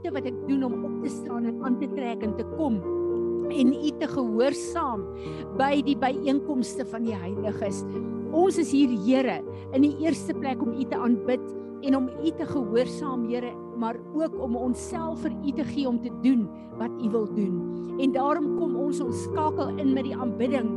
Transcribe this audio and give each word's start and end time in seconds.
moeite 0.00 0.16
wat 0.16 0.26
ek 0.30 0.36
doen 0.48 0.62
om 0.64 0.84
op 0.84 1.02
te 1.04 1.10
staan 1.12 1.44
en 1.44 1.60
aan 1.62 1.76
te 1.76 1.86
trek 1.92 2.22
en 2.24 2.32
te 2.36 2.44
kom 2.56 2.78
en 3.50 3.72
u 3.74 3.90
te 3.98 4.06
gehoorsaam 4.08 5.02
by 5.58 5.82
die 5.84 5.96
byeenkomste 5.98 6.86
van 6.88 7.04
die 7.04 7.16
heiliges. 7.16 7.82
Ons 8.32 8.60
is 8.62 8.70
hier 8.72 8.88
Here 9.04 9.40
in 9.74 9.82
die 9.82 9.92
eerste 10.00 10.32
plek 10.32 10.62
om 10.62 10.72
u 10.72 10.86
te 10.88 10.96
aanbid 10.96 11.42
en 11.84 11.96
om 11.98 12.08
u 12.08 12.30
te 12.30 12.46
gehoorsaam 12.46 13.26
Here, 13.28 13.52
maar 13.76 13.98
ook 14.14 14.38
om 14.40 14.56
onsself 14.56 15.20
vir 15.20 15.34
u 15.34 15.52
te 15.58 15.66
gee 15.68 15.88
om 15.88 16.00
te 16.00 16.12
doen 16.22 16.48
wat 16.78 16.94
u 17.04 17.10
wil 17.10 17.28
doen. 17.34 17.60
En 18.00 18.14
daarom 18.16 18.56
kom 18.56 18.76
ons 18.80 19.02
ons 19.04 19.24
skakel 19.26 19.76
in 19.76 19.92
met 19.92 20.06
die 20.08 20.16
aanbidding 20.16 20.70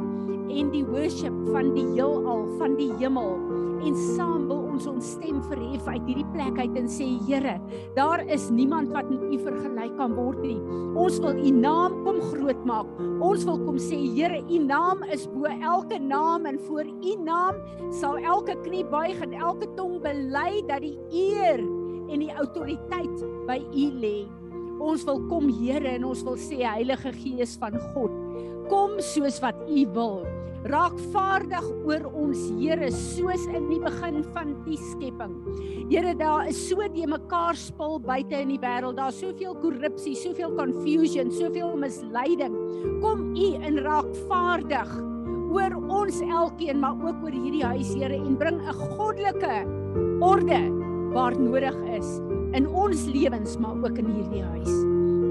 en 0.52 0.74
die 0.74 0.84
worship 0.84 1.36
van 1.54 1.72
die 1.78 1.88
heelal, 1.94 2.44
van 2.60 2.76
die 2.76 2.92
hemel 3.00 3.38
en 3.86 3.96
saam 4.18 4.50
wil 4.50 4.63
ons 4.74 4.88
ons 4.90 5.10
stem 5.16 5.40
verhef 5.50 5.86
uit 5.86 6.08
hierdie 6.08 6.28
plek 6.34 6.58
uit 6.58 6.78
en 6.80 6.90
sê 6.90 7.06
Here, 7.28 7.56
daar 7.98 8.24
is 8.34 8.50
niemand 8.54 8.92
wat 8.96 9.10
met 9.12 9.22
U 9.30 9.40
vergelyk 9.46 9.94
kan 10.00 10.16
word 10.18 10.42
nie. 10.44 10.58
Ons 11.00 11.20
wil 11.24 11.38
U 11.38 11.54
naam 11.54 12.00
kom 12.08 12.20
groot 12.32 12.66
maak. 12.68 12.90
Ons 13.24 13.46
wil 13.50 13.60
kom 13.62 13.80
sê 13.82 14.00
Here, 14.16 14.42
U 14.42 14.62
naam 14.66 15.06
is 15.14 15.28
bo 15.30 15.50
elke 15.54 16.00
naam 16.02 16.50
en 16.50 16.60
voor 16.68 16.90
U 16.90 17.16
naam 17.22 17.62
sal 17.94 18.18
elke 18.22 18.58
knie 18.66 18.86
buig 18.90 19.22
en 19.24 19.38
elke 19.38 19.70
tong 19.78 20.00
bely 20.04 20.64
dat 20.70 20.84
die 20.86 20.98
eer 21.14 21.62
en 22.10 22.24
die 22.26 22.34
autoriteit 22.34 23.28
by 23.50 23.60
U 23.62 23.90
lê. 24.02 24.18
Ons 24.84 25.06
wil 25.08 25.22
kom 25.30 25.52
Here 25.62 25.98
en 25.98 26.10
ons 26.10 26.26
wil 26.26 26.40
sê 26.42 26.64
Heilige 26.66 27.14
Gees 27.22 27.58
van 27.62 27.78
God, 27.94 28.14
kom 28.74 28.98
soos 29.14 29.38
wat 29.44 29.60
U 29.70 29.84
wil 29.94 30.24
raak 30.70 30.96
vaardig 31.12 31.66
oor 31.84 32.06
ons 32.16 32.40
Here 32.56 32.88
soos 32.96 33.44
in 33.52 33.66
die 33.68 33.80
begin 33.84 34.22
van 34.36 34.54
die 34.64 34.78
skepping. 34.80 35.34
Here 35.92 36.14
daar 36.16 36.48
is 36.48 36.60
so 36.70 36.86
die 36.94 37.08
mekaar 37.10 37.58
spil 37.60 38.00
buite 38.04 38.40
in 38.40 38.54
die 38.54 38.60
wêreld. 38.62 38.98
Daar's 39.00 39.20
soveel 39.20 39.58
korrupsie, 39.60 40.16
soveel 40.16 40.56
confusion, 40.56 41.32
soveel 41.36 41.76
misleiding. 41.80 42.56
Kom 43.04 43.34
U 43.34 43.50
in 43.60 43.82
raak 43.84 44.08
vaardig 44.30 44.94
oor 45.54 45.76
ons 46.00 46.22
elkeen, 46.26 46.80
maar 46.82 46.96
ook 46.98 47.28
oor 47.28 47.36
hierdie 47.36 47.66
huis 47.66 47.92
Here 47.94 48.16
en 48.16 48.38
bring 48.38 48.62
'n 48.62 48.74
goddelike 48.74 49.58
orde 50.22 50.62
waar 51.14 51.36
nodig 51.38 51.76
is 51.94 52.20
in 52.58 52.68
ons 52.68 53.06
lewens 53.06 53.58
maar 53.58 53.76
ook 53.78 53.98
in 53.98 54.06
hierdie 54.06 54.44
huis. 54.44 54.74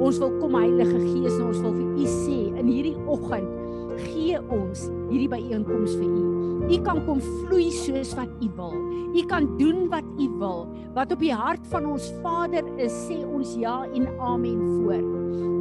Ons 0.02 0.19
wil 0.19 0.39
kom 0.39 0.55
Heilige 0.55 0.98
Gees 0.98 1.39
en 1.39 1.46
ons 1.46 1.61
wil 1.61 1.72
vir 1.72 1.91
U 1.96 2.06
sê 2.06 2.39
in 2.58 2.67
hierdie 2.67 2.96
oggend 3.06 3.61
gee 4.05 4.39
ons 4.53 4.86
hierdie 5.11 5.31
byeenkoms 5.31 5.97
vir 5.98 6.08
u. 6.08 6.42
U 6.72 6.78
kan 6.86 7.00
kom 7.06 7.19
vloei 7.20 7.70
soos 7.75 8.12
wat 8.19 8.31
u 8.45 8.48
wil. 8.56 8.77
U 9.12 9.22
kan 9.28 9.48
doen 9.58 9.89
wat 9.92 10.06
u 10.20 10.28
wil. 10.41 10.67
Wat 10.95 11.12
op 11.12 11.22
die 11.22 11.34
hart 11.34 11.67
van 11.72 11.89
ons 11.91 12.06
Vader 12.23 12.67
is, 12.80 12.95
sê 13.08 13.19
ons 13.27 13.56
ja 13.61 13.83
en 13.91 14.06
amen 14.23 14.61
voor. 14.78 15.03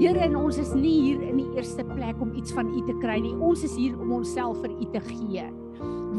Here, 0.01 0.21
en 0.25 0.35
ons 0.39 0.57
is 0.57 0.71
nie 0.73 0.95
hier 1.07 1.21
in 1.25 1.37
die 1.41 1.49
eerste 1.59 1.85
plek 1.85 2.21
om 2.21 2.33
iets 2.37 2.53
van 2.57 2.69
u 2.73 2.81
te 2.87 2.95
kry 3.01 3.19
nie. 3.21 3.33
Ons 3.37 3.65
is 3.67 3.75
hier 3.77 3.97
om 4.01 4.15
onsself 4.21 4.61
vir 4.63 4.73
u 4.73 4.89
te 4.93 5.01
gee. 5.09 5.45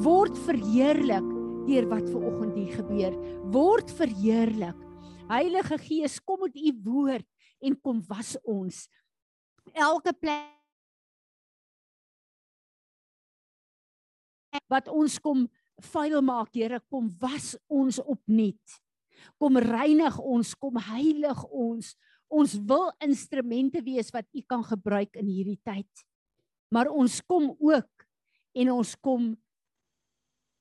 Word 0.05 0.39
verheerlik 0.47 1.29
deur 1.67 1.87
wat 1.91 2.09
ver 2.11 2.25
oggend 2.31 2.57
hier 2.59 2.73
gebeur. 2.79 3.19
Word 3.55 3.91
verheerlik. 3.99 4.79
Heilige 5.31 5.79
Gees, 5.83 6.19
kom 6.23 6.43
met 6.45 6.59
u 6.59 6.73
woord 6.85 7.27
en 7.63 7.79
kom 7.81 8.03
was 8.11 8.35
ons. 8.43 8.85
Elke 9.73 10.13
plek 10.15 10.62
wat 14.69 14.89
ons 14.93 15.19
kom 15.23 15.47
vuil 15.93 16.21
maak, 16.25 16.53
Here, 16.55 16.81
kom 16.91 17.11
was 17.21 17.55
ons 17.71 17.99
opnuut. 18.01 18.79
Kom 19.41 19.59
reinig 19.61 20.19
ons, 20.19 20.55
kom 20.59 20.79
heilig 20.91 21.45
ons. 21.49 21.93
Ons 22.33 22.57
wil 22.69 22.91
instrumente 23.05 23.83
wees 23.85 24.11
wat 24.15 24.27
U 24.33 24.43
kan 24.49 24.65
gebruik 24.65 25.17
in 25.21 25.29
hierdie 25.29 25.61
tyd. 25.65 26.05
Maar 26.73 26.89
ons 26.93 27.21
kom 27.29 27.53
ook 27.61 28.07
en 28.57 28.73
ons 28.73 28.95
kom 29.05 29.33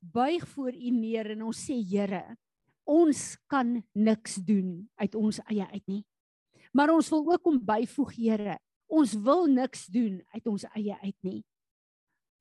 buig 0.02 0.44
voor 0.56 0.76
U 0.76 0.92
neer 0.96 1.34
en 1.36 1.48
ons 1.52 1.66
sê 1.68 1.78
Here, 1.80 2.24
ons 2.88 3.22
kan 3.52 3.78
niks 3.96 4.40
doen 4.44 4.82
uit 5.00 5.16
ons 5.16 5.40
eie 5.48 5.68
uit 5.72 5.86
nie. 5.88 6.04
Maar 6.76 6.92
ons 6.96 7.08
wil 7.12 7.24
ook 7.34 7.44
kom 7.44 7.62
byvoeg 7.64 8.18
Here. 8.18 8.58
Ons 8.92 9.16
wil 9.24 9.48
niks 9.48 9.86
doen 9.92 10.20
uit 10.36 10.48
ons 10.52 10.68
eie 10.76 10.98
uit 11.00 11.18
nie 11.24 11.42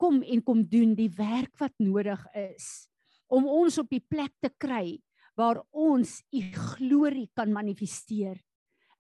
kom 0.01 0.23
en 0.23 0.43
kom 0.45 0.65
doen 0.69 0.95
die 0.97 1.11
werk 1.17 1.53
wat 1.61 1.77
nodig 1.83 2.23
is 2.39 2.89
om 3.31 3.47
ons 3.47 3.79
op 3.79 3.91
die 3.93 4.03
plek 4.03 4.33
te 4.43 4.51
kry 4.59 4.99
waar 5.39 5.61
ons 5.71 6.19
u 6.35 6.41
glorie 6.75 7.29
kan 7.37 7.53
manifesteer 7.53 8.41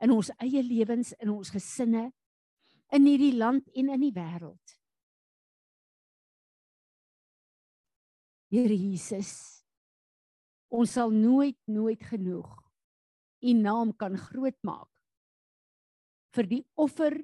in 0.00 0.12
ons 0.14 0.30
eie 0.40 0.62
lewens 0.64 1.12
in 1.18 1.32
ons 1.32 1.52
gesinne 1.52 2.08
in 2.94 3.06
hierdie 3.06 3.36
land 3.36 3.66
en 3.76 3.90
in 3.94 4.02
die 4.02 4.14
wêreld. 4.14 4.76
Here 8.50 8.74
Jesus 8.74 9.60
ons 10.70 10.94
sal 10.94 11.10
nooit 11.10 11.58
nooit 11.66 12.02
genoeg 12.12 12.50
u 13.40 13.52
naam 13.58 13.90
kan 13.96 14.14
groot 14.18 14.56
maak 14.66 14.88
vir 16.36 16.46
die 16.46 16.62
offer 16.78 17.16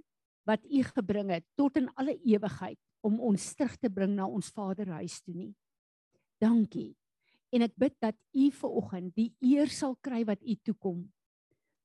wat 0.48 0.64
u 0.66 0.82
gebring 0.88 1.30
het 1.34 1.46
tot 1.58 1.78
in 1.78 1.86
alle 1.94 2.16
ewigheid 2.26 2.80
om 3.06 3.20
ons 3.30 3.48
terug 3.54 3.76
te 3.78 3.90
bring 3.92 4.16
na 4.16 4.26
ons 4.26 4.50
Vaderhuis 4.54 5.20
toe 5.22 5.34
nie. 5.34 5.52
Dankie. 6.42 6.94
En 7.54 7.64
ek 7.64 7.76
bid 7.78 7.94
dat 8.02 8.16
U 8.34 8.48
ver 8.58 8.78
oggend 8.82 9.14
die 9.16 9.30
eer 9.44 9.70
sal 9.72 9.94
kry 10.02 10.24
wat 10.28 10.42
U 10.42 10.56
toekom 10.66 11.04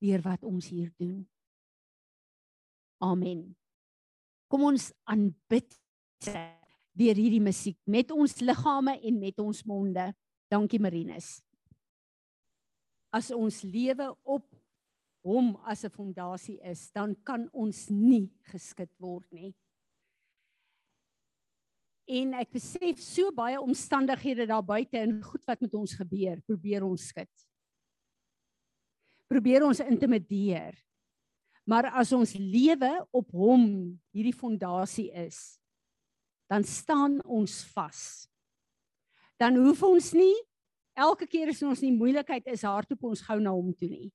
deur 0.01 0.23
wat 0.25 0.43
ons 0.47 0.71
hier 0.73 0.89
doen. 0.97 1.21
Amen. 3.01 3.51
Kom 4.49 4.65
ons 4.67 4.89
aanbid 5.09 5.77
deur 6.21 7.17
hierdie 7.17 7.41
musiek 7.41 7.77
met 7.89 8.11
ons 8.11 8.41
liggame 8.41 8.97
en 8.97 9.21
met 9.21 9.39
ons 9.39 9.61
monde. 9.69 10.09
Dankie 10.51 10.81
Marinus. 10.81 11.39
As 13.13 13.31
ons 13.35 13.61
lewe 13.63 14.09
op 14.23 14.47
hom 15.23 15.55
as 15.69 15.85
'n 15.85 15.93
fondasie 15.93 16.59
is, 16.63 16.91
dan 16.91 17.15
kan 17.23 17.47
ons 17.53 17.89
nie 17.89 18.31
geskit 18.51 18.89
word 18.99 19.25
nie. 19.31 19.53
En 22.09 22.33
ek 22.39 22.53
besef 22.57 22.99
so 23.03 23.31
baie 23.35 23.59
omstandighede 23.61 24.47
daar 24.49 24.65
buite 24.65 24.99
en 24.99 25.19
goed 25.23 25.43
wat 25.47 25.61
met 25.61 25.73
ons 25.77 25.93
gebeur, 25.95 26.41
probeer 26.47 26.85
ons 26.85 27.07
skud. 27.11 27.31
Probeer 29.31 29.63
ons 29.63 29.79
intimideer. 29.85 30.75
Maar 31.69 31.91
as 32.01 32.11
ons 32.15 32.33
lewe 32.35 32.89
op 33.13 33.29
hom 33.37 33.65
hierdie 34.11 34.35
fondasie 34.35 35.11
is, 35.13 35.59
dan 36.51 36.65
staan 36.67 37.19
ons 37.23 37.61
vas. 37.71 38.01
Dan 39.39 39.55
hoef 39.61 39.83
ons 39.87 40.11
nie 40.17 40.35
elke 40.97 41.27
keer 41.29 41.53
as 41.53 41.61
ons 41.63 41.83
in 41.85 41.95
moeilikheid 41.95 42.49
is, 42.51 42.65
hardop 42.67 43.07
ons 43.07 43.21
gou 43.23 43.37
na 43.39 43.53
hom 43.55 43.71
toe 43.77 43.87
nie. 43.87 44.09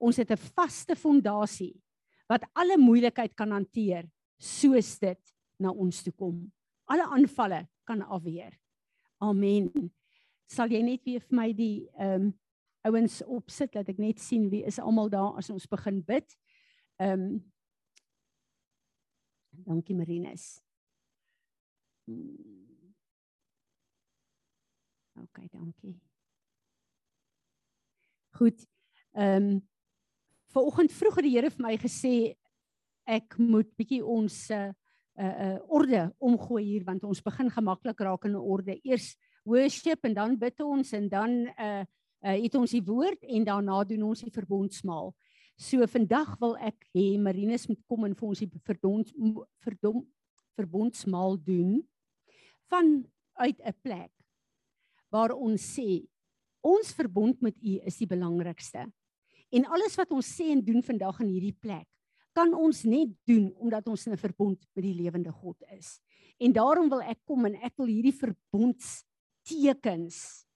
Ons 0.00 0.16
het 0.16 0.30
'n 0.32 0.40
vaste 0.56 0.96
fondasie 0.96 1.76
wat 2.28 2.48
alle 2.56 2.76
moeilikheid 2.76 3.36
kan 3.36 3.52
hanteer 3.52 4.08
soos 4.38 4.98
dit 4.98 5.20
na 5.60 5.70
ons 5.70 6.02
toe 6.02 6.12
kom 6.12 6.50
alle 6.90 7.06
aanvalle 7.06 7.64
kan 7.88 8.02
afweer. 8.02 8.56
Amen. 9.22 9.70
Sal 10.50 10.72
jy 10.72 10.82
net 10.82 11.04
weer 11.06 11.22
vir 11.22 11.36
my 11.36 11.50
die 11.54 11.88
ehm 11.96 12.30
um, 12.30 12.30
ouens 12.88 13.18
opsit 13.28 13.74
dat 13.76 13.90
ek 13.92 13.98
net 14.00 14.22
sien 14.24 14.46
wie 14.48 14.62
is 14.64 14.78
almal 14.80 15.10
daar 15.12 15.34
as 15.36 15.50
ons 15.52 15.68
begin 15.68 16.00
bid. 16.04 16.36
Ehm 16.98 17.26
um, 17.28 17.40
Dankie 19.66 19.94
Marinus. 19.94 20.62
Hmm. 22.06 22.94
OK, 25.20 25.42
dankie. 25.52 26.00
Goed. 28.38 28.66
Ehm 29.12 29.50
um, 29.50 29.68
Vanoggend 30.50 30.92
vroeg 30.92 31.14
het 31.14 31.24
die 31.24 31.36
Here 31.36 31.50
vir 31.50 31.62
my 31.62 31.76
gesê 31.78 32.34
ek 33.06 33.36
moet 33.38 33.68
bietjie 33.78 34.00
ons 34.02 34.34
uh, 34.50 34.72
'n 35.20 35.32
uh, 35.46 35.58
orde 35.68 36.14
omgooi 36.18 36.64
hier 36.64 36.84
want 36.84 37.04
ons 37.04 37.20
begin 37.22 37.50
gemaklik 37.50 38.00
raak 38.00 38.24
in 38.24 38.32
'n 38.32 38.40
orde. 38.40 38.80
Eers 38.82 39.16
worship 39.44 40.04
en 40.04 40.14
dan 40.14 40.38
bid 40.38 40.60
ons 40.60 40.92
en 40.92 41.08
dan 41.08 41.30
uh, 41.30 41.84
uh 42.24 42.36
het 42.42 42.54
ons 42.54 42.70
die 42.70 42.84
woord 42.84 43.22
en 43.22 43.44
daarna 43.44 43.84
doen 43.84 44.02
ons 44.02 44.22
die 44.22 44.32
verbondsmaal. 44.32 45.14
So 45.56 45.86
vandag 45.86 46.38
wil 46.40 46.56
ek 46.56 46.88
hê 46.96 47.18
Marinus 47.20 47.68
moet 47.68 47.82
kom 47.86 48.04
en 48.04 48.16
vir 48.16 48.28
ons 48.28 48.38
die 48.38 48.50
verdons 48.64 49.12
verdom 49.60 50.06
verbondsmaal 50.56 51.36
doen 51.44 51.82
van 52.72 53.04
uit 53.44 53.60
'n 53.60 53.76
plek 53.82 54.12
waar 55.10 55.32
ons 55.32 55.60
sê 55.60 56.06
ons 56.60 56.92
verbond 56.92 57.40
met 57.40 57.56
u 57.62 57.80
is 57.84 57.96
die 57.96 58.06
belangrikste. 58.06 58.86
En 59.50 59.66
alles 59.66 59.96
wat 59.96 60.10
ons 60.10 60.26
sê 60.36 60.50
en 60.52 60.64
doen 60.64 60.82
vandag 60.82 61.20
in 61.20 61.28
hierdie 61.28 61.56
plek 61.60 61.88
kan 62.32 62.54
ons 62.54 62.84
net 62.84 63.08
doen 63.28 63.54
omdat 63.58 63.88
ons 63.88 64.06
in 64.06 64.12
'n 64.12 64.16
verbond 64.16 64.66
met 64.74 64.84
die 64.84 64.94
lewende 64.94 65.32
God 65.32 65.62
is. 65.76 66.00
En 66.38 66.52
daarom 66.52 66.88
wil 66.88 67.02
ek 67.02 67.18
kom 67.24 67.46
en 67.46 67.54
ek 67.54 67.76
wil 67.76 67.86
hierdie 67.86 68.14
verbondstekens 68.14 70.46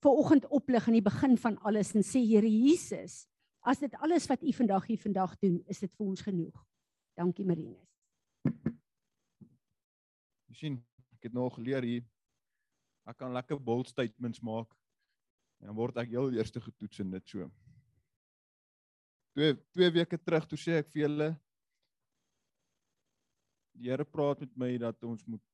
ver 0.00 0.10
oggend 0.10 0.48
oplig 0.48 0.86
aan 0.86 0.94
die 0.94 1.02
begin 1.02 1.36
van 1.36 1.58
alles 1.58 1.94
en 1.94 2.02
sê 2.02 2.24
Here 2.24 2.48
Jesus, 2.48 3.28
As 3.60 3.78
dit 3.78 3.94
alles 4.00 4.26
wat 4.26 4.42
u 4.42 4.52
vandag 4.52 4.86
hier 4.86 4.98
vandag 4.98 5.38
doen, 5.38 5.60
is 5.68 5.78
dit 5.78 5.92
vir 5.92 6.06
ons 6.06 6.20
genoeg. 6.20 6.66
Dankie 7.14 7.44
Marinus. 7.44 7.90
Jy 10.48 10.54
sien, 10.56 10.78
ek 11.12 11.28
het 11.28 11.36
nog 11.36 11.58
geleer 11.58 11.84
hier 11.84 12.06
ek 13.08 13.16
kan 13.18 13.32
lekker 13.34 13.58
bold 13.58 13.88
statements 13.90 14.42
maak 14.44 14.70
en 15.60 15.70
dan 15.70 15.76
word 15.76 15.96
ek 15.98 16.12
heel 16.12 16.30
eerste 16.36 16.60
getoets 16.62 17.00
in 17.02 17.10
dit 17.10 17.32
so. 17.32 17.48
Twee 19.40 19.54
twee 19.72 19.88
weke 19.90 20.18
terug 20.20 20.44
toe 20.44 20.56
sê 20.60 20.74
ek 20.76 20.90
vir 20.92 21.00
julle 21.00 21.26
die 23.72 23.88
Here 23.88 24.04
praat 24.04 24.42
met 24.44 24.50
my 24.60 24.66
dat 24.82 25.06
ons 25.08 25.22
moet 25.24 25.44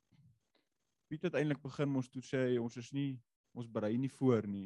Piet 1.07 1.29
het 1.29 1.37
eintlik 1.39 1.61
begin 1.63 1.93
ons 2.01 2.09
toe 2.11 2.23
sê 2.27 2.41
ons 2.59 2.75
is 2.83 2.89
nie 2.97 3.13
ons 3.55 3.69
berei 3.77 3.93
nie 3.95 4.11
voor 4.17 4.49
nie 4.51 4.65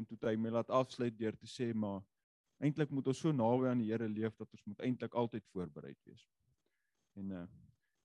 en 0.00 0.06
toe 0.08 0.16
hy 0.22 0.32
my 0.40 0.54
laat 0.54 0.72
afsluit 0.72 1.18
deur 1.18 1.36
te 1.36 1.48
sê 1.52 1.66
maar 1.76 2.00
eintlik 2.64 2.88
moet 2.88 3.10
ons 3.12 3.20
so 3.20 3.34
naby 3.36 3.68
aan 3.68 3.82
die 3.82 3.90
Here 3.90 4.08
leef 4.08 4.38
dat 4.40 4.48
ons 4.48 4.64
moet 4.70 4.80
eintlik 4.86 5.18
altyd 5.24 5.44
voorbereid 5.52 6.00
wees. 6.08 6.24
En 7.20 7.34
uh 7.42 7.44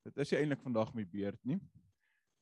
dit 0.03 0.19
is 0.25 0.33
eintlik 0.41 0.59
vandag 0.65 0.91
my 0.91 1.05
beurt 1.07 1.39
nie. 1.47 1.61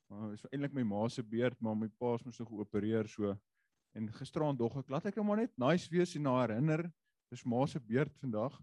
Maar 0.09 0.33
is 0.33 0.47
eintlik 0.50 0.74
my 0.74 0.88
ma 0.95 1.04
se 1.06 1.21
beurt 1.21 1.62
maar 1.62 1.77
my 1.77 1.92
pa 2.01 2.15
is 2.18 2.25
mos 2.25 2.42
so 2.42 2.50
geopereer 2.50 3.13
so 3.13 3.38
en 3.94 4.09
gisteraand 4.18 4.57
dog 4.57 4.80
ek 4.81 4.89
laat 4.89 5.12
ek 5.12 5.21
nou 5.21 5.27
maar 5.30 5.44
net 5.44 5.54
nice 5.62 5.94
wees 5.94 6.15
en 6.18 6.25
na 6.25 6.39
herinner 6.39 6.88
dis 7.31 7.45
ma 7.48 7.66
se 7.68 7.80
beurt 7.80 8.13
vandag. 8.19 8.57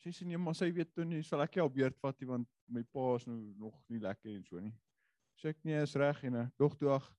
Sy 0.00 0.12
sê 0.16 0.26
nee 0.26 0.38
maar 0.40 0.56
sy 0.56 0.70
weet 0.72 0.92
toe 0.94 1.04
nie 1.04 1.22
sal 1.26 1.42
ek 1.44 1.58
jou 1.58 1.66
beurt 1.74 1.98
vat 2.00 2.20
nie 2.22 2.28
want 2.30 2.48
my 2.70 2.82
pa 2.94 3.16
is 3.18 3.26
nou 3.28 3.38
nog 3.58 3.76
nie 3.92 4.00
lekker 4.00 4.32
en 4.32 4.44
so 4.46 4.62
nie. 4.62 4.72
Sê 5.40 5.52
ek 5.52 5.60
nee 5.66 5.82
is 5.82 5.96
reg 5.98 6.22
en 6.28 6.38
dog 6.60 6.76
toe 6.78 6.94
ag 6.94 7.10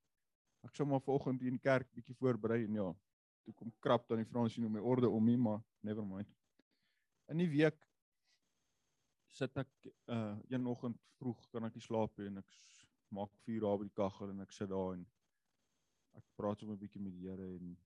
ek 0.65 0.75
sou 0.77 0.87
maar 0.87 1.03
vanoggend 1.03 1.43
in 1.43 1.57
die 1.57 1.63
kerk 1.63 1.89
bietjie 1.93 2.15
voorberei 2.17 2.63
en 2.65 2.79
ja 2.79 2.89
toe 3.45 3.53
kom 3.57 3.71
krap 3.81 4.07
dan 4.09 4.21
die 4.21 4.29
Fransie 4.29 4.61
nou 4.61 4.69
my 4.71 4.81
orde 4.93 5.09
om 5.09 5.25
nie 5.25 5.37
maar 5.37 5.61
never 5.81 6.05
mind. 6.05 6.29
In 7.29 7.41
die 7.41 7.49
week 7.49 7.77
sit 9.35 9.57
ek 9.57 9.71
uh 10.07 10.35
een 10.49 10.67
oggend 10.67 10.99
vroeg 11.19 11.47
kan 11.51 11.67
ek 11.67 11.77
nie 11.77 11.85
slaap 11.85 12.17
nie 12.17 12.31
en 12.31 12.41
ek 12.43 12.59
maak 13.11 13.31
vuur 13.45 13.65
daar 13.65 13.79
by 13.79 13.87
die 13.89 13.97
kaggel 13.99 14.33
en 14.33 14.43
ek 14.45 14.53
sit 14.55 14.69
daar 14.71 14.95
en 14.95 15.05
ek 16.17 16.25
praat 16.39 16.59
so 16.59 16.67
'n 16.67 16.79
bietjie 16.79 17.01
met 17.01 17.13
die 17.15 17.27
Here 17.27 17.47
en 17.57 17.77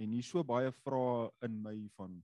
en 0.00 0.12
hier 0.16 0.24
so 0.24 0.42
baie 0.46 0.72
vrae 0.82 1.30
in 1.46 1.60
my 1.62 1.76
van 1.98 2.20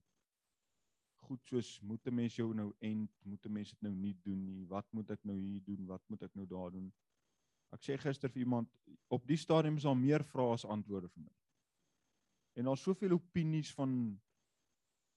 goed 1.27 1.43
soos 1.51 1.81
moet 1.83 2.07
'n 2.07 2.15
mens 2.15 2.37
jou 2.37 2.53
nou 2.55 2.73
end, 2.81 3.11
moet 3.25 3.47
'n 3.47 3.53
mens 3.53 3.71
dit 3.71 3.83
nou 3.83 3.95
nie 3.95 4.15
doen 4.23 4.45
nie, 4.45 4.67
wat 4.67 4.87
moet 4.93 5.11
ek 5.11 5.25
nou 5.25 5.39
hier 5.39 5.63
doen, 5.65 5.87
wat 5.87 6.03
moet 6.09 6.23
ek 6.23 6.35
nou 6.35 6.47
daar 6.47 6.71
doen? 6.71 6.93
Ek 7.73 7.83
sê 7.83 7.99
gister 7.99 8.31
vir 8.31 8.43
iemand 8.43 8.69
op 9.11 9.27
die 9.27 9.37
stadium 9.37 9.77
is 9.77 9.83
daar 9.83 9.97
meer 9.97 10.25
vrae 10.25 10.53
as 10.53 10.65
antwoorde 10.65 11.09
vir 11.09 11.23
my. 11.23 11.35
En 12.57 12.65
daar's 12.65 12.83
soveel 12.83 13.13
opinies 13.13 13.75
van 13.75 14.21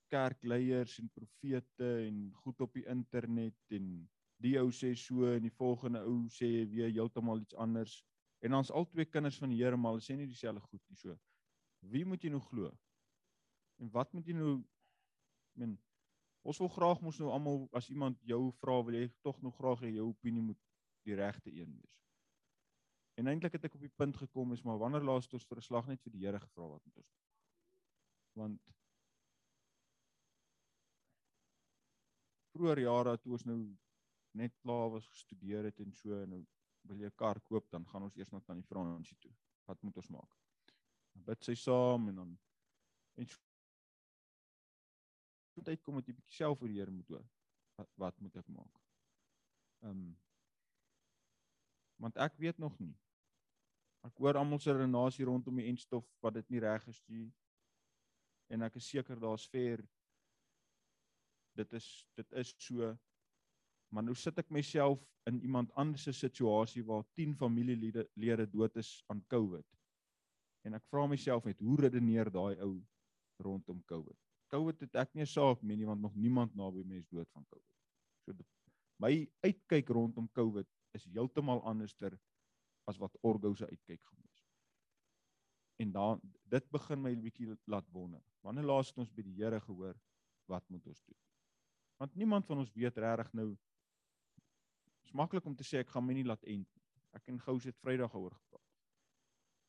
kerkleiers 0.10 1.00
en 1.00 1.10
profete 1.10 2.08
en 2.08 2.34
goed 2.34 2.62
op 2.62 2.74
die 2.74 2.86
internet 2.86 3.76
en 3.78 4.10
die 4.42 4.58
ou 4.60 4.72
sê 4.72 4.96
so 4.98 5.26
en 5.36 5.42
die 5.42 5.54
volgende 5.54 6.02
ou 6.02 6.28
sê 6.28 6.66
weer 6.70 6.90
heeltemal 6.90 7.40
iets 7.40 7.56
anders. 7.56 8.04
En 8.42 8.54
ons 8.54 8.72
al 8.72 8.88
twee 8.90 9.06
kinders 9.06 9.38
van 9.38 9.50
die 9.50 9.62
Here 9.62 9.78
maar 9.78 9.92
hulle 9.92 10.04
sê 10.04 10.16
nie 10.16 10.28
dieselfde 10.28 10.62
goed 10.62 10.82
nie 10.90 10.98
so. 10.98 11.18
Wie 11.80 12.06
moet 12.06 12.24
jy 12.24 12.30
nou 12.30 12.42
glo? 12.42 12.72
En 13.80 13.92
wat 13.92 14.12
moet 14.14 14.28
jy 14.28 14.36
nou 14.36 14.64
men 15.60 15.78
ons 16.42 16.58
wil 16.58 16.72
graag 16.72 17.02
mos 17.04 17.20
nou 17.20 17.32
almal 17.36 17.66
as 17.76 17.90
iemand 17.92 18.20
jou 18.28 18.42
vra 18.62 18.80
wil 18.88 18.96
jy 18.96 19.08
tog 19.26 19.42
nog 19.44 19.58
graag 19.60 19.84
jou 19.88 20.08
opinie 20.10 20.44
moet 20.44 20.60
die 21.08 21.16
regte 21.16 21.52
een 21.52 21.72
wees. 21.76 21.98
En 23.20 23.28
eintlik 23.28 23.58
het 23.58 23.66
ek 23.68 23.76
op 23.76 23.84
die 23.84 23.96
punt 24.02 24.18
gekom 24.18 24.54
is 24.56 24.64
maar 24.64 24.80
wanneer 24.80 25.04
laas 25.04 25.28
het 25.28 25.36
ons 25.40 25.48
vir 25.48 25.58
'n 25.60 25.68
slag 25.68 25.88
net 25.88 26.02
vir 26.04 26.14
die 26.16 26.26
Here 26.26 26.40
gevra 26.40 26.68
wat 26.68 26.86
moet 26.86 26.98
ons 26.98 27.12
doen? 27.12 27.26
Want 28.42 28.62
vroeër 32.56 32.80
jare 32.80 33.18
toe 33.18 33.32
ons 33.32 33.46
nou 33.46 33.60
net 34.32 34.56
klaar 34.64 34.90
was 34.96 35.08
gestudeer 35.08 35.64
het 35.64 35.80
en 35.80 35.94
so 35.94 36.22
en 36.24 36.30
nou 36.30 36.44
wil 36.88 36.98
jy 36.98 37.10
'n 37.12 37.16
kar 37.16 37.40
koop 37.42 37.70
dan 37.70 37.86
gaan 37.86 38.04
ons 38.04 38.16
eers 38.16 38.32
na 38.32 38.40
tannie 38.40 38.68
Fransie 38.72 39.18
toe. 39.18 39.34
Wat 39.66 39.82
moet 39.82 39.98
ons 39.98 40.08
maak? 40.08 40.49
Dan 41.20 41.28
bid 41.28 41.44
sy 41.44 41.56
saam 41.60 42.08
en 42.08 42.16
dan 42.16 42.32
en 43.20 43.28
so 43.28 43.36
tyd 45.68 45.82
kom 45.84 46.00
dit 46.00 46.08
'n 46.08 46.16
bietjie 46.16 46.38
self 46.38 46.60
vir 46.60 46.70
die 46.72 46.80
Here 46.80 46.92
moet 46.92 47.10
hoor. 47.12 47.28
Wat, 47.76 47.90
wat 47.96 48.20
moet 48.24 48.36
ek 48.40 48.48
maak? 48.48 48.76
Ehm 49.84 49.92
um, 49.92 50.18
want 52.00 52.18
ek 52.18 52.38
weet 52.40 52.58
nog 52.58 52.80
nie. 52.80 52.96
Ek 54.08 54.16
hoor 54.24 54.38
almal 54.40 54.60
se 54.64 54.72
redenasie 54.72 55.26
rondom 55.28 55.56
die 55.60 55.68
enstof 55.68 56.08
wat 56.24 56.34
dit 56.34 56.50
nie 56.50 56.60
reg 56.64 56.88
is 56.88 57.04
nie. 57.08 57.28
En 58.48 58.62
ek 58.62 58.76
is 58.80 58.88
seker 58.88 59.20
daar's 59.20 59.48
ver 59.52 59.84
dit 61.60 61.74
is 61.74 62.08
dit 62.16 62.32
is 62.32 62.56
so 62.58 62.98
maar 63.90 64.04
nou 64.04 64.16
sit 64.16 64.38
ek 64.40 64.50
myself 64.50 65.04
in 65.28 65.42
iemand 65.42 65.74
anders 65.76 66.04
se 66.04 66.14
situasie 66.14 66.86
waar 66.86 67.04
10 67.20 67.36
familielede 67.36 68.48
dood 68.52 68.76
is 68.76 69.04
aan 69.08 69.26
COVID. 69.28 69.79
En 70.68 70.76
ek 70.78 70.86
vra 70.92 71.06
myself 71.08 71.46
net 71.48 71.60
hoe 71.64 71.78
redeneer 71.80 72.32
daai 72.32 72.60
ou 72.66 72.74
rondom 73.44 73.84
COVID? 73.88 74.18
COVID 74.50 74.80
het 74.86 74.96
ek 74.96 75.14
nie 75.14 75.24
'n 75.24 75.34
saak 75.34 75.62
mee 75.62 75.78
nie 75.78 75.86
want 75.86 76.02
nog 76.02 76.16
niemand 76.16 76.56
naby 76.56 76.84
my 76.84 76.98
is 76.98 77.08
dood 77.08 77.30
van 77.32 77.46
COVID. 77.46 77.78
So 78.26 78.34
die, 78.34 78.46
my 78.98 79.30
uitkyk 79.46 79.90
rondom 79.90 80.30
COVID 80.34 80.68
is 80.94 81.06
heeltemal 81.06 81.62
anderster 81.64 82.20
as 82.88 82.98
wat 82.98 83.18
Orgo 83.22 83.54
se 83.54 83.68
uitkyk 83.68 84.02
gaan 84.04 84.22
wees. 84.22 84.46
En 85.80 85.92
dan 85.92 86.22
dit 86.50 86.70
begin 86.70 87.02
my 87.02 87.12
'n 87.12 87.22
bietjie 87.22 87.58
laat 87.66 87.88
wonder. 87.92 88.22
Wanneer 88.42 88.66
laas 88.66 88.90
het 88.90 88.98
ons 88.98 89.12
by 89.12 89.22
die 89.22 89.36
Here 89.36 89.60
gehoor 89.60 89.96
wat 90.48 90.70
moet 90.70 90.88
ons 90.88 91.04
doen? 91.04 91.18
Want 91.98 92.16
niemand 92.16 92.46
van 92.46 92.58
ons 92.58 92.74
weet 92.74 92.98
regtig 92.98 93.34
nou 93.34 93.58
is 95.04 95.12
maklik 95.12 95.46
om 95.46 95.56
te 95.56 95.64
sê 95.64 95.80
ek 95.80 95.90
gaan 95.90 96.06
my 96.06 96.14
nie 96.14 96.26
laat 96.26 96.44
end. 96.44 96.68
Ek 97.12 97.28
en 97.28 97.40
Gous 97.40 97.64
het 97.64 97.78
Vrydag 97.78 98.12
gehoor 98.12 98.34
gepraat. 98.34 98.68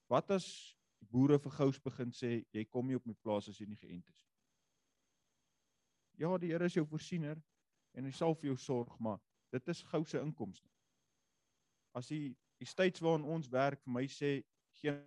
Wat 0.09 0.31
as 0.31 0.77
boere 1.09 1.39
vir 1.39 1.53
Gous 1.57 1.81
begin 1.81 2.13
sê 2.13 2.45
jy 2.53 2.65
kom 2.65 2.87
nie 2.87 2.99
op 2.99 3.07
my 3.07 3.15
plaas 3.23 3.49
as 3.49 3.61
jy 3.61 3.67
nie 3.67 3.81
geënt 3.81 4.09
is 4.09 4.21
nie? 4.21 4.31
Ja, 6.21 6.37
die 6.39 6.53
Here 6.53 6.69
is 6.69 6.77
jou 6.77 6.85
voorsiener 6.87 7.41
en 7.97 8.05
hy 8.05 8.13
sal 8.13 8.35
vir 8.35 8.53
jou 8.53 8.57
sorg, 8.61 8.99
maar 9.01 9.19
dit 9.55 9.69
is 9.69 9.83
Gous 9.83 10.11
se 10.13 10.21
inkomste. 10.21 10.69
As 11.97 12.11
die 12.13 12.37
die 12.61 12.69
states 12.69 13.01
waarin 13.01 13.25
ons 13.25 13.49
werk 13.49 13.81
vir 13.87 13.95
my 13.95 14.05
sê 14.13 14.43
geen 14.83 15.01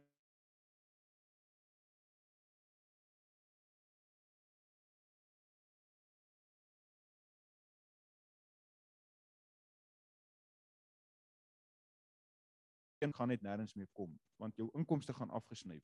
een 13.04 13.14
gaan 13.14 13.32
net 13.34 13.44
nêrens 13.46 13.76
meer 13.76 13.90
kom 13.92 14.16
want 14.42 14.58
jou 14.58 14.70
inkomste 14.80 15.14
gaan 15.14 15.32
afgesny. 15.32 15.80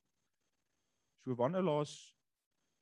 So 1.24 1.36
wanneer 1.36 1.62
laas 1.62 1.94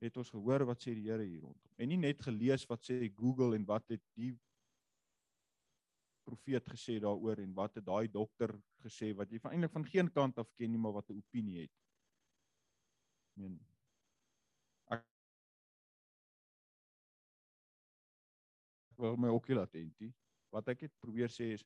het 0.03 0.17
ons 0.17 0.31
gehoor 0.31 0.65
wat 0.69 0.83
sê 0.83 0.95
die 0.95 1.09
Here 1.11 1.25
hier 1.27 1.43
rondom 1.43 1.73
en 1.77 1.91
nie 1.91 2.01
net 2.01 2.23
gelees 2.23 2.67
wat 2.71 2.85
sê 2.87 3.01
Google 3.15 3.57
en 3.59 3.67
wat 3.67 3.89
het 3.95 4.05
die 4.19 4.33
profeet 6.29 6.69
gesê 6.69 6.99
daaroor 7.03 7.41
en 7.43 7.55
wat 7.57 7.79
het 7.81 7.87
daai 7.87 8.09
dokter 8.13 8.53
gesê 8.85 9.15
wat 9.17 9.31
jy 9.33 9.41
eintlik 9.49 9.75
van 9.75 9.87
geen 9.89 10.11
kant 10.13 10.39
af 10.39 10.51
ken 10.59 10.71
nie 10.73 10.81
maar 10.83 10.97
wat 11.01 11.11
'n 11.11 11.19
opinie 11.19 11.63
het. 11.63 11.75
Ek 13.31 13.37
meen 13.43 13.59
ek 14.93 15.05
wil 18.99 19.17
my 19.17 19.29
ook 19.29 19.49
laat 19.49 19.75
entie. 19.75 20.13
Wat 20.51 20.69
ek 20.69 20.81
het 20.87 20.95
probeer 21.01 21.31
sê 21.31 21.53
is 21.55 21.65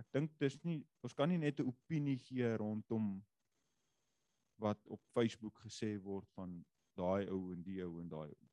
ek 0.00 0.08
dink 0.16 0.36
dis 0.42 0.56
nie 0.64 0.80
ons 1.06 1.14
kan 1.16 1.28
nie 1.28 1.38
net 1.38 1.60
'n 1.60 1.68
opinie 1.72 2.18
gee 2.18 2.56
rondom 2.56 3.10
wat 4.64 4.86
op 4.86 5.02
Facebook 5.14 5.60
gesê 5.64 5.96
word 6.02 6.28
van 6.36 6.64
daai 6.96 7.28
ou 7.28 7.52
en 7.52 7.62
die 7.62 7.80
ou 7.84 8.00
en 8.00 8.08
daai 8.08 8.28
ou. 8.28 8.48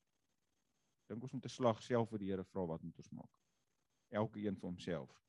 Dink 1.10 1.24
ons 1.24 1.34
moet 1.34 1.46
'n 1.46 1.58
slag 1.58 1.84
self 1.84 2.10
vir 2.10 2.20
die 2.20 2.32
Here 2.32 2.44
vra 2.44 2.66
wat 2.66 2.84
moet 2.84 2.98
ons 2.98 3.12
maak. 3.12 3.34
Elke 4.12 4.40
een 4.40 4.56
vir 4.56 4.70
homself. 4.70 5.24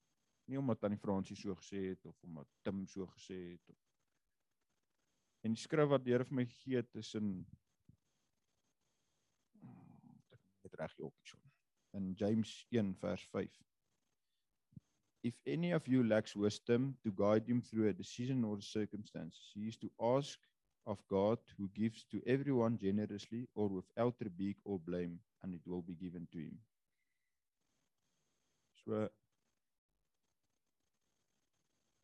Nie 0.47 0.59
omdat 0.59 0.81
tannie 0.81 0.99
Fransie 0.99 1.37
so 1.37 1.55
gesê 1.55 1.91
het 1.91 2.07
of 2.07 2.23
omdat 2.23 2.49
Tim 2.63 2.87
so 2.87 3.07
gesê 3.07 3.53
het 3.53 3.69
of 3.69 3.79
En 5.47 5.55
die 5.55 5.63
skrif 5.63 5.89
wat 5.93 6.03
die 6.05 6.13
Here 6.13 6.27
vir 6.27 6.35
my 6.41 6.45
gegee 6.51 6.81
het 6.81 6.95
is 6.99 7.15
in 7.15 7.47
het 10.67 10.75
reg 10.81 10.97
hier 10.97 11.07
op 11.07 11.15
hierson. 11.21 11.45
In 11.97 12.13
James 12.19 12.67
1 12.75 12.95
vers 13.01 13.27
5. 13.31 13.61
If 15.23 15.35
any 15.47 15.73
of 15.73 15.89
you 15.89 16.05
lacks 16.05 16.37
wisdom 16.37 16.97
to 17.03 17.11
guide 17.11 17.47
him 17.47 17.61
through 17.61 17.89
a 17.89 17.93
decision 17.93 18.45
or 18.45 18.61
circumstances, 18.61 19.51
he 19.55 19.67
is 19.67 19.77
to 19.79 19.91
ask 20.01 20.39
of 20.87 20.99
God 21.09 21.39
who 21.57 21.69
gives 21.75 22.05
to 22.13 22.23
everyone 22.27 22.79
generously 22.79 23.49
or 23.55 23.69
without 23.69 24.15
rebuke 24.21 24.57
or 24.65 24.79
blame, 24.79 25.19
and 25.43 25.55
it 25.55 25.61
will 25.67 25.83
be 25.83 25.95
given 25.95 26.27
to 26.33 26.39
him. 26.39 26.59
So 28.85 29.09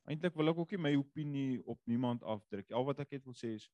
eintlik 0.04 0.35
wil 0.37 0.52
ek 0.52 0.59
ook 0.59 0.75
nie 0.75 0.83
my 0.85 0.92
opinie 1.00 1.62
op 1.64 1.80
niemand 1.88 2.26
afdruk. 2.28 2.68
Al 2.76 2.85
wat 2.85 3.00
ek 3.00 3.14
net 3.16 3.25
wil 3.25 3.38
sê 3.38 3.54
is 3.56 3.71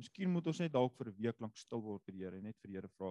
Miskien 0.00 0.30
moet 0.32 0.46
ons 0.48 0.60
net 0.62 0.72
dalk 0.72 0.94
vir 0.96 1.08
'n 1.10 1.16
week 1.16 1.40
lank 1.44 1.56
stil 1.60 1.82
word 1.84 2.04
by 2.06 2.12
die 2.12 2.22
Here 2.24 2.36
en 2.38 2.44
net 2.48 2.56
vir 2.62 2.70
die 2.70 2.76
Here 2.78 2.90
vra 2.96 3.10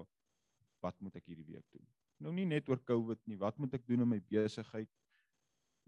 wat 0.82 0.96
moet 1.02 1.16
ek 1.20 1.26
hierdie 1.28 1.46
week 1.46 1.66
doen? 1.76 1.86
Nou 2.24 2.32
nie 2.34 2.46
net 2.46 2.70
oor 2.70 2.80
COVID 2.92 3.20
nie, 3.28 3.38
wat 3.38 3.58
moet 3.60 3.74
ek 3.78 3.86
doen 3.88 4.02
in 4.06 4.10
my 4.10 4.20
besigheid? 4.32 4.90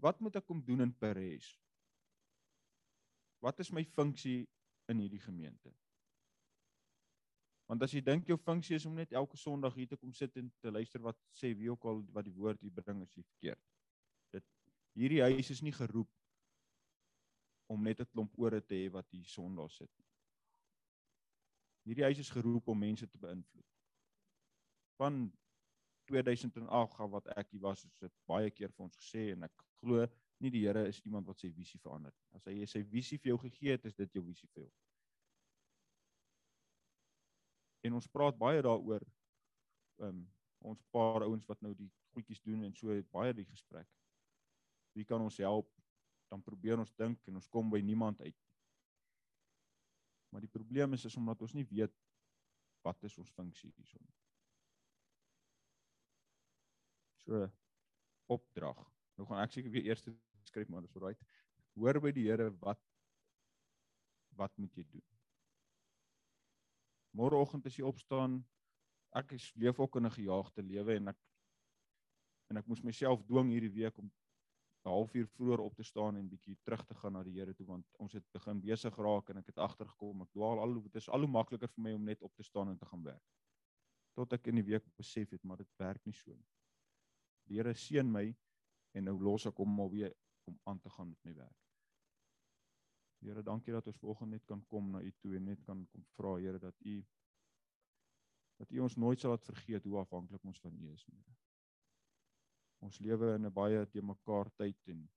Wat 0.02 0.18
moet 0.20 0.40
ek 0.40 0.46
kom 0.48 0.62
doen 0.66 0.82
in 0.82 0.94
Paris? 0.98 1.52
Wat 3.42 3.58
is 3.62 3.70
my 3.70 3.84
funksie 3.86 4.42
in 4.90 4.98
hierdie 5.02 5.22
gemeente? 5.22 5.70
Want 7.70 7.84
as 7.86 7.94
jy 7.94 8.02
dink 8.04 8.26
jou 8.28 8.36
funksie 8.42 8.76
is 8.76 8.86
om 8.88 8.96
net 8.98 9.14
elke 9.16 9.38
Sondag 9.38 9.76
hier 9.78 9.88
te 9.92 9.98
kom 9.98 10.10
sit 10.14 10.34
en 10.36 10.50
te 10.60 10.72
luister 10.74 11.02
wat 11.02 11.18
sê 11.38 11.52
wie 11.56 11.70
ook 11.70 11.86
al 11.88 12.02
wat 12.14 12.26
die 12.26 12.34
woord 12.34 12.60
hier 12.60 12.74
bring 12.74 13.04
is 13.06 13.14
jy 13.14 13.22
verkeerd. 13.22 13.62
Dit 14.34 14.46
hierdie 14.98 15.22
huis 15.22 15.52
is 15.54 15.62
nie 15.62 15.74
geroep 15.76 16.10
om 17.72 17.86
net 17.86 18.02
'n 18.02 18.10
klomp 18.10 18.34
ore 18.38 18.60
te 18.60 18.74
hê 18.74 18.90
wat 18.92 19.06
hier 19.14 19.24
Sondag 19.24 19.70
sit. 19.70 19.90
Hierdie 21.86 22.04
huis 22.10 22.18
is 22.18 22.30
geroep 22.30 22.68
om 22.68 22.78
mense 22.78 23.06
te 23.06 23.18
beïnvloed. 23.18 23.70
Van 24.98 25.32
2008 26.12 27.00
af 27.00 27.10
wat 27.10 27.30
ek 27.36 27.54
hier 27.54 27.64
was, 27.64 27.82
het 27.86 28.06
dit 28.06 28.14
baie 28.28 28.50
keer 28.52 28.72
vir 28.72 28.86
ons 28.86 28.98
gesê 29.00 29.30
en 29.32 29.48
ek 29.48 29.64
glo 29.80 30.06
nie 30.42 30.50
die 30.52 30.64
Here 30.66 30.84
is 30.88 31.00
iemand 31.06 31.28
wat 31.30 31.40
sy 31.40 31.52
visie 31.54 31.80
verander 31.80 32.12
nie. 32.12 32.28
As 32.36 32.46
hy 32.50 32.66
sy 32.68 32.82
visie 32.90 33.18
vir 33.22 33.32
jou 33.32 33.38
gegee 33.44 33.76
het, 33.76 33.84
is 33.88 33.96
dit 33.96 34.18
jou 34.18 34.24
visie 34.26 34.48
vir 34.52 34.64
jou. 34.64 34.70
En 37.86 37.98
ons 37.98 38.08
praat 38.14 38.38
baie 38.38 38.62
daaroor. 38.62 39.04
Ehm 40.02 40.22
um, 40.22 40.22
ons 40.62 40.78
paar 40.94 41.24
ouens 41.26 41.46
wat 41.50 41.58
nou 41.58 41.72
die 41.74 41.88
goedjies 42.14 42.38
doen 42.46 42.60
en 42.62 42.74
so 42.78 42.94
baie 43.10 43.32
die 43.34 43.46
gesprek. 43.48 43.88
Wie 44.94 45.02
kan 45.04 45.22
ons 45.24 45.40
help? 45.42 45.66
Dan 46.30 46.44
probeer 46.46 46.78
ons 46.78 46.92
dink 46.94 47.18
en 47.26 47.40
ons 47.40 47.48
kom 47.50 47.70
by 47.72 47.80
niemand 47.82 48.20
uit. 48.22 48.36
Maar 50.30 50.46
die 50.46 50.52
probleem 50.52 50.94
is 50.94 51.08
is 51.10 51.16
omdat 51.18 51.42
ons 51.42 51.56
nie 51.58 51.66
weet 51.66 51.96
wat 52.86 53.02
is 53.02 53.18
ons 53.18 53.34
funksie 53.34 53.72
hierson. 53.74 54.06
So 57.26 57.46
opdrag. 58.32 58.78
Nou 59.18 59.26
gaan 59.28 59.42
ek 59.44 59.54
seker 59.54 59.72
weer 59.74 59.90
eers 59.90 60.06
skryf 60.48 60.70
maar 60.70 60.84
dis 60.84 60.94
alright. 60.96 61.20
Hoor 61.78 62.00
by 62.02 62.12
die 62.14 62.28
Here 62.28 62.50
wat 62.62 62.80
wat 64.38 64.54
moet 64.56 64.72
jy 64.76 64.84
doen? 64.88 65.04
Môreoggend 67.12 67.66
as 67.68 67.76
jy 67.76 67.84
opstaan, 67.84 68.38
ek 69.12 69.34
is 69.36 69.50
leef 69.60 69.80
ook 69.80 69.98
in 70.00 70.06
'n 70.06 70.16
gejaagde 70.16 70.62
lewe 70.64 70.96
en 70.96 71.08
ek 71.08 71.18
en 72.50 72.56
ek 72.56 72.66
moes 72.68 72.82
myself 72.84 73.22
dwing 73.28 73.50
hierdie 73.52 73.72
week 73.72 73.98
om 73.98 74.08
'n 74.08 74.90
halfuur 74.90 75.28
vroeër 75.36 75.60
op 75.60 75.74
te 75.74 75.84
staan 75.84 76.16
en 76.16 76.28
bietjie 76.28 76.56
terug 76.64 76.84
te 76.86 76.94
gaan 76.94 77.12
na 77.12 77.22
die 77.22 77.38
Here 77.38 77.54
toe 77.54 77.66
want 77.66 77.86
ons 77.98 78.12
het 78.12 78.24
begin 78.32 78.60
besig 78.60 78.96
raak 78.96 79.28
en 79.30 79.38
ek 79.38 79.46
het 79.52 79.58
agtergekom 79.58 80.22
ek 80.22 80.32
dwaal 80.32 80.58
al 80.58 80.74
dit 80.80 80.96
is 80.96 81.08
al 81.08 81.20
hoe 81.20 81.28
makliker 81.28 81.68
vir 81.68 81.82
my 81.82 81.92
om 81.92 82.04
net 82.04 82.22
op 82.22 82.34
te 82.34 82.42
staan 82.42 82.68
en 82.68 82.78
te 82.78 82.86
gaan 82.86 83.04
werk. 83.04 83.28
Tot 84.14 84.32
ek 84.32 84.46
in 84.46 84.56
die 84.56 84.68
week 84.72 84.84
besef 84.96 85.30
het 85.30 85.44
maar 85.44 85.56
dit 85.58 85.78
werk 85.78 86.04
nie 86.04 86.14
so 86.14 86.34
nie. 86.34 86.48
Die 87.48 87.58
Here 87.58 87.74
seën 87.74 88.08
my 88.08 88.26
en 88.92 89.08
nou 89.08 89.18
los 89.22 89.46
ek 89.48 89.58
hom 89.62 89.80
alweer 89.80 90.14
om 90.50 90.58
aan 90.68 90.80
te 90.80 90.90
gaan 90.90 91.08
met 91.08 91.24
my 91.24 91.34
werk. 91.34 91.58
Here, 93.22 93.42
dankie 93.42 93.72
dat 93.72 93.86
ons 93.86 93.98
vanoggend 94.02 94.34
net 94.34 94.44
kan 94.46 94.62
kom 94.66 94.90
na 94.90 95.00
U 95.00 95.12
toe 95.22 95.36
en 95.38 95.44
net 95.46 95.62
kan 95.66 95.84
kom 95.92 96.04
vra 96.16 96.36
Here 96.42 96.58
dat 96.58 96.78
U 96.84 97.02
dat 98.58 98.70
U 98.70 98.78
ons 98.84 98.96
nooit 98.96 99.20
sal 99.20 99.32
laat 99.34 99.46
vergeet 99.46 99.84
hoe 99.84 99.98
afhanklik 99.98 100.44
ons 100.46 100.60
van 100.62 100.74
U 100.78 100.90
is, 100.92 101.04
Here. 101.06 101.36
Ons 102.82 102.98
lewe 102.98 103.34
in 103.34 103.46
'n 103.46 103.52
baie 103.54 103.86
te 103.90 104.02
mekaar 104.02 104.50
tyd 104.58 104.88
en 104.94 105.08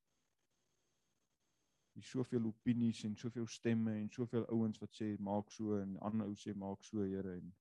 Hier 1.95 2.03
soveel 2.03 2.45
opinies 2.45 3.03
en 3.07 3.15
soveel 3.15 3.47
stemme 3.47 3.91
en 3.95 4.09
soveel 4.11 4.45
ouens 4.51 4.79
wat 4.79 4.93
sê 4.97 5.13
maak 5.17 5.51
so 5.51 5.77
en 5.79 5.97
ander 6.09 6.27
ou 6.27 6.35
sê 6.35 6.53
maak 6.53 6.83
so 6.83 7.03
Here 7.03 7.37
en 7.37 7.53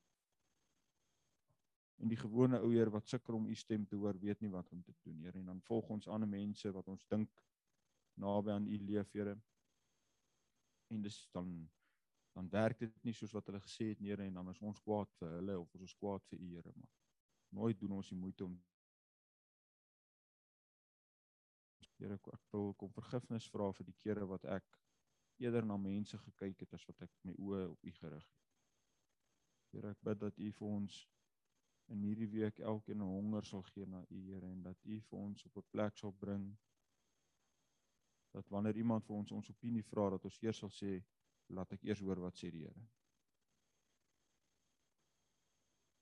en 2.03 2.11
die 2.11 2.19
gewone 2.19 2.59
ou 2.61 2.71
heer 2.73 2.91
wat 2.91 3.09
sukkel 3.09 3.39
om 3.39 3.47
u 3.47 3.55
stem 3.55 3.87
te 3.87 3.97
hoor 3.97 4.19
weet 4.19 4.41
nie 4.43 4.51
wat 4.51 4.71
om 4.73 4.83
te 4.83 4.95
doen 5.05 5.21
Here 5.23 5.39
en 5.39 5.53
dan 5.53 5.63
volg 5.69 5.91
ons 5.97 6.09
ander 6.09 6.29
mense 6.29 6.73
wat 6.73 6.89
ons 6.89 7.07
dink 7.15 7.31
naby 8.21 8.55
aan 8.55 8.67
u 8.67 8.79
leef 8.89 9.13
Here 9.13 9.37
en 10.91 11.03
dis 11.03 11.23
dan 11.33 11.55
dan 12.35 12.49
werk 12.51 12.81
dit 12.83 12.95
nie 13.07 13.15
soos 13.15 13.33
wat 13.37 13.47
hulle 13.47 13.63
gesê 13.63 13.93
het 13.93 14.03
Here 14.03 14.27
en 14.27 14.41
dan 14.41 14.51
is 14.51 14.61
ons 14.61 14.83
kwaad 14.83 15.11
vir 15.21 15.37
hulle 15.39 15.59
of 15.61 15.75
ons 15.79 15.91
is 15.91 15.99
kwaad 16.03 16.27
vir 16.31 16.41
u 16.41 16.53
Here 16.57 16.77
maar 16.77 16.95
nooit 17.55 17.81
doen 17.81 17.99
ons 18.01 18.11
die 18.11 18.19
moeite 18.19 18.49
om 18.49 18.59
Here 21.99 22.19
ek 22.19 22.49
wil 22.53 22.73
kom 22.79 22.91
vergifnis 22.93 23.47
vra 23.53 23.71
vir 23.73 23.87
die 23.87 24.01
kere 24.03 24.27
wat 24.29 24.45
ek 24.59 24.67
eerder 25.43 25.67
na 25.67 25.77
mense 25.81 26.19
gekyk 26.19 26.65
het 26.65 26.75
as 26.77 26.87
wat 26.89 27.05
ek 27.07 27.13
my 27.27 27.35
oë 27.39 27.63
op 27.71 27.87
u 27.87 27.93
gerig 27.99 28.27
het. 28.27 28.43
Here 29.75 29.91
ek 29.95 30.03
bid 30.07 30.21
dat 30.23 30.39
u 30.39 30.51
vir 30.59 30.69
ons 30.69 30.99
in 31.93 32.03
hierdie 32.03 32.29
week 32.29 32.59
elkeen 32.59 33.03
'n 33.03 33.15
honger 33.17 33.45
sal 33.45 33.63
gee 33.63 33.87
na 33.87 34.05
u 34.09 34.21
Here 34.31 34.47
en 34.47 34.63
dat 34.63 34.85
u 34.85 35.01
vir 35.01 35.19
ons 35.19 35.45
op 35.45 35.57
'n 35.57 35.71
plek 35.71 35.97
sal 35.97 36.13
bring 36.13 36.57
dat 38.33 38.49
wanneer 38.49 38.77
iemand 38.77 39.05
vir 39.07 39.17
ons 39.17 39.33
ons 39.33 39.51
opinie 39.51 39.85
vra 39.85 40.11
dat 40.11 40.25
ons 40.25 40.41
eers 40.43 40.59
sal 40.59 40.71
sê 40.71 40.93
laat 41.47 41.73
ek 41.73 41.83
eers 41.83 42.01
hoor 42.01 42.21
wat 42.21 42.37
sê 42.37 42.51
die 42.51 42.65
Here. 42.67 42.87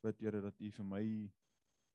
Bid 0.03 0.21
Here 0.21 0.41
dat 0.41 0.61
u 0.61 0.71
vir 0.71 0.85
my 0.85 1.33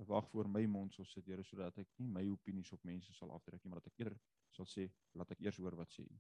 wag 0.06 0.30
voor 0.30 0.50
my 0.50 0.66
mond 0.66 0.94
sal 0.94 1.06
sit 1.06 1.26
Here 1.26 1.44
sodat 1.44 1.78
ek 1.78 1.88
nie 1.98 2.08
my 2.08 2.26
opinies 2.30 2.72
op 2.72 2.84
mense 2.84 3.14
sal 3.14 3.32
afdruk 3.32 3.64
nie 3.64 3.70
maar 3.70 3.82
dat 3.82 3.94
ek 3.94 4.00
eerder 4.00 4.20
sal 4.52 4.66
sê 4.66 4.90
laat 5.14 5.32
ek 5.32 5.42
eers 5.42 5.58
hoor 5.58 5.76
wat 5.76 5.92
sê 5.92 6.06
u. 6.06 6.20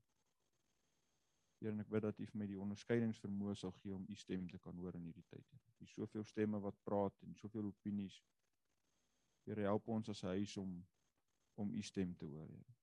Here 1.59 1.73
en 1.73 1.81
ek 1.81 1.89
bid 1.89 2.03
dat 2.05 2.19
U 2.21 2.25
vir 2.29 2.37
my 2.37 2.45
die 2.49 2.59
onderskeidingsvermoë 2.61 3.55
sal 3.57 3.73
gee 3.79 3.93
om 3.95 4.03
U 4.05 4.15
stem 4.15 4.45
te 4.51 4.59
kan 4.61 4.77
hoor 4.77 4.97
in 4.99 5.07
hierdie 5.07 5.25
tyd. 5.31 5.55
Hier 5.79 5.89
soveel 5.89 6.25
stemme 6.29 6.59
wat 6.61 6.77
praat 6.85 7.17
en 7.25 7.33
soveel 7.39 7.71
opinies. 7.71 8.19
Here 9.47 9.65
help 9.65 9.89
ons 9.89 10.09
as 10.13 10.23
'n 10.23 10.35
huis 10.37 10.57
om 10.61 10.77
om 11.57 11.71
U 11.73 11.81
stem 11.81 12.13
te 12.15 12.25
hoor, 12.25 12.47
Here. 12.47 12.75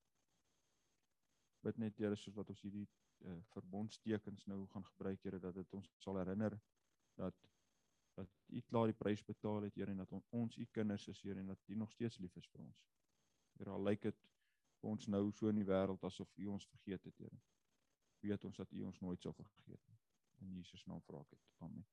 Bid 1.63 1.79
net 1.79 1.99
Here 1.99 2.17
soos 2.17 2.35
wat 2.35 2.51
ons 2.51 2.63
hierdie 2.63 2.89
uh, 3.23 3.39
verbondstekens 3.53 4.47
nou 4.51 4.67
gaan 4.67 4.85
gebruik, 4.85 5.23
Here, 5.23 5.39
dat 5.39 5.55
dit 5.55 5.75
ons 5.75 5.91
sal 5.99 6.19
herinner 6.19 6.61
dat 7.15 7.35
dat 8.15 8.31
U 8.49 8.61
klaar 8.61 8.87
die 8.87 8.99
prys 8.99 9.23
betaal 9.23 9.63
het, 9.63 9.75
Here, 9.75 9.91
en 9.91 10.03
dat 10.03 10.13
on, 10.13 10.23
ons 10.31 10.57
U 10.57 10.67
kinders 10.73 11.09
is, 11.09 11.23
Here, 11.23 11.39
en 11.39 11.47
dat 11.47 11.59
U 11.69 11.75
nog 11.75 11.93
steeds 11.93 12.19
lief 12.19 12.37
is 12.37 12.51
vir 12.51 12.61
ons. 12.61 12.85
Here, 13.59 13.71
al 13.71 13.85
lyk 13.85 14.03
dit 14.03 14.27
vir 14.81 14.91
ons 14.91 15.07
nou 15.07 15.31
so 15.33 15.49
in 15.49 15.63
die 15.63 15.67
wêreld 15.67 16.03
asof 16.03 16.39
U 16.39 16.47
ons 16.47 16.67
vergeet 16.67 17.05
het, 17.05 17.19
Here 17.19 17.54
weet 18.25 18.45
ons 18.45 18.57
dat 18.57 18.73
U 18.73 18.87
ons 18.89 19.01
nooit 19.05 19.21
sal 19.23 19.37
vergeet 19.37 19.83
nie. 19.91 20.01
In 20.45 20.57
Jesus 20.59 20.85
naam 20.89 21.03
vra 21.05 21.21
ek 21.21 21.31
dit. 21.35 21.45
Amen. 21.65 21.85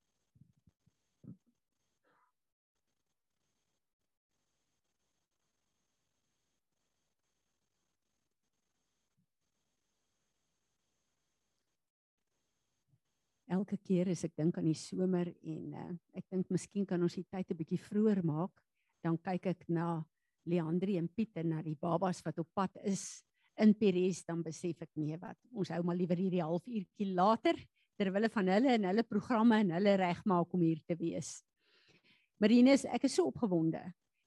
Elke 13.51 13.75
keer 13.83 14.07
as 14.13 14.23
ek 14.23 14.37
dink 14.39 14.55
aan 14.55 14.69
die 14.69 14.77
somer 14.79 15.27
en 15.27 15.73
uh, 15.75 15.89
ek 16.15 16.29
dink 16.31 16.51
miskien 16.55 16.85
kan 16.87 17.01
ons 17.03 17.17
die 17.17 17.27
tyd 17.27 17.49
'n 17.51 17.57
bietjie 17.59 17.81
vroeër 17.83 18.21
maak, 18.23 18.53
dan 19.03 19.17
kyk 19.19 19.49
ek 19.51 19.65
na 19.67 20.05
Leandri 20.47 20.95
en 20.97 21.09
Piet 21.11 21.35
en 21.41 21.51
na 21.51 21.59
die 21.61 21.75
babas 21.75 22.23
wat 22.23 22.39
op 22.39 22.47
pad 22.55 22.79
is 22.87 23.25
in 23.61 23.73
Peres 23.77 24.23
dan 24.27 24.41
besef 24.43 24.81
ek 24.83 24.91
nee 24.99 25.17
wat 25.21 25.37
ons 25.53 25.71
hou 25.73 25.81
maar 25.85 25.97
liewer 25.99 26.19
hierdie 26.19 26.43
halfuurtjie 26.43 27.11
later 27.13 27.57
terwyl 28.01 28.27
van 28.33 28.49
hulle 28.55 28.75
en 28.75 28.87
hulle 28.89 29.05
programme 29.05 29.61
en 29.61 29.73
hulle 29.77 29.95
regmaak 30.01 30.53
om 30.55 30.63
hier 30.65 30.81
te 30.89 30.97
wees. 30.97 31.41
Marinus, 32.41 32.87
ek 32.89 33.05
is 33.05 33.17
so 33.19 33.29
opgewonde. 33.29 33.81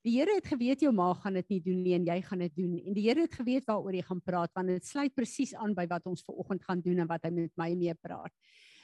Die 0.05 0.19
Here 0.19 0.37
het 0.37 0.47
geweet 0.47 0.83
jou 0.85 0.93
ma 0.93 1.09
gaan 1.17 1.39
dit 1.41 1.55
nie 1.55 1.61
doen 1.65 1.79
nie 1.83 1.95
en 1.97 2.05
jy 2.07 2.19
gaan 2.27 2.43
dit 2.45 2.53
doen 2.59 2.75
en 2.77 2.95
die 2.95 3.07
Here 3.07 3.25
het 3.25 3.35
geweet 3.35 3.67
waaroor 3.67 3.97
jy 3.97 4.05
gaan 4.05 4.21
praat 4.21 4.53
want 4.55 4.71
dit 4.71 4.87
sluit 4.87 5.15
presies 5.17 5.55
aan 5.57 5.73
by 5.75 5.87
wat 5.91 6.07
ons 6.11 6.23
ver 6.27 6.37
oggend 6.43 6.63
gaan 6.67 6.83
doen 6.85 7.01
en 7.03 7.09
wat 7.11 7.25
hy 7.25 7.33
met 7.33 7.55
my 7.59 7.71
mee 7.79 7.95
praat. 8.05 8.33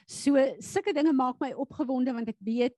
So 0.09 0.41
sulke 0.59 0.95
dinge 0.97 1.13
maak 1.13 1.37
my 1.39 1.53
opgewonde 1.53 2.15
want 2.17 2.33
ek 2.33 2.41
weet 2.41 2.75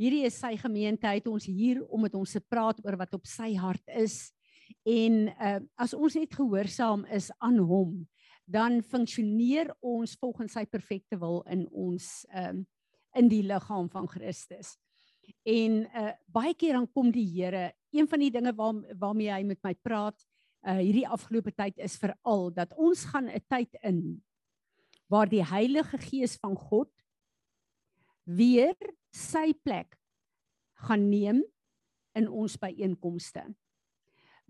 hierdie 0.00 0.24
is 0.26 0.36
sy 0.42 0.56
gemeente 0.58 1.06
hy 1.06 1.20
het 1.20 1.30
ons 1.30 1.46
hier 1.46 1.84
om 1.86 2.02
met 2.02 2.14
ons 2.18 2.34
te 2.34 2.42
praat 2.42 2.82
oor 2.82 2.98
wat 2.98 3.14
op 3.14 3.30
sy 3.30 3.52
hart 3.54 3.94
is 3.94 4.34
En 4.84 5.14
uh, 5.28 5.60
as 5.80 5.94
ons 5.94 6.14
net 6.14 6.34
gehoorsaam 6.34 7.04
is 7.08 7.30
aan 7.38 7.58
hom, 7.58 8.02
dan 8.44 8.82
funksioneer 8.84 9.72
ons 9.80 10.16
volgens 10.20 10.52
sy 10.52 10.64
perfekte 10.68 11.16
wil 11.20 11.42
in 11.50 11.66
ons 11.72 12.26
um 12.36 12.64
in 13.14 13.28
die 13.30 13.44
liggaam 13.46 13.86
van 13.92 14.08
Christus. 14.10 14.74
En 15.46 15.84
uh 15.86 16.12
baie 16.34 16.52
keer 16.58 16.76
dan 16.76 16.88
kom 16.92 17.12
die 17.14 17.26
Here, 17.30 17.70
een 17.94 18.08
van 18.10 18.20
die 18.20 18.32
dinge 18.34 18.52
waar 18.58 18.82
waarmee 19.00 19.32
hy 19.32 19.42
met 19.46 19.62
my 19.64 19.74
praat 19.86 20.18
uh 20.66 20.76
hierdie 20.80 21.08
afgelope 21.08 21.54
tyd 21.54 21.78
is 21.78 21.96
veral 22.00 22.50
dat 22.52 22.74
ons 22.76 23.06
gaan 23.12 23.30
'n 23.30 23.44
tyd 23.48 23.72
in 23.82 24.22
waar 25.08 25.28
die 25.28 25.44
Heilige 25.44 25.98
Gees 25.98 26.36
van 26.36 26.56
God 26.56 26.90
weer 28.24 28.76
sy 29.12 29.52
plek 29.62 29.96
gaan 30.88 31.08
neem 31.08 31.44
in 32.16 32.28
ons 32.28 32.56
byeenkomste 32.58 33.44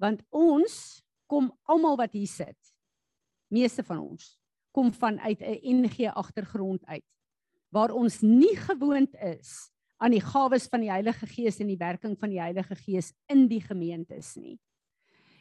want 0.00 0.22
ons 0.30 1.02
kom 1.30 1.50
almal 1.70 1.96
wat 1.96 2.12
hier 2.12 2.30
sit 2.30 2.74
meeste 3.54 3.84
van 3.86 4.02
ons 4.02 4.34
kom 4.74 4.92
vanuit 4.92 5.40
'n 5.40 5.82
NG 5.82 6.10
agtergrond 6.10 6.84
uit 6.86 7.06
waar 7.70 7.90
ons 7.90 8.20
nie 8.22 8.56
gewoond 8.56 9.14
is 9.14 9.70
aan 9.96 10.14
die 10.14 10.22
gawes 10.22 10.66
van 10.70 10.80
die 10.80 10.90
Heilige 10.90 11.26
Gees 11.26 11.60
en 11.60 11.70
die 11.70 11.80
werking 11.80 12.18
van 12.18 12.30
die 12.30 12.40
Heilige 12.40 12.76
Gees 12.76 13.12
in 13.30 13.46
die 13.48 13.60
gemeentes 13.60 14.34
nie. 14.36 14.58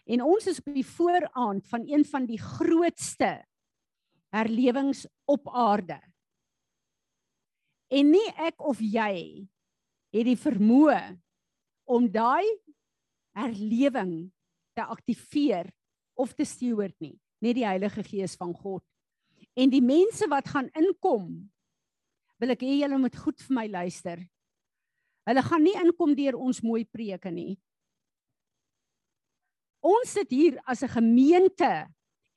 En 0.06 0.22
ons 0.22 0.48
is 0.48 0.60
op 0.60 0.74
die 0.74 0.86
vooraand 0.86 1.68
van 1.68 1.86
een 1.88 2.06
van 2.06 2.26
die 2.26 2.40
grootste 2.42 3.46
herlewings 4.34 5.06
op 5.30 5.48
aarde. 5.50 6.00
En 7.94 8.10
nie 8.12 8.30
ek 8.42 8.62
of 8.62 8.82
jy 8.82 9.46
het 10.14 10.26
die 10.26 10.40
vermoë 10.40 11.20
om 11.90 12.10
daai 12.12 12.46
herlewing 13.38 14.32
te 14.76 14.86
aktiveer 14.86 15.72
of 16.20 16.34
te 16.34 16.46
steward 16.46 16.96
nie, 17.02 17.16
net 17.42 17.58
die 17.58 17.68
Heilige 17.68 18.04
Gees 18.06 18.36
van 18.40 18.54
God. 18.54 18.84
En 19.58 19.70
die 19.70 19.84
mense 19.84 20.28
wat 20.30 20.50
gaan 20.50 20.70
inkom, 20.78 21.28
wil 22.42 22.54
ek 22.54 22.64
hê 22.66 22.80
julle 22.82 23.00
moet 23.00 23.16
goed 23.16 23.42
vir 23.42 23.56
my 23.56 23.68
luister. 23.72 24.24
Hulle 25.30 25.44
gaan 25.46 25.64
nie 25.64 25.76
inkom 25.80 26.16
deur 26.18 26.40
ons 26.40 26.62
mooi 26.66 26.84
preke 26.86 27.32
nie. 27.32 27.56
Ons 29.84 30.16
sit 30.16 30.32
hier 30.32 30.60
as 30.66 30.84
'n 30.84 30.96
gemeente 30.96 31.88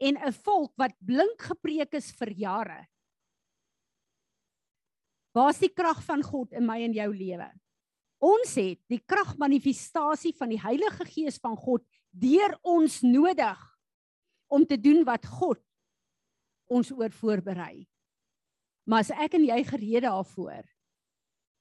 en 0.00 0.16
'n 0.16 0.32
volk 0.32 0.72
wat 0.76 0.94
blink 0.98 1.40
gepreek 1.42 1.94
is 1.94 2.10
vir 2.12 2.30
jare. 2.30 2.86
Waar 5.32 5.50
is 5.50 5.58
die 5.58 5.72
krag 5.72 6.02
van 6.04 6.22
God 6.22 6.52
in 6.52 6.66
my 6.66 6.82
en 6.82 6.92
jou 6.92 7.12
lewe? 7.12 7.48
Ons 8.22 8.54
het 8.56 8.80
die 8.88 9.00
kragmanifestasie 9.04 10.32
van 10.38 10.52
die 10.52 10.60
Heilige 10.60 11.04
Gees 11.08 11.36
van 11.42 11.56
God 11.56 11.84
deur 12.16 12.56
ons 12.64 13.02
nodig 13.04 13.58
om 14.48 14.64
te 14.64 14.78
doen 14.80 15.04
wat 15.04 15.26
God 15.26 15.60
ons 16.72 16.90
oor 16.94 17.12
voorberei. 17.12 17.84
Maar 18.86 19.04
as 19.04 19.12
ek 19.12 19.36
en 19.36 19.44
jy 19.44 19.58
gereed 19.66 20.06
daarvoor 20.06 20.64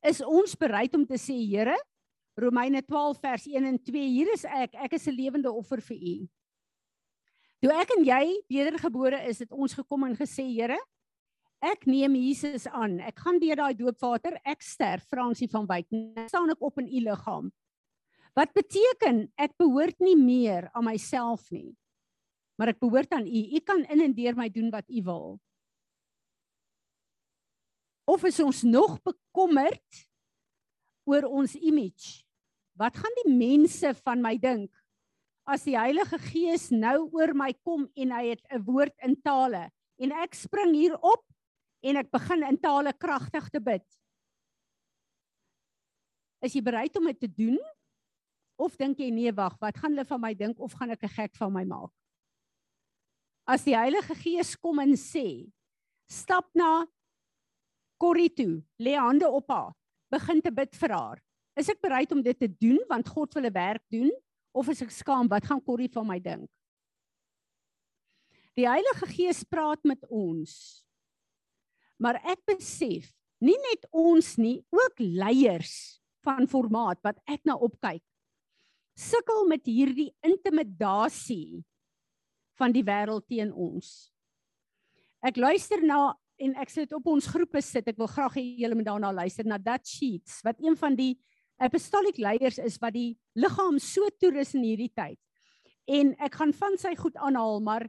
is 0.05 0.21
ons 0.21 0.53
bereid 0.55 0.93
om 0.95 1.05
te 1.05 1.17
sê 1.17 1.35
Here 1.41 1.75
Romeine 2.37 2.81
12 2.85 3.19
vers 3.23 3.45
1 3.47 3.67
en 3.67 3.77
2 3.79 4.07
hier 4.11 4.31
is 4.33 4.45
ek 4.45 4.75
ek 4.75 4.93
is 4.93 5.07
'n 5.07 5.15
lewende 5.15 5.51
offer 5.51 5.81
vir 5.81 5.97
u. 5.97 6.15
Toe 7.61 7.71
ek 7.73 7.89
en 7.97 8.03
jy 8.05 8.43
wedergebore 8.49 9.19
is 9.27 9.39
het 9.39 9.51
ons 9.51 9.73
gekom 9.73 10.03
en 10.03 10.15
gesê 10.15 10.43
Here 10.43 10.79
Ek 11.63 11.85
neem 11.85 12.15
Jesus 12.15 12.67
aan. 12.67 12.99
Ek 12.99 13.19
gaan 13.19 13.39
deur 13.39 13.55
daai 13.55 13.75
doopwater. 13.77 14.37
Ek 14.45 14.61
sterf, 14.61 15.05
Fransie 15.09 15.49
van 15.51 15.67
Wyk. 15.69 15.87
Nou 15.91 16.27
staan 16.27 16.51
ek 16.53 16.61
op 16.61 16.79
in 16.79 16.89
u 16.89 17.01
liggaam. 17.07 17.51
Wat 18.35 18.51
beteken 18.53 19.25
ek 19.39 19.55
behoort 19.57 19.99
nie 20.03 20.17
meer 20.19 20.69
aan 20.75 20.89
myself 20.89 21.47
nie. 21.55 21.71
Maar 22.59 22.73
ek 22.73 22.81
behoort 22.83 23.11
aan 23.15 23.27
u. 23.27 23.41
U 23.55 23.59
kan 23.63 23.83
in 23.87 24.03
en 24.03 24.15
deur 24.15 24.35
my 24.35 24.49
doen 24.51 24.71
wat 24.73 24.89
u 24.91 25.01
wil. 25.07 25.37
Of 28.05 28.23
is 28.27 28.39
ons 28.43 28.61
nog 28.67 28.99
bekommerd 29.01 30.05
oor 31.09 31.25
ons 31.25 31.55
image? 31.55 32.25
Wat 32.77 32.97
gaan 32.99 33.15
die 33.23 33.31
mense 33.33 33.93
van 34.03 34.21
my 34.21 34.35
dink 34.37 34.69
as 35.45 35.63
die 35.65 35.77
Heilige 35.77 36.17
Gees 36.27 36.71
nou 36.73 37.07
oor 37.13 37.33
my 37.37 37.51
kom 37.65 37.85
en 37.95 38.11
hy 38.11 38.33
het 38.33 38.43
'n 38.49 38.63
woord 38.65 38.93
in 39.05 39.15
tale 39.21 39.69
en 40.01 40.11
ek 40.11 40.33
spring 40.33 40.73
hier 40.73 40.97
op 40.97 41.23
en 41.85 42.01
ek 42.01 42.09
begin 42.13 42.45
in 42.47 42.57
tale 42.57 42.93
kragtig 42.97 43.49
te 43.53 43.61
bid. 43.61 43.85
Is 46.45 46.55
jy 46.57 46.63
bereid 46.65 46.95
om 46.97 47.05
dit 47.09 47.19
te 47.25 47.29
doen? 47.29 47.59
Of 48.61 48.77
dink 48.79 49.01
jy 49.01 49.11
nee, 49.13 49.31
wag, 49.35 49.57
wat 49.61 49.77
gaan 49.77 49.93
hulle 49.93 50.07
van 50.07 50.21
my 50.21 50.33
dink 50.37 50.59
of 50.63 50.73
gaan 50.77 50.93
ek 50.95 51.03
'n 51.03 51.15
gek 51.17 51.33
van 51.35 51.53
my 51.53 51.65
maak? 51.65 51.93
As 53.45 53.63
die 53.63 53.75
Heilige 53.77 54.15
Gees 54.15 54.55
kom 54.55 54.79
en 54.79 54.95
sê, 54.97 55.51
stap 56.09 56.49
na 56.55 56.87
Corrie 58.01 58.29
toe, 58.29 58.63
lê 58.79 58.95
hande 58.97 59.29
op 59.29 59.49
haar, 59.49 59.73
begin 60.11 60.41
te 60.41 60.51
bid 60.51 60.75
vir 60.75 60.89
haar. 60.89 61.21
Is 61.55 61.69
ek 61.69 61.81
bereid 61.81 62.11
om 62.11 62.21
dit 62.21 62.37
te 62.39 62.47
doen 62.47 62.79
want 62.89 63.07
God 63.07 63.33
wil 63.33 63.45
'n 63.45 63.53
werk 63.53 63.83
doen 63.89 64.11
of 64.53 64.69
is 64.69 64.81
ek 64.81 64.91
skaam 64.91 65.27
wat 65.27 65.45
gaan 65.45 65.61
Corrie 65.61 65.91
van 65.91 66.07
my 66.07 66.19
dink? 66.19 66.49
Die 68.55 68.67
Heilige 68.67 69.05
Gees 69.05 69.43
praat 69.43 69.83
met 69.83 70.03
ons 70.09 70.84
Maar 72.01 72.19
ek 72.27 72.41
besef, 72.49 73.11
nie 73.43 73.57
net 73.69 73.87
ons 73.95 74.35
nie, 74.41 74.59
ook 74.73 74.99
leiers 74.99 76.01
van 76.25 76.49
formaat 76.49 76.99
wat 77.05 77.19
ek 77.29 77.45
nou 77.47 77.57
opkyk, 77.67 78.03
sukkel 78.95 79.45
met 79.49 79.65
hierdie 79.67 80.11
intimidasie 80.23 81.63
van 82.59 82.71
die 82.75 82.83
wêreld 82.87 83.25
teen 83.27 83.51
ons. 83.51 84.09
Ek 85.25 85.37
luister 85.39 85.83
na 85.83 86.13
en 86.39 86.55
ek 86.59 86.71
sit 86.71 86.91
op 86.95 87.07
ons 87.11 87.27
groepe 87.31 87.61
sit. 87.63 87.87
Ek 87.87 87.99
wil 87.99 88.11
graag 88.11 88.37
hê 88.39 88.43
julle 88.61 88.77
moet 88.77 88.87
daarna 88.87 89.11
luister 89.15 89.47
na 89.47 89.59
that 89.61 89.87
sheets 89.87 90.41
wat 90.45 90.59
een 90.63 90.75
van 90.79 90.95
die 90.97 91.15
apostolic 91.63 92.17
leiers 92.19 92.59
is 92.59 92.75
wat 92.81 92.95
die 92.95 93.15
liggaam 93.39 93.79
so 93.79 94.07
toerus 94.19 94.53
in 94.57 94.65
hierdie 94.67 94.91
tyd. 94.95 95.19
En 95.87 96.11
ek 96.23 96.39
gaan 96.39 96.51
van 96.55 96.75
sy 96.81 96.95
goed 96.99 97.15
aanhaal, 97.21 97.61
maar 97.63 97.87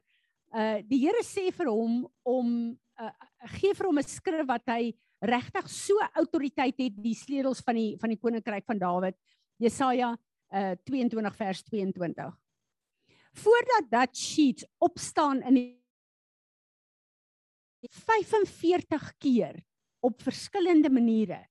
uh 0.55 0.79
die 0.87 1.01
Here 1.03 1.23
sê 1.27 1.49
vir 1.55 1.71
hom 1.73 2.05
om 2.23 2.51
uh, 3.00 3.12
gee 3.59 3.74
vir 3.74 3.87
hom 3.87 3.98
'n 3.98 4.09
skrif 4.09 4.46
wat 4.48 4.66
hy 4.68 4.92
regtig 5.20 5.68
so 5.70 5.94
autoriteit 6.14 6.76
het 6.78 6.96
die 7.02 7.14
sleutels 7.14 7.62
van 7.64 7.74
die 7.74 7.96
van 8.00 8.11
die 8.11 8.20
koninkryk 8.20 8.66
van 8.66 8.78
Dawid 8.78 9.16
Jesaja 9.59 10.12
uh, 10.12 10.74
22 10.85 11.37
vers 11.37 11.62
22 11.64 12.35
Voordat 13.37 13.90
dat 13.90 14.16
sheet 14.16 14.64
opstaan 14.78 15.42
in 15.42 15.54
die 15.54 15.80
45 17.90 19.16
keer 19.18 19.59
op 20.00 20.22
verskillende 20.22 20.90
maniere 20.90 21.42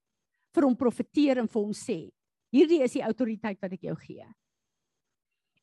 vir 0.55 0.65
hom 0.65 0.75
profeteer 0.75 1.41
en 1.41 1.49
vir 1.51 1.61
hom 1.61 1.75
sê 1.75 1.99
hierdie 2.55 2.81
is 2.85 2.95
die 2.95 3.03
autoriteit 3.03 3.59
wat 3.61 3.75
ek 3.75 3.83
jou 3.89 3.95
gee. 3.99 4.25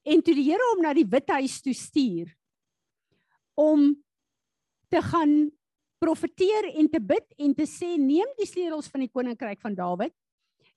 En 0.04 0.22
toe 0.22 0.34
die 0.36 0.44
Here 0.50 0.70
hom 0.72 0.82
na 0.84 0.92
die 0.94 1.08
Withuis 1.08 1.60
toe 1.64 1.74
stuur 1.76 2.32
om 3.58 3.92
te 4.92 5.00
gaan 5.08 5.50
profeteer 6.02 6.72
en 6.74 6.88
te 6.90 6.98
bid 6.98 7.38
en 7.38 7.54
te 7.54 7.66
sê 7.68 7.94
neem 8.00 8.34
die 8.40 8.48
sleutels 8.48 8.90
van 8.90 9.04
die 9.04 9.12
koninkryk 9.12 9.60
van 9.62 9.76
Dawid. 9.78 10.14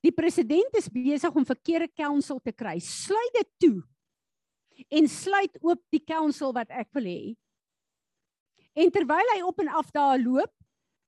Die 0.05 0.13
president 0.13 0.77
is 0.77 0.91
besig 0.91 1.33
om 1.33 1.47
verkeerde 1.47 1.89
council 1.97 2.37
te 2.43 2.53
kry. 2.53 2.77
Sluit 2.83 3.39
dit 3.39 3.49
toe. 3.65 3.79
En 4.93 5.07
sluit 5.09 5.57
oop 5.63 5.81
die 5.93 6.03
council 6.03 6.53
wat 6.53 6.69
ek 6.69 6.91
wil 6.93 7.09
hê. 7.09 7.33
En 8.75 8.91
terwyl 8.91 9.33
hy 9.33 9.41
op 9.47 9.63
en 9.63 9.71
af 9.79 9.89
daar 9.95 10.19
loop 10.19 10.51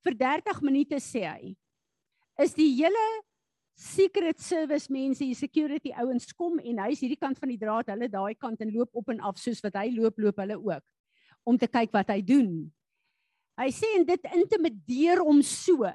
vir 0.08 0.16
30 0.18 0.62
minute 0.64 1.02
sê 1.04 1.26
hy 1.28 1.56
is 2.42 2.54
die 2.56 2.70
hele 2.78 3.04
secret 3.78 4.40
service 4.42 4.92
mense, 4.94 5.22
die 5.22 5.38
security 5.38 5.92
ouens 6.02 6.32
kom 6.38 6.58
en 6.62 6.82
hy 6.82 6.92
is 6.94 7.02
hierdie 7.04 7.20
kant 7.20 7.38
van 7.42 7.52
die 7.52 7.60
draad, 7.62 7.90
hulle 7.94 8.10
daai 8.10 8.38
kant 8.38 8.62
en 8.62 8.74
loop 8.74 8.94
op 8.98 9.10
en 9.14 9.22
af 9.26 9.38
soos 9.42 9.62
wat 9.66 9.78
hy 9.82 9.90
loop, 9.94 10.18
loop 10.22 10.42
hulle 10.42 10.58
ook 10.58 10.86
om 11.48 11.58
te 11.60 11.70
kyk 11.72 11.94
wat 11.96 12.10
hy 12.12 12.20
doen. 12.26 12.50
Hy 13.58 13.72
sê 13.74 13.90
en 13.98 14.06
dit 14.06 14.30
intimideer 14.38 15.24
hom 15.26 15.42
so 15.42 15.90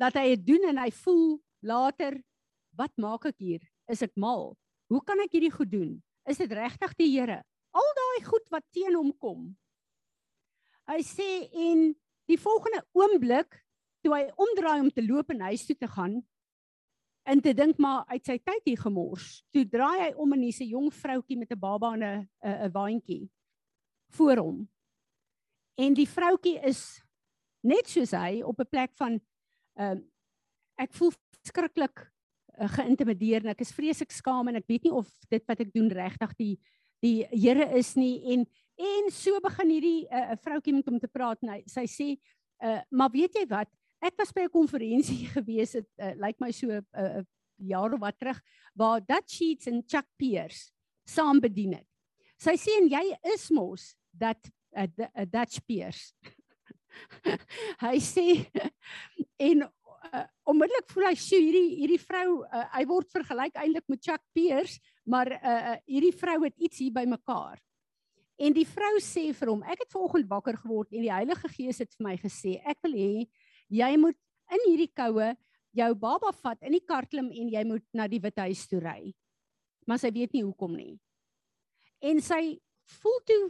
dat 0.00 0.16
hy 0.18 0.34
dit 0.34 0.42
doen 0.50 0.68
en 0.72 0.80
hy 0.82 0.90
voel 1.04 1.38
later 1.64 2.18
wat 2.76 2.92
maak 3.00 3.24
ek 3.30 3.38
hier? 3.40 3.62
Is 3.88 4.02
ek 4.04 4.12
mal? 4.20 4.52
Hoe 4.92 5.00
kan 5.06 5.20
ek 5.24 5.32
hierdie 5.32 5.54
goed 5.54 5.70
doen? 5.72 5.96
Is 6.28 6.40
dit 6.42 6.52
regtig 6.52 6.92
die 6.98 7.10
Here? 7.14 7.40
Al 7.74 7.90
daai 7.96 8.26
goed 8.26 8.46
wat 8.52 8.64
teen 8.74 8.96
hom 8.96 9.12
kom. 9.20 9.52
Hy 10.90 11.00
sê 11.06 11.48
en 11.48 11.94
die 12.28 12.40
volgende 12.40 12.82
oomblik 12.96 13.56
toe 14.04 14.12
hy 14.12 14.26
omdraai 14.36 14.82
om 14.82 14.90
te 14.92 15.04
loop 15.04 15.32
en 15.32 15.46
huis 15.48 15.64
toe 15.64 15.76
te 15.80 15.88
gaan 15.88 16.18
en 17.24 17.40
te 17.40 17.54
dink 17.56 17.78
maar 17.80 18.04
uit 18.12 18.24
sy 18.26 18.36
tyd 18.36 18.68
hier 18.68 18.80
gemors. 18.82 19.40
Toe 19.54 19.64
draai 19.68 20.02
hy 20.02 20.12
om 20.20 20.36
en 20.36 20.44
hier's 20.44 20.60
'n 20.60 20.68
jong 20.76 20.90
vroutjie 20.92 21.38
met 21.40 21.52
'n 21.52 21.60
baba 21.60 21.94
en 21.94 22.02
'n 22.02 22.28
'n 22.44 22.72
waantjie 22.72 23.30
voor 24.12 24.36
hom. 24.36 24.68
En 25.80 25.94
die 25.94 26.08
vroutkie 26.08 26.58
is 26.62 27.02
net 27.64 27.88
soos 27.88 28.12
hy 28.12 28.42
op 28.42 28.60
'n 28.60 28.70
plek 28.70 28.92
van 29.00 29.20
ehm 29.78 29.98
uh, 29.98 30.02
ek 30.78 30.92
voel 30.94 31.12
skrikkelik 31.46 32.00
uh, 32.58 32.68
geïntimideer 32.68 33.44
en 33.44 33.52
ek 33.54 33.60
is 33.60 33.72
vreeslik 33.72 34.10
skaam 34.10 34.48
en 34.48 34.56
ek 34.56 34.66
weet 34.66 34.84
nie 34.84 34.92
of 34.92 35.08
dit 35.30 35.44
wat 35.46 35.60
ek 35.60 35.72
doen 35.72 35.90
regtig 35.90 36.34
die 36.36 36.54
die 37.02 37.26
Here 37.30 37.68
is 37.78 37.94
nie 37.96 38.22
en 38.32 38.46
en 38.74 39.10
so 39.10 39.40
begin 39.40 39.70
hierdie 39.70 40.06
'n 40.10 40.34
uh, 40.34 40.36
vroutkie 40.42 40.74
met 40.74 40.86
hom 40.86 40.98
te 40.98 41.08
praat 41.08 41.42
en 41.42 41.48
hy, 41.48 41.62
sy 41.66 41.86
sê 41.86 42.08
uh, 42.62 42.82
maar 42.90 43.10
weet 43.10 43.34
jy 43.34 43.46
wat 43.46 43.70
ek 44.02 44.18
was 44.18 44.32
by 44.32 44.44
'n 44.44 44.50
konferensie 44.50 45.26
gewees 45.36 45.72
het 45.72 45.88
uh, 45.98 46.14
lyk 46.14 46.36
like 46.36 46.40
my 46.40 46.50
so 46.50 46.68
'n 46.70 46.84
uh, 46.94 47.22
jaar 47.56 47.92
of 47.92 48.00
wat 48.00 48.18
terug 48.18 48.40
waar 48.74 49.00
Dat 49.06 49.30
Sheets 49.30 49.66
en 49.66 49.82
Chuck 49.86 50.06
Pierce 50.16 50.72
saam 51.04 51.40
bedien 51.40 51.74
het. 51.74 51.86
Sy 52.36 52.56
sê 52.58 52.74
en 52.80 52.88
jy 52.88 53.04
is 53.34 53.50
mos 53.50 53.94
dat 54.10 54.50
'n 54.74 55.08
'n 55.08 55.30
Dutch 55.30 55.60
peers. 55.66 56.14
hy 57.86 57.96
sê 57.98 58.26
en 59.38 59.64
uh, 59.66 60.26
onmiddellik 60.46 60.90
voel 60.92 61.08
hy 61.10 61.14
sy 61.18 61.40
hierdie 61.42 61.70
hierdie 61.80 62.02
vrou 62.02 62.42
uh, 62.44 62.66
hy 62.76 62.84
word 62.86 63.10
vergelyk 63.10 63.56
eintlik 63.58 63.88
met 63.88 64.02
Chuck 64.02 64.22
Peers, 64.34 64.78
maar 65.06 65.30
uh, 65.30 65.76
hierdie 65.86 66.14
vrou 66.14 66.44
het 66.44 66.58
iets 66.58 66.78
hier 66.84 66.94
by 66.94 67.06
mekaar. 67.06 67.58
En 68.38 68.54
die 68.54 68.66
vrou 68.66 68.98
sê 69.02 69.28
vir 69.34 69.50
hom, 69.50 69.62
ek 69.62 69.84
het 69.84 69.94
vanoggend 69.94 70.30
wakker 70.30 70.56
geword 70.58 70.90
en 70.90 71.02
die 71.06 71.12
Heilige 71.12 71.48
Gees 71.54 71.78
het 71.82 71.92
vir 71.94 72.06
my 72.08 72.14
gesê, 72.18 72.58
ek 72.66 72.82
wil 72.82 72.96
hê 72.98 73.26
Jy 73.72 73.96
moet 74.00 74.18
in 74.52 74.66
hierdie 74.68 74.92
koue 74.92 75.32
jou 75.74 75.90
baba 75.98 76.30
vat 76.44 76.60
in 76.66 76.76
die 76.76 76.84
kar 76.84 77.08
klim 77.10 77.30
en 77.32 77.50
jy 77.50 77.62
moet 77.66 77.84
na 77.96 78.06
die 78.10 78.20
withuis 78.22 78.66
toe 78.70 78.80
ry. 78.82 79.12
Maar 79.88 80.00
sy 80.00 80.12
weet 80.14 80.34
nie 80.36 80.44
hoekom 80.44 80.76
nie. 80.76 80.94
En 82.04 82.20
sy 82.22 82.58
voel 83.00 83.20
toe 83.28 83.40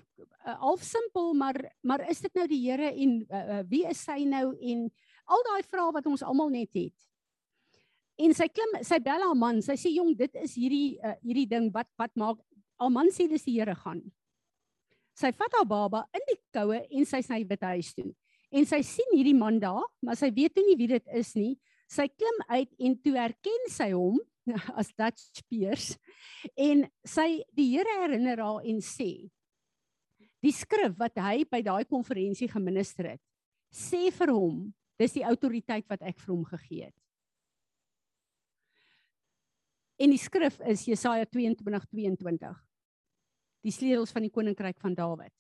uh, 0.46 0.54
half 0.60 0.82
simpel 0.82 1.32
maar 1.34 1.58
maar 1.82 2.04
is 2.10 2.20
dit 2.20 2.34
nou 2.34 2.46
die 2.50 2.60
Here 2.64 2.90
en 2.92 3.16
uh, 3.22 3.42
uh, 3.58 3.62
wie 3.70 3.84
is 3.88 4.00
sy 4.04 4.22
nou 4.28 4.54
en 4.54 4.86
al 5.24 5.44
daai 5.48 5.62
vrae 5.66 5.92
wat 5.96 6.06
ons 6.06 6.22
almal 6.22 6.52
net 6.52 6.70
het. 6.76 6.96
En 8.20 8.34
sy 8.36 8.46
klim 8.52 8.76
sy 8.86 9.00
bel 9.02 9.24
haar 9.26 9.38
man, 9.38 9.62
sy 9.64 9.74
sê 9.80 9.90
jong 9.94 10.12
dit 10.18 10.36
is 10.42 10.54
hierdie 10.58 10.98
uh, 11.02 11.16
hierdie 11.24 11.48
ding 11.50 11.70
wat 11.74 11.90
wat 12.00 12.12
maak 12.20 12.38
haar 12.78 12.92
man 12.92 13.10
sê 13.14 13.26
dis 13.30 13.46
die 13.46 13.58
Here 13.58 13.74
gaan. 13.78 14.02
Sy 15.14 15.30
vat 15.34 15.58
haar 15.58 15.66
baba 15.66 16.04
in 16.14 16.22
die 16.28 16.38
koue 16.54 16.80
en 16.82 17.06
sy 17.06 17.22
sy 17.22 17.42
wit 17.46 17.66
huis 17.70 17.94
toe. 17.94 18.10
En 18.54 18.66
sy 18.66 18.80
sien 18.86 19.10
hierdie 19.14 19.34
man 19.34 19.58
daar, 19.62 19.82
maar 20.02 20.18
sy 20.18 20.30
weet 20.34 20.58
nie 20.62 20.76
wie 20.78 20.90
dit 20.94 21.14
is 21.14 21.32
nie. 21.34 21.56
Sy 21.90 22.06
klim 22.10 22.38
uit 22.50 22.70
en 22.86 22.94
toe 23.02 23.14
herken 23.18 23.68
sy 23.70 23.90
hom 23.94 24.20
as 24.80 24.92
Dutch 24.96 25.24
Spears 25.40 25.94
en 26.56 26.84
sy 27.06 27.42
die 27.56 27.70
Here 27.74 28.00
herinner 28.02 28.42
haar 28.44 28.66
en 28.68 28.80
sê 28.84 29.28
die 30.44 30.52
skrif 30.52 30.96
wat 31.00 31.16
hy 31.20 31.44
by 31.48 31.62
daai 31.64 31.84
konferensie 31.88 32.50
geminister 32.52 33.14
het 33.14 33.22
sê 33.74 34.10
vir 34.14 34.34
hom 34.34 34.66
dis 35.00 35.16
die 35.16 35.24
autoriteit 35.26 35.88
wat 35.90 36.04
ek 36.06 36.20
vir 36.20 36.30
hom 36.30 36.44
gegee 36.46 36.84
het. 36.86 36.98
En 39.98 40.10
die 40.10 40.20
skrif 40.20 40.60
is 40.70 40.86
Jesaja 40.86 41.26
22:22 41.30 42.54
die 43.64 43.72
sleutels 43.72 44.12
van 44.12 44.26
die 44.26 44.32
koninkryk 44.32 44.76
van 44.82 44.94
Dawid. 44.94 45.32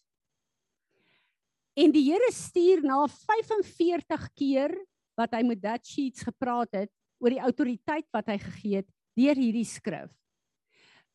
En 1.76 1.92
die 1.92 2.06
Here 2.06 2.30
stuur 2.32 2.84
na 2.86 3.02
45 3.10 4.28
keer 4.38 4.72
wat 5.18 5.34
hy 5.34 5.42
met 5.44 5.60
Dutch 5.60 5.90
Sheets 5.90 6.24
gepraat 6.24 6.72
het 6.72 6.92
oor 7.20 7.34
die 7.34 7.42
autoriteit 7.42 8.06
wat 8.14 8.30
hy 8.30 8.38
gegee 8.40 8.80
het 8.82 8.90
deur 9.18 9.38
hierdie 9.38 9.66
skrif. 9.66 10.10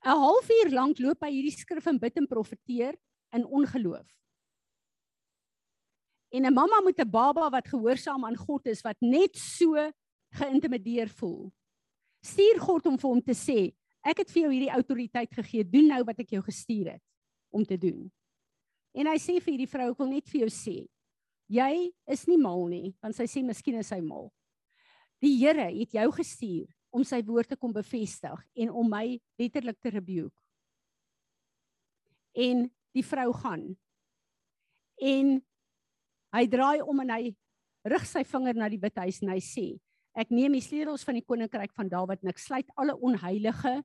'n 0.06 0.16
Halfuur 0.16 0.72
lank 0.72 1.00
loop 1.00 1.24
hy 1.26 1.32
hierdie 1.34 1.56
skrif 1.56 1.88
en 1.92 2.00
bid 2.00 2.18
en 2.18 2.28
profeteer 2.28 2.96
in 3.36 3.46
ongeloof. 3.46 4.08
En 6.32 6.46
'n 6.46 6.54
mamma 6.54 6.82
met 6.82 7.00
'n 7.00 7.10
baba 7.10 7.50
wat 7.50 7.68
gehoorsaam 7.68 8.26
aan 8.26 8.38
God 8.38 8.68
is 8.68 8.82
wat 8.82 8.98
net 9.02 9.36
so 9.36 9.76
geïntimideer 10.32 11.10
voel. 11.10 11.52
Stuur 12.22 12.60
God 12.60 12.86
om 12.86 12.98
vir 12.98 13.10
hom 13.10 13.22
te 13.22 13.34
sê, 13.34 13.74
ek 14.04 14.18
het 14.18 14.32
vir 14.32 14.42
jou 14.44 14.52
hierdie 14.52 14.76
autoriteit 14.76 15.34
gegee, 15.34 15.64
doen 15.64 15.88
nou 15.88 16.04
wat 16.04 16.20
ek 16.20 16.30
jou 16.30 16.42
gestuur 16.42 16.92
het 16.94 17.04
om 17.50 17.66
te 17.66 17.78
doen. 17.78 18.12
En 18.94 19.08
hy 19.08 19.18
sê 19.18 19.40
vir 19.42 19.54
hierdie 19.54 19.70
vrou, 19.70 19.92
ek 19.92 19.98
wil 19.98 20.10
net 20.10 20.30
vir 20.30 20.42
jou 20.42 20.50
sê, 20.50 20.88
jy 21.48 21.92
is 22.08 22.28
nie 22.28 22.38
mal 22.38 22.68
nie, 22.68 22.96
want 23.02 23.16
sy 23.16 23.26
sê 23.26 23.44
miskien 23.44 23.80
is 23.80 23.90
hy 23.90 24.02
mal. 24.02 24.32
Die 25.20 25.36
Here 25.38 25.68
het 25.74 25.92
jou 25.92 26.12
gestuur 26.12 26.68
om 26.96 27.06
sy 27.06 27.22
woord 27.26 27.52
te 27.52 27.58
kom 27.60 27.74
bevestig 27.74 28.42
en 28.64 28.72
om 28.82 28.88
my 28.90 29.20
letterlik 29.40 29.78
te 29.82 29.92
rebuke. 29.94 30.36
En 32.34 32.68
die 32.96 33.06
vrou 33.06 33.30
gaan. 33.42 33.66
En 35.00 35.36
hy 36.36 36.44
draai 36.50 36.82
om 36.86 37.04
en 37.04 37.14
hy 37.16 37.34
rig 37.90 38.08
sy 38.10 38.24
vinger 38.28 38.58
na 38.58 38.70
die 38.72 38.82
withuis 38.82 39.22
en 39.24 39.34
hy 39.34 39.40
sê: 39.44 39.68
"Ek 40.16 40.32
neem 40.32 40.58
die 40.58 40.66
sleutels 40.66 41.06
van 41.06 41.18
die 41.18 41.26
koninkryk 41.26 41.74
van 41.74 41.90
Dawid 41.90 42.24
en 42.24 42.34
ek 42.34 42.42
sluit 42.42 42.68
alle 42.76 42.96
onheilige 42.96 43.80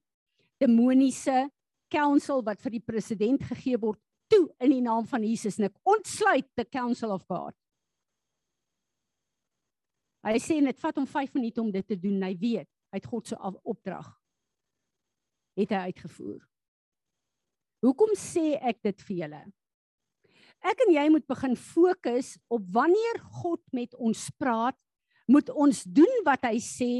demoniese 0.60 1.48
council 1.90 2.42
wat 2.42 2.60
vir 2.60 2.78
die 2.78 2.84
president 2.84 3.42
gegee 3.42 3.78
word 3.78 4.00
toe 4.28 4.48
in 4.60 4.70
die 4.70 4.82
naam 4.82 5.06
van 5.06 5.22
Jesus 5.22 5.58
en 5.58 5.68
ek 5.68 5.76
ontsluit 5.84 6.48
the 6.56 6.64
council 6.64 7.12
of 7.12 7.24
God." 7.28 7.54
Hy 10.24 10.38
sê 10.40 10.56
dit 10.64 10.78
vat 10.80 10.96
hom 10.96 11.06
5 11.06 11.34
minute 11.36 11.60
om 11.60 11.70
dit 11.70 11.86
te 11.86 11.96
doen. 12.00 12.22
Hy 12.24 12.32
weet 12.40 12.68
uit 12.94 13.06
God 13.10 13.28
se 13.28 13.38
opdrag 13.62 14.08
het 15.58 15.70
hy 15.70 15.90
uitgevoer. 15.90 16.40
Hoekom 17.84 18.14
sê 18.18 18.54
ek 18.58 18.80
dit 18.86 19.04
vir 19.06 19.16
julle? 19.22 19.42
Ek 20.64 20.80
en 20.86 20.94
jy 20.94 21.04
moet 21.12 21.26
begin 21.28 21.54
fokus 21.60 22.34
op 22.52 22.64
wanneer 22.72 23.20
God 23.42 23.60
met 23.76 23.92
ons 24.00 24.22
praat, 24.40 24.76
moet 25.28 25.50
ons 25.52 25.82
doen 25.84 26.14
wat 26.24 26.46
hy 26.48 26.56
sê, 26.64 26.94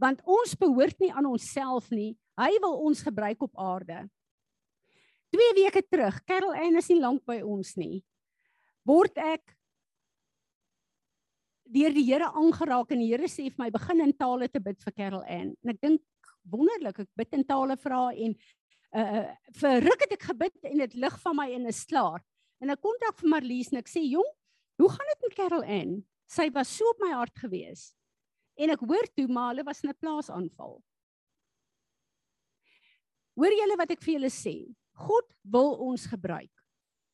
want 0.00 0.20
ons 0.28 0.52
behoort 0.60 0.98
nie 1.00 1.08
aan 1.12 1.28
onsself 1.28 1.88
nie. 1.90 2.12
Hy 2.36 2.50
wil 2.60 2.76
ons 2.84 3.00
gebruik 3.00 3.46
op 3.48 3.56
aarde. 3.56 4.04
2 5.32 5.54
weke 5.56 5.82
terug, 5.88 6.20
Carol 6.28 6.52
Ann 6.54 6.76
is 6.78 6.90
nie 6.92 7.00
lank 7.00 7.24
by 7.28 7.40
ons 7.40 7.72
nie. 7.80 8.04
Word 8.86 9.16
ek 9.18 9.55
deur 11.72 11.94
die 11.94 12.04
Here 12.06 12.28
aangeraak 12.30 12.92
en 12.94 13.02
die 13.02 13.10
Here 13.10 13.28
sê 13.30 13.48
vir 13.48 13.64
my 13.64 13.70
begin 13.74 14.04
in 14.04 14.14
tale 14.16 14.48
te 14.48 14.60
bid 14.62 14.78
vir 14.82 14.94
Carol 14.96 15.24
Ann. 15.24 15.54
En 15.64 15.72
ek 15.74 15.80
dink 15.82 16.02
wonderlik, 16.50 17.02
ek 17.04 17.10
bid 17.18 17.36
in 17.38 17.44
tale 17.44 17.76
haar 17.84 18.14
en 18.14 18.36
uh 18.96 19.24
vir 19.60 19.82
ruk 19.82 20.02
het 20.04 20.12
ek 20.14 20.26
gebid 20.30 20.68
en 20.70 20.78
dit 20.84 20.94
lig 20.94 21.20
van 21.20 21.36
my 21.36 21.48
en 21.52 21.66
is 21.66 21.84
klaar. 21.84 22.22
En 22.62 22.70
ek 22.70 22.80
kontak 22.80 23.18
vir 23.20 23.30
Marlies 23.34 23.72
en 23.72 23.80
ek 23.82 23.90
sê 23.90 24.02
jong, 24.06 24.28
hoe 24.80 24.90
gaan 24.92 25.10
dit 25.12 25.24
met 25.26 25.36
Carol 25.36 25.64
Ann? 25.64 25.96
Sy 26.26 26.48
was 26.54 26.70
so 26.72 26.88
op 26.90 27.02
my 27.02 27.12
hart 27.14 27.36
gewees. 27.38 27.90
En 28.56 28.72
ek 28.72 28.80
hoor 28.80 29.06
toe 29.14 29.26
maar 29.28 29.52
hulle 29.52 29.66
was 29.66 29.82
in 29.84 29.90
'n 29.90 30.00
plaasaanval. 30.00 30.80
Hoor 33.36 33.52
julle 33.52 33.76
wat 33.76 33.90
ek 33.90 34.02
vir 34.02 34.14
julle 34.14 34.32
sê? 34.32 34.74
God 34.96 35.28
wil 35.44 35.74
ons 35.90 36.06
gebruik. 36.06 36.52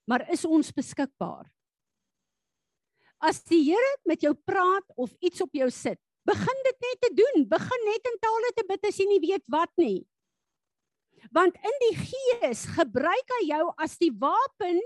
Maar 0.06 0.30
is 0.30 0.44
ons 0.44 0.70
beskikbaar? 0.70 1.50
As 3.22 3.38
die 3.46 3.61
Here 3.70 3.90
met 4.08 4.24
jou 4.24 4.32
praat 4.35 4.87
of 4.98 5.12
iets 5.22 5.42
op 5.44 5.52
jou 5.54 5.68
sit, 5.70 5.98
begin 6.26 6.64
dit 6.66 6.87
net 6.87 7.00
te 7.02 7.11
doen. 7.18 7.44
Begin 7.50 7.85
net 7.87 8.08
in 8.11 8.18
tale 8.22 8.50
te 8.56 8.64
bid 8.66 8.88
as 8.88 8.98
jy 8.98 9.06
nie 9.11 9.22
weet 9.22 9.44
wat 9.52 9.70
nie. 9.78 10.02
Want 11.30 11.54
in 11.54 11.78
die 11.87 11.94
Gees 12.02 12.64
gebruik 12.74 13.37
hy 13.38 13.44
jou 13.52 13.66
as 13.78 13.94
die 14.00 14.11
wapen 14.11 14.80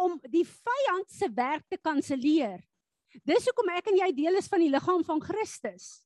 om 0.00 0.16
die 0.32 0.46
vyand 0.48 1.12
se 1.12 1.28
werk 1.36 1.66
te 1.70 1.78
kanselleer. 1.78 2.62
Dis 3.22 3.46
hoekom 3.46 3.70
ek 3.76 3.92
en 3.92 4.00
jy 4.00 4.10
deel 4.16 4.40
is 4.40 4.48
van 4.50 4.64
die 4.64 4.72
liggaam 4.72 5.04
van 5.06 5.20
Christus. 5.22 6.00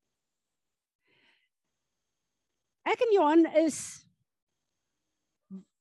Ek 2.89 3.01
en 3.05 3.15
Johan 3.15 3.47
is 3.63 3.79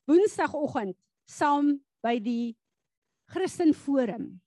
Woensdagoggend 0.07 0.95
saam 1.27 1.77
by 2.05 2.15
die 2.23 2.55
Christen 3.33 3.73
Forum. 3.75 4.38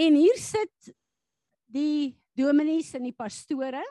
En 0.00 0.16
hier 0.16 0.38
sit 0.40 0.92
die 1.70 2.16
dominees 2.38 2.94
en 2.96 3.04
die 3.04 3.16
pastore 3.16 3.82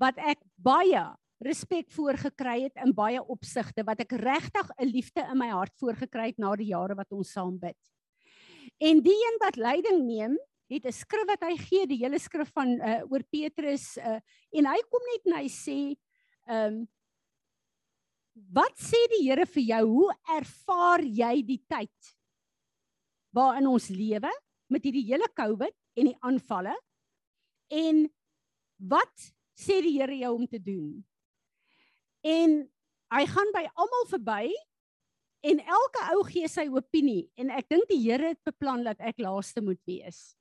wat 0.00 0.18
ek 0.20 0.42
baie 0.60 1.04
respek 1.42 1.88
voor 1.94 2.18
gekry 2.20 2.66
het 2.66 2.78
in 2.84 2.92
baie 2.94 3.22
opsigte 3.32 3.84
wat 3.86 4.02
ek 4.04 4.12
regtig 4.20 4.68
'n 4.76 4.90
liefde 4.90 5.24
in 5.24 5.38
my 5.38 5.48
hart 5.50 5.72
voor 5.80 5.96
gekry 5.96 6.30
het 6.30 6.38
na 6.38 6.54
die 6.56 6.70
jare 6.70 6.94
wat 6.94 7.12
ons 7.12 7.32
saam 7.32 7.58
bid. 7.58 7.78
En 8.78 9.00
die 9.00 9.16
een 9.16 9.38
wat 9.40 9.56
leiding 9.56 10.04
neem, 10.06 10.36
het 10.68 10.86
'n 10.86 10.92
skrif 10.92 11.26
wat 11.26 11.42
hy 11.42 11.56
gee, 11.56 11.86
die 11.86 12.02
hele 12.04 12.18
skrif 12.18 12.52
van 12.52 12.68
uh, 12.80 13.02
oor 13.10 13.22
Petrus 13.30 13.96
uh, 13.98 14.20
en 14.52 14.66
hy 14.66 14.80
kom 14.90 15.04
net 15.12 15.26
en 15.26 15.38
hy 15.40 15.48
sê 15.48 15.78
ehm 16.48 16.74
um, 16.80 16.88
Wat 18.32 18.72
sê 18.80 18.96
die 19.12 19.28
Here 19.28 19.44
vir 19.44 19.62
jou? 19.62 19.82
Hoe 19.88 20.12
ervaar 20.38 21.02
jy 21.04 21.42
die 21.44 21.60
tyd 21.68 22.14
waarin 23.30 23.68
ons 23.68 23.90
lewe? 23.92 24.30
Met 24.72 24.84
hierdie 24.86 25.06
hele 25.10 25.28
COVID 25.36 25.74
en 26.00 26.10
die 26.10 26.18
aanvalle. 26.24 26.74
En 27.72 28.04
wat 28.90 29.30
sê 29.58 29.80
die 29.84 29.96
Here 29.98 30.16
jou 30.24 30.34
om 30.34 30.46
te 30.48 30.60
doen? 30.62 31.00
En 32.22 32.58
hy 33.12 33.24
gaan 33.28 33.50
by 33.54 33.64
almal 33.72 34.06
verby 34.10 34.52
en 35.42 35.58
elke 35.60 36.04
ou 36.14 36.22
gee 36.28 36.48
sy 36.48 36.68
opinie 36.70 37.26
en 37.40 37.50
ek 37.54 37.68
dink 37.72 37.88
die 37.90 38.00
Here 38.04 38.32
het 38.32 38.42
beplan 38.46 38.84
dat 38.86 39.00
ek 39.02 39.20
laaste 39.22 39.62
moet 39.64 39.80
wees. 39.88 40.32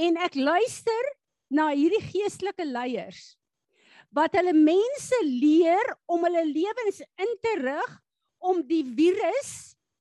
En 0.00 0.18
ek 0.24 0.36
luister 0.38 1.12
na 1.52 1.70
hierdie 1.76 2.02
geestelike 2.10 2.66
leiers 2.66 3.34
wat 4.12 4.34
hulle 4.36 4.52
mense 4.56 5.18
leer 5.24 5.94
om 6.10 6.24
hulle 6.26 6.44
lewens 6.48 7.00
in 7.20 7.36
te 7.44 7.52
rig 7.62 7.92
om 8.42 8.60
die 8.66 8.82
virus 8.84 9.52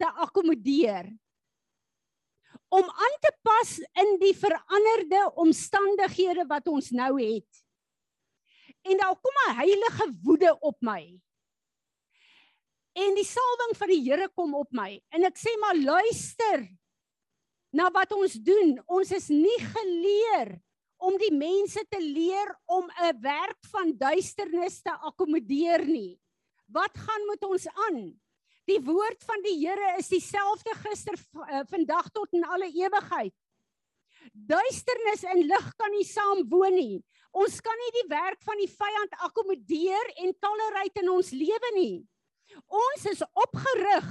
te 0.02 0.10
akkommodeer 0.26 1.08
om 2.72 2.88
aan 2.88 3.18
te 3.20 3.32
pas 3.44 3.72
in 4.04 4.14
die 4.22 4.34
veranderde 4.38 5.26
omstandighede 5.44 6.46
wat 6.48 6.70
ons 6.72 6.92
nou 6.96 7.12
het. 7.20 7.64
En 8.88 8.98
daar 8.98 9.18
kom 9.20 9.36
'n 9.48 9.56
heilige 9.60 10.08
woede 10.24 10.52
op 10.60 10.78
my. 10.80 11.20
En 12.94 13.16
die 13.16 13.28
salwing 13.28 13.76
van 13.78 13.88
die 13.88 14.04
Here 14.04 14.30
kom 14.30 14.56
op 14.56 14.72
my 14.72 15.02
en 15.10 15.24
ek 15.24 15.38
sê 15.38 15.52
maar 15.60 15.76
luister 15.76 16.68
na 17.72 17.92
wat 17.92 18.12
ons 18.12 18.34
doen. 18.34 18.80
Ons 18.88 19.12
is 19.12 19.28
nie 19.28 19.60
geleer 19.60 20.60
om 21.02 21.18
die 21.18 21.34
mense 21.34 21.82
te 21.90 22.00
leer 22.00 22.52
om 22.66 22.90
'n 22.90 23.22
werk 23.22 23.60
van 23.72 23.98
duisternis 23.98 24.82
te 24.82 24.92
akkommodeer 24.92 25.86
nie. 25.86 26.20
Wat 26.68 26.92
gaan 26.98 27.26
met 27.28 27.44
ons 27.44 27.68
aan? 27.68 28.22
Die 28.70 28.80
woord 28.86 29.24
van 29.26 29.42
die 29.46 29.56
Here 29.58 29.96
is 30.00 30.12
dieselfde 30.12 30.74
gister 30.84 31.18
uh, 31.18 31.64
vandag 31.70 32.12
tot 32.14 32.34
in 32.38 32.46
alle 32.46 32.70
ewigheid. 32.70 33.34
Duisternis 34.32 35.26
en 35.26 35.42
lig 35.50 35.72
kan 35.82 35.92
nie 35.96 36.06
saam 36.06 36.44
woon 36.50 36.78
nie. 36.78 37.00
Ons 37.32 37.62
kan 37.64 37.78
nie 37.80 37.94
die 38.02 38.10
werk 38.12 38.42
van 38.46 38.60
die 38.60 38.70
vyand 38.70 39.16
akkommodeer 39.26 40.14
en 40.24 40.36
tolereer 40.44 41.02
in 41.02 41.10
ons 41.10 41.32
lewe 41.34 41.72
nie. 41.78 42.04
Ons 42.68 43.08
is 43.10 43.24
opgerig 43.32 44.08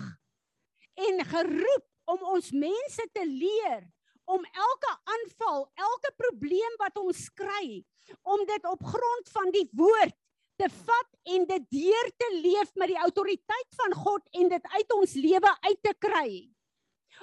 en 1.07 1.25
geroep 1.31 1.87
om 2.11 2.25
ons 2.35 2.51
mense 2.57 3.07
te 3.15 3.25
leer 3.29 3.85
om 4.31 4.45
elke 4.47 4.91
aanval, 5.15 5.65
elke 5.75 6.11
probleem 6.19 6.77
wat 6.79 6.99
ons 7.03 7.27
kry, 7.35 7.83
om 8.23 8.43
dit 8.47 8.67
op 8.71 8.83
grond 8.87 9.33
van 9.35 9.51
die 9.55 9.67
woord 9.79 10.17
te 10.61 10.69
vat 10.69 11.35
en 11.35 11.47
dit 11.49 11.67
deur 11.73 12.13
te 12.21 12.29
leef 12.43 12.73
met 12.81 12.93
die 12.93 13.01
autoriteit 13.01 13.79
van 13.81 13.97
God 13.97 14.41
en 14.41 14.51
dit 14.53 14.71
uit 14.77 14.95
ons 14.97 15.17
lewe 15.17 15.53
uit 15.69 15.83
te 15.87 15.95
kry. 16.05 16.31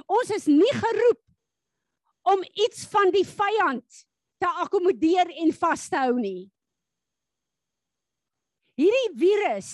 Ons 0.09 0.33
is 0.33 0.47
nie 0.49 0.73
geroep 0.73 1.23
om 2.33 2.43
iets 2.65 2.85
van 2.91 3.11
die 3.13 3.25
vyand 3.27 4.03
te 4.41 4.49
akkommodeer 4.63 5.31
en 5.43 5.53
vas 5.57 5.87
te 5.89 6.01
hou 6.01 6.17
nie. 6.19 6.49
Hierdie 8.77 9.13
virus 9.17 9.71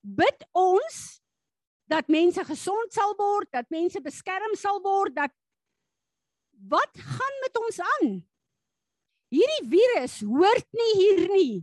bid 0.00 0.46
ons 0.56 1.00
dat 1.90 2.08
mense 2.10 2.42
gesond 2.48 2.94
sal 2.94 3.12
word, 3.18 3.50
dat 3.52 3.68
mense 3.70 4.00
beskerm 4.02 4.56
sal 4.58 4.80
word, 4.82 5.14
dat 5.14 5.32
wat 6.70 6.92
gaan 6.96 7.36
met 7.44 7.60
ons 7.60 7.80
aan? 7.84 8.14
Hierdie 9.32 9.68
virus 9.70 10.20
hoort 10.24 10.68
nie 10.80 10.92
hier 10.96 11.26
nie. 11.32 11.54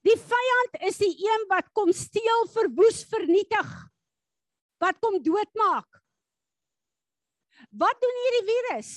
Die 0.00 0.16
vyand 0.16 0.78
is 0.88 1.00
die 1.02 1.12
een 1.20 1.46
wat 1.50 1.68
kom 1.76 1.92
steel, 1.92 2.46
verwoes, 2.54 3.02
vernietig. 3.10 3.72
Wat 4.80 4.98
kom 5.04 5.18
doodmaak. 5.22 6.00
Wat 7.70 8.00
doen 8.00 8.20
hierdie 8.24 8.46
virus? 8.48 8.92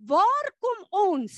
Waar 0.00 0.52
kom 0.58 0.86
ons 1.12 1.36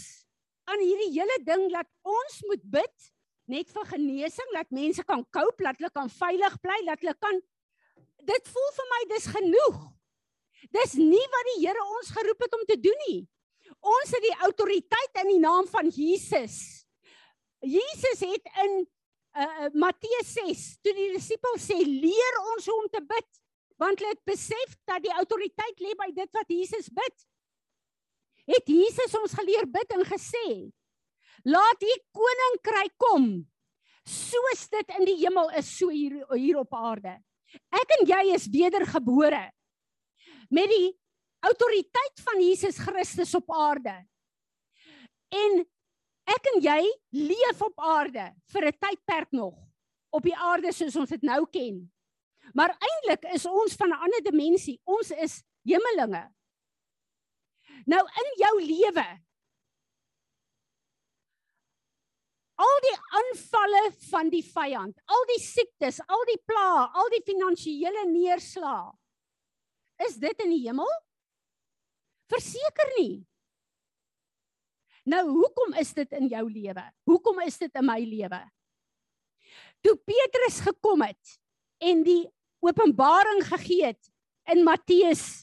aan 0.71 0.81
hierdie 0.81 1.11
hele 1.19 1.39
ding 1.45 1.67
dat 1.73 1.89
ons 2.07 2.39
moet 2.47 2.63
bid 2.63 3.09
net 3.51 3.69
vir 3.75 3.89
genesing, 3.91 4.53
dat 4.55 4.71
mense 4.71 5.03
kan 5.05 5.25
cope, 5.35 5.67
dat 5.67 5.81
hulle 5.81 5.91
kan 5.93 6.09
veilig 6.09 6.55
bly, 6.63 6.79
dat 6.87 7.03
hulle 7.03 7.17
kan 7.19 7.43
Dit 8.23 8.47
voel 8.55 8.69
vir 8.77 8.87
my 8.87 9.01
dis 9.11 9.25
genoeg. 9.35 9.79
Dis 10.71 10.93
nie 10.95 11.25
wat 11.35 11.49
die 11.51 11.57
Here 11.65 11.87
ons 11.99 12.13
geroep 12.15 12.45
het 12.47 12.55
om 12.55 12.63
te 12.69 12.77
doen 12.79 13.01
nie. 13.09 13.23
Ons 13.83 14.13
het 14.15 14.23
die 14.23 14.37
autoriteit 14.47 15.23
in 15.25 15.33
die 15.33 15.41
naam 15.43 15.67
van 15.67 15.91
Jesus. 15.91 16.82
Jesus 17.63 18.25
het 18.27 18.49
in 18.65 18.75
uh, 19.39 19.69
Matteus 19.79 20.33
6 20.35 20.65
toe 20.83 20.95
die 20.97 21.11
disippels 21.15 21.69
sê 21.71 21.79
leer 21.87 22.39
ons 22.53 22.67
hoe 22.69 22.79
om 22.83 22.91
te 22.93 23.03
bid 23.07 23.31
want 23.81 23.99
hulle 23.99 24.15
het 24.15 24.29
besef 24.29 24.75
dat 24.87 25.03
die 25.03 25.15
autoriteit 25.17 25.81
lê 25.83 25.95
by 25.99 26.11
dit 26.15 26.29
wat 26.37 26.51
Jesus 26.53 26.87
bid. 26.95 27.25
Het 28.47 28.69
Jesus 28.71 29.17
ons 29.19 29.35
geleer 29.39 29.67
bid 29.71 29.97
en 29.97 30.05
gesê 30.07 30.47
laat 31.49 31.83
u 31.83 31.95
koninkryk 32.15 32.95
kom 33.03 33.27
soos 34.07 34.67
dit 34.71 34.95
in 34.99 35.07
die 35.07 35.19
hemel 35.25 35.51
is 35.59 35.71
so 35.79 35.91
hier 35.91 36.21
hier 36.35 36.61
op 36.61 36.75
aarde. 36.75 37.17
Ek 37.75 37.97
en 37.99 38.07
jy 38.09 38.23
is 38.37 38.49
wedergebore 38.51 39.45
met 40.53 40.71
die 40.71 40.93
autoriteit 41.43 42.23
van 42.23 42.43
Jesus 42.43 42.79
Christus 42.79 43.35
op 43.35 43.51
aarde. 43.51 43.95
En 45.33 45.63
ek 46.29 46.49
en 46.55 46.61
jy 46.63 46.83
leef 47.11 47.63
op 47.63 47.81
aarde 47.81 48.33
vir 48.53 48.67
'n 48.67 48.79
tydperk 48.79 49.33
nog 49.33 49.57
op 50.11 50.23
die 50.23 50.37
aarde 50.37 50.73
soos 50.73 50.97
ons 50.97 51.11
dit 51.11 51.23
nou 51.23 51.47
ken. 51.51 51.91
Maar 52.55 52.77
eintlik 52.77 53.25
is 53.35 53.47
ons 53.47 53.75
van 53.75 53.89
'n 53.89 54.03
ander 54.05 54.23
dimensie. 54.23 54.81
Ons 54.85 55.11
is 55.11 55.43
hemelinge. 55.65 56.31
Nou 57.87 58.01
in 58.01 58.29
jou 58.37 58.57
lewe 58.61 59.23
al 62.63 62.79
die 62.85 62.99
aanvalle 63.19 63.93
van 64.11 64.29
die 64.31 64.45
vyand, 64.45 65.01
al 65.05 65.25
die 65.27 65.43
siektes, 65.43 66.01
al 66.07 66.25
die 66.29 66.43
plaae, 66.47 66.89
al 66.95 67.09
die 67.11 67.23
finansiële 67.27 68.07
neerslae 68.07 68.93
Is 70.09 70.17
dit 70.19 70.41
in 70.43 70.51
die 70.51 70.63
hemel? 70.67 70.89
Verseker 72.33 72.89
nie. 72.99 73.23
Nou 75.09 75.23
hoekom 75.29 75.75
is 75.81 75.93
dit 75.95 76.13
in 76.19 76.29
jou 76.31 76.45
lewe? 76.51 76.85
Hoekom 77.11 77.41
is 77.47 77.59
dit 77.59 77.79
in 77.81 77.87
my 77.87 77.99
lewe? 78.07 78.41
Toe 79.83 79.97
Petrus 79.99 80.61
gekom 80.63 81.03
het 81.03 81.39
en 81.83 82.05
die 82.07 82.23
openbaring 82.63 83.43
gegee 83.49 83.91
het 83.91 84.13
in 84.53 84.63
Matteus 84.63 85.43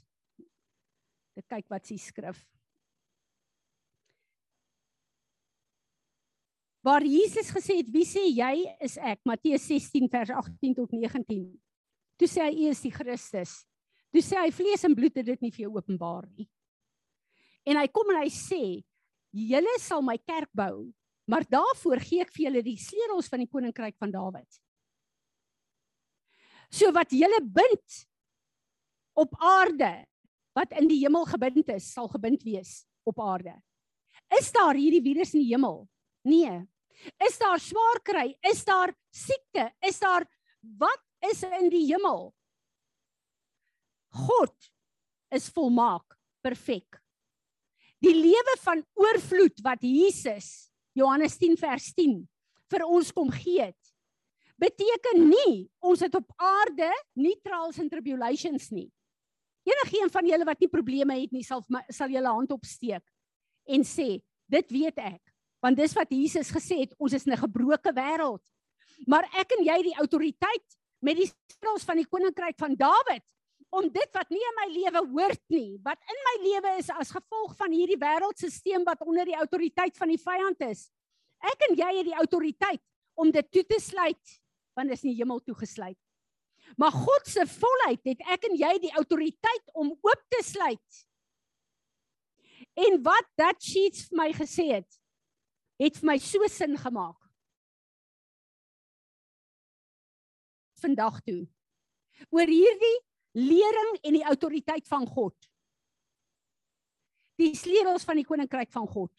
Dit 1.40 1.48
kyk 1.48 1.70
wat 1.72 1.88
sy 1.88 1.96
skrif. 1.96 2.40
Waar 6.84 7.06
Jesus 7.08 7.52
gesê 7.52 7.78
het, 7.80 7.88
"Wie 7.92 8.04
sê 8.04 8.28
jy 8.28 8.76
is 8.82 8.98
ek?" 8.98 9.20
Matteus 9.24 9.64
16 9.68 10.10
vers 10.10 10.30
18 10.30 10.76
tot 10.76 10.92
19. 10.92 11.62
Toe 12.18 12.28
sê 12.28 12.42
hy, 12.44 12.66
"U 12.66 12.70
is 12.70 12.82
die 12.82 12.92
Christus." 12.92 13.66
Toe 14.12 14.22
sê 14.22 14.36
hy 14.36 14.52
vlees 14.52 14.84
en 14.84 14.96
bloed 14.96 15.16
het 15.16 15.26
dit 15.26 15.42
nie 15.42 15.52
vir 15.52 15.70
jou 15.70 15.78
openbaar 15.78 16.28
nie. 16.36 16.50
En 17.66 17.78
hy 17.78 17.88
kom 17.88 18.10
en 18.10 18.22
hy 18.22 18.30
sê, 18.30 18.84
"Julle 19.34 19.80
sal 19.80 20.02
my 20.02 20.18
kerk 20.18 20.50
bou, 20.54 20.92
maar 21.28 21.46
daarvoor 21.46 22.00
gee 22.02 22.22
ek 22.22 22.34
vir 22.34 22.46
julle 22.46 22.64
die 22.64 22.78
sleutels 22.78 23.30
van 23.30 23.40
die 23.40 23.48
koninkryk 23.50 23.98
van 24.00 24.12
Dawid." 24.12 24.60
So 26.72 26.92
wat 26.92 27.12
julle 27.12 27.42
bind 27.42 28.06
op 29.18 29.34
aarde 29.42 30.06
wat 30.54 30.74
in 30.78 30.88
die 30.90 31.00
hemel 31.02 31.26
gebind 31.26 31.70
is, 31.70 31.94
sal 31.94 32.08
gebind 32.08 32.44
wees 32.44 32.86
op 33.08 33.20
aarde. 33.20 33.56
Is 34.40 34.52
daar 34.52 34.78
hierdie 34.78 35.02
virus 35.02 35.34
in 35.34 35.42
die 35.42 35.54
hemel? 35.54 35.88
Nee. 36.28 36.66
Is 37.26 37.38
daar 37.40 37.60
swaar 37.60 38.02
kry? 38.04 38.34
Is 38.46 38.64
daar 38.66 38.94
siekte? 39.10 39.70
Is 39.82 40.00
daar 40.00 40.28
wat 40.78 41.04
is 41.32 41.44
in 41.44 41.70
die 41.72 41.86
hemel? 41.90 42.30
God 44.28 44.72
is 45.32 45.50
volmaak, 45.54 46.18
perfek. 46.42 47.00
Die 48.04 48.16
lewe 48.16 48.56
van 48.64 48.84
oorvloed 48.96 49.60
wat 49.66 49.84
Jesus 49.84 50.70
Johannes 50.96 51.38
10 51.38 51.58
vers 51.60 51.92
10 51.96 52.22
vir 52.70 52.86
ons 52.86 53.12
kom 53.16 53.32
gee 53.34 53.64
het, 53.64 53.92
beteken 54.60 55.24
nie 55.30 55.68
ons 55.84 56.04
het 56.04 56.16
op 56.16 56.28
aarde 56.38 56.90
nie 57.20 57.36
trials 57.44 57.80
and 57.82 57.92
tribulations 57.92 58.70
nie. 58.72 58.88
Enige 59.68 60.00
een 60.02 60.12
van 60.12 60.28
julle 60.28 60.48
wat 60.48 60.62
nie 60.62 60.72
probleme 60.72 61.18
het 61.20 61.34
nie, 61.36 61.44
sal 61.44 61.64
sal 61.94 62.12
julle 62.12 62.32
hand 62.32 62.52
opsteek 62.56 63.04
en 63.70 63.84
sê, 63.86 64.18
dit 64.50 64.72
weet 64.74 64.98
ek, 64.98 65.22
want 65.62 65.78
dis 65.78 65.94
wat 65.94 66.10
Jesus 66.10 66.50
gesê 66.56 66.80
het, 66.86 66.96
ons 66.98 67.14
is 67.14 67.28
'n 67.28 67.38
gebroke 67.38 67.92
wêreld. 67.94 68.42
Maar 69.08 69.30
ek 69.38 69.52
en 69.58 69.64
jy 69.64 69.84
die 69.84 70.00
autoriteit 70.00 70.68
met 71.02 71.18
die 71.18 71.28
skills 71.28 71.84
van 71.86 71.98
die 71.98 72.08
koninkryk 72.08 72.58
van 72.58 72.76
Dawid 72.76 73.24
om 73.70 73.86
dit 73.94 74.18
wat 74.18 74.30
nie 74.34 74.42
in 74.42 74.58
my 74.58 74.68
lewe 74.74 75.02
hoort 75.14 75.42
nie, 75.54 75.78
wat 75.86 76.00
in 76.10 76.22
my 76.28 76.36
lewe 76.46 76.76
is 76.82 76.90
as 76.90 77.14
gevolg 77.14 77.56
van 77.60 77.74
hierdie 77.74 78.00
wêreldstelsel 78.02 78.86
wat 78.88 79.02
onder 79.06 79.30
die 79.30 79.38
autoriteit 79.38 79.98
van 79.98 80.10
die 80.10 80.22
vyand 80.22 80.64
is. 80.66 80.88
Ek 81.46 81.68
en 81.70 81.78
jy 81.78 81.90
het 82.00 82.08
die 82.10 82.18
autoriteit 82.18 82.82
om 83.20 83.32
dit 83.32 83.52
toe 83.52 83.66
te 83.70 83.82
sluit 83.84 84.40
want 84.78 84.94
dit 84.94 84.96
is 84.96 85.04
in 85.04 85.12
die 85.12 85.20
hemel 85.20 85.42
toegesluit. 85.44 85.98
Maar 86.80 86.94
God 86.96 87.28
se 87.28 87.44
volheid 87.52 88.00
het 88.08 88.22
ek 88.32 88.46
en 88.48 88.56
jy 88.56 88.72
die 88.86 88.94
autoriteit 88.96 89.74
om 89.76 89.92
oop 89.92 90.22
te 90.32 90.40
sluit. 90.46 91.02
En 92.80 93.02
wat 93.04 93.28
dat 93.40 93.60
sheets 93.64 94.06
vir 94.08 94.20
my 94.22 94.30
gesê 94.38 94.70
het, 94.78 95.00
het 95.82 96.00
vir 96.00 96.10
my 96.14 96.18
so 96.24 96.48
sin 96.52 96.78
gemaak. 96.80 97.18
Vandag 100.80 101.20
toe. 101.28 101.44
Oor 102.32 102.48
hierdie 102.48 102.98
lering 103.40 103.98
en 104.04 104.18
die 104.18 104.26
autoriteit 104.28 104.88
van 104.88 105.08
God. 105.08 105.36
Die 107.40 107.56
sleutels 107.56 108.04
van 108.08 108.20
die 108.20 108.28
koninkryk 108.28 108.72
van 108.76 108.88
God. 108.88 109.12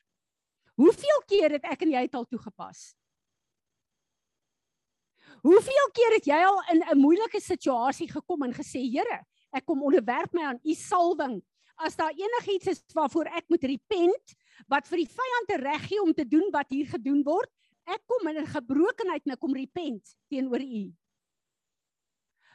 Hoeveel 0.80 1.22
keer 1.28 1.56
het 1.56 1.66
ek 1.68 1.84
en 1.84 1.94
jy 1.94 2.06
dit 2.06 2.16
al 2.16 2.26
toegepas? 2.28 2.90
Hoeveel 5.40 5.88
keer 5.96 6.16
het 6.18 6.26
jy 6.28 6.38
al 6.44 6.58
in 6.72 6.82
'n 6.84 7.00
moeilike 7.00 7.40
situasie 7.40 8.08
gekom 8.08 8.42
en 8.44 8.52
gesê, 8.52 8.80
Here, 8.84 9.24
ek 9.52 9.64
kom 9.64 9.82
onderwerp 9.82 10.32
my 10.32 10.42
aan 10.42 10.60
u 10.62 10.74
salwing. 10.74 11.42
As 11.76 11.96
daar 11.96 12.12
enigiets 12.12 12.66
is 12.66 12.84
waarvoor 12.92 13.26
ek 13.26 13.48
moet 13.48 13.64
repent, 13.64 14.36
wat 14.68 14.86
vir 14.88 14.98
die 14.98 15.08
vyand 15.08 15.48
te 15.48 15.56
reg 15.56 15.88
gee 15.88 16.02
om 16.02 16.12
te 16.12 16.28
doen 16.28 16.50
wat 16.52 16.68
hier 16.68 16.86
gedoen 16.86 17.22
word, 17.24 17.48
ek 17.86 18.02
kom 18.06 18.28
in 18.28 18.42
'n 18.42 18.46
gebrokenheid 18.46 19.26
en 19.26 19.32
ek 19.32 19.40
kom 19.40 19.54
repent 19.54 20.16
teenoor 20.28 20.60
u. 20.60 20.92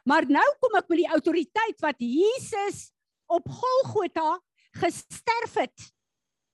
Maar 0.05 0.27
nou 0.29 0.45
kom 0.61 0.77
ek 0.77 0.89
met 0.91 1.01
die 1.01 1.11
autoriteit 1.11 1.81
wat 1.81 2.01
Jesus 2.01 2.91
op 3.31 3.47
Golgotha 3.49 4.37
gesterf 4.77 5.57
het 5.57 5.87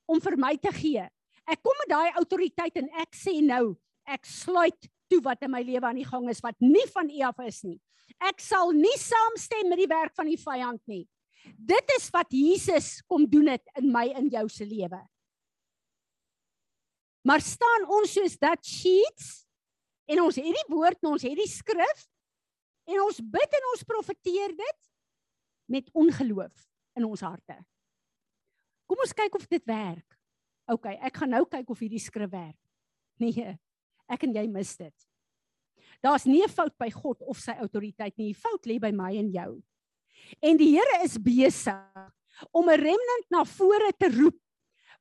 om 0.08 0.22
vir 0.24 0.38
my 0.40 0.54
te 0.62 0.72
gee. 0.76 1.04
Ek 1.52 1.60
kom 1.64 1.76
met 1.84 1.92
daai 1.92 2.20
autoriteit 2.22 2.80
en 2.80 2.88
ek 3.02 3.16
sê 3.18 3.40
nou, 3.44 3.76
ek 4.08 4.28
sluit 4.28 4.88
toe 5.12 5.20
wat 5.26 5.42
in 5.44 5.52
my 5.52 5.62
lewe 5.68 5.88
aan 5.88 6.00
die 6.00 6.08
gang 6.08 6.30
is 6.32 6.40
wat 6.44 6.56
nie 6.64 6.86
van 6.94 7.12
U 7.12 7.24
af 7.28 7.42
is 7.44 7.64
nie. 7.68 7.80
Ek 8.24 8.40
sal 8.44 8.72
nie 8.76 8.96
saamstem 9.00 9.68
met 9.72 9.82
die 9.82 9.90
werk 9.92 10.16
van 10.16 10.30
die 10.30 10.40
vyand 10.40 10.82
nie. 10.88 11.04
Dit 11.58 11.92
is 11.98 12.08
wat 12.14 12.32
Jesus 12.32 13.00
kom 13.10 13.26
doen 13.28 13.50
het 13.52 13.66
in 13.82 13.90
my 13.92 14.08
en 14.16 14.30
jou 14.32 14.46
se 14.52 14.68
lewe. 14.68 15.00
Maar 17.28 17.44
staan 17.44 17.88
ons 17.92 18.14
soos 18.16 18.38
dat 18.42 18.64
sheets 18.66 19.44
en 20.10 20.24
ons 20.24 20.38
het 20.38 20.48
die 20.48 20.70
woord 20.72 21.02
en 21.02 21.14
ons 21.14 21.26
het 21.26 21.38
die 21.38 21.50
skrif 21.50 22.08
en 22.90 23.04
ons 23.06 23.20
bid 23.20 23.58
en 23.60 23.68
ons 23.74 23.84
profeteer 23.84 24.56
dit 24.58 24.90
met 25.72 25.90
ongeloof 25.94 26.66
in 27.00 27.06
ons 27.08 27.24
harte. 27.24 27.58
Kom 28.90 29.00
ons 29.00 29.16
kyk 29.16 29.38
of 29.40 29.48
dit 29.48 29.66
werk. 29.70 30.18
OK, 30.72 30.88
ek 31.00 31.22
gaan 31.22 31.34
nou 31.36 31.46
kyk 31.50 31.70
of 31.72 31.80
hierdie 31.80 32.02
skrif 32.02 32.32
werk. 32.32 32.60
Nee, 33.22 33.56
ek 34.12 34.28
en 34.28 34.36
jy 34.36 34.46
mis 34.52 34.76
dit. 34.80 35.08
Daar's 36.02 36.26
nie 36.26 36.44
'n 36.44 36.50
fout 36.50 36.78
by 36.78 36.90
God 36.90 37.22
of 37.22 37.38
sy 37.38 37.52
autoriteit 37.52 38.18
nie. 38.18 38.34
Die 38.34 38.42
fout 38.42 38.66
lê 38.66 38.80
by 38.80 38.92
my 38.92 39.16
en 39.18 39.30
jou. 39.32 39.64
En 40.42 40.58
die 40.58 40.76
Here 40.76 41.04
is 41.04 41.18
besig 41.18 41.78
om 42.52 42.70
'n 42.70 42.80
remnant 42.80 43.28
na 43.30 43.44
vore 43.44 43.92
te 43.98 44.10
roep 44.10 44.40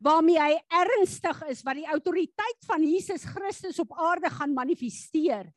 waarmee 0.01 0.41
hy 0.41 0.57
ernstig 0.69 1.43
is 1.49 1.63
wat 1.63 1.77
die 1.77 1.89
autoriteit 1.89 2.61
van 2.67 2.83
Jesus 2.83 3.25
Christus 3.25 3.79
op 3.79 3.93
aarde 3.93 4.31
gaan 4.31 4.55
manifesteer. 4.55 5.53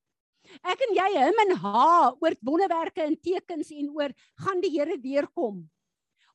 Ek 0.63 0.81
en 0.87 0.95
jy 0.95 1.09
hom 1.15 1.39
en 1.45 1.55
ha 1.63 1.93
oor 2.19 2.35
wonderwerke 2.43 3.03
en 3.05 3.15
tekens 3.15 3.71
en 3.71 3.89
oor 3.95 4.11
gaan 4.43 4.61
die 4.63 4.73
Here 4.73 4.97
deurkom. 4.99 5.63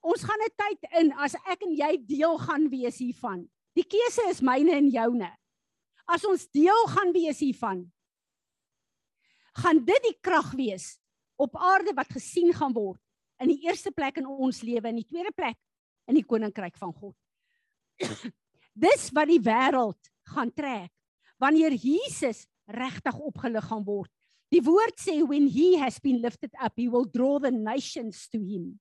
Ons 0.00 0.24
gaan 0.24 0.40
'n 0.40 0.54
tyd 0.56 0.90
in 1.00 1.12
as 1.12 1.34
ek 1.34 1.62
en 1.62 1.74
jy 1.74 1.96
deel 2.06 2.38
gaan 2.38 2.68
wees 2.70 2.98
hiervan. 2.98 3.48
Die 3.74 3.84
keuse 3.84 4.22
is 4.30 4.40
myne 4.40 4.72
en 4.72 4.90
joune. 4.90 5.30
As 6.08 6.24
ons 6.24 6.48
deel 6.48 6.86
gaan 6.88 7.12
wees 7.12 7.38
hiervan, 7.38 7.90
gaan 9.54 9.84
dit 9.84 10.02
die 10.02 10.18
krag 10.22 10.52
wees 10.52 10.98
op 11.36 11.56
aarde 11.56 11.92
wat 11.94 12.08
gesien 12.08 12.52
gaan 12.54 12.72
word 12.72 13.00
in 13.42 13.48
die 13.48 13.66
eerste 13.66 13.90
plek 13.90 14.18
in 14.18 14.26
ons 14.26 14.62
lewe 14.62 14.88
en 14.88 14.96
in 14.96 15.02
die 15.02 15.08
tweede 15.08 15.32
plek 15.32 15.58
in 16.08 16.14
die 16.14 16.24
koninkryk 16.26 16.76
van 16.78 16.92
God. 16.92 17.14
Dis 18.84 19.10
wat 19.14 19.28
die 19.28 19.42
wêreld 19.42 20.10
gaan 20.34 20.52
trek 20.54 20.90
wanneer 21.38 21.74
Jesus 21.74 22.46
regtig 22.68 23.18
opgelig 23.18 23.64
gaan 23.68 23.84
word. 23.86 24.12
Die 24.52 24.62
woord 24.64 24.96
sê 25.00 25.20
when 25.26 25.48
he 25.48 25.76
has 25.80 25.98
been 26.00 26.20
lifted 26.20 26.54
up 26.60 26.76
he 26.76 26.88
will 26.88 27.08
draw 27.08 27.38
the 27.40 27.52
nations 27.52 28.28
to 28.32 28.40
him. 28.40 28.78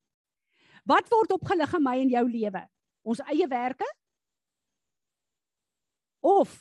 Wat 0.88 1.10
word 1.12 1.34
opgelig 1.36 1.73
in 1.76 1.84
my 1.84 1.97
en 2.00 2.12
jou 2.12 2.23
lewe? 2.30 2.63
Ons 3.08 3.23
eie 3.28 3.47
werke? 3.52 3.88
Of 6.23 6.56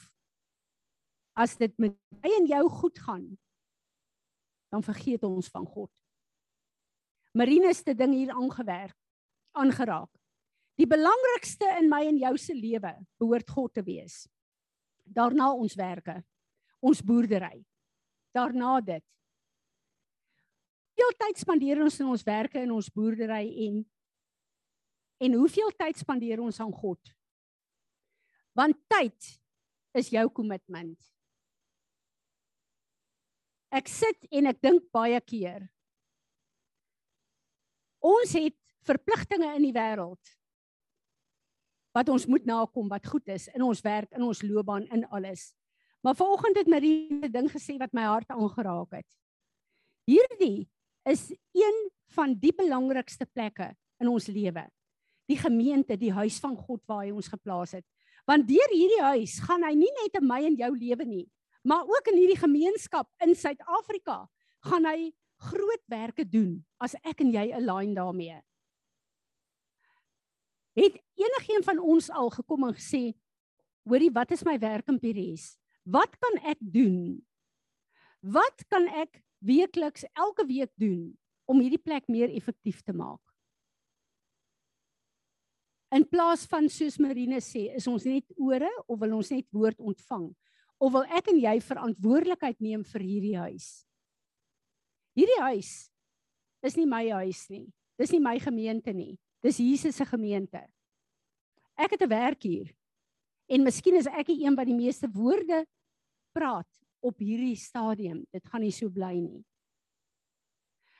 as 1.36 1.54
dit 1.60 1.72
met 1.82 1.94
my 2.22 2.32
en 2.38 2.46
jou 2.48 2.62
goed 2.80 2.98
gaan, 2.98 3.26
dan 4.72 4.82
vergeet 4.82 5.24
ons 5.26 5.48
van 5.52 5.66
God. 5.66 5.90
Marinus 7.36 7.82
het 7.84 7.98
ding 7.98 8.14
hier 8.16 8.32
aangewerk, 8.32 8.96
aangeraak. 9.56 10.10
Die 10.80 10.88
belangrikste 10.88 11.68
in 11.80 11.90
my 11.92 12.02
en 12.08 12.18
jou 12.20 12.32
se 12.40 12.56
lewe 12.56 12.92
behoort 13.20 13.50
God 13.52 13.74
te 13.76 13.84
wees. 13.84 14.24
Daarna 15.04 15.52
ons 15.52 15.76
werke, 15.78 16.18
ons 16.80 17.02
boerdery. 17.02 17.60
Daarna 18.36 18.80
dit. 18.80 19.04
Hoeveel 20.96 21.16
tyd 21.20 21.40
spandeer 21.40 21.82
ons 21.84 22.00
in 22.00 22.08
ons 22.08 22.24
werke 22.24 22.60
en 22.60 22.72
ons 22.76 22.92
boerdery 22.92 23.44
en 23.66 23.84
en 25.16 25.32
hoeveel 25.32 25.70
tyd 25.80 25.96
spandeer 25.96 26.40
ons 26.44 26.58
aan 26.60 26.72
God? 26.76 27.12
Want 28.56 28.76
tyd 28.88 29.28
is 29.96 30.10
jou 30.12 30.26
kommitment. 30.32 30.96
Ek 33.72 33.88
sit 33.88 34.28
en 34.32 34.48
ek 34.52 34.60
dink 34.64 34.84
baie 34.92 35.20
keer. 35.24 35.64
Ons 38.04 38.36
het 38.36 38.56
verpligtinge 38.86 39.48
in 39.56 39.64
die 39.66 39.74
wêreld 39.74 40.36
wat 41.96 42.10
ons 42.12 42.26
moet 42.28 42.44
nakom 42.44 42.90
wat 42.92 43.08
goed 43.08 43.28
is 43.32 43.48
in 43.56 43.64
ons 43.64 43.80
werk, 43.80 44.10
in 44.12 44.24
ons 44.24 44.42
loopbaan, 44.44 44.84
in 44.92 45.06
alles. 45.16 45.54
Maar 46.06 46.14
vanoggend 46.14 46.56
het 46.56 46.66
Marie 46.66 47.08
'n 47.10 47.30
ding 47.30 47.50
gesê 47.50 47.76
wat 47.76 47.92
my 47.92 48.02
hart 48.02 48.30
aangeraak 48.30 48.90
het. 48.90 49.06
Hierdie 50.04 50.68
is 51.02 51.34
een 51.52 51.90
van 52.14 52.38
die 52.38 52.54
belangrikste 52.54 53.26
plekke 53.26 53.74
in 53.98 54.08
ons 54.08 54.26
lewe. 54.26 54.70
Die 55.26 55.38
gemeente, 55.38 55.96
die 55.96 56.12
huis 56.12 56.38
van 56.38 56.56
God 56.56 56.82
waar 56.86 57.02
hy 57.04 57.10
ons 57.10 57.28
geplaas 57.28 57.72
het. 57.72 57.84
Want 58.24 58.48
deur 58.48 58.70
hierdie 58.70 59.02
huis 59.02 59.38
gaan 59.38 59.62
hy 59.62 59.74
nie 59.74 59.90
net 60.02 60.22
in 60.22 60.26
my 60.26 60.44
en 60.44 60.54
jou 60.54 60.78
lewe 60.78 61.04
nie, 61.04 61.30
maar 61.62 61.82
ook 61.82 62.06
in 62.06 62.18
hierdie 62.18 62.38
gemeenskap 62.38 63.10
in 63.18 63.34
Suid-Afrika 63.34 64.28
gaan 64.60 64.84
hy 64.84 65.12
groot 65.36 65.82
werke 65.86 66.28
doen 66.28 66.64
as 66.78 66.94
ek 67.02 67.20
en 67.20 67.32
jy 67.32 67.52
align 67.52 67.94
daarmee. 67.94 68.40
Het 70.72 71.02
enigiemand 71.14 71.64
van 71.64 71.78
ons 71.78 72.10
al 72.10 72.30
gekom 72.30 72.64
en 72.64 72.74
gesê, 72.74 73.14
hoorie, 73.82 74.10
wat 74.10 74.30
is 74.30 74.44
my 74.44 74.58
werk 74.58 74.88
in 74.88 74.98
Pires? 74.98 75.56
Wat 75.86 76.18
kan 76.18 76.40
ek 76.42 76.58
doen? 76.58 77.22
Wat 78.26 78.64
kan 78.66 78.88
ek 78.90 79.22
weekliks 79.38 80.02
elke 80.18 80.42
week 80.48 80.72
doen 80.74 81.14
om 81.46 81.60
hierdie 81.62 81.82
plek 81.82 82.08
meer 82.10 82.32
effektief 82.34 82.82
te 82.82 82.90
maak? 82.96 83.22
In 85.94 86.02
plaas 86.10 86.42
van 86.50 86.66
soos 86.66 86.98
Marine 86.98 87.38
sê, 87.38 87.68
is 87.78 87.86
ons 87.86 88.04
net 88.04 88.26
ore 88.34 88.70
of 88.90 88.98
wil 88.98 89.14
ons 89.20 89.30
net 89.30 89.46
woord 89.54 89.78
ontvang? 89.78 90.32
Of 90.82 90.92
wil 90.92 91.06
ek 91.14 91.30
en 91.30 91.38
jy 91.38 91.54
verantwoordelikheid 91.62 92.58
neem 92.60 92.82
vir 92.84 93.04
hierdie 93.06 93.36
huis? 93.38 93.68
Hierdie 95.16 95.38
huis 95.46 95.70
is 96.66 96.74
nie 96.76 96.88
my 96.90 97.04
huis 97.22 97.46
nie. 97.48 97.68
Dis 97.96 98.10
nie 98.12 98.20
my 98.20 98.34
gemeente 98.42 98.92
nie. 98.92 99.14
Dis 99.40 99.62
Jesus 99.62 99.96
se 99.96 100.04
gemeente. 100.04 100.66
Ek 101.78 101.94
het 101.94 102.02
'n 102.02 102.10
werk 102.10 102.42
hier. 102.42 102.74
En 103.48 103.62
miskien 103.62 103.94
is 103.94 104.10
ek 104.10 104.26
die 104.26 104.44
een 104.44 104.56
wat 104.56 104.66
die 104.66 104.74
meeste 104.74 105.06
woorde 105.06 105.64
praat 106.36 106.68
op 107.00 107.20
hierdie 107.22 107.56
stadium. 107.56 108.24
Dit 108.34 108.44
gaan 108.50 108.64
nie 108.64 108.74
so 108.74 108.92
bly 108.92 109.14
nie. 109.16 109.44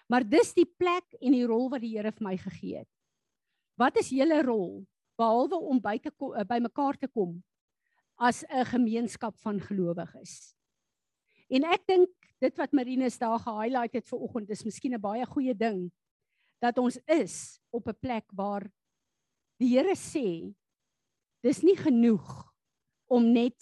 Maar 0.09 0.25
dis 0.25 0.53
die 0.55 0.69
plek 0.79 1.17
en 1.21 1.35
die 1.35 1.47
rol 1.49 1.69
wat 1.73 1.83
die 1.83 1.97
Here 1.97 2.13
vir 2.15 2.25
my 2.29 2.37
gegee 2.39 2.83
het. 2.85 2.91
Wat 3.77 3.99
is 4.01 4.13
julle 4.15 4.39
rol 4.47 4.85
behalwe 5.19 5.59
om 5.59 5.81
by 5.83 5.97
te 6.01 6.13
kom, 6.13 6.37
by 6.47 6.61
mekaar 6.63 6.97
te 7.01 7.09
kom 7.09 7.41
as 8.17 8.45
'n 8.49 8.65
gemeenskap 8.65 9.37
van 9.43 9.61
gelowiges? 9.61 10.55
En 11.51 11.65
ek 11.65 11.87
dink 11.87 12.11
dit 12.41 12.57
wat 12.59 12.73
Marinus 12.73 13.19
daar 13.19 13.39
ge-highlight 13.39 13.95
het 13.95 14.09
vir 14.09 14.19
oggend 14.19 14.51
is 14.51 14.65
miskien 14.65 14.95
'n 14.95 15.01
baie 15.01 15.27
goeie 15.27 15.55
ding 15.55 15.91
dat 16.61 16.79
ons 16.79 16.99
is 17.07 17.61
op 17.71 17.89
'n 17.89 17.99
plek 18.01 18.25
waar 18.33 18.71
die 19.59 19.77
Here 19.77 19.95
sê 19.95 20.55
dis 21.43 21.63
nie 21.63 21.77
genoeg 21.77 22.53
om 23.09 23.33
net 23.33 23.57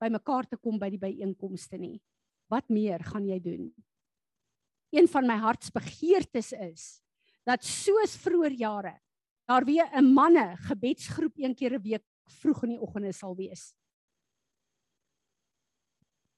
by 0.00 0.10
mekaar 0.12 0.48
te 0.48 0.56
kom 0.56 0.78
by 0.78 0.90
die 0.90 1.00
byeenkomste 1.00 1.78
nie. 1.78 2.00
Wat 2.50 2.68
meer 2.68 3.02
gaan 3.02 3.26
jy 3.26 3.38
doen? 3.40 3.70
Een 4.94 5.08
van 5.10 5.26
my 5.26 5.36
hartsbegeertes 5.42 6.52
is 6.52 6.84
dat 7.44 7.64
soos 7.64 8.16
vroeër 8.16 8.54
jare 8.58 9.00
daar 9.48 9.64
weer 9.64 9.88
'n 9.92 10.12
manne 10.14 10.56
gebedsgroep 10.56 11.36
een 11.36 11.54
keer 11.54 11.74
'n 11.74 11.82
week 11.82 12.04
vroeg 12.40 12.62
in 12.64 12.70
die 12.70 12.80
oggende 12.80 13.12
sal 13.12 13.36
wees. 13.36 13.74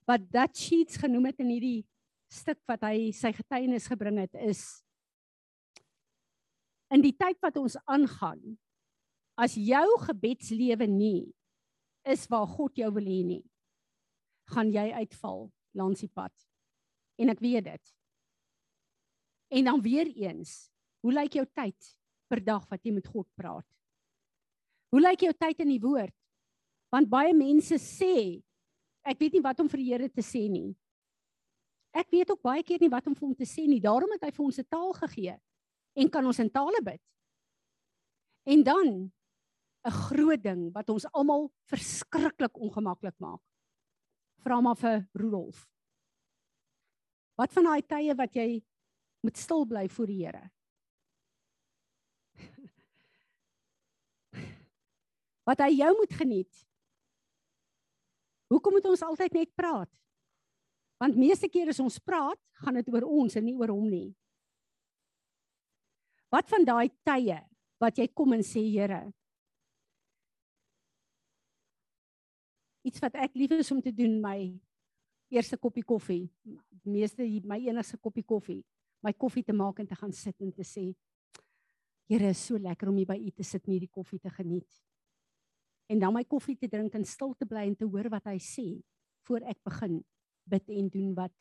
Wat 0.07 0.21
dat 0.31 0.57
sheets 0.57 0.97
genoem 0.97 1.27
het 1.27 1.39
in 1.39 1.51
hierdie 1.51 1.87
stuk 2.29 2.59
wat 2.67 2.83
hy 2.83 3.13
sy 3.15 3.33
getuienis 3.33 3.87
gebring 3.87 4.19
het 4.19 4.35
is 4.35 4.83
in 6.95 7.03
die 7.03 7.15
tyd 7.15 7.39
wat 7.43 7.59
ons 7.61 7.79
aangaan 7.87 8.57
as 9.39 9.57
jou 9.59 9.87
gebedslewe 10.07 10.89
nie 10.91 11.33
is 12.07 12.27
waar 12.31 12.47
God 12.47 12.79
jou 12.79 12.91
wil 12.95 13.07
hê 13.07 13.21
nie. 13.27 13.43
Gaan 14.55 14.71
jy 14.75 14.93
uitval 15.03 15.49
langs 15.77 16.05
die 16.05 16.13
pad. 16.13 16.33
En 17.19 17.33
ek 17.33 17.43
weet 17.43 17.67
dit. 17.67 17.93
En 19.57 19.71
dan 19.71 19.83
weer 19.83 20.09
eens 20.15 20.67
hoe 21.03 21.15
lyk 21.15 21.39
jou 21.39 21.47
tyd 21.55 21.91
per 22.31 22.43
dag 22.43 22.65
wat 22.71 22.83
jy 22.83 22.93
met 22.97 23.07
God 23.07 23.29
praat? 23.39 23.67
Hoe 24.91 25.03
lyk 25.03 25.27
jou 25.27 25.33
tyd 25.35 25.63
in 25.63 25.71
die 25.75 25.83
woord? 25.83 26.15
Want 26.95 27.11
baie 27.11 27.35
mense 27.35 27.79
sê 27.83 28.43
ek 29.07 29.21
weet 29.23 29.37
nie 29.37 29.45
wat 29.45 29.61
om 29.63 29.71
vir 29.71 29.83
die 29.83 29.91
Here 29.93 30.09
te 30.11 30.23
sê 30.25 30.47
nie. 30.51 30.75
Ek 31.97 32.11
weet 32.13 32.31
ook 32.35 32.43
baie 32.45 32.65
keer 32.67 32.83
nie 32.83 32.93
wat 32.93 33.07
om 33.07 33.15
vir 33.15 33.27
hom 33.29 33.37
te 33.39 33.47
sê 33.49 33.67
nie. 33.67 33.81
Daarom 33.83 34.11
het 34.15 34.27
hy 34.27 34.33
vir 34.35 34.45
ons 34.45 34.59
'n 34.59 34.69
taal 34.69 34.93
gegee 34.95 35.37
en 35.97 36.11
kan 36.11 36.27
ons 36.27 36.39
in 36.39 36.51
tale 36.51 36.83
bid. 36.83 37.01
En 38.47 38.63
dan 38.63 39.13
'n 39.87 39.91
groot 40.11 40.43
ding 40.43 40.73
wat 40.75 40.91
ons 40.91 41.07
almal 41.15 41.47
verskriklik 41.71 42.59
ongemaklik 42.59 43.15
maak. 43.23 43.43
Vra 44.43 44.61
maar 44.61 44.77
vir 44.77 45.09
Rudolf. 45.15 45.69
Wat 47.39 47.53
van 47.53 47.65
daai 47.65 47.83
tye 47.87 48.15
wat 48.17 48.35
jy 48.35 48.65
moet 49.23 49.37
stil 49.37 49.67
bly 49.67 49.89
voor 49.89 50.07
die 50.07 50.25
Here? 50.25 50.51
Wat 55.47 55.61
hy 55.63 55.77
jou 55.79 55.93
moet 55.95 56.15
geniet. 56.19 56.67
Hoekom 58.51 58.73
moet 58.73 58.89
ons 58.91 59.03
altyd 59.03 59.33
net 59.33 59.55
praat? 59.55 59.91
Want 60.99 61.19
meeste 61.19 61.49
keer 61.49 61.69
as 61.71 61.81
ons 61.83 61.99
praat, 62.03 62.41
gaan 62.63 62.75
dit 62.75 62.89
oor 62.91 63.05
ons 63.05 63.37
en 63.37 63.45
nie 63.45 63.55
oor 63.55 63.71
hom 63.71 63.87
nie. 63.91 64.17
Wat 66.33 66.49
van 66.51 66.65
daai 66.67 66.91
tye 67.07 67.39
wat 67.79 67.99
jy 68.01 68.09
kom 68.11 68.33
en 68.35 68.43
sê 68.43 68.65
Here? 68.65 69.13
Iets 72.87 73.03
wat 73.03 73.17
ek 73.19 73.35
lief 73.35 73.57
is 73.57 73.71
om 73.75 73.83
te 73.83 73.93
doen 73.95 74.21
my 74.23 74.39
eerste 75.35 75.59
koppie 75.59 75.85
koffie, 75.85 76.29
meeste 76.87 77.27
my 77.45 77.59
enigste 77.67 77.99
koppie 77.99 78.25
koffie, 78.25 78.61
my 79.03 79.13
koffie 79.13 79.43
te 79.45 79.55
maak 79.57 79.81
en 79.83 79.89
te 79.91 79.99
gaan 79.99 80.15
sit 80.15 80.39
en 80.41 80.53
te 80.55 80.67
sê 80.67 80.93
Here, 82.07 82.29
is 82.31 82.39
so 82.39 82.55
lekker 82.55 82.87
om 82.87 83.01
hier 83.01 83.09
by 83.09 83.17
U 83.19 83.33
te 83.35 83.43
sit 83.43 83.65
en 83.67 83.73
hierdie 83.75 83.91
koffie 83.91 84.21
te 84.23 84.31
geniet. 84.31 84.77
En 85.91 85.99
dan 85.99 86.15
my 86.15 86.23
koffie 86.23 86.55
te 86.55 86.69
drink 86.71 86.95
en 86.95 87.05
stil 87.07 87.33
te 87.35 87.49
bly 87.51 87.65
en 87.67 87.75
te 87.75 87.89
hoor 87.91 88.07
wat 88.13 88.29
hy 88.31 88.37
sê 88.43 88.67
voor 89.27 89.43
ek 89.51 89.59
begin 89.67 89.97
bid 90.47 90.71
en 90.71 90.91
doen 90.95 91.09
wat. 91.19 91.35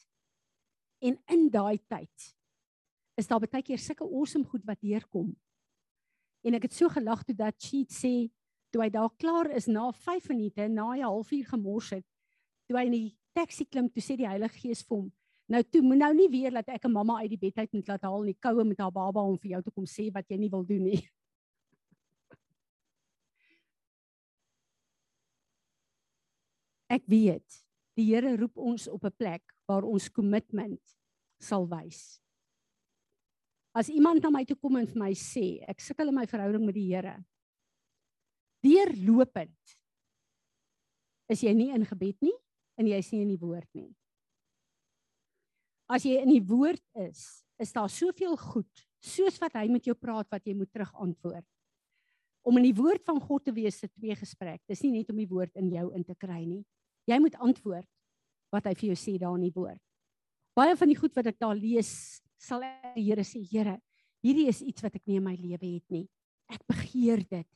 En 1.05 1.19
in 1.35 1.45
daai 1.53 1.77
tyd 1.85 2.29
is 3.21 3.29
daar 3.29 3.45
baie 3.45 3.61
keer 3.61 3.79
sulke 3.79 4.07
awesome 4.09 4.49
goed 4.49 4.65
wat 4.65 4.81
deurkom. 4.81 5.29
En 6.45 6.57
ek 6.57 6.65
het 6.65 6.73
so 6.73 6.89
gelag 6.89 7.21
toe 7.25 7.37
dat 7.37 7.61
Cheat 7.61 7.93
sê 7.93 8.13
toe 8.75 8.83
hy 8.83 8.89
daar 8.91 9.11
klaar 9.15 9.47
is 9.55 9.69
na 9.71 9.87
5 9.95 10.27
minute 10.33 10.67
na 10.67 10.91
'n 10.91 11.07
halfuur 11.07 11.45
gemors 11.47 11.89
het, 11.95 12.03
toe 12.67 12.77
hy 12.77 12.85
in 12.85 12.91
die 12.91 13.15
taxi 13.31 13.63
klim, 13.63 13.87
toe 13.87 14.03
sê 14.03 14.17
die 14.17 14.27
Heilige 14.27 14.59
Gees 14.59 14.83
vir 14.83 14.97
hom: 14.97 15.11
"Nou 15.47 15.63
toe 15.63 15.81
moet 15.81 15.97
nou 15.97 16.13
nie 16.13 16.27
weer 16.27 16.51
dat 16.51 16.67
ek 16.67 16.83
'n 16.83 16.91
mamma 16.91 17.21
uit 17.21 17.29
die 17.29 17.37
bed 17.37 17.57
uit 17.57 17.73
moet 17.73 17.87
laat 17.87 18.01
haal 18.01 18.23
in 18.23 18.33
die 18.33 18.41
koue 18.41 18.65
met 18.65 18.79
haar 18.79 18.91
baba 18.91 19.21
om 19.21 19.37
vir 19.37 19.51
jou 19.51 19.61
te 19.61 19.71
kom 19.71 19.85
sê 19.85 20.11
wat 20.11 20.27
jy 20.27 20.37
nie 20.37 20.49
wil 20.49 20.65
doen 20.65 20.83
nie." 20.83 21.07
Ek 26.89 27.03
weet, 27.07 27.63
die 27.95 28.13
Here 28.13 28.35
roep 28.35 28.57
ons 28.57 28.87
op 28.87 29.05
'n 29.05 29.15
plek 29.17 29.41
waar 29.67 29.83
ons 29.83 30.09
kommitment 30.09 30.81
sal 31.39 31.65
wys. 31.65 32.19
As 33.73 33.89
iemand 33.89 34.21
na 34.21 34.29
my 34.29 34.43
toe 34.43 34.57
kom 34.57 34.75
en 34.75 34.87
vir 34.87 34.99
my 34.99 35.13
sê, 35.13 35.63
ek 35.65 35.79
sukkel 35.79 36.07
in 36.09 36.15
my 36.15 36.25
verhouding 36.25 36.65
met 36.65 36.75
die 36.75 36.93
Here. 36.93 37.23
Deurlopend 38.65 39.75
is 41.29 41.41
jy 41.45 41.53
nie 41.57 41.71
in 41.75 41.85
gebed 41.85 42.17
nie 42.25 42.33
en 42.79 42.89
jy 42.89 42.97
is 43.01 43.11
nie 43.13 43.21
in 43.23 43.31
die 43.33 43.41
woord 43.41 43.69
nie. 43.77 43.91
As 45.85 46.05
jy 46.05 46.17
in 46.23 46.31
die 46.33 46.43
woord 46.43 46.81
is, 47.05 47.45
is 47.61 47.73
daar 47.75 47.91
soveel 47.93 48.35
goed 48.41 48.85
soos 49.05 49.37
wat 49.41 49.53
hy 49.59 49.67
met 49.69 49.85
jou 49.85 49.93
praat 49.97 50.27
wat 50.33 50.47
jy 50.47 50.55
moet 50.57 50.71
terugantwoord. 50.73 51.45
Om 52.45 52.59
in 52.59 52.67
die 52.67 52.77
woord 52.77 53.05
van 53.05 53.19
God 53.21 53.45
te 53.45 53.53
wees 53.53 53.77
se 53.81 53.89
twee 53.89 54.15
gesprek. 54.17 54.61
Dis 54.69 54.81
nie 54.85 54.95
net 54.97 55.09
om 55.13 55.17
die 55.17 55.29
woord 55.29 55.53
in 55.61 55.69
jou 55.73 55.87
in 55.97 56.05
te 56.05 56.15
kry 56.17 56.43
nie. 56.45 56.63
Jy 57.09 57.19
moet 57.21 57.37
antwoord 57.41 57.87
wat 58.53 58.69
hy 58.69 58.73
vir 58.77 58.91
jou 58.91 58.97
sê 58.99 59.15
daar 59.21 59.37
in 59.37 59.47
die 59.47 59.53
woord. 59.53 59.81
Baie 60.57 60.75
van 60.77 60.89
die 60.89 60.97
goed 60.97 61.15
wat 61.17 61.29
ek 61.29 61.39
daar 61.41 61.57
lees, 61.57 62.21
sal 62.39 62.63
die 62.95 63.03
Here 63.09 63.25
sê, 63.27 63.41
Here, 63.49 63.75
hierdie 64.23 64.47
is 64.49 64.61
iets 64.63 64.85
wat 64.85 64.95
ek 64.97 65.03
nie 65.05 65.19
in 65.19 65.25
my 65.25 65.35
lewe 65.35 65.67
het 65.67 65.85
nie. 65.93 66.05
Ek 66.49 66.61
begeer 66.69 67.25
dit. 67.27 67.49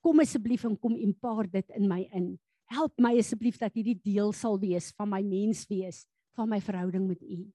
Kom 0.00 0.20
asseblief 0.20 0.64
en 0.64 0.78
kom 0.78 0.96
impaar 0.96 1.50
dit 1.50 1.70
in 1.70 1.88
my 1.88 2.08
in. 2.12 2.38
Help 2.70 2.98
my 2.98 3.14
asseblief 3.18 3.58
dat 3.58 3.74
hierdie 3.74 4.00
deel 4.02 4.32
sal 4.32 4.58
wees 4.58 4.92
van 4.98 5.08
my 5.10 5.22
mens 5.22 5.66
wees, 5.70 6.06
van 6.34 6.48
my 6.48 6.60
verhouding 6.60 7.06
met 7.08 7.22
U. 7.22 7.52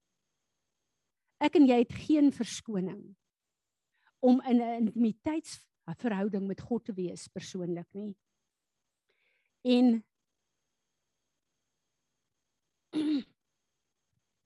Ek 1.42 1.56
en 1.58 1.66
jy 1.66 1.78
het 1.82 1.92
geen 2.06 2.30
verskoning 2.32 3.02
om 4.22 4.40
in 4.46 4.62
'n 4.62 4.86
intimiteitsverhouding 4.86 6.46
met 6.46 6.60
God 6.60 6.84
te 6.84 6.94
wees 6.94 7.28
persoonlik 7.28 7.88
nie. 7.92 8.14
En 9.62 10.04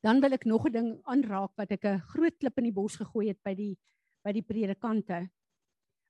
dan 0.06 0.20
wil 0.20 0.32
ek 0.32 0.44
nog 0.44 0.66
'n 0.68 0.72
ding 0.72 1.00
aanraak 1.04 1.52
wat 1.56 1.70
ek 1.70 1.84
'n 1.84 2.00
groot 2.00 2.36
klip 2.38 2.58
in 2.58 2.64
die 2.64 2.72
bos 2.72 2.96
gegooi 2.96 3.28
het 3.28 3.42
by 3.42 3.54
die 3.54 3.76
by 4.24 4.32
die 4.32 4.42
predikante. 4.42 5.28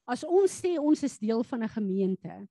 As 0.07 0.23
ons 0.25 0.51
sê 0.51 0.77
ons 0.79 1.03
is 1.03 1.19
deel 1.19 1.43
van 1.45 1.63
'n 1.63 1.69
gemeente, 1.69 2.49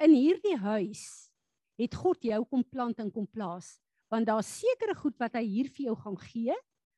in 0.00 0.12
hierdie 0.12 0.56
huis 0.56 1.30
het 1.78 1.94
God 1.94 2.22
jou 2.22 2.44
kom 2.44 2.64
plant 2.64 2.98
en 3.00 3.10
kom 3.10 3.26
plaas, 3.26 3.80
want 4.10 4.26
daar's 4.26 4.60
sekere 4.60 4.94
goed 4.94 5.16
wat 5.18 5.34
hy 5.34 5.44
hier 5.44 5.68
vir 5.68 5.86
jou 5.86 5.96
gaan 5.96 6.16
gee, 6.16 6.54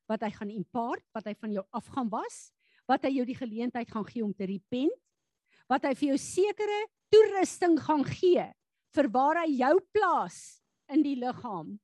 wat 0.08 0.22
hy 0.22 0.30
gaan 0.30 0.50
impart, 0.50 1.04
wat 1.14 1.24
hy 1.24 1.34
van 1.34 1.52
jou 1.52 1.64
af 1.72 1.86
gaan 1.86 2.08
was, 2.08 2.52
wat 2.88 3.02
hy 3.04 3.10
jou 3.10 3.24
die 3.24 3.38
geleentheid 3.38 3.90
gaan 3.90 4.04
gee 4.04 4.24
om 4.24 4.34
te 4.34 4.44
repent, 4.44 4.98
wat 5.68 5.84
hy 5.84 5.94
vir 5.94 6.08
jou 6.08 6.18
sekere 6.18 6.86
toerusting 7.10 7.78
gaan 7.78 8.04
gee 8.04 8.52
vir 8.94 9.08
waar 9.08 9.36
hy 9.44 9.50
jou 9.56 9.80
plaas 9.92 10.62
in 10.88 11.02
die 11.02 11.16
liggaam 11.16 11.78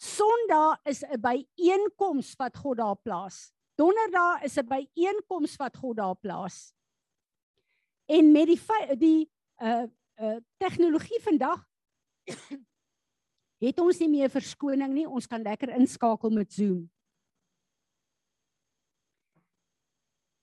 Sondag 0.00 0.80
is 0.88 1.04
'n 1.04 1.20
byeenkoms 1.20 2.32
wat 2.40 2.56
God 2.56 2.78
daar 2.80 2.96
plaas. 2.96 3.52
Donderdag 3.80 4.44
is 4.44 4.58
'n 4.60 4.68
byeenkoms 4.68 5.56
wat 5.56 5.76
God 5.76 5.96
daar 5.96 6.16
plaas. 6.16 6.74
En 8.06 8.32
met 8.32 8.46
die 8.46 8.60
die 8.98 9.30
uh 9.56 9.86
uh 10.20 10.36
tegnologie 10.56 11.20
vandag 11.22 11.64
het 13.66 13.80
ons 13.80 13.98
nie 13.98 14.08
meer 14.08 14.30
verskoning 14.30 14.92
nie. 14.92 15.08
Ons 15.08 15.26
kan 15.26 15.42
lekker 15.42 15.72
inskakel 15.76 16.30
met 16.30 16.52
Zoom. 16.52 16.90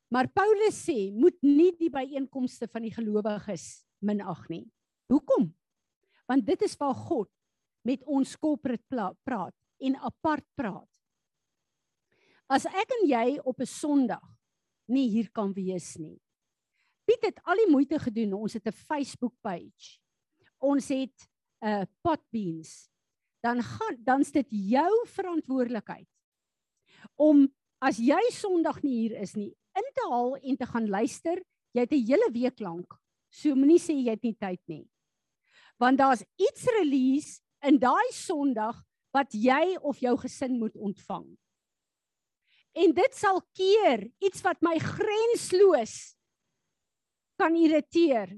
Maar 0.08 0.28
Paulus 0.32 0.78
sê, 0.88 1.12
moet 1.12 1.36
nie 1.44 1.74
die 1.78 1.90
byeenkomste 1.92 2.68
van 2.72 2.82
die 2.82 2.94
gelowiges 2.94 3.84
minag 4.00 4.48
nie. 4.50 4.64
Hoekom? 5.12 5.52
Want 6.26 6.46
dit 6.46 6.62
is 6.62 6.78
waar 6.80 6.96
God 6.96 7.30
met 7.82 8.04
ons 8.04 8.38
corporate 8.40 9.16
praat 9.24 9.56
en 9.78 9.96
apart 9.96 10.46
praat. 10.56 10.97
As 12.48 12.66
ek 12.66 12.92
en 13.02 13.08
jy 13.10 13.40
op 13.44 13.60
'n 13.60 13.66
Sondag 13.66 14.24
nie 14.88 15.10
hier 15.10 15.30
kan 15.32 15.54
wees 15.54 15.98
nie. 15.98 16.18
Piet 17.06 17.24
het 17.24 17.40
al 17.44 17.56
die 17.56 17.72
moeite 17.72 18.00
gedoen. 18.00 18.34
Ons 18.34 18.54
het 18.54 18.68
'n 18.68 18.72
Facebook 18.72 19.34
page. 19.42 20.00
Ons 20.60 20.88
het 20.88 21.28
'n 21.62 21.68
uh, 21.68 21.86
potbeans. 22.02 22.90
Dan 23.44 23.62
gaan 23.62 23.98
dan's 24.00 24.32
dit 24.32 24.48
jou 24.50 25.08
verantwoordelikheid 25.08 26.08
om 27.16 27.48
as 27.80 27.98
jy 27.98 28.22
Sondag 28.32 28.82
nie 28.84 29.08
hier 29.08 29.22
is 29.22 29.36
nie, 29.36 29.54
in 29.76 29.90
te 29.94 30.08
haal 30.10 30.36
en 30.36 30.58
te 30.58 30.66
gaan 30.66 30.88
luister. 30.90 31.44
Jy 31.74 31.82
het 31.82 31.92
'n 31.92 32.08
hele 32.08 32.30
week 32.32 32.60
lank. 32.60 32.98
So 33.30 33.56
moenie 33.56 33.80
sê 33.80 33.94
jy 33.94 34.10
het 34.10 34.24
nie 34.24 34.36
tyd 34.36 34.62
nie. 34.68 34.88
Want 35.78 35.98
daar's 35.98 36.24
iets 36.38 36.66
release 36.80 37.42
in 37.62 37.78
daai 37.78 38.12
Sondag 38.12 38.84
wat 39.12 39.32
jy 39.34 39.78
of 39.82 40.00
jou 40.00 40.18
gesin 40.18 40.60
moet 40.60 40.76
ontvang. 40.76 41.38
En 42.78 42.94
dit 42.94 43.16
sal 43.18 43.42
keer 43.58 44.06
iets 44.22 44.44
wat 44.46 44.62
my 44.66 44.76
grensloos 44.82 45.96
kan 47.38 47.56
irriteer. 47.58 48.36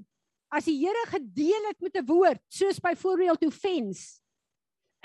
As 0.50 0.66
die 0.66 0.78
Here 0.80 1.04
gedeel 1.12 1.68
het 1.68 1.80
met 1.80 1.96
'n 1.96 2.06
woord, 2.06 2.42
soos 2.48 2.80
byvoorbeeld 2.80 3.44
offense 3.44 4.20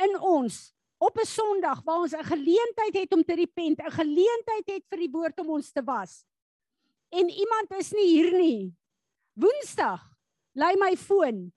in 0.02 0.20
ons 0.20 0.74
op 0.98 1.18
'n 1.20 1.26
Sondag 1.26 1.84
waar 1.84 2.00
ons 2.00 2.14
'n 2.14 2.24
geleentheid 2.24 2.96
het 2.96 3.14
om 3.14 3.24
te 3.24 3.36
repent, 3.36 3.80
'n 3.80 3.92
geleentheid 3.92 4.68
het 4.68 4.84
vir 4.90 5.00
die 5.00 5.12
woord 5.12 5.40
om 5.40 5.50
ons 5.50 5.72
te 5.72 5.84
was. 5.84 6.26
En 7.10 7.30
iemand 7.30 7.72
is 7.78 7.92
nie 7.92 8.08
hier 8.08 8.32
nie. 8.32 8.74
Woensdag, 9.34 10.02
lei 10.54 10.76
my 10.76 10.96
foon. 10.98 11.54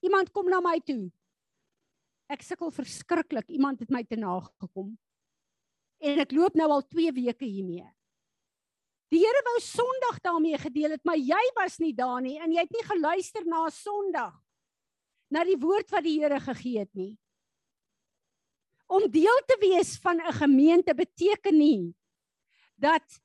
Iemand 0.00 0.30
kom 0.30 0.48
na 0.48 0.60
my 0.60 0.80
toe 0.80 1.10
ek 2.32 2.44
sukkel 2.44 2.72
verskriklik. 2.74 3.48
Iemand 3.52 3.82
het 3.82 3.92
my 3.92 4.02
te 4.06 4.18
nagekom. 4.18 4.94
En 5.98 6.20
ek 6.20 6.32
loop 6.32 6.56
nou 6.58 6.70
al 6.70 6.82
2 6.88 7.12
weke 7.12 7.44
hiermee. 7.44 7.86
Die 9.12 9.20
Here 9.22 9.42
wou 9.46 9.58
Sondag 9.62 10.18
daarmee 10.24 10.58
gedeel 10.58 10.96
het, 10.96 11.04
maar 11.06 11.20
jy 11.20 11.42
was 11.54 11.78
nie 11.78 11.92
daar 11.94 12.22
nie 12.24 12.38
en 12.42 12.52
jy 12.52 12.64
het 12.64 12.72
nie 12.74 12.86
geluister 12.88 13.44
na 13.46 13.68
Sondag 13.70 14.34
na 15.30 15.44
die 15.46 15.58
woord 15.58 15.90
wat 15.94 16.04
die 16.06 16.18
Here 16.20 16.40
gegee 16.42 16.84
het 16.84 16.92
nie. 16.94 17.14
Om 18.90 19.06
deel 19.10 19.40
te 19.48 19.56
wees 19.62 19.96
van 20.02 20.20
'n 20.20 20.32
gemeente 20.32 20.94
beteken 20.94 21.58
nie 21.58 21.94
dat 22.76 23.20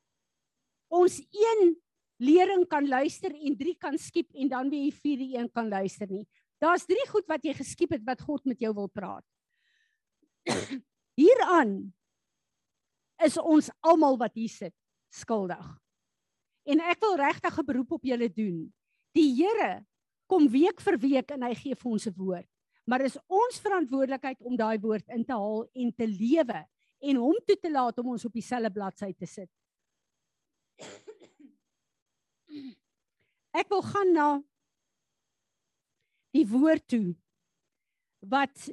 ons 0.87 1.19
een 1.19 1.75
lering 2.19 2.67
kan 2.67 2.87
luister 2.87 3.31
en 3.31 3.57
drie 3.57 3.75
kan 3.77 3.97
skiep 3.97 4.33
en 4.33 4.47
dan 4.47 4.69
weer 4.69 4.89
die 4.89 4.99
vierde 5.01 5.37
een 5.37 5.51
kan 5.51 5.67
luister 5.69 6.07
nie. 6.09 6.27
Daar's 6.59 6.85
drie 6.85 7.07
goed 7.07 7.27
wat 7.27 7.43
jy 7.43 7.53
geskiep 7.53 7.91
het 7.91 8.03
wat 8.03 8.21
God 8.21 8.45
met 8.45 8.59
jou 8.59 8.73
wil 8.73 8.89
praat. 8.91 9.25
Hieraan 11.21 11.93
is 13.25 13.37
ons 13.37 13.69
almal 13.81 14.17
wat 14.17 14.35
hier 14.35 14.49
sit 14.49 14.75
skuldig. 15.13 15.65
En 16.69 16.81
ek 16.85 16.99
wil 17.01 17.15
regtig 17.17 17.59
'n 17.59 17.65
beroep 17.65 17.91
op 17.91 18.03
julle 18.03 18.29
doen. 18.29 18.73
Die 19.15 19.33
Here 19.35 19.85
kom 20.27 20.47
week 20.47 20.81
vir 20.81 20.97
week 20.97 21.31
en 21.31 21.43
hy 21.43 21.53
gee 21.55 21.75
vir 21.75 21.91
ons 21.91 22.07
'n 22.07 22.13
woord. 22.15 22.47
Maar 22.85 23.01
is 23.01 23.17
ons 23.27 23.59
verantwoordelikheid 23.59 24.41
om 24.41 24.55
daai 24.55 24.79
woord 24.79 25.07
in 25.09 25.25
te 25.25 25.33
haal 25.33 25.67
en 25.73 25.93
te 25.93 26.07
lewe 26.07 26.65
en 26.99 27.15
hom 27.15 27.37
toe 27.45 27.57
te 27.59 27.71
laat 27.71 27.97
om 27.99 28.07
ons 28.07 28.25
op 28.25 28.33
dieselfde 28.33 28.71
bladsy 28.71 29.13
te 29.13 29.25
sit. 29.25 29.49
Ek 33.53 33.69
wil 33.69 33.81
gaan 33.81 34.13
na 34.13 34.43
die 36.35 36.45
woord 36.47 36.87
toe 36.87 37.15
wat 38.19 38.69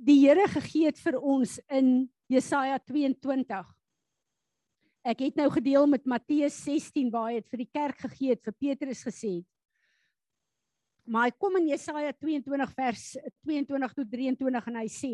die 0.00 0.26
Here 0.26 0.48
gegee 0.48 0.86
het 0.88 0.98
vir 0.98 1.18
ons 1.20 1.58
in 1.68 2.10
Jesaja 2.30 2.78
22 2.86 3.66
Ek 5.02 5.22
het 5.24 5.38
nou 5.40 5.48
gedeel 5.50 5.88
met 5.90 6.04
Matteus 6.06 6.54
16 6.62 7.08
waar 7.10 7.32
hy 7.32 7.40
dit 7.40 7.48
vir 7.50 7.60
die 7.64 7.72
kerk 7.74 8.04
gegee 8.04 8.36
het 8.36 8.44
vir 8.46 8.54
Petrus 8.54 9.00
gesê 9.02 9.30
het. 9.40 9.48
Maar 11.10 11.26
hy 11.26 11.32
kom 11.42 11.56
in 11.58 11.72
Jesaja 11.72 12.12
22 12.14 12.74
vers 12.76 13.06
22 13.48 13.96
tot 13.96 14.12
23 14.12 14.68
en 14.70 14.78
hy 14.78 14.84
sê 14.94 15.10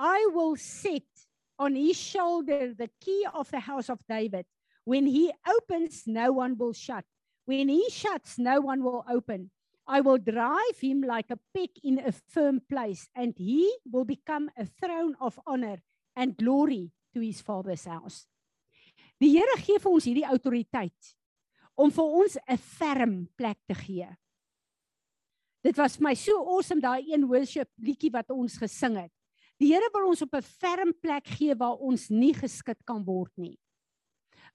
I 0.00 0.30
will 0.32 0.56
set 0.56 1.26
on 1.60 1.76
his 1.76 2.00
shoulder 2.00 2.72
the 2.72 2.88
key 3.04 3.20
of 3.34 3.52
the 3.52 3.60
house 3.60 3.92
of 3.92 4.00
David. 4.08 4.48
When 4.88 5.04
he 5.04 5.28
opens 5.52 6.06
no 6.06 6.32
one 6.40 6.56
will 6.56 6.72
shut. 6.72 7.04
When 7.44 7.68
he 7.68 7.90
shuts 7.92 8.38
no 8.38 8.62
one 8.64 8.80
will 8.80 9.04
open. 9.04 9.50
I 9.84 10.00
will 10.00 10.16
drive 10.16 10.80
him 10.80 11.04
like 11.04 11.28
a 11.28 11.38
peg 11.52 11.76
in 11.84 12.00
a 12.00 12.12
firm 12.32 12.62
place 12.70 13.10
and 13.12 13.36
he 13.36 13.68
will 13.84 14.06
become 14.08 14.48
a 14.56 14.64
throne 14.64 15.16
of 15.20 15.36
honor 15.44 15.82
and 16.16 16.36
glory 16.36 16.90
to 17.14 17.20
his 17.20 17.40
father's 17.40 17.84
house 17.84 18.26
Die 19.20 19.34
Here 19.34 19.58
gee 19.60 19.76
vir 19.76 19.92
ons 19.92 20.06
hierdie 20.08 20.24
autoriteit 20.24 21.12
om 21.80 21.92
vir 21.92 22.14
ons 22.22 22.36
'n 22.40 22.56
ferm 22.56 23.14
plek 23.36 23.58
te 23.68 23.74
gee. 23.76 24.08
Dit 25.62 25.76
was 25.76 25.96
vir 25.96 26.04
my 26.04 26.14
so 26.14 26.40
awesome 26.40 26.80
daai 26.80 27.12
een 27.12 27.28
worship 27.28 27.68
liedjie 27.76 28.10
wat 28.12 28.30
ons 28.30 28.56
gesing 28.56 28.96
het. 28.96 29.12
Die 29.60 29.68
Here 29.74 29.90
wil 29.92 30.08
ons 30.08 30.22
op 30.22 30.34
'n 30.34 30.42
ferm 30.42 30.92
plek 30.94 31.26
gee 31.26 31.54
waar 31.54 31.76
ons 31.76 32.08
nie 32.08 32.32
geskit 32.32 32.80
kan 32.86 33.04
word 33.04 33.32
nie. 33.36 33.58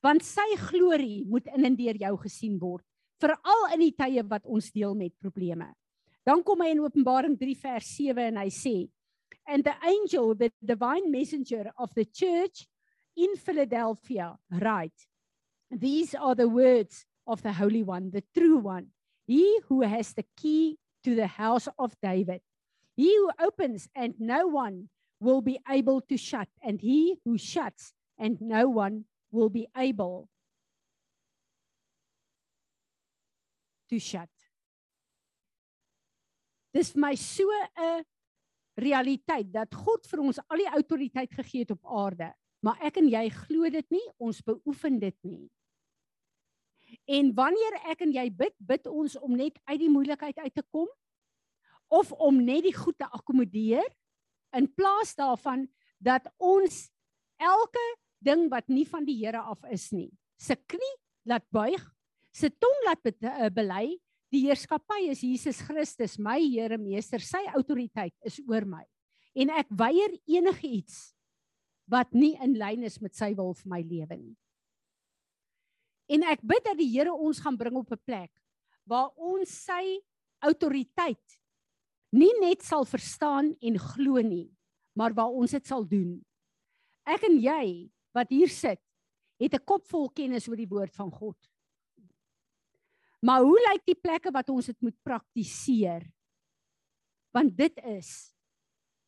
Want 0.02 0.24
sy 0.24 0.56
glorie 0.58 1.24
moet 1.26 1.46
in 1.56 1.66
en 1.66 1.76
deur 1.76 1.96
jou 1.96 2.18
gesien 2.18 2.60
word, 2.60 2.86
veral 3.22 3.74
in 3.74 3.80
die 3.80 3.94
tye 3.94 4.24
wat 4.24 4.46
ons 4.46 4.72
deel 4.72 4.96
met 4.96 5.14
probleme. 5.20 5.74
Dan 6.26 6.44
kom 6.44 6.60
hy 6.62 6.70
in 6.70 6.80
Openbaring 6.80 7.38
3 7.38 7.56
vers 7.56 7.86
7 7.86 8.18
en 8.18 8.38
hy 8.38 8.50
sê, 8.50 8.90
"And 9.48 9.64
the 9.64 9.76
angel, 9.84 10.36
the 10.36 10.52
divine 10.64 11.12
messenger 11.12 11.72
of 11.78 11.94
the 11.94 12.06
church 12.06 12.68
in 13.16 13.36
Philadelphia 13.36 14.38
write, 14.50 15.08
These 15.72 16.16
are 16.16 16.36
the 16.36 16.50
words 16.50 17.06
of 17.28 17.42
the 17.42 17.54
Holy 17.54 17.84
One, 17.84 18.12
the 18.12 18.24
true 18.36 18.58
one, 18.58 18.92
he 19.26 19.60
who 19.68 19.82
has 19.82 20.14
the 20.14 20.26
key 20.36 20.78
to 21.04 21.16
the 21.16 21.28
house 21.28 21.68
of 21.78 21.96
David. 22.02 22.42
He 22.96 23.16
who 23.16 23.32
opens 23.40 23.90
and 23.96 24.16
no 24.20 24.48
one 24.48 24.90
will 25.20 25.42
be 25.42 25.60
able 25.70 26.02
to 26.02 26.18
shut, 26.18 26.50
and 26.62 26.82
he 26.82 27.20
who 27.26 27.38
shuts 27.38 27.94
and 28.18 28.40
no 28.42 28.70
one 28.70 29.06
will 29.32 29.50
be 29.50 29.68
able 29.76 30.30
to 33.90 34.00
shut. 34.00 34.30
Dis 36.74 36.96
my 36.96 37.16
so 37.16 37.50
'n 37.78 38.04
realiteit 38.76 39.52
dat 39.54 39.74
God 39.74 40.08
vir 40.08 40.22
ons 40.24 40.40
al 40.48 40.64
die 40.64 40.72
autoriteit 40.72 41.32
gegee 41.34 41.64
het 41.64 41.72
op 41.76 41.86
aarde 41.86 42.34
maar 42.66 42.82
ek 42.86 42.98
en 43.02 43.10
jy 43.12 43.28
glo 43.30 43.70
dit 43.70 43.86
nie, 43.94 44.06
ons 44.18 44.42
beoefen 44.46 44.98
dit 45.02 45.16
nie. 45.28 45.44
En 47.18 47.30
wanneer 47.38 47.78
ek 47.92 48.02
en 48.06 48.14
jy 48.16 48.26
bid, 48.34 48.56
bid 48.58 48.88
ons 48.90 49.18
om 49.22 49.36
net 49.38 49.58
uit 49.70 49.80
die 49.82 49.92
moeilikheid 49.92 50.40
uit 50.42 50.56
te 50.56 50.64
kom 50.74 50.90
of 51.94 52.10
om 52.18 52.40
net 52.42 52.64
die 52.66 52.74
goed 52.74 52.98
te 52.98 53.06
akkommodeer 53.06 53.86
in 54.58 54.70
plaas 54.74 55.14
daarvan 55.18 55.68
dat 56.02 56.26
ons 56.42 56.88
elke 57.38 57.84
ding 58.26 58.48
wat 58.50 58.72
nie 58.72 58.86
van 58.90 59.06
die 59.06 59.18
Here 59.20 59.44
af 59.44 59.62
is 59.70 59.92
nie, 59.94 60.10
se 60.42 60.56
knie 60.56 60.96
laat 61.30 61.46
buig, 61.54 61.84
se 62.34 62.50
tong 62.50 62.82
laat 62.88 63.06
eh, 63.12 63.52
bely, 63.54 63.98
die 64.36 64.44
heerskappy 64.46 65.08
is 65.12 65.24
Jesus 65.24 65.62
Christus, 65.64 66.18
my 66.20 66.38
Here 66.44 66.78
meester, 66.82 67.24
sy 67.24 67.42
autoriteit 67.56 68.14
is 68.28 68.42
oor 68.50 68.68
my. 68.68 68.84
En 69.36 69.52
ek 69.56 69.72
weier 69.76 70.16
enigiets 70.28 71.14
wat 71.92 72.12
nie 72.16 72.34
in 72.42 72.56
lyn 72.60 72.86
is 72.88 72.98
met 73.04 73.16
sy 73.16 73.34
wil 73.38 73.54
vir 73.56 73.72
my 73.72 73.82
lewe 73.86 74.18
nie. 74.18 74.36
En 76.12 76.26
ek 76.30 76.44
bid 76.46 76.64
dat 76.66 76.78
die 76.80 76.90
Here 76.92 77.14
ons 77.14 77.42
gaan 77.42 77.58
bring 77.58 77.78
op 77.80 77.92
'n 77.92 78.06
plek 78.06 78.32
waar 78.86 79.10
ons 79.18 79.50
sy 79.50 80.00
autoriteit 80.46 81.40
nie 82.14 82.32
net 82.40 82.62
sal 82.62 82.86
verstaan 82.86 83.56
en 83.62 83.80
glo 83.80 84.22
nie, 84.22 84.52
maar 84.96 85.14
waar 85.14 85.34
ons 85.34 85.52
dit 85.52 85.66
sal 85.66 85.84
doen. 85.84 86.22
Ek 87.06 87.24
en 87.24 87.38
jy 87.42 87.90
wat 88.14 88.30
hier 88.30 88.50
sit, 88.50 88.80
het 89.40 89.54
'n 89.54 89.66
kop 89.66 89.86
vol 89.88 90.10
kennis 90.10 90.48
oor 90.48 90.56
die 90.56 90.70
woord 90.70 90.94
van 90.96 91.12
God. 91.12 91.38
Maar 93.26 93.42
hoe 93.42 93.58
lyk 93.72 93.86
die 93.90 93.98
plekke 93.98 94.30
wat 94.34 94.50
ons 94.54 94.70
dit 94.70 94.78
moet 94.86 94.98
praktiseer? 95.02 96.06
Want 97.34 97.56
dit 97.58 97.80
is 97.98 98.12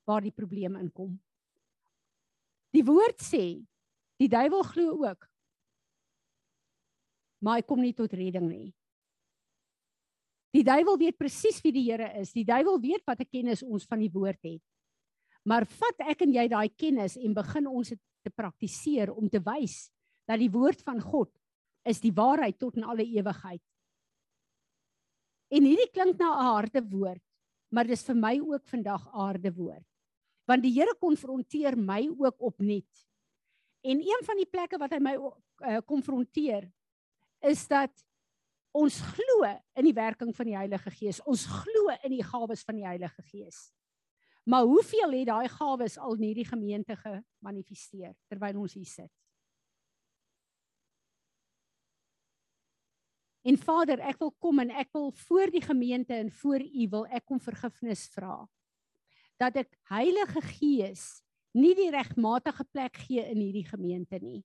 waar 0.09 0.23
die 0.25 0.33
probleme 0.33 0.81
inkom. 0.81 1.13
Die 2.73 2.83
woord 2.87 3.21
sê 3.21 3.59
die 4.17 4.29
duiwel 4.31 4.65
glo 4.71 4.95
ook. 5.05 5.27
Maar 7.45 7.59
hy 7.59 7.67
kom 7.69 7.83
nie 7.83 7.93
tot 7.93 8.15
redding 8.17 8.47
nie. 8.49 8.71
Die 10.55 10.65
duiwel 10.65 10.97
weet 10.97 11.19
presies 11.19 11.59
wie 11.61 11.75
die 11.75 11.85
Here 11.85 12.09
is. 12.17 12.33
Die 12.33 12.47
duiwel 12.47 12.79
weet 12.81 13.05
wat 13.05 13.21
'n 13.21 13.29
kennis 13.29 13.61
ons 13.61 13.85
van 13.85 13.99
die 13.99 14.11
woord 14.11 14.41
het. 14.41 14.63
Maar 15.45 15.65
vat 15.65 15.99
ek 16.09 16.21
en 16.21 16.33
jy 16.33 16.47
daai 16.47 16.69
kennis 16.69 17.17
en 17.17 17.33
begin 17.33 17.67
ons 17.67 17.89
dit 17.89 18.01
te 18.23 18.31
praktiseer 18.31 19.13
om 19.13 19.29
te 19.29 19.39
wys 19.39 19.91
dat 20.27 20.39
die 20.39 20.51
woord 20.51 20.81
van 20.81 20.99
God 20.99 21.29
is 21.85 22.01
die 22.01 22.11
waarheid 22.11 22.57
tot 22.59 22.75
in 22.75 22.83
alle 22.83 23.05
ewigheid. 23.05 23.61
En 25.49 25.63
hierdie 25.63 25.91
klink 25.91 26.17
na 26.19 26.33
'n 26.33 26.45
harde 26.51 26.81
woord, 26.89 27.23
maar 27.71 27.87
dis 27.87 28.03
vir 28.03 28.15
my 28.15 28.39
ook 28.39 28.65
vandag 28.67 29.07
aarde 29.13 29.51
woord 29.53 29.87
want 30.47 30.63
die 30.63 30.73
Here 30.73 30.95
konfronteer 30.99 31.77
my 31.77 32.07
ook 32.15 32.41
opnuut. 32.49 33.05
En 33.83 33.99
een 33.99 34.25
van 34.25 34.39
die 34.39 34.47
plekke 34.49 34.79
wat 34.79 34.95
hy 34.95 34.99
my 35.03 35.15
uh, 35.19 35.79
konfronteer 35.85 36.69
is 37.45 37.65
dat 37.69 37.91
ons 38.77 38.99
glo 39.13 39.47
in 39.77 39.87
die 39.87 39.95
werking 39.95 40.33
van 40.35 40.49
die 40.49 40.57
Heilige 40.57 40.91
Gees. 40.93 41.19
Ons 41.27 41.45
glo 41.49 41.91
in 42.05 42.15
die 42.15 42.25
gawes 42.25 42.63
van 42.67 42.79
die 42.79 42.87
Heilige 42.87 43.23
Gees. 43.29 43.67
Maar 44.47 44.67
hoeveel 44.69 45.17
het 45.19 45.27
daai 45.27 45.47
gawes 45.51 45.97
al 45.99 46.15
in 46.15 46.29
hierdie 46.29 46.47
gemeente 46.47 46.95
gemanifesteer 46.95 48.15
terwyl 48.31 48.63
ons 48.63 48.77
hier 48.79 48.87
sit? 48.87 49.11
En 53.47 53.55
Vader, 53.55 54.01
ek 54.03 54.19
wil 54.19 54.33
kom 54.43 54.59
en 54.59 54.73
ek 54.75 54.89
wil 54.95 55.11
voor 55.23 55.51
die 55.53 55.63
gemeente 55.63 56.15
en 56.17 56.31
voor 56.41 56.63
U 56.65 56.87
wil 56.91 57.05
ek 57.07 57.25
kom 57.29 57.39
vergifnis 57.39 58.07
vra 58.15 58.43
dat 59.37 59.59
ek 59.61 59.75
Heilige 59.91 60.41
Gees 60.57 61.21
nie 61.57 61.75
die 61.77 61.91
regmatige 61.93 62.65
plek 62.73 62.97
gee 63.05 63.21
in 63.21 63.37
hierdie 63.37 63.67
gemeente 63.67 64.17
nie. 64.17 64.41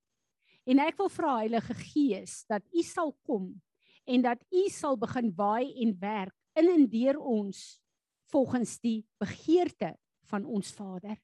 En 0.68 0.82
ek 0.84 0.98
wil 1.00 1.08
vra 1.10 1.38
Heilige 1.40 1.74
Gees 1.80 2.42
dat 2.50 2.62
U 2.70 2.84
sal 2.86 3.14
kom 3.26 3.48
en 4.04 4.24
dat 4.24 4.42
U 4.52 4.66
sal 4.70 4.98
begin 5.00 5.32
waai 5.38 5.72
en 5.82 5.96
werk 6.00 6.36
in 6.60 6.68
en 6.68 6.86
deur 6.92 7.18
ons 7.18 7.62
volgens 8.32 8.76
die 8.84 9.00
begeerte 9.20 9.94
van 10.30 10.44
ons 10.44 10.72
Vader. 10.76 11.16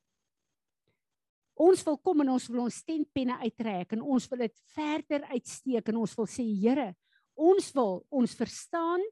Ons 1.59 1.83
wil 1.87 1.99
kom 1.99 2.23
en 2.23 2.33
ons 2.37 2.49
wil 2.51 2.65
ons 2.67 2.83
tentpenne 2.87 3.37
uittrek 3.43 3.95
en 3.97 4.03
ons 4.03 4.29
wil 4.31 4.45
dit 4.47 4.65
verder 4.75 5.25
uitsteek 5.35 5.93
en 5.93 6.03
ons 6.05 6.17
wil 6.19 6.29
sê 6.31 6.47
Here, 6.47 6.93
ons 7.39 7.73
wil 7.75 8.03
ons 8.11 8.35
verstaan 8.35 9.03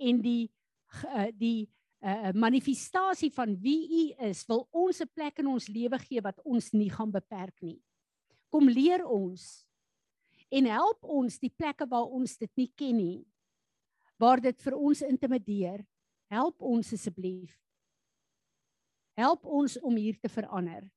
en 0.00 0.20
die 0.22 0.50
uh, 1.06 1.30
die 1.32 1.68
uh, 2.04 2.32
manifestasie 2.34 3.30
van 3.32 3.54
wie 3.62 3.80
U 3.88 4.04
is, 4.28 4.44
wil 4.48 4.66
ons 4.70 5.00
'n 5.00 5.08
plek 5.14 5.38
in 5.38 5.46
ons 5.46 5.68
lewe 5.68 5.98
gee 5.98 6.20
wat 6.20 6.40
ons 6.44 6.72
nie 6.72 6.90
gaan 6.90 7.10
beperk 7.10 7.56
nie. 7.62 7.80
Kom 8.50 8.68
leer 8.68 9.06
ons 9.06 9.66
en 10.50 10.66
help 10.66 11.04
ons 11.04 11.38
die 11.38 11.52
plekke 11.56 11.86
waar 11.86 12.10
ons 12.10 12.36
dit 12.36 12.50
nie 12.56 12.72
ken 12.76 12.96
nie. 12.96 13.26
Waar 14.18 14.40
dit 14.40 14.62
vir 14.62 14.76
ons 14.76 15.02
intimideer, 15.02 15.86
help 16.28 16.60
ons 16.62 16.92
asseblief. 16.92 17.56
Help 19.16 19.46
ons 19.46 19.78
om 19.80 19.96
hier 19.96 20.18
te 20.20 20.28
verander. 20.28 20.90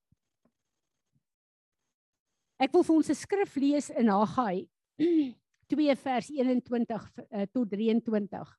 Ek 2.59 2.71
wil 2.73 2.83
vir 2.83 2.95
ons 2.95 3.09
'n 3.09 3.15
skrif 3.15 3.55
lees 3.55 3.89
in 3.89 4.07
Haggai 4.07 4.67
2 5.71 5.95
vers 5.95 6.29
21 6.29 7.07
uh, 7.23 7.45
tot 7.51 7.69
23. 7.69 8.51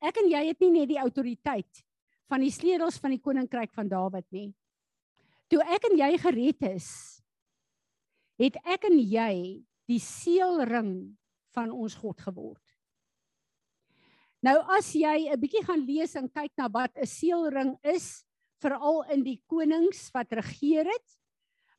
Ek 0.00 0.16
en 0.22 0.30
jy 0.32 0.42
het 0.48 0.60
nie 0.64 0.72
net 0.78 0.88
die 0.88 1.00
autoriteit 1.00 1.84
van 2.30 2.40
die 2.40 2.52
sleutels 2.54 2.98
van 3.02 3.14
die 3.14 3.22
koninkryk 3.22 3.72
van 3.74 3.90
Dawid 3.90 4.26
nie. 4.32 4.50
Toe 5.50 5.60
ek 5.66 5.90
en 5.90 5.98
jy 5.98 6.10
gered 6.22 6.66
is, 6.70 6.88
het 8.40 8.56
ek 8.64 8.86
en 8.88 8.96
jy 8.98 9.34
die 9.90 10.00
seelring 10.00 11.18
van 11.54 11.72
ons 11.74 11.96
God 11.98 12.20
geword. 12.22 12.62
Nou 14.40 14.56
as 14.72 14.94
jy 14.96 15.28
'n 15.28 15.40
bietjie 15.40 15.64
gaan 15.66 15.84
lees 15.84 16.16
en 16.16 16.30
kyk 16.30 16.52
na 16.56 16.68
wat 16.68 16.96
'n 16.96 17.06
seelring 17.06 17.76
is, 17.84 18.24
veral 18.62 19.02
in 19.12 19.24
die 19.24 19.40
konings 19.46 20.08
wat 20.14 20.32
regeer 20.32 20.86
het, 20.86 21.19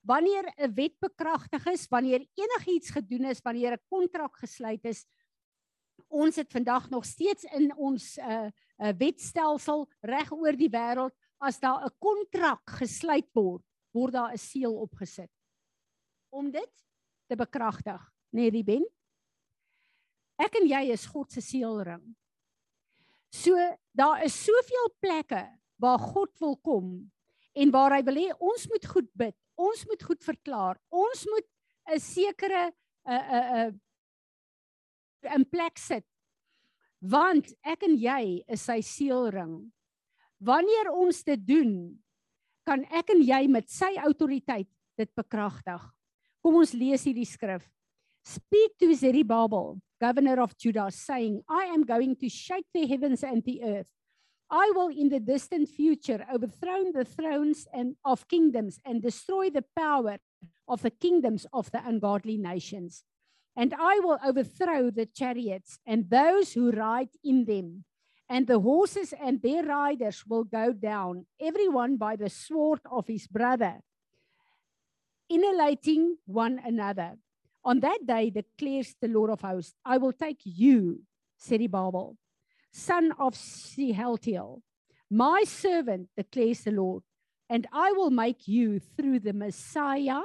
wanneer 0.01 0.53
'n 0.57 0.73
wet 0.73 0.99
bekragtig 0.99 1.65
is, 1.65 1.87
wanneer 1.87 2.27
enigiets 2.33 2.89
gedoen 2.89 3.25
is, 3.25 3.41
wanneer 3.41 3.73
'n 3.73 3.85
kontrak 3.89 4.37
gesluit 4.37 4.85
is, 4.85 5.05
ons 6.07 6.35
het 6.35 6.51
vandag 6.51 6.89
nog 6.89 7.05
steeds 7.05 7.43
in 7.43 7.75
ons 7.75 8.17
uh, 8.17 8.49
uh, 8.77 8.93
wetstelsel 8.97 9.87
reg 10.01 10.31
oor 10.31 10.57
die 10.57 10.69
wêreld 10.69 11.13
as 11.39 11.59
daar 11.59 11.85
'n 11.85 11.95
kontrak 11.99 12.61
gesluit 12.79 13.29
word, 13.33 13.63
word 13.91 14.13
daar 14.13 14.33
'n 14.33 14.37
seël 14.37 14.75
opgesit. 14.75 15.31
Om 16.29 16.51
dit 16.51 16.73
te 17.27 17.35
bekragtig, 17.35 18.01
nê 18.31 18.41
nee, 18.41 18.49
Ruben? 18.49 18.85
Ek 20.37 20.55
en 20.55 20.67
jy 20.67 20.91
is 20.91 21.05
God 21.05 21.31
se 21.31 21.41
seelring. 21.41 22.15
So 23.31 23.55
daar 23.91 24.23
is 24.23 24.43
soveel 24.43 24.89
plekke 24.99 25.59
waar 25.75 25.99
God 25.99 26.39
wil 26.39 26.57
kom 26.57 27.11
en 27.53 27.71
waar 27.71 27.95
hy 27.95 28.03
wil 28.03 28.15
hê 28.15 28.29
ons 28.39 28.67
moet 28.67 28.85
goed 28.85 29.09
bid. 29.13 29.35
Ons 29.61 29.85
moet 29.89 30.03
goed 30.09 30.23
verklaar. 30.25 30.79
Ons 30.89 31.25
moet 31.29 31.47
'n 31.93 31.99
sekere 31.99 32.73
'n 33.05 33.13
'n 33.13 33.67
'n 33.69 33.79
in 35.35 35.45
plek 35.45 35.77
sit. 35.77 36.05
Want 37.01 37.53
ek 37.65 37.83
en 37.83 37.95
jy 37.97 38.43
is 38.47 38.61
sy 38.61 38.81
seelring. 38.81 39.71
Wanneer 40.41 40.91
ons 40.91 41.23
dit 41.23 41.45
doen, 41.45 41.73
kan 42.65 42.83
ek 42.93 43.09
en 43.13 43.21
jy 43.21 43.47
met 43.47 43.69
sy 43.69 43.95
autoriteit 44.01 44.69
dit 44.97 45.11
bekragtig. 45.17 45.81
Kom 46.41 46.57
ons 46.61 46.73
lees 46.73 47.03
hierdie 47.05 47.25
skrif. 47.25 47.67
Speak 48.25 48.77
to 48.77 48.93
Zerubbabel, 48.93 49.79
governor 50.01 50.41
of 50.41 50.53
Judah, 50.57 50.89
saying, 50.91 51.41
I 51.49 51.73
am 51.73 51.85
going 51.85 52.15
to 52.17 52.29
shake 52.29 52.67
the 52.73 52.85
heavens 52.85 53.23
and 53.23 53.43
the 53.43 53.61
earth. 53.63 53.89
I 54.51 54.69
will 54.75 54.89
in 54.89 55.07
the 55.07 55.21
distant 55.21 55.69
future 55.69 56.25
overthrow 56.29 56.91
the 56.91 57.05
thrones 57.05 57.67
and 57.73 57.95
of 58.03 58.27
kingdoms 58.27 58.81
and 58.85 59.01
destroy 59.01 59.49
the 59.49 59.63
power 59.77 60.17
of 60.67 60.81
the 60.81 60.89
kingdoms 60.89 61.47
of 61.53 61.71
the 61.71 61.81
ungodly 61.87 62.37
nations. 62.37 63.05
And 63.55 63.73
I 63.73 63.99
will 63.99 64.19
overthrow 64.25 64.91
the 64.91 65.05
chariots 65.05 65.79
and 65.85 66.09
those 66.09 66.51
who 66.51 66.71
ride 66.71 67.09
in 67.23 67.45
them. 67.45 67.85
And 68.29 68.47
the 68.47 68.59
horses 68.59 69.13
and 69.13 69.41
their 69.41 69.63
riders 69.63 70.25
will 70.27 70.43
go 70.43 70.73
down, 70.73 71.25
everyone 71.39 71.95
by 71.97 72.15
the 72.17 72.29
sword 72.29 72.79
of 72.89 73.07
his 73.07 73.27
brother, 73.27 73.79
inhalating 75.29 76.17
one 76.25 76.59
another. 76.65 77.15
On 77.63 77.79
that 77.81 78.05
day 78.05 78.29
declares 78.29 78.95
the 79.01 79.07
Lord 79.07 79.29
of 79.29 79.41
hosts, 79.41 79.75
I 79.85 79.97
will 79.97 80.13
take 80.13 80.41
you, 80.43 81.01
Zerubbabel, 81.41 82.17
son 82.71 83.11
of 83.19 83.35
Shealtiel, 83.35 84.61
my 85.09 85.43
servant, 85.45 86.09
declares 86.15 86.61
the 86.61 86.71
Lord, 86.71 87.03
and 87.49 87.67
I 87.73 87.91
will 87.91 88.11
make 88.11 88.47
you 88.47 88.79
through 88.79 89.19
the 89.19 89.33
Messiah, 89.33 90.21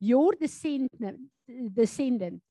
your 0.00 0.32
descendant, 0.34 1.30
descendant, 1.72 2.42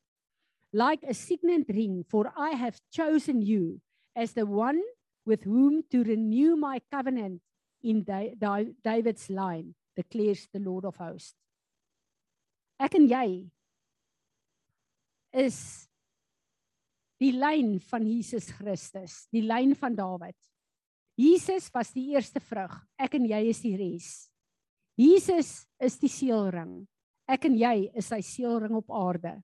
like 0.71 1.03
a 1.03 1.13
signet 1.13 1.65
ring, 1.67 2.05
for 2.09 2.31
I 2.37 2.51
have 2.51 2.79
chosen 2.91 3.41
you 3.41 3.81
as 4.15 4.33
the 4.33 4.45
one 4.45 4.81
with 5.25 5.43
whom 5.43 5.83
to 5.91 6.03
renew 6.03 6.55
my 6.55 6.81
covenant 6.91 7.41
in 7.83 8.05
David's 8.83 9.29
line, 9.29 9.75
declares 9.95 10.47
the 10.53 10.59
Lord 10.59 10.85
of 10.85 10.95
hosts. 10.95 11.35
Ek 12.79 12.95
en 12.95 13.07
jy 13.07 13.45
is 15.33 15.87
die 17.23 17.33
lyn 17.35 17.77
van 17.89 18.05
Jesus 18.07 18.49
Christus, 18.57 19.23
die 19.31 19.43
lyn 19.45 19.73
van 19.79 19.95
Dawid. 19.95 20.37
Jesus 21.19 21.69
was 21.73 21.93
die 21.93 22.09
eerste 22.13 22.41
vrug, 22.43 22.73
ek 22.99 23.15
en 23.19 23.27
jy 23.29 23.41
is 23.51 23.61
die 23.63 23.75
res. 23.77 24.09
Jesus 24.99 25.63
is 25.81 25.97
die 26.01 26.11
seelring. 26.11 26.83
Ek 27.29 27.47
en 27.47 27.55
jy 27.57 27.87
is 27.97 28.09
sy 28.11 28.19
seelring 28.25 28.75
op 28.77 28.91
aarde. 28.93 29.37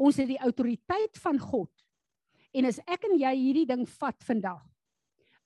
Ons 0.00 0.18
het 0.18 0.28
die 0.28 0.40
autoriteit 0.42 1.20
van 1.22 1.38
God. 1.40 1.70
En 2.52 2.66
as 2.68 2.80
ek 2.90 3.06
en 3.08 3.14
jy 3.20 3.32
hierdie 3.38 3.68
ding 3.68 3.84
vat 4.00 4.18
vandag, 4.26 4.64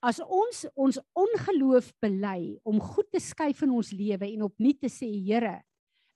as 0.06 0.18
ons 0.22 0.64
ons 0.78 0.98
ongeloof 1.18 1.90
bely 2.02 2.56
om 2.66 2.80
goed 2.82 3.08
te 3.12 3.20
skuif 3.22 3.62
in 3.66 3.74
ons 3.74 3.92
lewe 3.94 4.28
en 4.32 4.46
opnuut 4.46 4.78
te 4.82 4.90
sê 4.92 5.08
Here, 5.26 5.60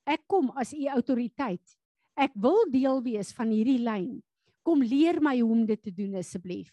ek 0.07 0.25
kom 0.31 0.51
as 0.59 0.73
u 0.75 0.87
autoriteit 0.91 1.77
Ek 2.21 2.35
wil 2.37 2.67
deel 2.69 3.01
wees 3.05 3.31
van 3.37 3.49
hierdie 3.49 3.81
lyn. 3.81 4.19
Kom 4.63 4.83
leer 4.83 5.21
my 5.23 5.39
hoe 5.41 5.51
om 5.51 5.65
dit 5.67 5.83
te 5.83 5.93
doen 5.95 6.19
asseblief. 6.21 6.73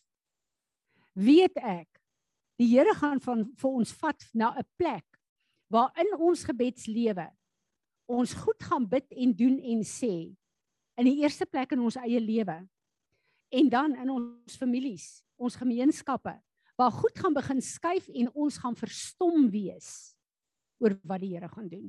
Weet 1.18 1.58
ek, 1.58 1.88
die 2.58 2.70
Here 2.74 2.94
gaan 2.98 3.22
van 3.22 3.46
vir 3.58 3.70
ons 3.70 3.94
vat 4.02 4.24
na 4.34 4.54
'n 4.58 4.66
plek 4.78 5.06
waar 5.70 5.92
in 6.00 6.14
ons 6.18 6.44
gebedslewe 6.44 7.30
ons 8.08 8.34
goed 8.34 8.64
gaan 8.64 8.88
bid 8.88 9.12
en 9.12 9.36
doen 9.36 9.60
en 9.60 9.84
sê 9.84 10.34
in 10.98 11.06
die 11.06 11.22
eerste 11.22 11.46
plek 11.46 11.72
in 11.72 11.84
ons 11.84 11.98
eie 12.00 12.20
lewe 12.20 12.58
en 13.52 13.70
dan 13.70 13.96
in 13.96 14.10
ons 14.10 14.58
families, 14.58 15.24
ons 15.38 15.56
gemeenskappe 15.56 16.34
waar 16.78 16.92
goed 16.92 17.18
gaan 17.20 17.34
begin 17.34 17.62
skuif 17.62 18.08
en 18.08 18.30
ons 18.34 18.58
gaan 18.58 18.76
verstom 18.76 19.50
wees 19.50 20.16
oor 20.80 20.94
wat 21.04 21.22
die 21.22 21.34
Here 21.34 21.50
gaan 21.50 21.68
doen. 21.68 21.88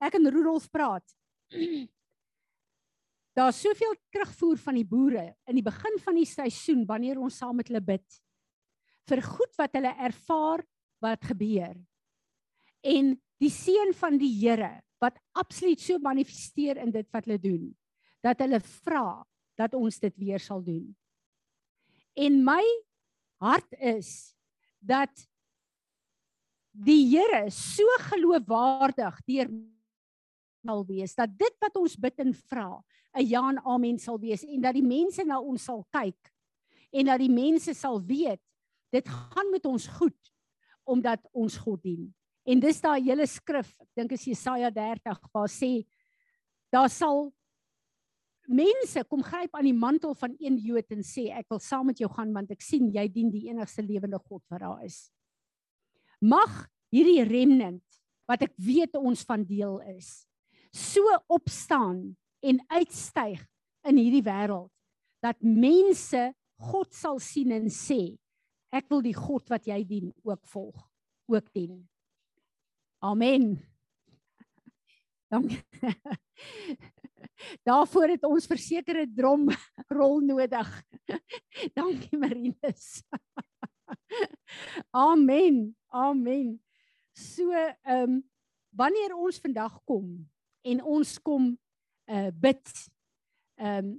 Ek 0.00 0.16
en 0.18 0.30
Rudolf 0.30 0.70
praat 0.72 1.04
Daar's 3.34 3.58
soveel 3.60 3.96
terugvoer 4.14 4.58
van 4.62 4.78
die 4.78 4.86
boere 4.86 5.32
in 5.50 5.58
die 5.58 5.66
begin 5.66 5.98
van 6.04 6.18
die 6.18 6.28
seisoen 6.28 6.84
wanneer 6.86 7.18
ons 7.18 7.40
saam 7.42 7.56
met 7.58 7.70
hulle 7.70 7.82
bid 7.82 8.20
vir 9.10 9.20
goed 9.26 9.58
wat 9.58 9.74
hulle 9.76 9.90
ervaar 10.06 10.62
wat 11.04 11.26
gebeur. 11.28 11.74
En 12.84 13.14
die 13.42 13.52
seën 13.52 13.92
van 13.98 14.16
die 14.20 14.30
Here 14.38 14.78
wat 15.02 15.18
absoluut 15.36 15.82
so 15.82 15.98
manifesteer 16.00 16.78
in 16.80 16.94
dit 16.94 17.08
wat 17.12 17.26
hulle 17.26 17.40
doen 17.42 17.66
dat 18.24 18.40
hulle 18.40 18.60
vra 18.62 19.20
dat 19.58 19.74
ons 19.76 19.98
dit 20.00 20.14
weer 20.16 20.40
sal 20.40 20.62
doen. 20.64 20.86
En 22.16 22.40
my 22.46 22.62
hart 23.42 23.74
is 23.82 24.32
dat 24.80 25.12
die 26.72 27.02
Here 27.12 27.50
so 27.52 27.84
geloofwaardig 28.08 29.20
deur 29.28 29.50
sal 30.64 30.84
wees 30.88 31.14
dat 31.16 31.32
dit 31.38 31.56
wat 31.62 31.76
ons 31.80 31.96
bid 32.00 32.24
en 32.24 32.32
vra 32.48 32.82
'n 33.14 33.26
ja 33.26 33.42
en 33.48 33.60
amen 33.64 33.98
sal 33.98 34.18
wees 34.18 34.44
en 34.44 34.60
dat 34.60 34.74
die 34.74 34.86
mense 34.86 35.24
na 35.24 35.38
ons 35.38 35.64
sal 35.64 35.84
kyk 35.92 36.32
en 36.92 37.06
dat 37.06 37.20
die 37.20 37.30
mense 37.30 37.74
sal 37.74 38.00
weet 38.00 38.40
dit 38.92 39.08
gaan 39.08 39.50
met 39.50 39.66
ons 39.66 39.86
goed 39.86 40.20
omdat 40.84 41.20
ons 41.32 41.56
God 41.56 41.82
dien. 41.82 42.12
En 42.44 42.60
dis 42.60 42.80
daai 42.80 43.00
hele 43.00 43.24
skrif, 43.26 43.72
ek 43.80 43.88
dink 43.96 44.12
is 44.12 44.26
Jesaja 44.28 44.70
30 44.70 45.18
waar 45.32 45.48
sê 45.48 45.86
daar 46.70 46.90
sal 46.90 47.32
mense 48.46 49.00
kom 49.08 49.22
gryp 49.24 49.54
aan 49.56 49.64
die 49.64 49.72
mantel 49.76 50.14
van 50.14 50.34
een 50.38 50.58
Jood 50.60 50.90
en 50.92 51.02
sê 51.02 51.30
ek 51.32 51.48
wil 51.48 51.58
saam 51.58 51.86
met 51.86 51.98
jou 51.98 52.10
gaan 52.12 52.34
want 52.34 52.50
ek 52.50 52.60
sien 52.62 52.90
jy 52.92 53.08
dien 53.08 53.30
die 53.32 53.48
enigste 53.48 53.82
lewende 53.82 54.18
God 54.18 54.42
wat 54.50 54.60
daar 54.60 54.84
is. 54.84 55.10
Mag 56.20 56.68
hierdie 56.92 57.24
remnant 57.24 57.82
wat 58.28 58.44
ek 58.44 58.52
weet 58.60 58.96
ons 59.00 59.24
van 59.24 59.44
deel 59.48 59.80
is 59.96 60.26
so 60.74 61.06
opstaan 61.30 62.16
en 62.42 62.58
uitstyg 62.74 63.40
in 63.86 64.00
hierdie 64.00 64.24
wêreld 64.26 64.72
dat 65.24 65.38
mense 65.40 66.32
God 66.60 66.90
sal 66.94 67.20
sien 67.22 67.54
en 67.54 67.70
sê 67.72 68.16
ek 68.74 68.88
wil 68.90 69.04
die 69.04 69.14
God 69.14 69.46
wat 69.52 69.68
jy 69.70 69.78
dien 69.86 70.10
ook 70.26 70.42
volg 70.50 70.82
ook 71.30 71.46
dien. 71.56 71.78
Amen. 73.00 73.54
Dankie. 75.32 75.62
Daarvoor 77.68 78.12
het 78.12 78.26
ons 78.28 78.48
versekerde 78.50 79.06
drom 79.14 79.46
rol 79.96 80.20
nodig. 80.26 80.68
Dankie 81.78 82.18
Marinus. 82.18 83.00
Amen. 84.90 85.72
Amen. 85.88 86.58
So 87.14 87.50
ehm 87.54 88.18
um, 88.18 88.22
wanneer 88.74 89.12
ons 89.14 89.38
vandag 89.38 89.76
kom 89.86 90.24
en 90.64 90.82
ons 90.82 91.18
kom 91.22 91.52
uh 92.10 92.30
bid. 92.32 92.62
Ehm 93.60 93.78
um, 93.78 93.92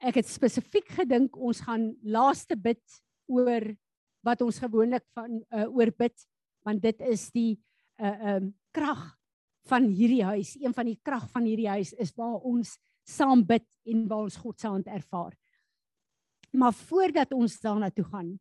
ek 0.00 0.22
het 0.22 0.28
spesifiek 0.32 0.88
gedink 0.96 1.36
ons 1.36 1.60
gaan 1.60 1.90
laaste 2.00 2.56
bid 2.56 2.80
oor 3.28 3.66
wat 4.24 4.40
ons 4.40 4.60
gewoonlik 4.62 5.04
van 5.16 5.42
uh 5.52 5.66
oor 5.68 5.92
bid 5.92 6.16
want 6.64 6.82
dit 6.82 7.00
is 7.08 7.28
die 7.36 7.52
uh 8.00 8.06
ehm 8.06 8.36
um, 8.36 8.52
krag 8.72 9.02
van 9.68 9.84
hierdie 9.90 10.24
huis. 10.24 10.54
Een 10.56 10.74
van 10.74 10.88
die 10.88 10.98
krag 11.02 11.26
van 11.30 11.44
hierdie 11.44 11.68
huis 11.68 11.92
is 11.92 12.14
waar 12.16 12.40
ons 12.46 12.78
saam 13.04 13.42
bid 13.46 13.66
en 13.90 14.06
waar 14.08 14.28
ons 14.28 14.38
God 14.40 14.60
se 14.60 14.68
hand 14.68 14.86
ervaar. 14.86 15.34
Maar 16.52 16.72
voordat 16.74 17.32
ons 17.32 17.60
daarna 17.60 17.90
toe 17.90 18.04
gaan, 18.04 18.38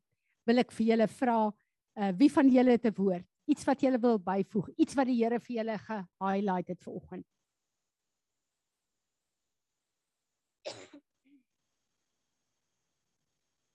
wil 0.48 0.62
ek 0.64 0.72
vir 0.78 0.94
julle 0.94 1.08
vra 1.20 1.40
uh 1.50 2.12
wie 2.18 2.32
van 2.32 2.48
julle 2.50 2.78
het 2.78 2.86
'n 2.86 2.96
woord? 2.96 3.29
Iets 3.50 3.66
wat 3.68 3.82
jy 3.82 3.92
wil 3.98 4.20
byvoeg, 4.22 4.70
iets 4.78 4.96
wat 4.98 5.10
die 5.10 5.18
Here 5.20 5.40
vir 5.42 5.56
julle 5.56 5.78
ge-highlight 5.88 6.68
het 6.74 6.82
vanoggend. 6.86 7.26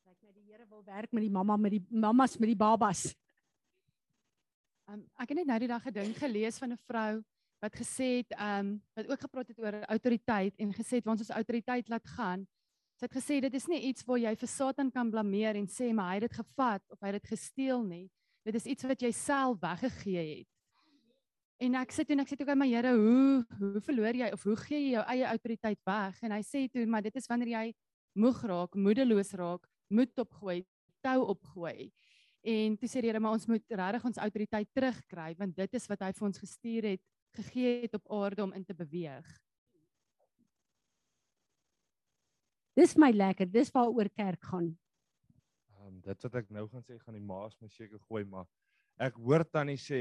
Kyk 0.04 0.20
net 0.22 0.34
die 0.34 0.46
Here 0.46 0.66
wil 0.70 0.84
werk 0.86 1.12
met 1.12 1.26
die 1.26 1.34
mamma 1.34 1.58
met 1.58 1.78
die 1.78 1.84
mammas 1.90 2.38
met 2.38 2.52
die 2.52 2.58
babas. 2.58 3.08
Um, 4.90 5.06
ek 5.16 5.32
het 5.32 5.38
net 5.40 5.48
nou 5.48 5.58
die 5.62 5.70
dag 5.70 5.82
gedink 5.82 6.18
gelees 6.20 6.58
van 6.60 6.72
'n 6.72 6.82
vrou 6.86 7.22
wat 7.64 7.74
gesê 7.80 8.20
het 8.20 8.34
um 8.38 8.82
wat 8.94 9.08
ook 9.08 9.20
gepraat 9.20 9.48
het 9.48 9.58
oor 9.58 9.80
autoriteit 9.88 10.54
en 10.58 10.74
gesê 10.74 11.00
het 11.00 11.06
ons 11.06 11.24
ons 11.24 11.30
autoriteit 11.30 11.88
laat 11.88 12.06
gaan. 12.16 12.46
Sy 12.94 13.08
het 13.08 13.16
gesê 13.16 13.40
dit 13.40 13.54
is 13.54 13.66
nie 13.66 13.80
iets 13.90 14.04
waar 14.06 14.18
jy 14.18 14.36
vir 14.36 14.48
Satan 14.48 14.90
kan 14.90 15.10
blameer 15.10 15.56
en 15.56 15.66
sê 15.66 15.92
maar 15.92 16.12
hy 16.12 16.20
het 16.20 16.28
dit 16.28 16.36
gevat 16.38 16.82
of 16.90 17.00
hy 17.00 17.06
het 17.10 17.22
dit 17.22 17.32
gesteel 17.32 17.82
nie. 17.82 18.10
Dit 18.44 18.58
is 18.58 18.66
iets 18.68 18.84
wat 18.84 19.00
jy 19.00 19.10
self 19.16 19.60
weggegee 19.62 20.24
het. 20.38 20.48
En 21.64 21.76
ek 21.80 21.94
sê 21.94 22.04
toe 22.04 22.16
en 22.16 22.20
ek 22.24 22.28
sê 22.28 22.36
toe, 22.36 22.44
"Oké, 22.44 22.54
maar 22.54 22.68
Here, 22.68 22.92
hoe 22.92 23.46
hoe 23.58 23.80
verloor 23.80 24.14
jy 24.14 24.28
of 24.32 24.42
hoe 24.42 24.56
gee 24.56 24.80
jy 24.80 24.90
jou 24.92 25.04
eie 25.06 25.24
autoriteit 25.24 25.78
weg?" 25.84 26.22
En 26.22 26.30
hy 26.32 26.42
sê 26.42 26.68
toe, 26.70 26.86
"Maar 26.86 27.02
dit 27.02 27.16
is 27.16 27.26
wanneer 27.26 27.48
jy 27.48 27.74
moeg 28.14 28.42
raak, 28.42 28.74
moedeloos 28.74 29.32
raak, 29.32 29.66
moed 29.88 30.18
opgooi, 30.18 30.66
tou 31.00 31.24
opgooi." 31.28 31.90
En 32.42 32.76
toe 32.76 32.88
sê 32.88 33.00
die 33.00 33.08
Here, 33.08 33.20
"Maar 33.20 33.32
ons 33.32 33.46
moet 33.46 33.64
regtig 33.68 34.04
ons 34.04 34.16
autoriteit 34.16 34.68
terugkry 34.74 35.34
want 35.38 35.56
dit 35.56 35.74
is 35.74 35.86
wat 35.86 36.00
hy 36.00 36.12
vir 36.12 36.26
ons 36.26 36.38
gestuur 36.38 36.82
het, 36.82 37.00
gegee 37.32 37.82
het 37.82 37.94
op 37.94 38.10
aarde 38.10 38.42
om 38.42 38.52
in 38.52 38.64
te 38.64 38.74
beweeg." 38.74 39.40
Dis 42.76 42.96
my 42.96 43.10
lekker. 43.10 43.46
Dis 43.46 43.70
waaroor 43.70 44.10
kerk 44.10 44.42
gaan. 44.42 44.76
Dit 46.04 46.26
wat 46.26 46.34
ek 46.42 46.50
nou 46.52 46.66
gaan 46.68 46.84
sê 46.84 46.98
gaan 47.00 47.16
die 47.16 47.24
maas 47.24 47.56
my 47.60 47.68
seker 47.72 48.00
gooi, 48.08 48.24
maar 48.28 48.48
ek 49.00 49.16
hoor 49.26 49.44
tannie 49.48 49.80
sê 49.80 50.00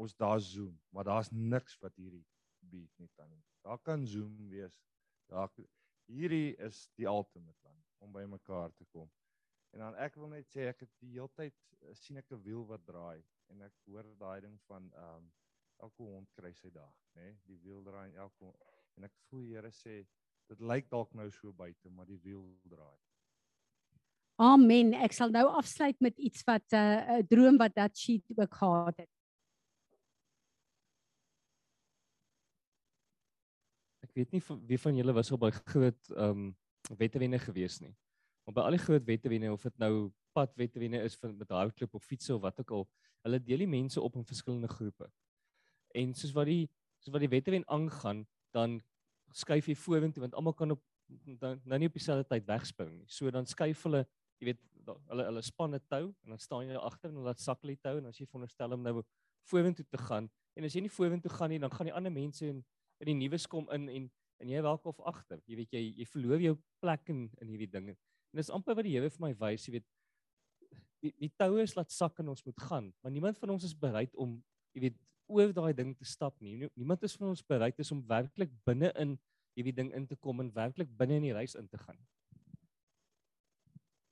ons 0.00 0.14
daar 0.16 0.40
Zoom, 0.40 0.74
maar 0.92 1.08
daar's 1.08 1.30
niks 1.32 1.78
wat 1.80 1.96
hierdie 1.96 2.24
bied 2.72 2.92
nie 3.00 3.08
tannie. 3.16 3.40
Daar 3.64 3.80
kan 3.84 4.06
Zoom 4.06 4.36
wees. 4.52 4.76
Daar 5.32 5.48
hierdie 6.10 6.56
is 6.66 6.84
die 6.98 7.08
ultimate 7.08 7.58
dan 7.62 7.76
om 8.04 8.12
by 8.12 8.24
mekaar 8.28 8.72
te 8.76 8.86
kom. 8.92 9.08
En 9.70 9.84
dan 9.84 9.98
ek 10.02 10.16
wil 10.18 10.32
net 10.32 10.48
sê 10.50 10.66
ek 10.70 10.84
het 10.84 10.92
die 11.02 11.12
hele 11.14 11.30
tyd 11.38 11.56
eh, 11.80 11.94
sien 11.94 12.18
ek 12.20 12.32
'n 12.32 12.42
wiel 12.44 12.64
wat 12.66 12.84
draai 12.86 13.22
en 13.52 13.62
ek 13.66 13.76
hoor 13.86 14.08
daai 14.18 14.40
ding 14.46 14.56
van 14.68 14.90
ehm 14.92 15.20
um, 15.20 15.28
elke 15.80 16.02
hond 16.04 16.32
kry 16.36 16.50
sy 16.52 16.68
dag, 16.70 16.96
nê? 17.16 17.22
Nee? 17.22 17.36
Die 17.48 17.60
wiel 17.64 17.84
draai 17.84 18.12
elke 18.24 18.50
en 18.96 19.04
ek 19.08 19.14
voel 19.28 19.46
Here 19.48 19.70
sê 19.72 20.02
dit 20.50 20.60
lyk 20.72 20.90
dalk 20.90 21.14
nou 21.14 21.30
so 21.30 21.52
buite, 21.52 21.90
maar 21.90 22.06
die 22.06 22.20
wiel 22.24 22.44
draai. 22.68 22.98
Amen. 24.40 24.94
Ek 25.04 25.12
sal 25.12 25.28
nou 25.34 25.42
afsluit 25.52 25.98
met 26.00 26.16
iets 26.16 26.40
wat 26.48 26.64
'n 26.72 26.76
uh, 26.76 27.18
'n 27.20 27.26
droom 27.28 27.58
wat 27.60 27.74
dat 27.74 27.96
sheet 27.96 28.24
ook 28.36 28.54
gehad 28.54 28.96
het. 28.96 29.10
Ek 34.00 34.14
weet 34.14 34.32
nie 34.32 34.40
van- 34.42 34.66
wie 34.66 34.78
van 34.80 34.96
julle 34.96 35.12
was 35.12 35.30
op 35.32 35.40
by 35.40 35.50
groot 35.50 36.10
ehm 36.16 36.30
um, 36.30 36.56
wettewenne 36.96 37.38
gewees 37.38 37.80
nie. 37.80 37.94
Maar 38.44 38.54
by 38.54 38.60
al 38.60 38.76
die 38.78 38.84
groot 38.86 39.04
wettewenne 39.04 39.52
of 39.52 39.62
dit 39.62 39.78
nou 39.78 40.10
pad 40.32 40.56
wettewenne 40.56 41.02
is 41.04 41.16
vir 41.16 41.34
met 41.34 41.50
hardloop 41.50 41.94
of 41.94 42.04
fiets 42.04 42.30
of 42.30 42.40
wat 42.40 42.60
ook 42.60 42.70
al, 42.70 42.88
hulle 43.22 43.42
deel 43.42 43.58
die 43.58 43.68
mense 43.68 44.00
op 44.00 44.16
in 44.16 44.24
verskillende 44.24 44.68
groepe. 44.68 45.10
En 45.94 46.14
soos 46.14 46.32
wat 46.32 46.46
die 46.46 46.70
soos 46.98 47.12
wat 47.12 47.20
die 47.20 47.28
wettewen 47.28 47.68
aangaan, 47.68 48.26
dan 48.52 48.80
skuif 49.32 49.66
jy 49.66 49.74
vorentoe 49.76 50.20
want 50.20 50.34
almal 50.34 50.54
kan 50.54 50.70
op 50.70 50.82
dan 51.40 51.60
nou 51.64 51.78
nie 51.78 51.88
op 51.88 51.92
dieselfde 51.96 52.26
tyd 52.28 52.46
wegspring 52.46 52.92
nie. 52.98 53.06
So 53.08 53.30
dan 53.30 53.46
skuif 53.46 53.82
hulle, 53.82 54.06
jy 54.40 54.46
weet, 54.50 54.60
da- 54.86 54.96
hulle 55.10 55.24
hulle 55.28 55.42
span 55.42 55.74
'n 55.74 55.80
tou 55.88 56.14
en 56.24 56.28
dan 56.34 56.38
staan 56.38 56.66
jy 56.68 56.76
agter 56.76 57.10
en 57.10 57.16
hulle 57.16 57.26
laat 57.26 57.40
sak 57.40 57.60
die 57.62 57.76
tou 57.76 57.98
en 57.98 58.06
as 58.06 58.18
jy 58.18 58.26
veronderstel 58.26 58.72
om 58.72 58.82
nou 58.82 59.02
vorentoe 59.50 59.84
te 59.84 59.98
gaan 59.98 60.30
en 60.56 60.64
as 60.64 60.74
jy 60.74 60.80
nie 60.80 60.88
vorentoe 60.88 61.30
gaan 61.30 61.50
nie, 61.50 61.58
dan 61.58 61.70
gaan 61.70 61.86
die 61.86 61.94
ander 61.94 62.12
mense 62.12 62.46
in 62.46 62.64
in 63.00 63.06
die 63.06 63.14
nuwe 63.28 63.38
kom 63.48 63.68
in 63.72 63.88
en 63.88 64.10
en 64.40 64.48
jy 64.48 64.60
welk 64.62 64.84
of 64.86 64.98
agter. 65.04 65.40
Jy 65.46 65.56
weet 65.56 65.70
jy 65.72 65.94
jy 65.98 66.04
verloor 66.06 66.40
jou 66.40 66.56
plek 66.80 67.08
in 67.08 67.30
in 67.40 67.48
hierdie 67.48 67.70
dinge. 67.70 67.90
En 68.32 68.36
dis 68.36 68.50
amper 68.50 68.74
wat 68.74 68.84
die 68.84 68.92
Here 68.92 69.10
vir 69.10 69.20
my 69.28 69.34
wys, 69.34 69.66
jy 69.68 69.72
weet 69.72 69.84
die 71.02 71.12
die 71.18 71.32
toue 71.38 71.62
is 71.62 71.74
laat 71.76 71.90
sak 71.90 72.18
en 72.20 72.28
ons 72.28 72.44
moet 72.46 72.60
gaan, 72.60 72.92
maar 73.02 73.12
niemand 73.12 73.38
van 73.38 73.50
ons 73.50 73.64
is 73.64 73.74
bereid 73.74 74.14
om 74.16 74.42
jy 74.74 74.80
weet 74.80 74.96
oor 75.28 75.52
daai 75.52 75.72
ding 75.76 75.94
te 75.96 76.04
stap 76.04 76.40
nie. 76.40 76.56
Nie- 76.56 76.70
Niemand 76.76 77.02
is 77.04 77.16
van 77.16 77.28
ons 77.28 77.42
bereid 77.42 77.78
is 77.78 77.92
om 77.92 78.02
werklik 78.06 78.50
binne 78.66 78.92
in 78.96 79.18
hierdie 79.56 79.74
ding 79.74 79.92
in 79.94 80.06
te 80.06 80.16
kom 80.16 80.40
en 80.40 80.50
werklik 80.52 80.88
binne 80.96 81.16
in 81.16 81.22
die 81.22 81.32
reis 81.32 81.54
in 81.54 81.68
te 81.68 81.78
gaan. 81.78 81.98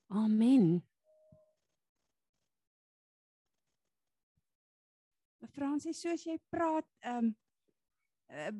Amen. 0.09 0.81
Fransie, 5.53 5.93
soos 5.93 6.25
jy 6.25 6.39
praat, 6.53 6.87
ehm 7.05 7.29
um, 7.29 7.37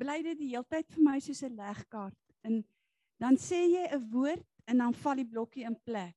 bly 0.01 0.23
dit 0.25 0.39
die 0.41 0.49
heeltyd 0.55 0.87
vir 0.95 1.03
my 1.05 1.19
soos 1.21 1.43
'n 1.45 1.57
legkaart. 1.57 2.21
En 2.49 2.63
dan 3.21 3.37
sê 3.37 3.59
jy 3.69 3.85
'n 3.97 4.09
woord 4.13 4.47
en 4.65 4.79
dan 4.79 4.95
val 4.95 5.17
die 5.17 5.29
blokkie 5.29 5.65
in 5.65 5.77
plek. 5.85 6.17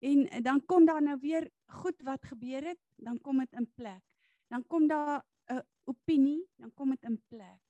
En 0.00 0.42
dan 0.42 0.60
kom 0.66 0.84
daar 0.84 1.02
nou 1.02 1.18
weer 1.20 1.50
goed 1.66 2.02
wat 2.02 2.24
gebeur 2.24 2.64
het, 2.72 2.80
dan 2.96 3.20
kom 3.20 3.38
dit 3.38 3.52
in 3.52 3.68
plek. 3.74 4.04
Dan 4.48 4.66
kom 4.66 4.86
daar 4.86 5.24
'n 5.48 5.62
opinie, 5.84 6.48
dan 6.56 6.72
kom 6.74 6.90
dit 6.90 7.02
in 7.02 7.22
plek. 7.28 7.64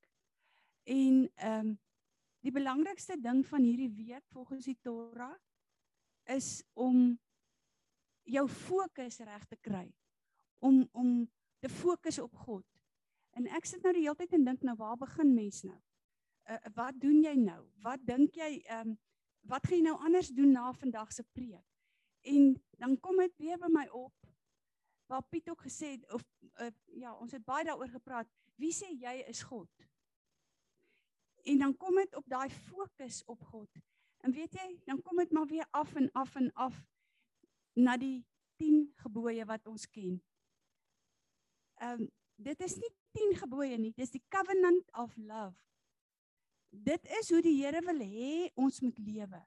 En 0.85 1.31
ehm 1.35 1.67
um, 1.67 1.79
die 2.41 2.53
belangrikste 2.53 3.21
ding 3.21 3.47
van 3.47 3.63
hierdie 3.63 3.91
week 3.91 4.25
volgens 4.29 4.65
die 4.65 4.79
Torah 4.83 5.39
is 6.25 6.63
om 6.73 7.19
jou 8.23 8.49
fokus 8.49 9.19
reg 9.19 9.47
te 9.47 9.57
kry. 9.61 9.87
Om 10.59 10.89
om 10.93 11.31
te 11.59 11.69
fokus 11.69 12.19
op 12.19 12.35
God. 12.35 12.67
En 13.31 13.47
ek 13.47 13.67
sit 13.67 13.83
nou 13.83 13.93
die 13.95 14.05
hele 14.05 14.19
tyd 14.19 14.35
en 14.37 14.45
dink 14.45 14.65
nou 14.67 14.77
waar 14.77 14.99
begin 14.99 15.35
mens 15.35 15.63
nou? 15.67 15.79
Uh, 16.51 16.59
wat 16.75 16.99
doen 17.01 17.23
jy 17.23 17.35
nou? 17.39 17.61
Wat 17.85 18.03
dink 18.07 18.37
jy 18.39 18.59
ehm 18.67 18.95
um, 18.95 18.99
wat 19.51 19.65
gaan 19.67 19.81
jy 19.81 19.85
nou 19.89 19.97
anders 20.07 20.29
doen 20.31 20.53
na 20.55 20.69
vandag 20.79 21.11
se 21.13 21.25
preek? 21.35 21.67
En 22.31 22.53
dan 22.79 22.93
kom 23.03 23.19
dit 23.19 23.33
weer 23.43 23.59
by 23.59 23.71
my 23.75 23.89
op 23.91 24.15
waar 25.11 25.25
Piet 25.29 25.51
ook 25.51 25.65
gesê 25.67 25.97
het 25.97 26.13
of 26.15 26.23
uh, 26.63 26.69
ja, 26.95 27.11
ons 27.19 27.33
het 27.35 27.45
baie 27.45 27.65
daaroor 27.67 27.91
gepraat. 27.91 28.29
Wie 28.55 28.71
sê 28.73 28.93
jy 28.95 29.17
is 29.29 29.43
God? 29.43 29.69
En 31.43 31.59
dan 31.59 31.75
kom 31.77 31.99
dit 31.99 32.15
op 32.17 32.29
daai 32.31 32.51
fokus 32.51 33.25
op 33.27 33.43
God. 33.51 33.83
En 34.23 34.33
weet 34.33 34.55
jy, 34.55 34.69
dan 34.87 35.03
kom 35.03 35.19
dit 35.19 35.33
maar 35.33 35.47
weer 35.51 35.67
af 35.71 35.95
en 35.99 36.11
af 36.13 36.35
en 36.39 36.53
af 36.53 36.77
na 37.75 37.97
die 37.97 38.23
10 38.57 38.93
gebooie 39.03 39.45
wat 39.45 39.67
ons 39.67 39.89
ken. 39.91 40.21
Ehm 41.83 42.01
um, 42.01 42.11
dit 42.43 42.61
is 42.61 42.75
nie 42.75 42.91
10 43.15 43.37
gebooie 43.39 43.77
nie, 43.79 43.93
dis 43.95 44.11
die 44.11 44.23
covenant 44.29 44.93
of 44.99 45.17
love. 45.17 45.59
Dit 46.71 47.07
is 47.21 47.31
hoe 47.31 47.43
die 47.43 47.59
Here 47.61 47.83
wil 47.87 48.01
hê 48.01 48.51
ons 48.55 48.81
moet 48.81 48.99
lewe. 48.99 49.43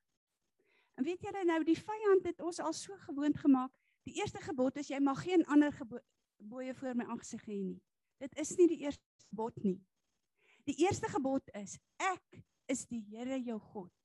En 0.95 1.03
weet 1.03 1.23
julle 1.25 1.43
nou, 1.43 1.63
die 1.67 1.79
vyand 1.79 2.27
het 2.29 2.41
ons 2.41 2.59
al 2.59 2.73
so 2.73 2.95
gewoond 3.07 3.37
gemaak. 3.37 3.73
Die 4.07 4.15
eerste 4.21 4.39
gebod 4.45 4.77
is 4.79 4.91
jy 4.91 4.99
mag 5.03 5.23
geen 5.25 5.43
ander 5.51 5.73
gebooie 5.73 6.75
voor 6.77 6.95
my 6.95 7.07
aangesig 7.09 7.43
hê 7.49 7.59
nie. 7.63 7.81
Dit 8.21 8.35
is 8.39 8.53
nie 8.59 8.67
die 8.71 8.83
eerste 8.85 9.27
gebod 9.27 9.57
nie. 9.63 9.79
Die 10.69 10.77
eerste 10.85 11.09
gebod 11.11 11.49
is 11.57 11.79
ek 11.97 12.43
is 12.71 12.85
die 12.89 13.01
Here 13.09 13.39
jou 13.41 13.59
God. 13.59 14.04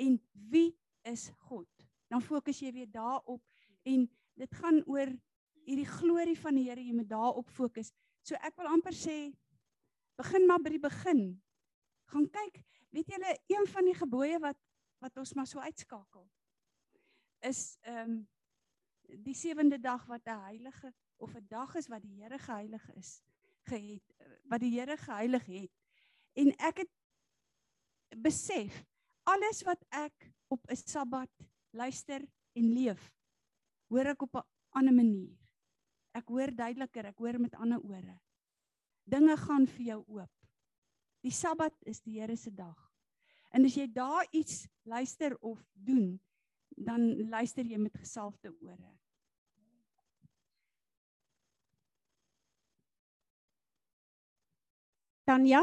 En 0.00 0.16
wie 0.50 0.70
is 1.08 1.28
God? 1.48 1.68
Dan 2.10 2.24
fokus 2.24 2.60
jy 2.62 2.72
weer 2.74 2.90
daarop 2.90 3.42
en 3.88 4.06
dit 4.40 4.56
gaan 4.60 4.80
oor 4.88 5.12
hierdie 5.68 5.88
glorie 5.88 6.38
van 6.40 6.56
die 6.56 6.66
Here, 6.68 6.82
jy 6.82 6.96
moet 6.96 7.10
daarop 7.10 7.50
fokus. 7.52 7.92
So 8.26 8.38
ek 8.40 8.56
wil 8.58 8.70
amper 8.72 8.96
sê 8.96 9.30
begin 10.20 10.46
maar 10.48 10.60
by 10.64 10.74
die 10.74 10.82
begin. 10.82 11.22
Gaan 12.10 12.26
kyk, 12.32 12.60
weet 12.92 13.12
julle, 13.12 13.36
een 13.52 13.66
van 13.70 13.88
die 13.88 13.96
gebooie 13.96 14.42
wat 14.42 14.58
wat 15.00 15.16
ons 15.16 15.30
maar 15.32 15.48
so 15.48 15.62
uitskakel 15.64 16.26
is 17.48 17.78
ehm 17.88 18.10
um, 18.10 18.18
die 19.24 19.34
sewende 19.34 19.78
dag 19.80 20.04
wat 20.06 20.26
'n 20.28 20.42
heilige 20.44 20.92
of 21.16 21.34
'n 21.34 21.46
dag 21.48 21.74
is 21.74 21.88
wat 21.88 22.02
die 22.02 22.22
Here 22.22 22.38
geheilig 22.38 22.90
is, 22.94 23.22
gehet 23.62 24.02
wat 24.44 24.60
die 24.60 24.70
Here 24.70 24.96
geheilig 24.96 25.46
het. 25.46 25.72
En 26.32 26.52
ek 26.58 26.76
het 26.84 26.92
besef 28.16 28.84
alles 29.30 29.62
wat 29.66 29.82
ek 29.94 30.30
op 30.50 30.60
'n 30.70 30.76
Sabbat 30.76 31.30
luister 31.70 32.26
en 32.52 32.72
leef, 32.74 33.12
hoor 33.88 34.06
ek 34.06 34.22
op 34.22 34.34
'n 34.34 34.46
ander 34.70 34.94
manier. 34.94 35.38
Ek 36.14 36.28
hoor 36.28 36.50
duideliker, 36.50 37.06
ek 37.06 37.18
hoor 37.18 37.38
met 37.38 37.54
ander 37.54 37.80
ore. 37.80 38.20
Dinge 39.04 39.36
gaan 39.36 39.66
vir 39.66 39.84
jou 39.86 40.04
oop. 40.06 40.32
Die 41.22 41.30
Sabbat 41.30 41.74
is 41.86 42.00
die 42.00 42.20
Here 42.20 42.36
se 42.36 42.50
dag. 42.50 42.90
En 43.50 43.64
as 43.64 43.74
jy 43.74 43.86
daar 43.92 44.26
iets 44.30 44.68
luister 44.82 45.36
of 45.40 45.58
doen, 45.72 46.20
dan 46.68 47.28
luister 47.28 47.64
jy 47.64 47.78
met 47.78 47.96
gesalfde 47.98 48.54
ore. 48.60 48.98
Tanya, 55.24 55.62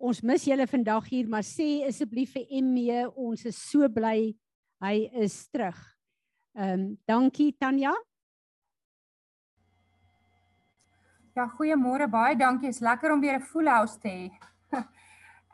ons 0.00 0.22
mis 0.24 0.44
julle 0.48 0.66
vandag 0.66 1.08
hier, 1.12 1.28
maar 1.28 1.44
sê 1.44 1.84
asseblief 1.86 2.32
vir 2.34 2.46
Emme, 2.58 3.02
ons 3.20 3.44
is 3.44 3.58
so 3.70 3.88
bly 3.92 4.32
hy 4.80 4.94
is 5.20 5.42
terug. 5.52 5.76
Ehm 6.56 6.72
um, 6.72 6.86
dankie 7.06 7.52
Tanya. 7.60 7.92
Ja, 11.36 11.46
goeiemôre. 11.46 12.08
Baie 12.10 12.34
dankie. 12.36 12.68
Is 12.68 12.80
lekker 12.80 13.12
om 13.12 13.20
weer 13.20 13.38
'n 13.38 13.46
full 13.52 13.68
house 13.68 13.98
te 14.00 14.08
hê. 14.08 14.30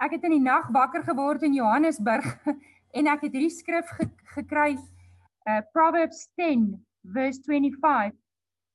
Ek 0.05 0.13
het 0.13 0.25
in 0.25 0.31
die 0.31 0.45
nag 0.45 0.71
wakker 0.73 1.03
geword 1.03 1.43
in 1.43 1.55
Johannesburg 1.55 2.27
en 2.97 3.07
ek 3.07 3.23
het 3.27 3.33
hierdie 3.33 3.51
skrif 3.51 3.89
ge 3.97 4.09
gekry 4.37 4.77
uh 5.49 5.61
Proverbs 5.73 6.29
10 6.37 6.77
verse 7.15 7.41
25. 7.47 8.13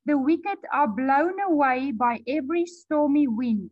The 0.06 0.18
wicked 0.18 0.66
are 0.72 0.88
blown 0.88 1.40
away 1.40 1.92
by 1.92 2.24
every 2.26 2.66
stormy 2.66 3.28
wind. 3.28 3.70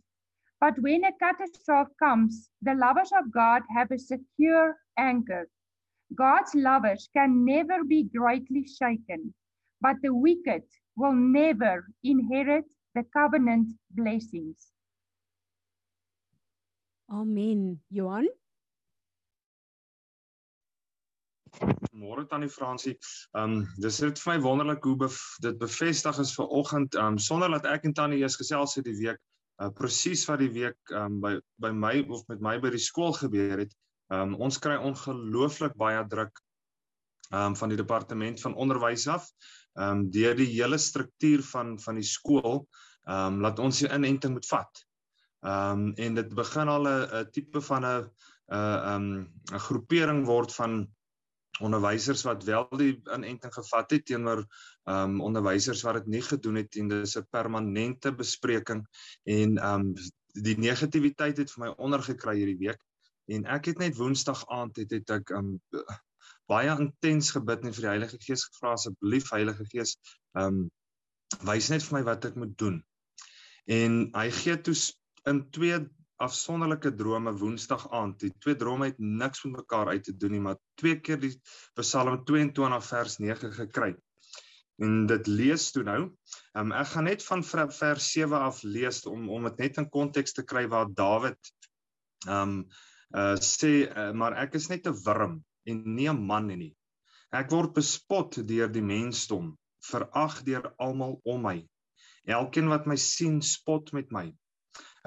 But 0.60 0.78
when 0.80 1.06
a 1.06 1.14
catastrophe 1.14 1.94
comes, 2.00 2.50
the 2.62 2.76
lovers 2.76 3.12
of 3.18 3.32
God 3.32 3.62
have 3.76 3.92
a 3.92 3.98
secure 3.98 4.76
anchor. 4.98 5.48
God's 6.16 6.54
lovers 6.54 7.10
can 7.16 7.46
never 7.46 7.84
be 7.84 8.04
greatly 8.04 8.68
shaken, 8.68 9.34
but 9.80 9.96
the 10.02 10.14
wicked 10.14 10.64
will 10.98 11.14
never 11.14 11.88
inherit 12.04 12.66
the 12.94 13.04
covenant 13.14 13.72
blessings. 13.92 14.68
Amen. 17.10 17.80
Johan? 17.90 18.28
Môre 21.94 22.28
tannie 22.30 22.50
Fransie. 22.50 22.98
Ehm 23.36 23.44
um, 23.44 23.68
dis 23.82 23.98
net 24.02 24.20
vir 24.22 24.32
my 24.32 24.38
wonderlik 24.44 24.86
hoe 24.86 24.96
bev 24.96 25.16
dit 25.44 25.58
bevestig 25.60 26.20
is 26.22 26.36
vir 26.38 26.48
oggend 26.60 26.96
ehm 26.96 27.16
um, 27.16 27.18
sonder 27.18 27.50
dat 27.56 27.66
ek 27.66 27.88
en 27.90 27.96
tannie 27.98 28.22
eers 28.22 28.38
gesels 28.40 28.78
het 28.78 28.86
die 28.86 28.96
week 29.00 29.20
uh, 29.60 29.70
presies 29.76 30.26
wat 30.30 30.42
die 30.44 30.52
week 30.56 30.94
um, 30.96 31.20
by 31.24 31.38
by 31.62 31.72
my 31.72 32.00
of 32.10 32.26
met 32.32 32.42
my 32.42 32.58
by 32.60 32.72
die 32.74 32.82
skool 32.82 33.14
gebeur 33.18 33.66
het. 33.66 33.74
Um, 34.10 34.36
ons 34.42 34.58
kry 34.58 34.78
ongelooflik 34.78 35.76
baie 35.78 36.02
druk 36.10 36.40
um, 37.32 37.56
van 37.56 37.70
die 37.70 37.78
departement 37.78 38.42
van 38.42 38.56
onderwys 38.56 39.08
af. 39.08 39.28
Um, 39.80 40.08
deur 40.12 40.36
die 40.36 40.50
hele 40.50 40.80
struktuur 40.82 41.44
van 41.52 41.78
van 41.80 42.00
die 42.00 42.08
skool 42.08 42.66
um, 43.08 43.42
laat 43.44 43.60
ons 43.60 43.84
die 43.84 43.92
inenting 43.92 44.36
moet 44.38 44.50
vat. 44.50 44.86
Um, 45.46 45.92
en 45.96 46.18
dit 46.20 46.34
begin 46.36 46.68
al 46.68 46.90
'n 46.90 47.30
tipe 47.32 47.62
van 47.62 47.86
'n 47.86 48.10
'n 48.50 48.56
ehm 48.58 49.06
'n 49.54 49.66
groepering 49.68 50.26
word 50.26 50.54
van 50.54 50.88
onderwysers 51.66 52.24
wat 52.28 52.44
wel 52.48 52.68
die 52.78 52.94
inenting 53.14 53.54
gevat 53.54 53.92
het 53.92 54.06
teenoor 54.06 54.44
ehm 54.44 55.16
um, 55.16 55.22
onderwysers 55.22 55.82
wat 55.86 56.00
dit 56.00 56.08
nie 56.16 56.22
gedoen 56.26 56.62
het 56.62 56.76
en 56.76 56.88
dis 56.88 57.18
'n 57.18 57.28
permanente 57.30 58.14
bespreking 58.16 58.86
en 59.24 59.58
ehm 59.58 59.90
um, 59.90 59.94
die 60.34 60.58
negativiteit 60.58 61.38
het 61.38 61.52
vir 61.52 61.66
my 61.66 61.74
ondergekry 61.78 62.36
hierdie 62.38 62.62
week 62.66 62.82
en 63.28 63.46
ek 63.46 63.66
het 63.66 63.78
net 63.78 63.98
woensdag 63.98 64.46
aand 64.48 64.78
het, 64.78 64.92
het 64.92 65.10
ek 65.10 65.30
ehm 65.30 65.56
um, 65.56 65.86
baie 66.50 66.74
intens 66.82 67.32
gebid 67.32 67.64
en 67.64 67.74
vir 67.74 67.86
die 67.86 67.94
Heilige 67.94 68.20
Gees 68.26 68.46
gevra 68.50 68.74
asseblief 68.74 69.30
Heilige 69.36 69.66
Gees 69.74 69.98
ehm 70.34 70.46
um, 70.46 70.70
wys 71.46 71.70
net 71.70 71.84
vir 71.86 72.00
my 72.00 72.04
wat 72.08 72.26
ek 72.26 72.36
moet 72.42 72.56
doen. 72.58 72.80
En 73.70 74.00
hy 74.16 74.30
gee 74.34 74.56
toe 74.66 74.74
in 75.30 75.44
twee 75.54 75.78
afsonderlike 76.24 76.92
drome 77.00 77.32
woensdag 77.40 77.86
aand. 77.96 78.20
Die 78.20 78.34
twee 78.44 78.58
drome 78.60 78.92
het 78.92 79.00
niks 79.00 79.44
met 79.46 79.62
mekaar 79.62 79.94
uit 79.94 80.04
te 80.04 80.16
doen 80.18 80.36
nie, 80.36 80.44
maar 80.44 80.60
twee 80.80 81.00
keer 81.00 81.20
die 81.22 81.34
Psalm 81.80 82.24
22 82.28 82.86
vers 82.86 83.18
9 83.24 83.54
gekry. 83.56 83.94
En 84.80 85.06
dit 85.08 85.28
lees 85.28 85.70
toe 85.76 85.84
nou. 85.84 86.02
Um, 86.56 86.72
ek 86.72 86.94
gaan 86.94 87.08
net 87.10 87.24
van 87.26 87.44
vers 87.44 88.12
7 88.12 88.40
af 88.40 88.62
lees 88.64 89.02
om 89.10 89.28
om 89.30 89.48
dit 89.50 89.64
net 89.66 89.80
in 89.82 89.90
konteks 89.92 90.36
te 90.36 90.46
kry 90.48 90.68
waar 90.72 90.92
Dawid 90.96 91.52
um, 92.28 92.62
uh 93.16 93.36
sê 93.42 93.72
uh, 93.88 94.12
maar 94.14 94.38
ek 94.44 94.56
is 94.60 94.70
net 94.70 94.88
'n 94.88 94.96
wurm 95.06 95.40
en 95.66 95.82
nie 95.96 96.10
'n 96.10 96.26
man 96.26 96.48
nie. 96.48 96.76
Ek 97.32 97.52
word 97.52 97.74
bespot 97.74 98.40
deur 98.48 98.72
die 98.74 98.82
mensdom, 98.82 99.52
verag 99.86 100.42
deur 100.48 100.72
almal 100.80 101.20
om 101.26 101.44
my. 101.46 101.58
Elkeen 102.26 102.70
wat 102.70 102.88
my 102.88 102.96
sien, 102.96 103.42
spot 103.42 103.94
met 103.94 104.12
my. 104.12 104.32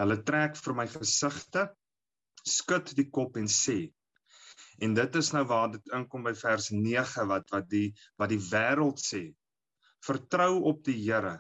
Hulle 0.03 0.19
trek 0.27 0.57
vir 0.59 0.75
my 0.75 0.87
gesigte, 0.91 1.69
skud 2.43 2.91
die 2.99 3.07
kop 3.15 3.37
en 3.39 3.47
sê. 3.47 3.93
En 4.83 4.97
dit 4.99 5.19
is 5.21 5.31
nou 5.37 5.45
waar 5.47 5.71
dit 5.77 5.93
inkom 5.95 6.25
by 6.27 6.33
vers 6.39 6.71
9 6.75 7.27
wat 7.31 7.53
wat 7.55 7.69
die 7.71 7.93
wat 8.19 8.33
die 8.33 8.41
wêreld 8.49 8.99
sê. 8.99 9.23
Vertrou 10.03 10.65
op 10.73 10.83
die 10.89 10.97
Here. 11.05 11.37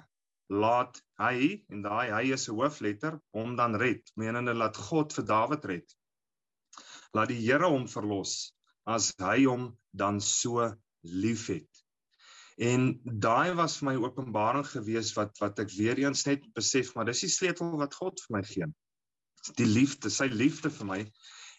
Laat 0.52 1.00
hy 1.18 1.64
en 1.72 1.82
daai 1.82 2.12
hy 2.12 2.22
is 2.36 2.46
'n 2.48 2.54
hoofletter 2.60 3.18
hom 3.34 3.56
dan 3.58 3.74
red. 3.82 4.14
Menende 4.16 4.54
laat 4.54 4.76
God 4.76 5.16
vir 5.16 5.26
Dawid 5.32 5.64
red. 5.72 5.96
Laat 7.14 7.34
die 7.34 7.42
Here 7.42 7.66
hom 7.66 7.88
verlos 7.88 8.52
as 8.86 9.12
hy 9.18 9.44
hom 9.44 9.72
dan 9.90 10.20
so 10.20 10.70
liefhet. 11.02 11.71
En 12.62 12.92
daai 13.02 13.54
was 13.58 13.78
vir 13.80 13.88
my 13.90 13.94
openbaring 13.98 14.66
gewees 14.68 15.10
wat 15.16 15.38
wat 15.42 15.58
ek 15.64 15.72
weer 15.74 15.98
eens 16.04 16.26
net 16.28 16.44
besef 16.54 16.92
maar 16.94 17.08
dis 17.08 17.24
die 17.24 17.32
sleutel 17.32 17.72
wat 17.80 17.96
God 17.98 18.22
vir 18.22 18.36
my 18.36 18.42
gee. 18.46 18.68
Die 19.58 19.66
liefde, 19.66 20.12
sy 20.14 20.28
liefde 20.30 20.70
vir 20.70 20.88
my. 20.90 21.00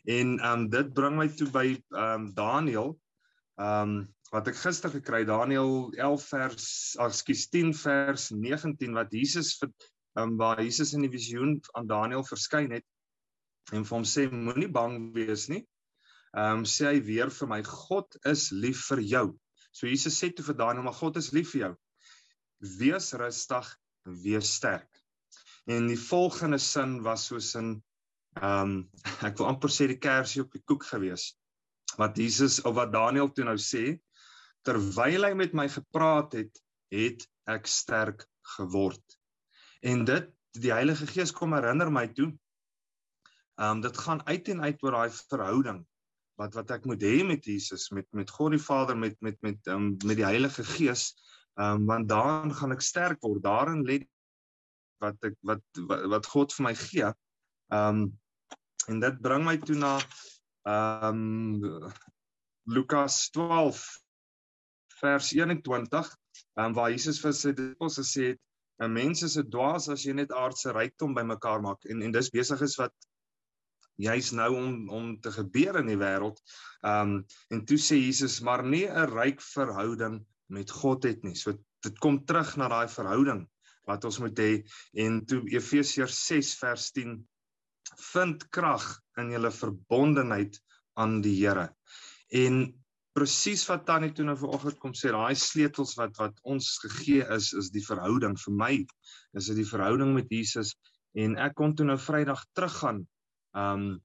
En 0.07 0.37
ehm 0.37 0.51
um, 0.51 0.67
dit 0.71 0.93
bring 0.95 1.17
my 1.19 1.27
toe 1.27 1.49
by 1.51 1.65
ehm 1.73 2.05
um, 2.05 2.29
Daniël 2.37 2.93
ehm 3.59 3.95
um, 3.95 3.97
wat 4.33 4.47
ek 4.49 4.57
gister 4.57 4.89
gekry 4.89 5.21
Daniël 5.29 5.91
11 5.93 6.23
vers 6.31 6.69
ekskuus 7.05 7.43
10 7.53 7.75
vers 7.77 8.31
19 8.33 8.95
wat 8.97 9.11
Jesus 9.13 9.53
vir 9.59 9.69
ehm 9.69 10.23
um, 10.23 10.37
waar 10.39 10.63
Jesus 10.63 10.95
in 10.95 11.03
die 11.05 11.11
visioen 11.13 11.59
aan 11.73 11.89
Daniël 11.91 12.23
verskyn 12.25 12.71
het 12.79 12.87
en 13.75 13.83
vir 13.83 13.97
hom 13.97 14.07
sê 14.07 14.29
moenie 14.31 14.71
bang 14.71 14.99
wees 15.15 15.49
nie. 15.51 15.65
Ehm 16.31 16.63
um, 16.63 16.67
sê 16.77 16.93
hy 16.93 16.99
weer 17.11 17.31
vir 17.41 17.51
my 17.57 17.61
God 17.67 18.15
is 18.29 18.51
lief 18.55 18.87
vir 18.87 19.03
jou. 19.11 19.27
So 19.73 19.89
Jesus 19.89 20.19
sê 20.21 20.29
toe 20.29 20.45
vir 20.45 20.57
Daniël, 20.59 20.85
maar 20.85 20.97
God 20.99 21.17
is 21.17 21.31
lief 21.33 21.53
vir 21.55 21.61
jou. 21.63 21.71
Wees 22.79 23.09
rustig, 23.17 23.69
wees 24.23 24.51
sterk. 24.59 25.01
En 25.65 25.87
die 25.89 25.99
volgende 25.99 26.59
sin 26.61 26.99
was 27.05 27.25
soos 27.31 27.53
in 27.59 27.75
ehm 28.41 28.69
um, 28.69 28.75
ek 29.27 29.37
wil 29.39 29.49
amper 29.49 29.71
sê 29.73 29.87
die 29.89 30.01
kersie 30.01 30.43
op 30.43 30.53
die 30.53 30.61
koek 30.69 30.85
gewees. 30.89 31.31
Wat 31.97 32.17
Jesus 32.17 32.59
of 32.65 32.77
wat 32.77 32.93
Daniël 32.93 33.29
toe 33.33 33.45
nou 33.45 33.57
sê, 33.61 33.97
terwyl 34.65 35.27
hy 35.27 35.33
met 35.37 35.53
my 35.57 35.67
gepraat 35.69 36.37
het, 36.37 36.61
het 36.93 37.25
ek 37.49 37.69
sterk 37.69 38.25
geword. 38.55 39.03
En 39.85 40.05
dit 40.09 40.29
die 40.57 40.73
Heilige 40.73 41.09
Gees 41.09 41.33
kom 41.33 41.53
herinner 41.57 41.89
my 41.93 42.07
toe. 42.13 42.29
Ehm 43.57 43.79
um, 43.79 43.83
dit 43.85 43.97
gaan 44.05 44.21
uit 44.29 44.53
en 44.53 44.63
uit 44.69 44.85
oor 44.85 44.99
daai 44.99 45.17
verhouding 45.17 45.81
wat 46.41 46.55
wat 46.57 46.71
ek 46.75 46.85
moet 46.89 47.03
hê 47.05 47.21
met 47.27 47.45
Jesus 47.45 47.89
met 47.91 48.07
met 48.11 48.29
God 48.29 48.55
die 48.55 48.61
Vader 48.61 48.97
met 48.97 49.19
met 49.21 49.37
met 49.45 49.59
um, 49.67 49.93
met 50.05 50.17
die 50.17 50.25
Heilige 50.25 50.63
Gees 50.63 51.13
um, 51.59 51.85
want 51.85 52.09
daarin 52.09 52.53
gaan 52.53 52.73
ek 52.75 52.81
sterk 52.81 53.21
word. 53.21 53.43
Daarin 53.43 53.83
lê 53.85 54.01
wat 55.03 55.19
ek 55.27 55.37
wat, 55.41 55.63
wat 55.89 56.07
wat 56.15 56.29
God 56.31 56.55
vir 56.55 56.69
my 56.69 56.75
gee. 56.79 57.11
Um 57.73 58.05
en 58.91 58.99
dit 58.99 59.19
bring 59.23 59.45
my 59.47 59.55
toe 59.63 59.77
na 59.79 59.97
um 60.67 61.61
Lukas 62.67 63.29
12 63.35 63.83
vers 64.99 65.31
21 65.35 66.09
um, 66.55 66.73
waar 66.73 66.91
Jesus 66.91 67.21
vir 67.23 67.35
sy 67.35 67.53
disippels 67.55 67.99
gesê 67.99 68.33
het 68.33 68.41
'n 68.83 68.91
mens 68.91 69.23
is 69.23 69.37
'n 69.37 69.49
dwaas 69.55 69.89
as 69.89 70.03
jy 70.07 70.13
net 70.19 70.31
aardse 70.31 70.71
rykdom 70.71 71.13
bymekaar 71.13 71.61
maak 71.61 71.85
en 71.85 72.01
en 72.01 72.11
dis 72.11 72.29
besig 72.29 72.61
is 72.61 72.75
wat 72.79 72.93
juis 74.01 74.31
nou 74.31 74.49
om 74.57 74.89
om 74.89 75.09
te 75.21 75.31
gebeur 75.31 75.79
in 75.81 75.91
die 75.91 75.99
wêreld. 75.99 76.39
Um 76.81 77.23
en 77.53 77.65
toe 77.65 77.77
sê 77.77 77.99
Jesus 77.99 78.41
maar 78.41 78.63
nie 78.63 78.85
'n 78.87 79.09
ryk 79.13 79.41
verhouding 79.41 80.23
met 80.49 80.71
God 80.71 81.03
het 81.03 81.23
nie. 81.23 81.35
So 81.35 81.53
dit 81.83 81.99
kom 81.99 82.25
terug 82.25 82.57
na 82.57 82.67
daai 82.67 82.87
verhouding 82.87 83.47
wat 83.87 84.05
ons 84.05 84.19
moet 84.19 84.39
hê 84.39 84.63
en 85.05 85.25
toe 85.25 85.41
Efesiërs 85.51 86.25
6 86.27 86.53
vers 86.59 86.91
10 86.91 87.17
vind 88.13 88.49
krag 88.49 88.85
in 89.17 89.31
julle 89.31 89.51
verbondenheid 89.51 90.59
aan 90.95 91.21
die 91.21 91.35
Here. 91.41 91.69
En 92.31 92.73
presies 93.13 93.65
wat 93.69 93.85
Tannie 93.85 94.13
toe 94.15 94.25
nou 94.25 94.35
vanoggend 94.37 94.79
kom 94.81 94.93
sê, 94.97 95.11
daai 95.13 95.35
sleutels 95.37 95.93
wat 95.99 96.17
wat 96.17 96.39
ons 96.43 96.77
gegee 96.81 97.25
is 97.35 97.51
is 97.53 97.69
die 97.75 97.83
verhouding 97.85 98.37
vir 98.45 98.53
my. 98.53 98.73
Is 99.37 99.51
dit 99.51 99.61
die 99.61 99.69
verhouding 99.69 100.13
met 100.15 100.31
Jesus 100.33 100.73
en 101.13 101.35
ek 101.37 101.53
kon 101.59 101.75
toe 101.77 101.85
nou 101.85 101.99
Vrydag 102.01 102.41
teruggaan 102.57 103.03
um 103.53 104.01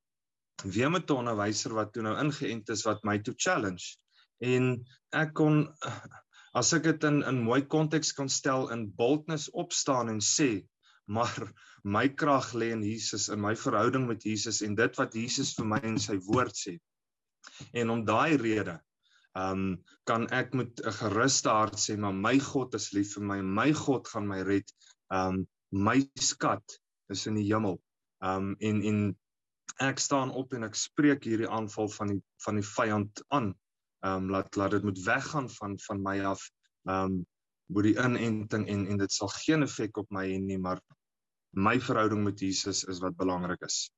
weer 0.65 0.91
met 0.91 1.11
'n 1.11 1.21
onderwyser 1.23 1.75
wat 1.75 1.93
toe 1.93 2.03
nou 2.03 2.17
ingeënt 2.19 2.69
is 2.75 2.83
wat 2.83 3.05
my 3.05 3.19
toe 3.19 3.35
challenge. 3.37 3.97
En 4.43 4.85
ek 5.13 5.35
kon 5.35 5.69
as 6.55 6.73
ek 6.73 6.83
dit 6.83 7.05
in 7.05 7.23
in 7.23 7.43
mooi 7.45 7.63
konteks 7.67 8.13
kan 8.13 8.29
stel 8.29 8.69
in 8.75 8.89
boldness 8.97 9.51
opstaan 9.51 10.09
en 10.09 10.21
sê 10.21 10.67
maar 11.09 11.53
my 11.85 12.09
krag 12.09 12.53
lê 12.53 12.71
in 12.75 12.83
Jesus 12.83 13.29
in 13.29 13.41
my 13.41 13.55
verhouding 13.57 14.07
met 14.09 14.23
Jesus 14.23 14.61
en 14.63 14.75
dit 14.75 14.99
wat 15.01 15.15
Jesus 15.15 15.55
vir 15.57 15.67
my 15.67 15.81
in 15.83 15.99
sy 15.99 16.19
woord 16.27 16.57
sê. 16.57 16.79
En 17.73 17.91
om 17.91 18.05
daai 18.05 18.37
rede 18.37 18.79
um 19.39 19.79
kan 20.09 20.27
ek 20.35 20.55
met 20.55 20.81
'n 20.85 20.93
geruste 21.01 21.49
hart 21.49 21.79
sê 21.79 21.97
maar 21.97 22.15
my 22.15 22.39
God 22.39 22.75
is 22.75 22.93
lief 22.93 23.15
vir 23.15 23.25
my 23.25 23.41
my 23.43 23.73
God 23.73 24.09
gaan 24.09 24.27
my 24.29 24.43
red. 24.43 24.73
Um 25.11 25.47
my 25.71 26.01
skat 26.19 26.81
is 27.09 27.27
in 27.27 27.35
die 27.35 27.49
hemel. 27.53 27.81
Um 28.21 28.57
en 28.61 28.83
en 28.83 29.17
ek 29.77 29.99
staan 29.99 30.31
op 30.31 30.53
en 30.53 30.67
ek 30.67 30.77
spreek 30.79 31.27
hierdie 31.29 31.49
aanval 31.49 31.91
van 31.97 32.15
die 32.15 32.21
van 32.45 32.61
die 32.61 32.67
vyand 32.67 33.25
aan. 33.29 33.53
Ehm 34.07 34.25
um, 34.25 34.31
laat 34.31 34.57
laat 34.57 34.77
dit 34.77 34.87
moet 34.87 35.03
weggaan 35.05 35.51
van 35.51 35.79
van 35.87 36.03
my 36.03 36.21
af. 36.25 36.43
Ehm 36.89 37.05
um, 37.05 37.27
moet 37.69 37.85
die 37.85 37.99
inenting 38.01 38.69
en 38.69 38.87
en 38.87 38.99
dit 38.99 39.13
sal 39.13 39.29
geen 39.29 39.63
effek 39.63 39.97
op 39.97 40.11
my 40.11 40.25
hê 40.27 40.39
nie, 40.41 40.59
maar 40.59 40.81
my 41.51 41.77
verhouding 41.81 42.25
met 42.25 42.41
Jesus 42.41 42.85
is 42.85 43.01
wat 43.05 43.17
belangrik 43.17 43.61
is. 43.67 43.91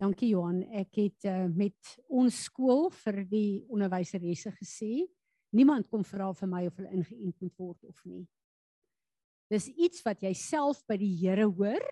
Dankie 0.00 0.30
Johan. 0.32 0.62
Ek 0.72 0.96
het 0.96 1.28
uh, 1.28 1.46
met 1.52 1.94
ons 2.08 2.42
skool 2.48 2.88
vir 3.02 3.22
die 3.28 3.62
onderwyseresse 3.68 4.52
gesê, 4.56 5.04
niemand 5.52 5.90
kom 5.92 6.04
vra 6.08 6.30
vir 6.32 6.48
my 6.48 6.62
of 6.66 6.78
hulle 6.80 6.94
ingeënt 6.96 7.36
moet 7.44 7.56
word 7.60 7.84
of 7.84 8.04
nie. 8.08 8.24
Dis 9.50 9.66
iets 9.68 10.00
wat 10.06 10.22
jy 10.22 10.32
self 10.34 10.80
by 10.88 10.96
die 10.96 11.12
Here 11.20 11.44
hoor 11.44 11.84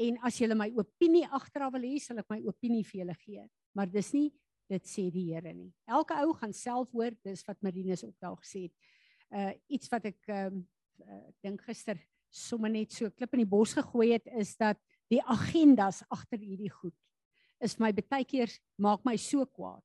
en 0.00 0.20
as 0.26 0.38
julle 0.40 0.56
my 0.56 0.70
opinie 0.80 1.26
agteraf 1.28 1.72
wil 1.74 1.84
hê, 1.84 1.98
sal 2.00 2.22
ek 2.22 2.30
my 2.32 2.40
opinie 2.48 2.84
vir 2.88 3.02
julle 3.02 3.16
gee. 3.20 3.44
Maar 3.76 3.90
dis 3.92 4.12
nie 4.16 4.28
dit 4.70 4.86
sê 4.86 5.08
die 5.10 5.26
Here 5.32 5.52
nie. 5.52 5.72
Elke 5.90 6.14
ou 6.22 6.32
gaan 6.38 6.52
self 6.54 6.92
hoor, 6.94 7.14
dis 7.26 7.42
wat 7.48 7.58
Marinus 7.62 8.04
ook 8.06 8.14
daar 8.22 8.38
gesê 8.38 8.68
het. 8.68 8.74
Uh 9.30 9.52
iets 9.76 9.90
wat 9.90 10.06
ek 10.10 10.30
um, 10.30 10.62
uh, 11.06 11.20
ek 11.30 11.36
dink 11.46 11.64
gister 11.66 11.98
sommer 12.30 12.70
net 12.70 12.94
so 12.94 13.10
klip 13.10 13.34
in 13.34 13.42
die 13.44 13.50
bos 13.50 13.74
gegooi 13.74 14.12
het 14.14 14.28
is 14.38 14.54
dat 14.58 14.78
die 15.10 15.20
agendas 15.26 16.04
agter 16.10 16.38
hierdie 16.38 16.70
goed 16.70 16.94
is 17.60 17.76
my 17.82 17.90
baie 17.92 18.24
keer 18.24 18.50
maak 18.78 19.02
my 19.04 19.16
so 19.18 19.44
kwaad 19.46 19.82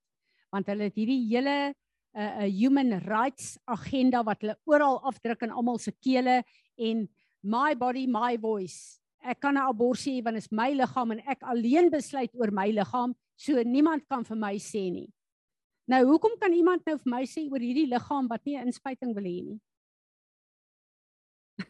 want 0.54 0.70
hulle 0.70 0.90
het 0.90 0.98
hierdie 0.98 1.26
hele 1.34 1.74
'n 2.16 2.22
uh, 2.22 2.46
uh, 2.46 2.50
human 2.50 3.00
rights 3.04 3.58
agenda 3.68 4.24
wat 4.24 4.42
hulle 4.42 4.56
oral 4.66 5.02
afdruk 5.04 5.42
in 5.44 5.52
almal 5.52 5.80
se 5.80 5.92
kele 5.92 6.44
en 6.78 7.08
my 7.44 7.76
body 7.76 8.06
my 8.08 8.38
voice 8.38 9.02
ek 9.26 9.40
kan 9.40 9.56
'n 9.58 9.68
abortus 9.68 10.06
hê 10.06 10.24
want 10.24 10.36
dit 10.36 10.44
is 10.44 10.52
my 10.52 10.72
liggaam 10.74 11.12
en 11.12 11.22
ek 11.28 11.44
alleen 11.44 11.90
besluit 11.90 12.32
oor 12.36 12.52
my 12.52 12.70
liggaam 12.72 13.16
so 13.36 13.64
niemand 13.64 14.08
kan 14.08 14.24
vir 14.24 14.38
my 14.38 14.56
sê 14.56 14.92
nie 14.92 15.10
nou 15.88 16.02
hoekom 16.06 16.38
kan 16.40 16.54
iemand 16.54 16.86
nou 16.86 16.98
vir 16.98 17.12
my 17.12 17.24
sê 17.26 17.46
oor 17.52 17.60
hierdie 17.60 17.90
liggaam 17.90 18.28
wat 18.30 18.46
nie 18.46 18.58
'n 18.58 18.68
inspuiting 18.68 19.16
wil 19.16 19.24
hê 19.24 19.40
nie 19.50 19.60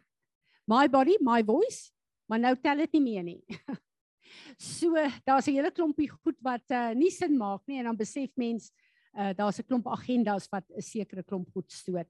my 0.74 0.88
body, 0.88 1.18
my 1.22 1.44
voice, 1.44 1.92
maar 2.28 2.40
nou 2.40 2.56
tel 2.56 2.78
dit 2.78 2.98
nie 2.98 3.02
meer 3.02 3.24
nie. 3.24 3.42
so 4.58 4.94
daar's 5.26 5.48
'n 5.48 5.58
hele 5.58 5.72
klompie 5.72 6.10
goed 6.10 6.38
wat 6.42 6.66
uh, 6.72 6.94
nie 6.94 7.12
sin 7.12 7.38
maak 7.38 7.62
nie 7.68 7.80
en 7.80 7.86
dan 7.86 7.98
besef 7.98 8.32
mens 8.36 8.72
uh, 9.14 9.34
daar's 9.34 9.60
'n 9.60 9.68
klomp 9.68 9.88
agendas 9.88 10.50
wat 10.52 10.66
'n 10.70 10.82
sekere 10.82 11.24
klomp 11.24 11.50
goed 11.54 11.72
stoot. 11.72 12.10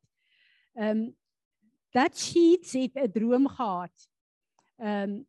Ehm 0.76 0.90
um, 0.90 1.16
dat 1.92 2.18
sheet 2.18 2.72
het 2.72 2.96
'n 2.96 3.12
droom 3.12 3.48
gehad. 3.48 4.10
Ehm 4.78 5.10
um, 5.10 5.28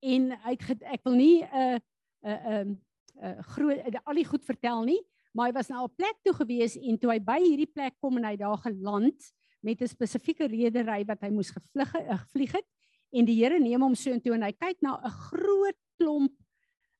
en 0.00 0.30
het 0.44 0.82
ek 0.82 1.04
wil 1.04 1.14
nie 1.14 1.42
'n 1.42 1.80
'n 2.24 2.78
'n 3.18 3.42
groot 3.42 3.78
uh, 3.78 4.00
al 4.04 4.14
die 4.14 4.26
goed 4.26 4.44
vertel 4.44 4.84
nie, 4.84 5.00
maar 5.32 5.46
hy 5.48 5.52
was 5.52 5.70
op 5.70 5.90
'n 5.90 5.96
plek 5.96 6.18
toe 6.22 6.34
gewees 6.34 6.76
en 6.76 6.98
toe 6.98 7.10
hy 7.10 7.20
by 7.20 7.38
hierdie 7.38 7.72
plek 7.72 7.94
kom 8.00 8.16
en 8.16 8.24
hy 8.24 8.36
daar 8.36 8.58
geland 8.58 9.32
met 9.60 9.80
'n 9.82 9.88
spesifieke 9.88 10.46
redery 10.46 11.04
wat 11.04 11.20
hy 11.20 11.30
moes 11.30 11.50
gevlug 11.50 11.94
uh, 11.94 12.18
gevlieg 12.18 12.52
het 12.52 12.66
en 13.10 13.24
die 13.24 13.42
Here 13.42 13.58
neem 13.58 13.82
hom 13.82 13.94
so 13.94 14.10
intoe 14.10 14.34
en 14.34 14.42
hy 14.42 14.52
kyk 14.52 14.82
na 14.82 15.00
'n 15.02 15.10
groot 15.10 15.78
klomp 15.98 16.34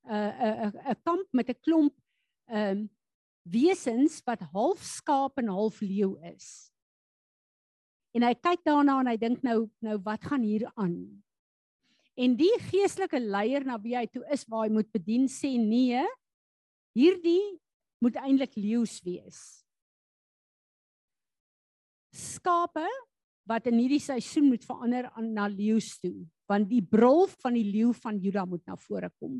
'n 0.08 0.12
uh, 0.12 0.66
'n 0.66 0.72
'n 0.90 1.02
kamp 1.04 1.26
met 1.32 1.48
'n 1.48 1.60
klomp 1.60 1.94
ehm 2.48 2.78
um, 2.78 2.90
wesens 3.48 4.20
wat 4.24 4.40
half 4.52 4.82
skaap 4.82 5.38
en 5.38 5.48
half 5.48 5.80
leeu 5.80 6.18
is. 6.34 6.72
En 8.12 8.22
hy 8.22 8.34
kyk 8.34 8.64
daarna 8.64 8.98
en 9.00 9.10
hy 9.10 9.16
dink 9.16 9.42
nou 9.42 9.68
nou 9.84 9.96
wat 10.04 10.24
gaan 10.24 10.42
hier 10.42 10.66
aan? 10.76 11.22
En 12.18 12.34
die 12.34 12.54
geestelike 12.70 13.20
leier 13.22 13.64
na 13.64 13.78
wie 13.78 13.94
hy 13.94 14.06
toe 14.10 14.24
is 14.34 14.42
waar 14.50 14.66
hy 14.66 14.74
moet 14.74 14.90
bedien 14.90 15.28
sê 15.30 15.54
nee, 15.60 16.02
hierdie 16.98 17.58
moet 18.02 18.18
eintlik 18.18 18.56
leeu's 18.58 18.98
wees 19.06 19.58
skape 22.18 22.86
wat 23.48 23.68
in 23.70 23.78
hierdie 23.80 24.02
seisoen 24.02 24.50
moet 24.50 24.64
verander 24.66 25.08
aan 25.16 25.30
na 25.36 25.46
leeu's 25.48 25.94
toe, 26.02 26.26
want 26.50 26.68
die 26.68 26.82
brul 26.84 27.26
van 27.40 27.56
die 27.56 27.66
leeu 27.68 27.94
van 27.96 28.18
Juda 28.20 28.44
moet 28.48 28.64
na 28.68 28.76
vore 28.76 29.08
kom. 29.20 29.38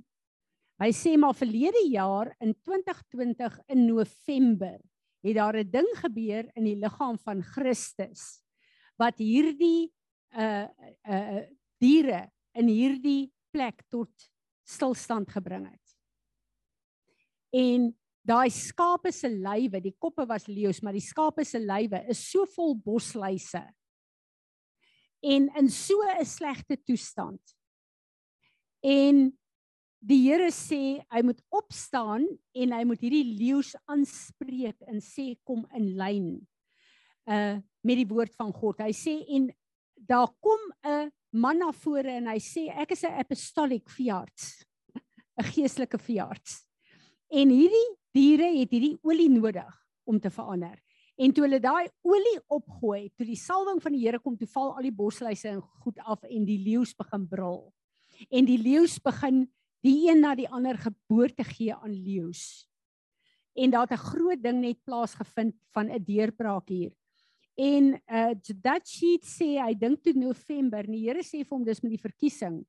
Hy 0.80 0.90
sê 0.94 1.16
maar 1.18 1.36
verlede 1.36 1.82
jaar 1.90 2.30
in 2.40 2.54
2020 2.54 3.58
in 3.74 3.84
November 3.88 4.78
het 5.26 5.36
daar 5.36 5.56
'n 5.58 5.70
ding 5.70 5.88
gebeur 5.98 6.46
in 6.54 6.64
die 6.64 6.78
liggaam 6.78 7.18
van 7.18 7.42
Christus 7.42 8.40
wat 8.96 9.18
hierdie 9.18 9.90
uh 10.32 10.68
uh 11.04 11.42
diere 11.82 12.30
in 12.58 12.68
hierdie 12.70 13.30
plek 13.54 13.84
tot 13.92 14.10
stilstand 14.68 15.30
gebring 15.32 15.66
het. 15.70 15.94
En 17.54 17.88
daai 18.28 18.50
skape 18.52 19.12
se 19.14 19.30
lywe, 19.30 19.80
die 19.80 19.96
koppe 19.96 20.26
was 20.28 20.48
leeu's, 20.50 20.82
maar 20.84 20.96
die 20.96 21.04
skape 21.04 21.46
se 21.48 21.60
lywe 21.62 22.02
is 22.12 22.20
so 22.28 22.44
vol 22.56 22.76
bosluise. 22.76 23.62
En 25.24 25.48
in 25.58 25.70
so 25.70 25.96
'n 26.02 26.24
slegte 26.24 26.76
toestand. 26.84 27.40
En 28.84 29.32
die 29.98 30.20
Here 30.28 30.50
sê 30.54 31.02
hy 31.10 31.22
moet 31.22 31.40
opstaan 31.50 32.26
en 32.54 32.72
hy 32.72 32.84
moet 32.84 33.00
hierdie 33.02 33.34
leeu's 33.38 33.74
aanspreek 33.90 34.78
en 34.86 35.00
sê 35.02 35.34
kom 35.44 35.66
in 35.74 35.96
lyn 35.98 36.46
uh 37.26 37.58
met 37.86 37.96
die 37.96 38.08
woord 38.10 38.34
van 38.34 38.52
God. 38.52 38.80
Hy 38.82 38.92
sê 38.92 39.24
en 39.34 39.48
daar 39.94 40.28
kom 40.42 40.60
'n 40.84 41.10
man 41.30 41.58
na 41.58 41.72
vore 41.72 42.16
en 42.18 42.26
hy 42.26 42.38
sê 42.40 42.68
ek 42.72 42.92
is 42.92 43.04
'n 43.04 43.18
apostolic 43.20 43.88
veearts, 43.88 44.64
'n 45.38 45.44
geestelike 45.44 45.98
veearts. 45.98 46.64
En 47.30 47.50
hierdie 47.50 47.88
diere 48.12 48.48
het 48.58 48.70
hierdie 48.70 48.98
olie 49.02 49.28
nodig 49.28 49.74
om 50.06 50.18
te 50.20 50.30
verander. 50.30 50.78
En 51.18 51.32
toe 51.32 51.44
hulle 51.44 51.58
daai 51.60 51.90
olie 52.06 52.38
opgooi, 52.48 53.10
toe 53.16 53.26
die 53.26 53.36
salwing 53.36 53.82
van 53.82 53.92
die 53.92 54.04
Here 54.04 54.20
kom, 54.22 54.36
toe 54.38 54.46
val 54.46 54.76
al 54.76 54.86
die 54.86 54.94
bosluise 54.94 55.48
en 55.50 55.60
goed 55.82 55.98
af 56.06 56.22
en 56.24 56.44
die 56.46 56.60
leeu's 56.62 56.94
begin 56.94 57.26
brul. 57.28 57.72
En 58.30 58.46
die 58.46 58.58
leeu's 58.58 58.98
begin 59.02 59.48
die 59.82 60.08
een 60.08 60.22
na 60.22 60.34
die 60.38 60.48
ander 60.48 60.78
geboorte 60.78 61.44
gee 61.44 61.74
aan 61.74 61.92
leeu's. 61.92 62.68
En 63.58 63.70
daar 63.70 63.86
het 63.90 63.98
'n 63.98 64.06
groot 64.10 64.42
ding 64.42 64.60
net 64.60 64.78
plaasgevind 64.84 65.54
van 65.74 65.90
'n 65.90 66.04
deurbraak 66.04 66.68
hier. 66.68 66.92
En 67.58 67.90
uh 68.06 68.34
dat 68.62 68.86
sheet 68.86 69.26
sê 69.26 69.56
hy 69.58 69.74
dink 69.74 70.02
toe 70.02 70.14
November, 70.14 70.86
die 70.86 71.02
Here 71.08 71.24
sê 71.26 71.42
vir 71.42 71.56
hom 71.56 71.64
dis 71.66 71.82
met 71.82 71.90
die 71.96 72.02
verkiesing. 72.02 72.60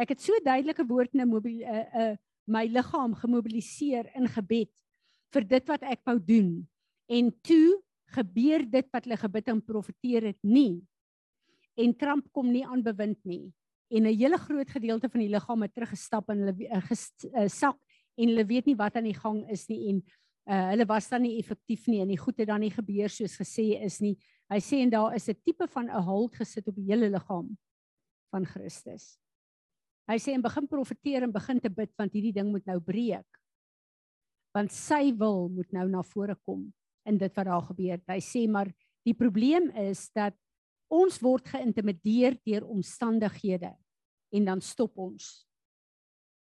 Ek 0.00 0.14
het 0.14 0.22
so 0.24 0.32
duidelike 0.40 0.86
woord 0.88 1.12
in 1.14 1.20
'n 1.20 1.28
'n 1.28 1.86
'n 1.92 2.18
my 2.46 2.64
liggaam 2.66 3.14
gemobiliseer 3.14 4.08
in 4.16 4.26
gebed 4.26 4.72
vir 5.34 5.44
dit 5.44 5.68
wat 5.68 5.82
ek 5.82 6.00
wou 6.06 6.18
doen. 6.18 6.66
En 7.08 7.30
toe 7.42 7.82
gebeur 8.16 8.64
dit 8.70 8.86
wat 8.90 9.04
hulle 9.04 9.20
gebid 9.20 9.48
en 9.52 9.62
profeteer 9.62 10.30
het 10.32 10.40
nie. 10.42 10.82
En 11.78 11.94
Trump 11.96 12.26
kom 12.32 12.50
nie 12.50 12.64
aan 12.66 12.82
bewind 12.82 13.18
nie. 13.24 13.52
En 13.90 14.06
'n 14.06 14.16
hele 14.16 14.38
groot 14.38 14.70
gedeelte 14.70 15.08
van 15.08 15.20
die 15.20 15.28
liggaam 15.28 15.62
het 15.62 15.74
teruggestap 15.74 16.28
en 16.30 16.38
hulle 16.38 16.68
uh, 16.68 16.82
gesak 16.88 17.78
en 18.16 18.28
hulle 18.28 18.46
weet 18.46 18.66
nie 18.66 18.76
wat 18.76 18.96
aan 18.96 19.08
die 19.08 19.18
gang 19.18 19.48
is 19.50 19.68
nie 19.68 19.88
en 19.90 20.02
uh, 20.50 20.66
hulle 20.72 20.86
was 20.88 21.08
dan 21.10 21.22
nie 21.24 21.38
effektief 21.38 21.86
nie 21.90 22.00
en 22.02 22.10
die 22.10 22.18
goed 22.18 22.38
het 22.42 22.50
dan 22.50 22.62
nie 22.62 22.72
gebeur 22.74 23.12
soos 23.12 23.36
gesê 23.38 23.72
is 23.78 24.00
nie. 24.02 24.16
Hy 24.50 24.58
sê 24.64 24.80
en 24.82 24.90
daar 24.90 25.14
is 25.14 25.28
'n 25.28 25.38
tipe 25.44 25.66
van 25.68 25.86
'n 25.86 26.02
hold 26.02 26.34
gesit 26.34 26.68
op 26.68 26.74
die 26.74 26.90
hele 26.90 27.08
liggaam 27.10 27.56
van 28.32 28.44
Christus. 28.46 29.18
Hy 30.08 30.18
sê 30.18 30.34
en 30.34 30.42
begin 30.42 30.66
profeteer 30.66 31.22
en 31.22 31.32
begin 31.32 31.60
te 31.60 31.70
bid 31.70 31.92
want 31.96 32.12
hierdie 32.12 32.32
ding 32.32 32.50
moet 32.50 32.66
nou 32.66 32.80
breek. 32.80 33.26
Want 34.54 34.72
sy 34.72 35.12
wil 35.16 35.48
moet 35.48 35.72
nou 35.72 35.88
na 35.88 36.02
vore 36.02 36.34
kom 36.34 36.72
in 37.06 37.18
dit 37.18 37.36
wat 37.36 37.46
daar 37.46 37.62
gebeur. 37.62 38.00
Hy 38.08 38.20
sê 38.20 38.48
maar 38.48 38.72
die 39.04 39.14
probleem 39.14 39.70
is 39.70 40.10
dat 40.10 40.34
ons 40.90 41.20
word 41.22 41.46
geïntimideer 41.46 42.36
deur 42.44 42.66
omstandighede 42.66 43.76
en 44.32 44.44
dan 44.44 44.60
stop 44.60 44.98
ons. 44.98 45.46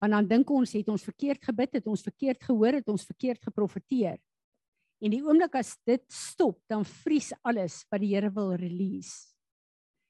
Want 0.04 0.18
dan 0.18 0.26
dink 0.28 0.50
ons 0.52 0.74
het 0.76 0.90
ons 0.92 1.04
verkeerd 1.08 1.46
gebid, 1.48 1.78
het 1.80 1.86
ons 1.88 2.02
verkeerd 2.04 2.42
gehoor, 2.44 2.76
het 2.76 2.90
ons 2.92 3.06
verkeerd 3.08 3.40
geprofeteer. 3.40 4.18
En 5.00 5.14
die 5.14 5.22
oomblik 5.24 5.54
as 5.56 5.78
dit 5.88 6.04
stop, 6.12 6.58
dan 6.68 6.84
vries 6.84 7.30
alles 7.40 7.86
wat 7.88 8.04
die 8.04 8.10
Here 8.12 8.28
wil 8.36 8.52
release. 8.60 9.32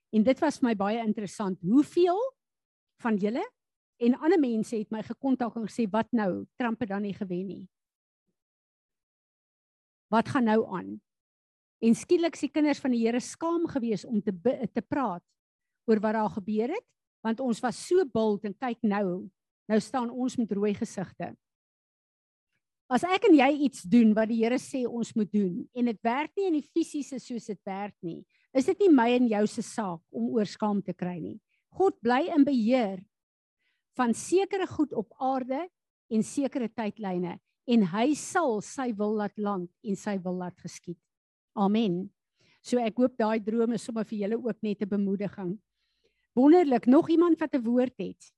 En 0.09 0.25
dit 0.25 0.41
was 0.41 0.57
my 0.65 0.73
baie 0.77 0.97
interessant. 1.01 1.61
Hoeveel 1.61 2.17
van 3.05 3.19
julle 3.21 3.43
en 4.01 4.17
ander 4.17 4.41
mense 4.41 4.73
het 4.73 4.89
my 4.89 5.03
gekontak 5.05 5.59
en 5.61 5.69
gesê 5.69 5.85
wat 5.93 6.09
nou 6.09 6.47
Trump 6.57 6.81
het 6.81 6.89
dan 6.89 7.05
nie 7.05 7.13
gewen 7.13 7.45
nie. 7.51 7.61
Wat 10.09 10.33
gaan 10.33 10.49
nou 10.49 10.65
aan? 10.73 10.89
En 11.85 11.93
skielik 11.93 12.33
se 12.39 12.49
kinders 12.49 12.81
van 12.81 12.97
die 12.97 13.03
Here 13.05 13.21
skaam 13.21 13.69
gewees 13.69 14.07
om 14.09 14.25
te 14.25 14.33
te 14.73 14.81
praat 14.81 15.25
oor 15.85 16.01
wat 16.01 16.17
daar 16.17 16.33
gebeur 16.33 16.73
het 16.73 16.87
want 17.23 17.39
ons 17.45 17.61
was 17.61 17.77
so 17.77 18.01
bult 18.09 18.43
en 18.49 18.57
kyk 18.57 18.81
nou 18.81 19.29
nou 19.69 19.79
staan 19.79 20.09
ons 20.09 20.37
met 20.37 20.51
rooi 20.51 20.73
gesigte. 20.73 21.33
As 22.93 23.05
ek 23.07 23.29
en 23.29 23.37
jy 23.37 23.49
iets 23.65 23.85
doen 23.89 24.11
wat 24.13 24.29
die 24.29 24.41
Here 24.43 24.59
sê 24.61 24.83
ons 24.85 25.13
moet 25.15 25.31
doen 25.31 25.63
en 25.73 25.89
dit 25.89 25.99
werk 26.03 26.33
nie 26.37 26.49
in 26.49 26.57
die 26.59 26.67
fisiese 26.75 27.19
soos 27.19 27.47
dit 27.49 27.59
werk 27.65 27.95
nie, 28.05 28.21
is 28.53 28.67
dit 28.69 28.83
nie 28.83 28.91
my 28.93 29.07
en 29.15 29.29
jou 29.31 29.45
se 29.49 29.63
saak 29.65 30.01
om 30.13 30.29
oor 30.35 30.49
skaam 30.49 30.81
te 30.83 30.93
kry 30.93 31.17
nie. 31.17 31.39
God 31.73 31.97
bly 32.03 32.27
in 32.35 32.45
beheer 32.45 32.99
van 33.97 34.13
sekere 34.13 34.67
goed 34.69 34.93
op 34.93 35.09
aarde 35.21 35.63
en 36.13 36.25
sekere 36.25 36.69
tydlyne 36.69 37.39
en 37.65 37.85
hy 37.93 38.11
sal 38.19 38.59
sy 38.61 38.91
wil 38.97 39.15
laat 39.21 39.39
land 39.39 39.71
en 39.87 39.97
sy 39.97 40.17
wil 40.21 40.37
laat 40.43 40.59
geskied. 40.61 40.99
Amen. 41.55 42.09
So 42.63 42.79
ek 42.79 42.99
hoop 42.99 43.17
daai 43.19 43.39
drome 43.43 43.79
sommer 43.81 44.05
vir 44.07 44.25
julle 44.25 44.37
ook 44.37 44.61
net 44.61 44.81
'n 44.81 44.89
bemoediging. 44.89 45.57
Wonderlik, 46.35 46.85
nog 46.87 47.09
iemand 47.09 47.39
wat 47.39 47.55
'n 47.55 47.63
woord 47.63 47.97
het. 47.97 48.31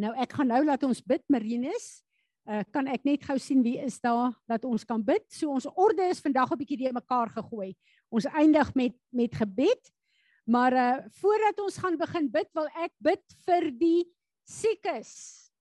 Nou 0.00 0.14
ek 0.16 0.32
gaan 0.38 0.48
nou 0.48 0.62
laat 0.64 0.84
ons 0.86 1.02
bid 1.04 1.22
Marinus. 1.32 2.00
Uh, 2.48 2.62
kan 2.72 2.88
ek 2.88 3.04
net 3.04 3.24
gou 3.28 3.36
sien 3.38 3.60
wie 3.62 3.76
is 3.84 3.98
daar 4.00 4.32
dat 4.48 4.64
ons 4.64 4.86
kan 4.88 5.02
bid. 5.04 5.26
So 5.28 5.52
ons 5.52 5.68
orde 5.76 6.06
is 6.08 6.22
vandag 6.24 6.52
'n 6.52 6.58
bietjie 6.58 6.80
die 6.80 6.92
mekaar 6.92 7.28
gegooi. 7.28 7.76
Ons 8.08 8.24
eindig 8.24 8.74
met 8.74 8.96
met 9.12 9.34
gebed. 9.34 9.92
Maar 10.46 10.72
uh 10.72 10.96
voordat 11.20 11.60
ons 11.60 11.76
gaan 11.76 11.96
begin 11.96 12.30
bid, 12.30 12.48
wil 12.54 12.68
ek 12.74 12.92
bid 12.98 13.24
vir 13.46 13.70
die 13.70 14.04
siekes. 14.48 15.52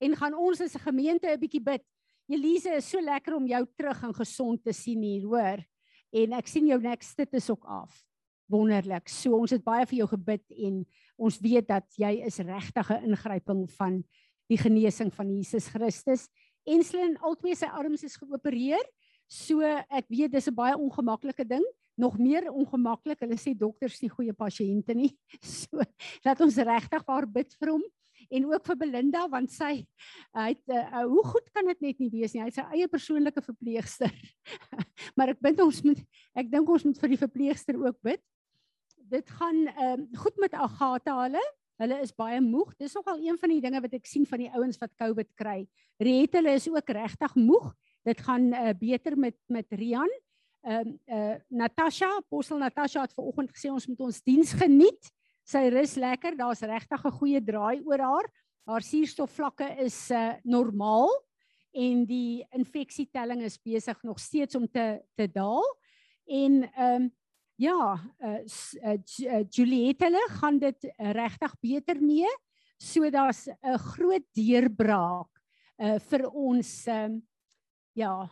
En 0.00 0.14
gaan 0.16 0.34
ons 0.34 0.60
as 0.60 0.76
'n 0.76 0.86
gemeente 0.86 1.26
'n 1.26 1.40
bietjie 1.40 1.62
bid. 1.62 1.82
Elise 2.28 2.76
is 2.76 2.90
so 2.90 3.00
lekker 3.00 3.34
om 3.34 3.46
jou 3.46 3.66
terug 3.76 4.02
en 4.02 4.14
gesond 4.14 4.64
te 4.64 4.72
sien 4.72 5.02
hier, 5.02 5.22
hoor. 5.22 5.64
En 6.12 6.32
ek 6.32 6.46
sien 6.46 6.66
jou 6.66 6.80
nek 6.80 7.02
sit 7.02 7.34
is 7.34 7.50
ook 7.50 7.64
af. 7.64 8.06
wonderlik. 8.46 9.08
So 9.10 9.36
ons 9.40 9.54
het 9.54 9.64
baie 9.66 9.86
vir 9.86 10.02
jou 10.02 10.08
gebid 10.12 10.44
en 10.50 10.82
ons 11.16 11.38
weet 11.40 11.68
dat 11.68 11.86
jy 11.98 12.22
is 12.26 12.38
regtig 12.38 12.90
'n 12.90 13.12
ingryping 13.12 13.66
van 13.78 14.04
die 14.50 14.58
genesing 14.58 15.12
van 15.14 15.30
Jesus 15.34 15.68
Christus. 15.68 16.28
Enslin 16.66 17.16
albei 17.22 17.54
sy 17.54 17.66
arms 17.66 18.04
is 18.04 18.16
geopereer. 18.16 18.82
So 19.26 19.60
ek 19.62 20.06
weet 20.08 20.32
dis 20.32 20.48
'n 20.48 20.54
baie 20.54 20.76
ongemaklike 20.76 21.44
ding, 21.44 21.64
nog 21.98 22.18
meer 22.18 22.50
ongemaklik. 22.52 23.18
Hulle 23.20 23.36
sê 23.36 23.56
dokters 23.58 24.00
nie 24.02 24.10
goeie 24.10 24.32
pasiënte 24.32 24.94
nie. 24.94 25.16
So 25.42 25.82
laat 26.24 26.40
ons 26.40 26.56
regtig 26.56 27.02
waar 27.06 27.26
bid 27.26 27.52
vir 27.58 27.70
hom 27.70 27.82
en 28.30 28.46
ook 28.46 28.66
vir 28.66 28.76
Belinda 28.76 29.26
want 29.28 29.50
sy 29.50 29.86
hy 30.34 30.46
het 30.50 30.72
uh, 30.72 31.04
hoe 31.06 31.24
goed 31.24 31.50
kan 31.54 31.66
dit 31.66 31.80
net 31.80 31.98
nie 31.98 32.10
wees 32.10 32.34
nie. 32.34 32.42
Hy 32.42 32.50
het 32.50 32.58
sy 32.58 32.66
eie 32.74 32.88
persoonlike 32.88 33.42
verpleegster. 33.42 34.14
maar 35.16 35.34
ek 35.34 35.42
bind 35.42 35.60
ons 35.60 35.82
moet 35.86 36.00
ek 36.34 36.50
dink 36.50 36.68
ons 36.68 36.86
moet 36.86 36.98
vir 36.98 37.14
die 37.14 37.22
verpleegster 37.22 37.78
ook 37.82 37.98
bid. 38.02 38.22
Dit 39.08 39.30
gaan 39.30 39.66
ehm 39.66 40.00
uh, 40.00 40.18
goed 40.18 40.36
met 40.36 40.52
Agatha 40.52 41.22
hulle. 41.22 41.42
Hulle 41.76 41.98
is 42.00 42.14
baie 42.14 42.40
moeg. 42.40 42.72
Dis 42.80 42.94
nogal 42.96 43.20
een 43.20 43.38
van 43.38 43.52
die 43.52 43.60
dinge 43.60 43.80
wat 43.84 43.92
ek 43.94 44.06
sien 44.08 44.24
van 44.26 44.40
die 44.40 44.50
ouens 44.50 44.78
wat 44.80 44.94
COVID 44.98 45.34
kry. 45.38 45.66
Riet 46.02 46.34
hulle 46.34 46.54
is 46.56 46.68
ook 46.68 46.90
regtig 46.90 47.34
moeg. 47.34 47.74
Dit 48.06 48.22
gaan 48.24 48.48
uh, 48.52 48.72
beter 48.78 49.18
met 49.18 49.36
met 49.46 49.66
Rian. 49.70 50.10
Ehm 50.66 50.96
uh, 51.06 51.18
uh, 51.18 51.36
Natasha, 51.48 52.08
Apostel 52.16 52.58
Natasha 52.58 53.04
het 53.04 53.14
vanoggend 53.14 53.52
gesê 53.54 53.70
ons 53.70 53.86
moet 53.86 54.00
ons 54.00 54.22
diens 54.22 54.52
geniet. 54.52 55.12
Sy 55.46 55.68
rus 55.70 55.94
lekker. 55.94 56.36
Daar's 56.36 56.64
regtig 56.66 57.04
'n 57.04 57.18
goeie 57.20 57.42
draai 57.44 57.82
oor 57.84 58.00
haar. 58.00 58.26
Haar 58.66 58.82
suurstofvlakke 58.82 59.68
is 59.84 60.10
uh, 60.10 60.34
normaal 60.42 61.12
en 61.70 62.06
die 62.06 62.46
infeksietelling 62.50 63.42
is 63.42 63.60
besig 63.62 64.02
nog 64.02 64.18
steeds 64.18 64.56
om 64.56 64.66
te 64.66 65.02
te 65.14 65.30
daal. 65.30 65.64
En 66.26 66.62
ehm 66.72 67.02
um, 67.02 67.12
ja, 67.56 67.96
uh, 68.20 68.40
uh, 68.44 69.44
Juliette 69.48 70.04
hulle 70.04 70.22
gaan 70.40 70.58
dit 70.60 70.88
regtig 71.16 71.54
beter 71.60 72.00
mee. 72.02 72.28
So 72.78 73.10
daar's 73.10 73.48
'n 73.48 73.78
groot 73.78 74.26
deurbraak 74.36 75.30
uh 75.78 75.98
vir 75.98 76.30
ons 76.32 76.86
um, 76.88 77.22
ja 77.94 78.28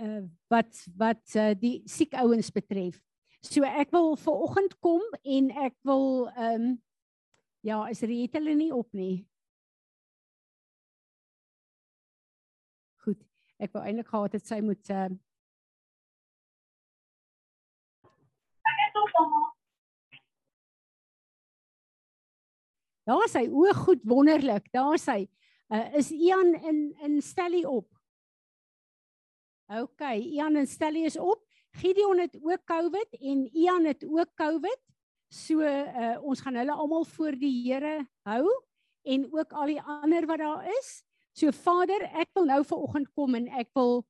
uh 0.00 0.22
wat 0.48 0.86
wat 0.96 1.34
uh, 1.36 1.54
die 1.54 1.82
siek 1.86 2.14
ouens 2.14 2.50
betref. 2.50 3.00
So 3.42 3.64
ek 3.64 3.90
wil 3.90 4.16
ver 4.16 4.32
oggend 4.32 4.78
kom 4.80 5.02
en 5.24 5.50
ek 5.50 5.74
wil 5.82 6.28
ehm 6.36 6.62
um, 6.62 6.82
ja, 7.62 7.88
is 7.88 8.00
Riet 8.02 8.32
hulle 8.32 8.54
nie 8.54 8.72
op 8.72 8.88
nie. 8.92 9.26
Goed. 13.04 13.20
Ek 13.58 13.72
wou 13.72 13.82
eintlik 13.84 14.08
gehad 14.08 14.32
het 14.32 14.46
sy 14.46 14.60
moet 14.60 14.90
ehm 14.90 15.12
uh, 15.12 15.18
Daar 23.10 23.24
is 23.26 23.34
hy 23.34 23.46
o, 23.50 23.66
goed 23.74 24.02
wonderlik. 24.06 24.68
Daar 24.72 24.94
is 24.94 25.06
hy. 25.10 25.24
Uh, 25.70 25.86
is 25.98 26.10
Ian 26.14 26.54
in 26.54 26.78
in 27.02 27.18
Stellie 27.22 27.66
op? 27.68 27.88
OK, 29.70 30.02
Ian 30.18 30.56
en 30.56 30.66
Stellie 30.66 31.06
is 31.06 31.18
op. 31.18 31.42
Gideon 31.78 32.18
het 32.18 32.34
ook 32.42 32.64
COVID 32.66 33.18
en 33.20 33.46
Ian 33.54 33.84
het 33.84 34.04
ook 34.06 34.34
COVID. 34.34 34.80
So 35.30 35.62
uh, 35.62 36.18
ons 36.26 36.42
gaan 36.42 36.58
hulle 36.58 36.74
almal 36.74 37.04
voor 37.06 37.38
die 37.38 37.52
Here 37.62 38.00
hou 38.26 38.46
en 39.06 39.28
ook 39.30 39.52
al 39.52 39.74
die 39.76 39.82
ander 39.82 40.26
wat 40.26 40.42
daar 40.42 40.66
is. 40.78 41.02
So 41.32 41.54
Vader, 41.54 42.02
ek 42.18 42.34
wil 42.34 42.48
nou 42.50 42.64
vanoggend 42.66 43.12
kom 43.14 43.38
en 43.38 43.46
ek 43.62 43.70
wil 43.78 44.02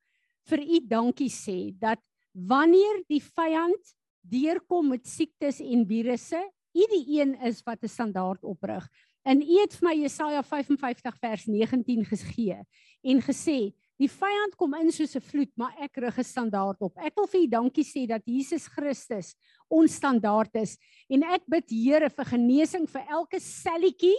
vir 0.49 0.65
U 0.65 0.81
dankie 0.89 1.31
sê 1.33 1.59
dat 1.77 2.01
wanneer 2.33 3.03
die 3.13 3.21
vyand 3.21 3.93
deurkom 4.21 4.89
met 4.89 5.07
siektes 5.07 5.61
en 5.61 5.87
virusse, 5.87 6.41
U 6.71 6.85
die 6.87 7.18
een 7.18 7.35
is 7.43 7.62
wat 7.66 7.83
'n 7.83 7.89
standaard 7.89 8.45
oprig. 8.45 8.89
En 9.25 9.43
U 9.43 9.61
het 9.61 9.75
vir 9.75 9.89
my 9.89 9.95
Jesaja 9.95 10.43
55 10.43 11.18
vers 11.18 11.47
19 11.47 12.05
gegee 12.05 12.62
en 13.03 13.21
gesê 13.21 13.73
Die 14.01 14.09
vyand 14.09 14.55
kom 14.57 14.73
in 14.79 14.89
soos 14.89 15.12
'n 15.16 15.21
vloed, 15.21 15.53
maar 15.61 15.77
ek 15.77 15.99
rig 16.01 16.18
'n 16.18 16.25
standaard 16.25 16.81
op. 16.81 16.97
Ek 16.97 17.14
wil 17.16 17.27
vir 17.27 17.41
U 17.41 17.47
dankie 17.47 17.85
sê 17.85 18.07
dat 18.09 18.23
Jesus 18.25 18.66
Christus 18.66 19.37
ons 19.68 19.93
standaard 19.93 20.55
is 20.57 20.79
en 21.11 21.23
ek 21.23 21.43
bid 21.47 21.68
Here 21.68 22.09
vir 22.09 22.25
genesing 22.25 22.89
vir 22.89 23.05
elke 23.11 23.39
selletjie 23.39 24.16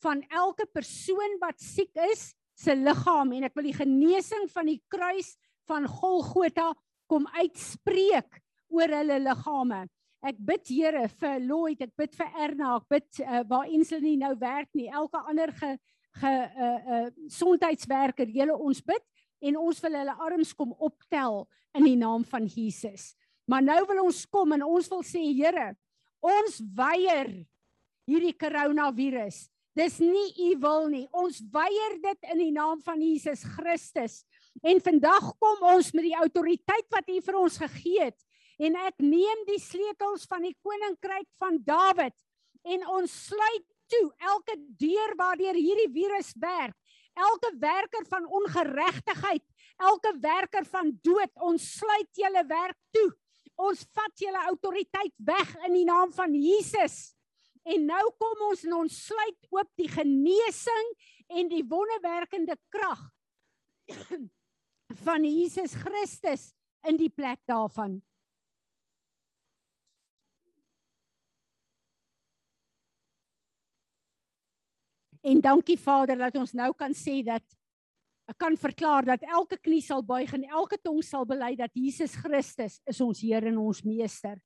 van 0.00 0.24
elke 0.30 0.64
persoon 0.72 1.36
wat 1.38 1.60
siek 1.60 1.92
is 2.10 2.34
se 2.56 2.74
liggaam 2.74 3.32
en 3.32 3.44
ek 3.44 3.54
wil 3.54 3.64
die 3.64 3.76
genesing 3.76 4.48
van 4.48 4.66
die 4.66 4.80
kruis 4.88 5.36
van 5.68 5.86
Golgotha 5.86 6.72
kom 7.06 7.26
uitspreek 7.26 8.40
oor 8.70 8.94
hulle 9.00 9.18
liggame. 9.22 9.84
Ek 10.20 10.36
bid 10.36 10.68
Here 10.68 11.06
vir 11.20 11.38
Lloyd, 11.40 11.80
ek 11.80 11.94
bid 11.96 12.16
vir 12.18 12.34
Erna, 12.44 12.74
ek 12.76 12.88
bid 12.92 13.22
uh, 13.24 13.42
waar 13.48 13.70
Insel 13.72 14.02
nie 14.04 14.18
nou 14.20 14.34
werk 14.40 14.68
nie, 14.76 14.90
elke 14.92 15.22
ander 15.30 15.52
ge 15.56 15.76
ge 16.20 16.26
uh 16.26 16.78
uh 16.90 17.04
gesondheidswerker, 17.30 18.26
julle 18.34 18.56
ons 18.58 18.80
bid 18.82 19.04
en 19.46 19.56
ons 19.60 19.82
wil 19.84 19.94
hulle 19.94 20.16
arms 20.26 20.50
kom 20.58 20.72
optel 20.82 21.44
in 21.78 21.86
die 21.86 21.96
naam 21.96 22.24
van 22.26 22.48
Jesus. 22.50 23.12
Maar 23.46 23.62
nou 23.62 23.78
wil 23.88 24.02
ons 24.08 24.24
kom 24.26 24.56
en 24.56 24.66
ons 24.66 24.90
wil 24.90 25.04
sê 25.06 25.22
Here, 25.30 25.70
ons 26.20 26.58
weier 26.76 27.30
hierdie 28.10 28.34
koronavirus. 28.36 29.46
Dis 29.78 30.00
nie 30.02 30.50
u 30.50 30.50
wil 30.60 30.88
nie. 30.90 31.04
Ons 31.14 31.38
weier 31.54 31.96
dit 32.02 32.30
in 32.34 32.40
die 32.42 32.52
naam 32.52 32.80
van 32.82 32.98
Jesus 33.00 33.44
Christus. 33.54 34.20
En 34.66 34.82
vandag 34.82 35.30
kom 35.38 35.62
ons 35.76 35.92
met 35.94 36.08
die 36.08 36.18
autoriteit 36.18 36.88
wat 36.90 37.06
u 37.06 37.20
vir 37.22 37.38
ons 37.38 37.58
gegee 37.62 38.10
het 38.10 38.18
en 38.60 38.76
ek 38.86 39.00
neem 39.00 39.44
die 39.48 39.60
sleutels 39.62 40.26
van 40.28 40.44
die 40.44 40.56
koninkryk 40.64 41.28
van 41.40 41.58
Dawid 41.64 42.16
en 42.68 42.86
ons 42.92 43.12
sluit 43.30 43.66
toe 43.90 44.06
elke 44.32 44.54
deur 44.78 45.16
waardeur 45.18 45.56
hierdie 45.56 45.90
virus 45.94 46.34
werk 46.38 46.76
elke 47.20 47.52
werker 47.58 48.06
van 48.08 48.26
ongeregtigheid, 48.26 49.44
elke 49.76 50.12
werker 50.20 50.66
van 50.68 50.92
dood, 51.02 51.32
ons 51.34 51.70
sluit 51.78 52.10
julle 52.22 52.44
werk 52.48 52.78
toe. 52.94 53.08
Ons 53.60 53.84
vat 53.96 54.22
julle 54.22 54.42
autoriteit 54.48 55.14
weg 55.28 55.54
in 55.66 55.74
die 55.76 55.86
naam 55.88 56.12
van 56.16 56.34
Jesus. 56.34 57.12
En 57.68 57.84
nou 57.90 58.04
kom 58.20 58.46
ons 58.48 58.62
en 58.64 58.76
ons 58.78 59.00
sluit 59.06 59.50
oop 59.52 59.68
die 59.76 59.88
genesing 59.90 60.92
en 61.36 61.50
die 61.50 61.64
wonderwerkende 61.68 62.56
krag 62.72 63.02
van 65.04 65.26
Jesus 65.28 65.76
Christus 65.76 66.50
in 66.88 66.96
die 66.96 67.10
plek 67.12 67.42
daarvan. 67.50 67.98
En 75.20 75.40
dankie 75.40 75.76
Vader 75.76 76.16
dat 76.16 76.36
ons 76.40 76.54
nou 76.56 76.70
kan 76.76 76.94
sê 76.96 77.20
dat 77.24 77.44
ek 78.30 78.38
kan 78.40 78.54
verklaar 78.56 79.04
dat 79.04 79.24
elke 79.26 79.58
knie 79.58 79.82
sal 79.82 80.04
buig 80.06 80.30
en 80.36 80.46
elke 80.48 80.78
tong 80.78 81.00
sal 81.04 81.26
bely 81.28 81.56
dat 81.58 81.74
Jesus 81.74 82.14
Christus 82.14 82.78
is 82.88 83.00
ons 83.04 83.20
Heer 83.20 83.48
en 83.50 83.58
ons 83.58 83.82
Meester. 83.84 84.38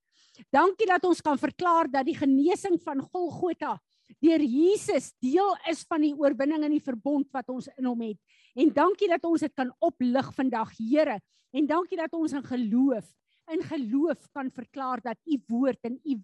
Dankie 0.51 0.89
dat 0.89 1.05
ons 1.07 1.21
kan 1.23 1.39
verklaar 1.39 1.91
dat 1.93 2.09
die 2.09 2.17
genesing 2.17 2.81
van 2.83 3.05
Golgotha 3.13 3.77
deur 4.25 4.43
Jesus 4.43 5.13
deel 5.23 5.53
is 5.71 5.85
van 5.87 6.03
die 6.03 6.15
oorwinning 6.17 6.65
in 6.67 6.75
die 6.75 6.83
verbond 6.83 7.29
wat 7.35 7.53
ons 7.53 7.69
in 7.77 7.87
hom 7.87 8.03
het. 8.03 8.19
En 8.57 8.73
dankie 8.75 9.11
dat 9.13 9.25
ons 9.29 9.45
dit 9.45 9.55
kan 9.55 9.71
oplig 9.85 10.33
vandag, 10.35 10.73
Here. 10.79 11.21
En 11.55 11.69
dankie 11.71 12.01
dat 12.01 12.17
ons 12.19 12.35
in 12.35 12.43
geloof 12.43 13.13
in 13.53 13.61
geloof 13.61 14.29
kan 14.33 14.51
verklaar 14.51 15.01
dat 15.05 15.19
u 15.29 15.37
woord 15.47 15.79
en 15.85 16.01
u 16.01 16.17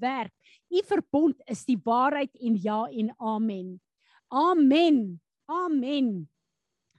werk, 0.00 0.32
u 0.72 0.80
verbond 0.88 1.36
is 1.44 1.64
die 1.68 1.76
waarheid 1.84 2.32
en 2.40 2.56
ja 2.56 2.86
en 2.88 3.12
amen. 3.18 3.80
Amen. 4.32 5.20
Amen. 5.44 6.28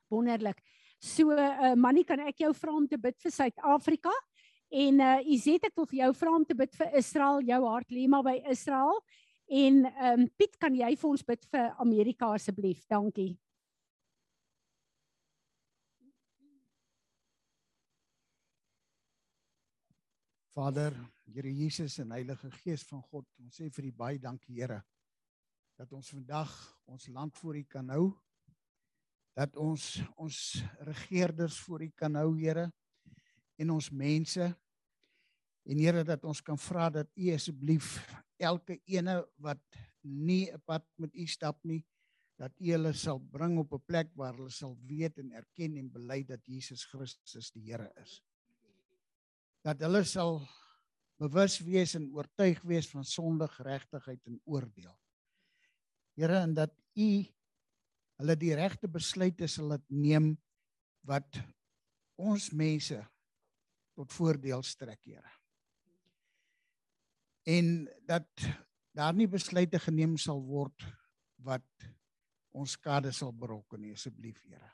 Wonderlik. 0.07 0.61
So 0.99 1.33
uh, 1.33 1.73
Mannie, 1.75 2.05
kan 2.05 2.21
ek 2.21 2.43
jou 2.45 2.51
vra 2.53 2.75
om 2.77 2.85
te 2.87 2.99
bid 3.01 3.17
vir 3.25 3.33
Suid-Afrika? 3.33 4.13
En 4.73 5.01
uh 5.01 5.17
Izet, 5.33 5.65
ek 5.65 5.73
wil 5.77 5.89
vir 5.89 5.99
jou 6.03 6.11
vra 6.21 6.35
om 6.37 6.45
te 6.45 6.55
bid 6.57 6.77
vir 6.77 6.93
Israel. 7.01 7.41
Jou 7.45 7.59
hart 7.65 7.89
lê 7.93 8.05
maar 8.09 8.25
by 8.25 8.37
Israel. 8.53 9.01
En 9.49 9.81
ehm 9.85 10.21
um, 10.21 10.27
Piet, 10.37 10.59
kan 10.61 10.77
jy 10.77 10.93
vir 10.93 11.09
ons 11.09 11.25
bid 11.25 11.49
vir 11.49 11.73
Amerika 11.81 12.29
asseblief? 12.37 12.85
Dankie. 12.89 13.33
Vader, 20.53 20.93
Here 21.33 21.49
Jesus 21.49 21.97
en 21.97 22.11
Heilige 22.13 22.51
Gees 22.61 22.85
van 22.85 23.01
God, 23.09 23.25
ons 23.41 23.57
sê 23.57 23.71
vir 23.73 23.89
U 23.89 23.91
baie 23.97 24.19
dankie, 24.21 24.61
Here 24.61 24.83
dat 25.79 25.93
ons 25.93 26.09
vandag 26.13 26.51
ons 26.85 27.07
land 27.07 27.37
voor 27.37 27.57
U 27.57 27.63
kan 27.63 27.89
hou. 27.89 28.11
Dat 29.33 29.55
ons 29.57 30.01
ons 30.21 30.37
regerders 30.85 31.57
voor 31.65 31.83
U 31.83 31.89
kan 31.97 32.15
hou, 32.15 32.35
Here, 32.37 32.67
en 33.57 33.73
ons 33.73 33.89
mense. 33.89 34.49
En 35.63 35.79
Here 35.79 36.03
dat 36.05 36.23
ons 36.29 36.41
kan 36.41 36.59
vra 36.59 36.89
dat 36.93 37.09
U 37.17 37.31
asseblief 37.33 37.97
elke 38.37 38.79
ene 38.85 39.21
wat 39.41 39.61
nie 40.03 40.51
'n 40.51 40.61
pad 40.65 40.85
met 40.97 41.15
U 41.15 41.25
stap 41.27 41.63
nie, 41.63 41.83
dat 42.37 42.51
U 42.59 42.71
hulle 42.71 42.93
sal 42.93 43.19
bring 43.19 43.57
op 43.57 43.73
'n 43.73 43.85
plek 43.85 44.11
waar 44.15 44.35
hulle 44.35 44.51
sal 44.51 44.77
weet 44.85 45.17
en 45.17 45.31
erken 45.31 45.77
en 45.77 45.91
bely 45.91 46.23
dat 46.23 46.45
Jesus 46.45 46.85
Christus 46.85 47.51
die 47.51 47.71
Here 47.71 47.91
is. 48.01 48.21
Dat 49.63 49.79
hulle 49.79 50.03
sal 50.03 50.41
bewus 51.17 51.59
wees 51.59 51.95
en 51.95 52.11
oortuig 52.11 52.61
wees 52.61 52.89
van 52.89 53.03
sonde, 53.03 53.47
geregtigheid 53.47 54.25
en 54.25 54.41
oordeel. 54.43 55.02
Here, 56.19 56.43
en 56.43 56.53
dat 56.57 56.73
U 56.93 57.09
hulle 58.21 58.35
die 58.37 58.53
regte 58.55 58.87
besluite 58.87 59.47
sal 59.49 59.71
laat 59.73 59.85
neem 59.89 60.35
wat 61.09 61.39
ons 62.21 62.51
mense 62.53 62.99
tot 63.97 64.13
voordeel 64.13 64.63
strek, 64.65 65.01
Here. 65.05 65.33
En 67.49 67.89
dat 68.07 68.29
daar 68.93 69.13
nie 69.17 69.27
besluite 69.27 69.81
geneem 69.81 70.15
sal 70.21 70.39
word 70.45 70.85
wat 71.43 71.89
ons 72.53 72.77
skade 72.77 73.11
sal 73.11 73.33
berokken 73.33 73.81
nie, 73.81 73.95
asseblief, 73.97 74.39
Here. 74.45 74.71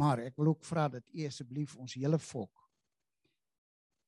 Maar 0.00 0.24
ek 0.30 0.38
wil 0.40 0.54
ook 0.54 0.64
vra 0.64 0.88
dat 0.88 1.06
U 1.12 1.26
asseblief 1.28 1.76
ons 1.76 1.96
hele 1.98 2.18
volk 2.18 2.64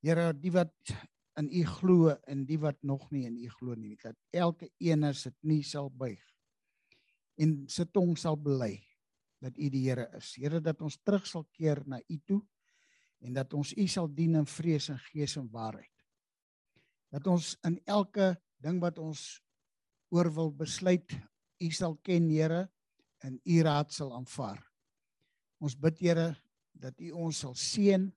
Here, 0.05 0.29
die 0.37 0.51
wat 0.53 0.93
in 1.37 1.49
U 1.53 1.63
glo 1.69 2.15
en 2.27 2.45
die 2.49 2.57
wat 2.59 2.79
nog 2.83 3.09
nie 3.11 3.25
in 3.27 3.37
U 3.37 3.49
glo 3.59 3.75
nie, 3.75 3.95
dat 4.01 4.17
elke 4.33 4.69
een 4.81 5.05
se 5.13 5.31
knie 5.41 5.63
sal 5.63 5.89
buig 5.89 6.23
en 7.37 7.57
sy 7.69 7.85
tong 7.93 8.15
sal 8.17 8.37
bely 8.37 8.75
dat 9.43 9.57
U 9.57 9.69
die 9.69 9.83
Here 9.85 10.07
is. 10.17 10.33
Here, 10.37 10.59
dat 10.61 10.81
ons 10.81 10.97
terug 11.05 11.25
sal 11.29 11.45
keer 11.53 11.83
na 11.85 11.99
U 12.01 12.17
toe 12.25 12.41
en 13.21 13.37
dat 13.37 13.53
ons 13.57 13.73
U 13.77 13.85
sal 13.89 14.09
dien 14.13 14.37
in 14.37 14.49
vrees 14.49 14.89
en 14.93 14.99
gees 15.09 15.37
en 15.37 15.49
waarheid. 15.53 15.93
Dat 17.13 17.27
ons 17.29 17.53
in 17.65 17.77
elke 17.85 18.33
ding 18.61 18.81
wat 18.81 18.97
ons 19.01 19.21
oor 20.13 20.29
wil 20.33 20.51
besluit, 20.53 21.13
U 21.61 21.69
sal 21.73 21.97
ken, 22.05 22.29
Here, 22.29 22.67
en 23.25 23.39
U 23.41 23.61
raad 23.65 23.93
sal 23.93 24.13
aanvaar. 24.13 24.59
Ons 25.61 25.77
bid 25.77 26.01
Here 26.01 26.29
dat 26.77 26.97
U 27.01 27.13
ons 27.25 27.43
sal 27.45 27.55
seën 27.57 28.09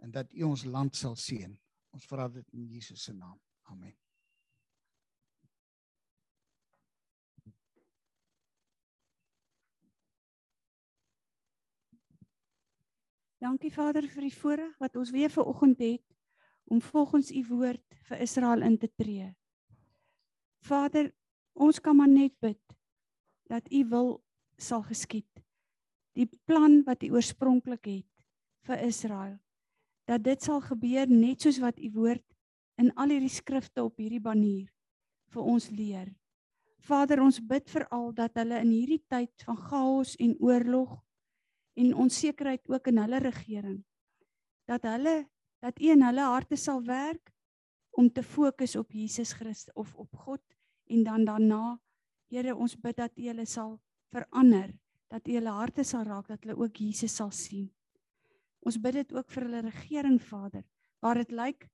en 0.00 0.14
dat 0.14 0.30
U 0.34 0.46
ons 0.50 0.64
land 0.66 0.96
sal 0.96 1.16
seën. 1.18 1.52
Ons 1.90 2.06
vra 2.06 2.28
dit 2.28 2.54
in 2.54 2.68
Jesus 2.70 3.02
se 3.02 3.12
naam. 3.12 3.38
Amen. 3.70 3.96
Dankie 13.40 13.72
Vader 13.72 14.04
vir 14.04 14.26
die 14.26 14.36
voorreg 14.36 14.72
wat 14.82 14.96
ons 15.00 15.10
weer 15.14 15.32
ver 15.32 15.48
oggend 15.48 15.78
het 15.80 16.04
om 16.70 16.82
volgens 16.84 17.30
u 17.32 17.40
woord 17.48 17.96
vir 18.10 18.20
Israel 18.20 18.62
in 18.62 18.76
te 18.78 18.90
tree. 19.00 19.30
Vader, 20.68 21.08
ons 21.56 21.80
kan 21.80 21.96
maar 21.96 22.10
net 22.10 22.34
bid 22.44 22.76
dat 23.48 23.72
u 23.72 23.80
wil 23.88 24.10
sal 24.60 24.84
geskied. 24.86 25.28
Die 26.12 26.28
plan 26.44 26.82
wat 26.84 27.02
u 27.02 27.14
oorspronklik 27.16 27.88
het 27.88 28.08
vir 28.68 28.84
Israel, 28.84 29.38
dat 30.10 30.24
dit 30.26 30.42
sal 30.42 30.60
gebeur 30.64 31.10
net 31.10 31.44
soos 31.46 31.60
wat 31.62 31.78
u 31.78 31.90
woord 31.94 32.24
in 32.82 32.90
al 32.98 33.12
hierdie 33.14 33.30
skrifte 33.30 33.84
op 33.86 34.00
hierdie 34.02 34.22
banier 34.22 34.66
vir 35.30 35.42
ons 35.46 35.68
leer. 35.70 36.08
Vader, 36.82 37.20
ons 37.22 37.38
bid 37.44 37.68
veral 37.70 38.10
dat 38.16 38.34
hulle 38.40 38.58
in 38.64 38.72
hierdie 38.72 39.02
tyd 39.12 39.44
van 39.46 39.58
chaos 39.68 40.16
en 40.18 40.34
oorlog 40.42 40.96
en 41.78 41.94
onsekerheid 42.06 42.66
ook 42.72 42.90
in 42.90 42.98
hulle 43.04 43.20
regering 43.22 43.78
dat 44.70 44.86
hulle 44.86 45.26
dat 45.60 45.80
U 45.82 45.90
in 45.92 46.02
hulle 46.06 46.24
harte 46.24 46.56
sal 46.56 46.80
werk 46.86 47.32
om 47.98 48.08
te 48.10 48.22
fokus 48.22 48.76
op 48.78 48.92
Jesus 48.94 49.32
Christus 49.36 49.74
of 49.74 49.94
op 49.98 50.16
God 50.26 50.42
en 50.90 51.04
dan 51.04 51.24
daarna 51.28 51.78
Here 52.30 52.54
ons 52.54 52.76
bid 52.78 52.94
dat 52.94 53.16
U 53.18 53.26
hulle 53.26 53.46
sal 53.50 53.72
verander 54.14 54.70
dat 55.10 55.26
U 55.26 55.34
hulle 55.34 55.54
harte 55.56 55.84
sal 55.84 56.04
raak 56.06 56.28
dat 56.30 56.44
hulle 56.44 56.54
ook 56.62 56.76
Jesus 56.78 57.16
sal 57.18 57.32
sien. 57.34 57.66
Ons 58.60 58.78
bid 58.80 59.00
dit 59.00 59.12
ook 59.12 59.30
vir 59.30 59.46
hulle 59.48 59.60
regering 59.68 60.20
Vader 60.22 60.64
waar 61.00 61.16
dit 61.16 61.30
lyk 61.32 61.68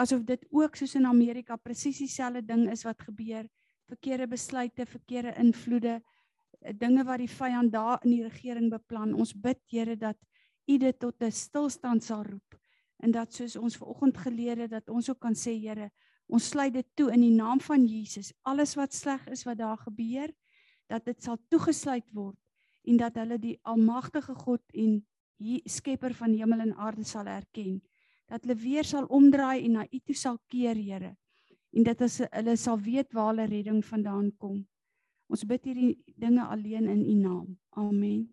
asof 0.00 0.24
dit 0.26 0.46
ook 0.50 0.76
soos 0.76 0.94
in 0.98 1.06
Amerika 1.06 1.56
presies 1.56 2.00
dieselfde 2.02 2.42
ding 2.42 2.66
is 2.72 2.82
wat 2.82 3.02
gebeur 3.02 3.46
verkeerde 3.88 4.26
besluite, 4.26 4.86
verkeerde 4.86 5.34
invloede, 5.38 5.98
dinge 6.80 7.04
wat 7.04 7.20
die 7.20 7.30
vyand 7.30 7.72
daar 7.72 8.00
in 8.04 8.14
die 8.14 8.24
regering 8.24 8.70
beplan. 8.72 9.14
Ons 9.14 9.34
bid 9.36 9.60
Here 9.70 9.96
dat 9.96 10.18
U 10.66 10.78
dit 10.78 10.98
tot 10.98 11.22
'n 11.22 11.30
stilstand 11.30 12.04
sal 12.04 12.24
roep 12.24 12.56
en 13.02 13.10
dat 13.10 13.32
soos 13.32 13.56
ons 13.56 13.76
vanoggend 13.76 14.16
geleer 14.16 14.56
het 14.64 14.70
dat 14.70 14.88
ons 14.88 15.10
ook 15.10 15.20
kan 15.20 15.34
sê 15.34 15.52
Here, 15.60 15.90
ons 16.26 16.48
sluit 16.48 16.72
dit 16.72 16.86
toe 16.94 17.12
in 17.12 17.20
die 17.20 17.34
naam 17.36 17.60
van 17.60 17.84
Jesus. 17.84 18.32
Alles 18.42 18.74
wat 18.74 18.94
sleg 18.94 19.26
is 19.28 19.44
wat 19.44 19.58
daar 19.58 19.76
gebeur, 19.76 20.32
dat 20.88 21.04
dit 21.04 21.22
sal 21.22 21.36
toegesluit 21.48 22.10
word 22.12 22.38
en 22.84 22.96
dat 22.96 23.14
hulle 23.14 23.38
die 23.38 23.58
almagtige 23.62 24.34
God 24.34 24.62
en 24.72 25.06
skepper 25.64 26.14
van 26.14 26.32
hemel 26.32 26.60
en 26.60 26.74
aarde 26.76 27.04
sal 27.04 27.26
erken. 27.26 27.82
Dat 28.26 28.44
hulle 28.44 28.56
weer 28.56 28.84
sal 28.84 29.06
omdraai 29.06 29.64
en 29.64 29.72
na 29.72 29.86
U 29.90 29.98
toe 29.98 30.14
sal 30.14 30.38
keer, 30.48 30.76
Here. 30.76 31.16
En 31.74 31.82
dit 31.82 32.00
is 32.00 32.20
hulle 32.30 32.56
sal 32.56 32.78
weet 32.78 33.12
waar 33.12 33.32
hulle 33.32 33.48
redding 33.50 33.82
vandaan 33.84 34.30
kom. 34.38 34.62
Ons 35.28 35.44
bid 35.48 35.64
hierdie 35.64 35.94
dinge 36.20 36.44
alleen 36.46 36.88
in 36.88 37.02
U 37.02 37.14
naam. 37.18 37.58
Amen. 37.70 38.28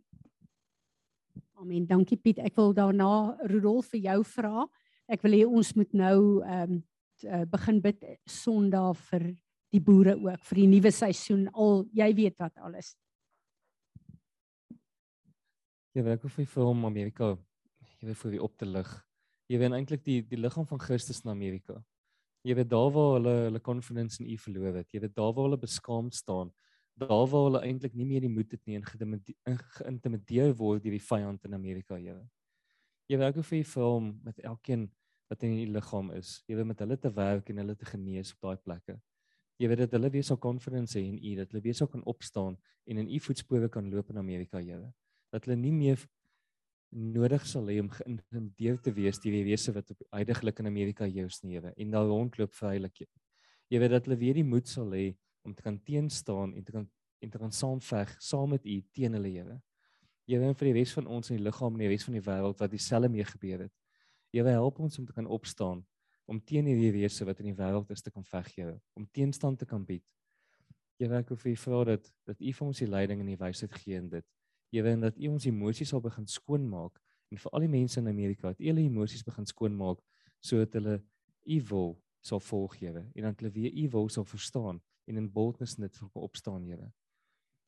Amen. 1.62 1.86
Dankie 1.88 2.18
Piet. 2.18 2.40
Ek 2.42 2.56
wil 2.58 2.74
daarna 2.74 3.38
Rudolf 3.50 3.92
vir 3.94 4.06
jou 4.08 4.22
vra. 4.36 4.68
Ek 5.12 5.24
wil 5.26 5.38
hê 5.40 5.44
ons 5.46 5.76
moet 5.78 5.94
nou 5.94 6.18
ehm 6.42 6.80
um, 6.80 6.82
begin 7.22 7.78
bid 7.84 8.00
Sondag 8.26 8.98
vir 9.12 9.28
die 9.70 9.82
boere 9.86 10.16
ook 10.18 10.42
vir 10.50 10.58
die 10.58 10.70
nuwe 10.72 10.90
seisoen. 10.90 11.44
Al 11.54 11.84
jy 11.94 12.08
weet 12.18 12.40
wat 12.42 12.58
alles. 12.58 12.96
Ja, 15.94 16.06
ek 16.08 16.24
wil 16.24 16.46
vir 16.46 16.64
hom 16.64 16.86
Amerika 16.86 17.34
jy 18.00 18.08
weet 18.08 18.18
vir 18.18 18.32
wie 18.32 18.42
op 18.42 18.58
te 18.58 18.66
lig. 18.66 18.90
Jy 19.52 19.58
weet 19.60 19.74
eintlik 19.76 20.04
die 20.06 20.22
die 20.24 20.40
liggaam 20.40 20.66
van 20.66 20.80
Christus 20.80 21.24
in 21.26 21.32
Amerika. 21.32 21.82
Jy 22.48 22.56
weet 22.58 22.70
daar 22.72 22.90
waar 22.96 23.14
hulle 23.20 23.34
hulle 23.50 23.62
confidence 23.62 24.22
in 24.24 24.30
U 24.32 24.38
verloor 24.38 24.80
het. 24.80 24.90
Jy 24.94 25.02
weet 25.04 25.16
daar 25.16 25.34
waar 25.36 25.50
hulle 25.50 25.60
beskaamd 25.62 26.16
staan 26.16 26.54
daar 27.02 27.28
waar 27.28 27.44
hulle 27.48 27.62
eintlik 27.66 27.94
nie 27.94 28.06
meer 28.06 28.22
die 28.22 28.30
moed 28.30 28.52
het 28.52 28.62
nie 28.66 28.78
en 28.78 29.58
geïntimideer 29.58 30.54
word 30.58 30.84
deur 30.84 30.96
die 30.96 31.04
vyand 31.04 31.46
in 31.48 31.54
Amerika, 31.58 31.98
Here. 31.98 32.24
Jy 33.10 33.18
werk 33.18 33.40
vir 33.44 33.60
u 33.60 33.64
film 33.64 34.12
met 34.24 34.40
elkeen 34.40 34.90
wat 35.32 35.44
in 35.44 35.56
u 35.58 35.66
liggaam 35.74 36.12
is. 36.12 36.42
Jy 36.48 36.60
weet 36.60 36.68
met 36.68 36.84
hulle 36.84 36.98
te 36.98 37.12
werk 37.16 37.50
en 37.50 37.62
hulle 37.64 37.76
te 37.76 37.88
genees 37.88 38.34
op 38.36 38.48
daai 38.48 38.58
plekke. 38.58 38.98
Jy 39.60 39.70
weet 39.70 39.84
dat 39.86 39.96
hulle 39.98 40.10
weer 40.12 40.24
sal 40.24 40.38
confidence 40.38 40.98
hê 40.98 41.04
in 41.06 41.18
u, 41.18 41.36
dat 41.40 41.52
hulle 41.52 41.64
weer 41.64 41.78
sal 41.78 41.88
kan 41.88 42.04
opstaan 42.06 42.58
en 42.86 42.98
in 42.98 43.10
u 43.10 43.20
voetspore 43.20 43.70
kan 43.70 43.90
loop 43.90 44.10
in 44.10 44.18
Amerika, 44.18 44.60
Here. 44.60 44.94
Dat 45.32 45.48
hulle 45.48 45.58
nie 45.60 45.74
meer 45.76 46.02
nodig 46.92 47.46
sal 47.48 47.70
hê 47.72 47.80
om 47.80 47.90
geïntimideer 47.90 48.80
te 48.84 48.92
wees 48.92 49.20
deur 49.24 49.38
die 49.38 49.46
wese 49.48 49.72
wat 49.76 49.94
op 49.94 50.02
uiteindelik 50.12 50.60
in 50.60 50.68
Amerika 50.68 51.08
heers 51.08 51.40
nie, 51.44 51.56
Here, 51.56 51.74
en 51.78 51.92
daar 51.92 52.08
rondloop 52.10 52.54
veilig. 52.54 53.06
Jy 53.72 53.80
weet 53.80 53.94
dat 53.96 54.08
hulle 54.08 54.20
weer 54.20 54.36
die 54.36 54.48
moed 54.48 54.68
sal 54.68 54.92
hê 54.92 55.14
om 55.48 55.56
te 55.56 55.64
kan 55.64 55.80
teenstaan 55.80 56.56
en 56.56 56.64
te 56.64 56.76
kan 56.76 56.90
en 57.22 57.30
te 57.30 57.38
kan 57.38 57.52
saamveg 57.54 58.16
saam 58.18 58.50
met 58.50 58.66
u 58.66 58.80
teen 58.94 59.14
hulle 59.14 59.30
Here. 59.30 59.60
Here 60.28 60.54
vir 60.58 60.68
die 60.72 60.74
res 60.80 60.94
van 60.98 61.08
ons 61.08 61.30
in 61.30 61.38
die 61.38 61.46
liggaam 61.46 61.76
en 61.78 61.84
die 61.84 61.92
res 61.92 62.06
van 62.08 62.18
die 62.18 62.24
wêreld 62.26 62.60
wat 62.60 62.72
dieselfde 62.74 63.10
mee 63.14 63.26
gebeur 63.30 63.68
het. 63.68 63.74
Here 64.34 64.56
help 64.58 64.80
ons 64.82 64.98
om 64.98 65.06
te 65.06 65.14
kan 65.14 65.28
opstaan 65.28 65.84
om 66.32 66.40
teen 66.40 66.66
hierdie 66.70 66.94
wese 66.96 67.26
wat 67.28 67.42
in 67.44 67.52
die 67.52 67.58
wêreld 67.58 67.90
is 67.92 68.02
te 68.02 68.12
kan 68.14 68.24
veg, 68.24 68.48
Here, 68.56 68.76
om 68.96 69.08
teenstand 69.14 69.60
te 69.60 69.68
kan 69.68 69.84
bied. 69.86 70.06
Here 71.02 71.18
ek 71.20 71.34
vir 71.36 71.52
u 71.52 71.56
vra 71.60 71.84
dat 71.92 72.12
dat 72.30 72.40
u 72.40 72.54
vir 72.58 72.68
ons 72.68 72.82
die 72.82 72.90
leiding 72.90 73.22
en 73.22 73.32
die 73.34 73.40
wysheid 73.40 73.74
gee 73.84 74.00
in 74.00 74.10
dit. 74.10 74.26
Here 74.72 74.90
en 74.90 75.04
dat 75.04 75.18
u 75.20 75.28
ons 75.34 75.46
emosies 75.46 75.92
sal 75.92 76.02
begin 76.02 76.28
skoonmaak 76.28 77.00
en 77.32 77.40
vir 77.40 77.52
al 77.52 77.66
die 77.66 77.72
mense 77.72 78.00
in 78.00 78.08
Amerika 78.08 78.52
dat 78.52 78.60
u 78.60 78.70
hulle 78.70 78.86
emosies 78.88 79.24
begin 79.28 79.46
skoonmaak 79.46 80.00
sodat 80.40 80.80
hulle 80.80 81.02
u 81.46 81.58
wil 81.70 81.94
sal 82.22 82.40
volg, 82.40 82.78
Here, 82.80 83.04
en 83.16 83.24
dat 83.24 83.40
hulle 83.40 83.52
weer 83.52 83.74
u 83.84 83.90
wil 83.90 84.10
sal 84.10 84.26
verstaan 84.26 84.82
en 85.06 85.18
in 85.18 85.32
boldness 85.32 85.78
net 85.78 85.98
vir 85.98 86.22
opstaan, 86.22 86.64
Here. 86.70 86.92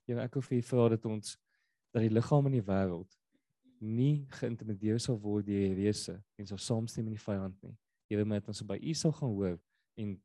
Here, 0.07 0.21
ek 0.21 0.37
wil 0.37 0.45
vir 0.45 0.59
U 0.59 0.63
vra 0.67 0.87
dat 0.93 1.05
ons 1.09 1.37
dat 1.93 2.03
die 2.03 2.11
liggaam 2.11 2.49
in 2.49 2.57
die 2.57 2.65
wêreld 2.65 3.17
nie 3.83 4.25
geïntimideer 4.39 4.99
sal 5.03 5.17
word 5.19 5.47
deur 5.47 5.63
die 5.73 5.77
wese 5.77 6.15
en 6.39 6.47
sal 6.49 6.61
saamstem 6.61 7.07
met 7.07 7.17
die 7.17 7.23
vyand 7.23 7.57
nie. 7.65 7.75
Here, 8.11 8.25
maar 8.25 8.41
dat 8.41 8.53
ons 8.53 8.63
by 8.67 8.77
U 8.79 8.93
sal 8.97 9.15
gaan 9.17 9.35
hoor 9.35 9.57
en 9.99 10.15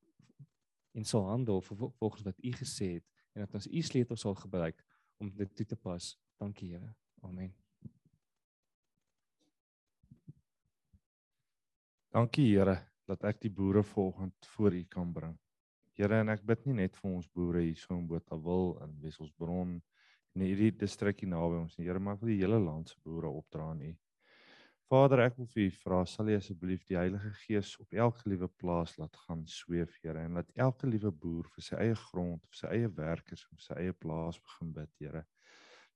en 0.98 1.04
sal 1.06 1.28
handel 1.28 1.60
volgens 1.62 2.24
wat 2.26 2.38
U 2.42 2.50
gesê 2.58 2.88
het 2.96 3.04
en 3.36 3.44
dat 3.44 3.54
ons 3.54 3.68
U 3.70 3.82
sleutel 3.86 4.18
sal 4.18 4.34
gebruik 4.34 4.80
om 5.22 5.30
dit 5.30 5.52
toe 5.54 5.66
te 5.66 5.76
pas. 5.76 6.08
Dankie, 6.38 6.68
Here. 6.70 6.94
Amen. 7.22 7.54
Dankie 12.14 12.46
Here 12.52 12.78
dat 13.08 13.24
ek 13.26 13.40
die 13.42 13.50
boere 13.50 13.82
volgend 13.82 14.46
voor 14.54 14.74
U 14.74 14.84
kan 14.84 15.12
bring. 15.12 15.34
Here 15.98 16.20
en 16.22 16.30
ek 16.30 16.44
bid 16.46 16.66
nie 16.68 16.76
net 16.84 16.98
vir 17.00 17.10
ons 17.10 17.26
boere 17.34 17.64
hier 17.64 17.78
so 17.80 17.96
in 17.96 18.06
Botawil 18.06 18.76
en 18.84 18.92
Wesselsbron 19.02 19.72
en 20.36 20.44
hierdie 20.44 20.70
distrik 20.78 21.24
hier 21.24 21.32
naby 21.32 21.58
ons 21.58 21.74
nie. 21.78 21.88
Here, 21.88 21.98
maar 21.98 22.20
vir 22.20 22.30
die 22.30 22.38
hele 22.44 22.60
land 22.62 22.92
se 22.92 23.00
boere 23.02 23.32
opdra 23.40 23.72
aan 23.72 23.82
U. 23.88 23.90
Vader, 24.88 25.24
ek 25.26 25.40
wil 25.40 25.48
vir 25.52 25.64
U 25.66 25.72
vra, 25.82 25.98
sal 26.06 26.30
U 26.30 26.36
asseblief 26.38 26.84
die 26.88 26.96
Heilige 27.00 27.32
Gees 27.42 27.74
op 27.82 27.98
elke 28.06 28.30
liewe 28.30 28.48
plaas 28.62 28.94
laat 29.00 29.18
gaan 29.26 29.42
sweef, 29.50 29.98
Here, 30.04 30.22
en 30.22 30.38
laat 30.38 30.54
elke 30.54 30.86
liewe 30.86 31.10
boer 31.10 31.50
vir 31.56 31.66
sy 31.66 31.80
eie 31.82 31.98
grond, 32.06 32.46
vir 32.46 32.60
sy 32.62 32.70
eie 32.76 32.92
werkers, 33.00 33.42
vir 33.50 33.66
sy 33.66 33.80
eie 33.82 33.96
plaas 34.06 34.38
begin 34.38 34.70
bid, 34.78 34.94
Here. 35.02 35.26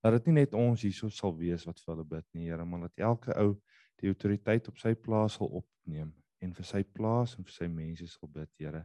Dat 0.02 0.16
dit 0.18 0.30
nie 0.30 0.40
net 0.40 0.54
ons 0.58 0.82
hierso 0.82 1.08
sal 1.14 1.34
wees 1.38 1.66
wat 1.68 1.78
vir 1.80 1.94
hulle 1.94 2.06
bid 2.16 2.26
nie, 2.34 2.48
Here, 2.48 2.64
maar 2.66 2.88
dat 2.88 3.04
elke 3.10 3.34
ou 3.38 3.52
die 4.02 4.10
autoriteit 4.10 4.66
op 4.68 4.80
sy 4.82 4.94
plaas 4.98 5.38
sal 5.38 5.52
opneem 5.62 6.10
en 6.42 6.54
vir 6.56 6.66
sy 6.66 6.82
plaas 6.82 7.36
en 7.38 7.46
vir 7.46 7.54
sy 7.54 7.68
mense 7.70 8.08
sal 8.10 8.30
bid, 8.34 8.50
Here. 8.58 8.82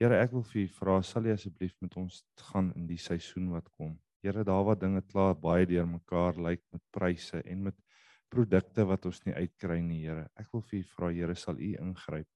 Here, 0.00 0.18
ek 0.20 0.34
wil 0.36 0.44
vir 0.50 0.64
U 0.64 0.66
vra, 0.76 0.98
sal 1.02 1.30
U 1.30 1.32
asseblief 1.32 1.72
met 1.80 1.96
ons 1.96 2.20
gaan 2.50 2.72
in 2.76 2.84
die 2.90 3.00
seisoen 3.00 3.48
wat 3.54 3.70
kom. 3.78 3.96
Here, 4.24 4.44
daar 4.44 4.66
waar 4.68 4.76
dinge 4.80 5.00
klaar 5.08 5.34
baie 5.40 5.64
deurmekaar 5.70 6.36
lyk 6.36 6.64
met 6.74 6.82
pryse 6.92 7.40
en 7.40 7.64
met 7.70 7.80
produkte 8.28 8.84
wat 8.88 9.06
ons 9.08 9.22
nie 9.24 9.36
uitkry 9.38 9.80
nie, 9.80 10.02
Here. 10.04 10.28
Ek 10.36 10.52
wil 10.52 10.64
vir 10.68 10.82
U 10.82 10.86
vra, 10.92 11.12
Here, 11.14 11.36
sal 11.38 11.56
U 11.56 11.74
ingryp 11.80 12.28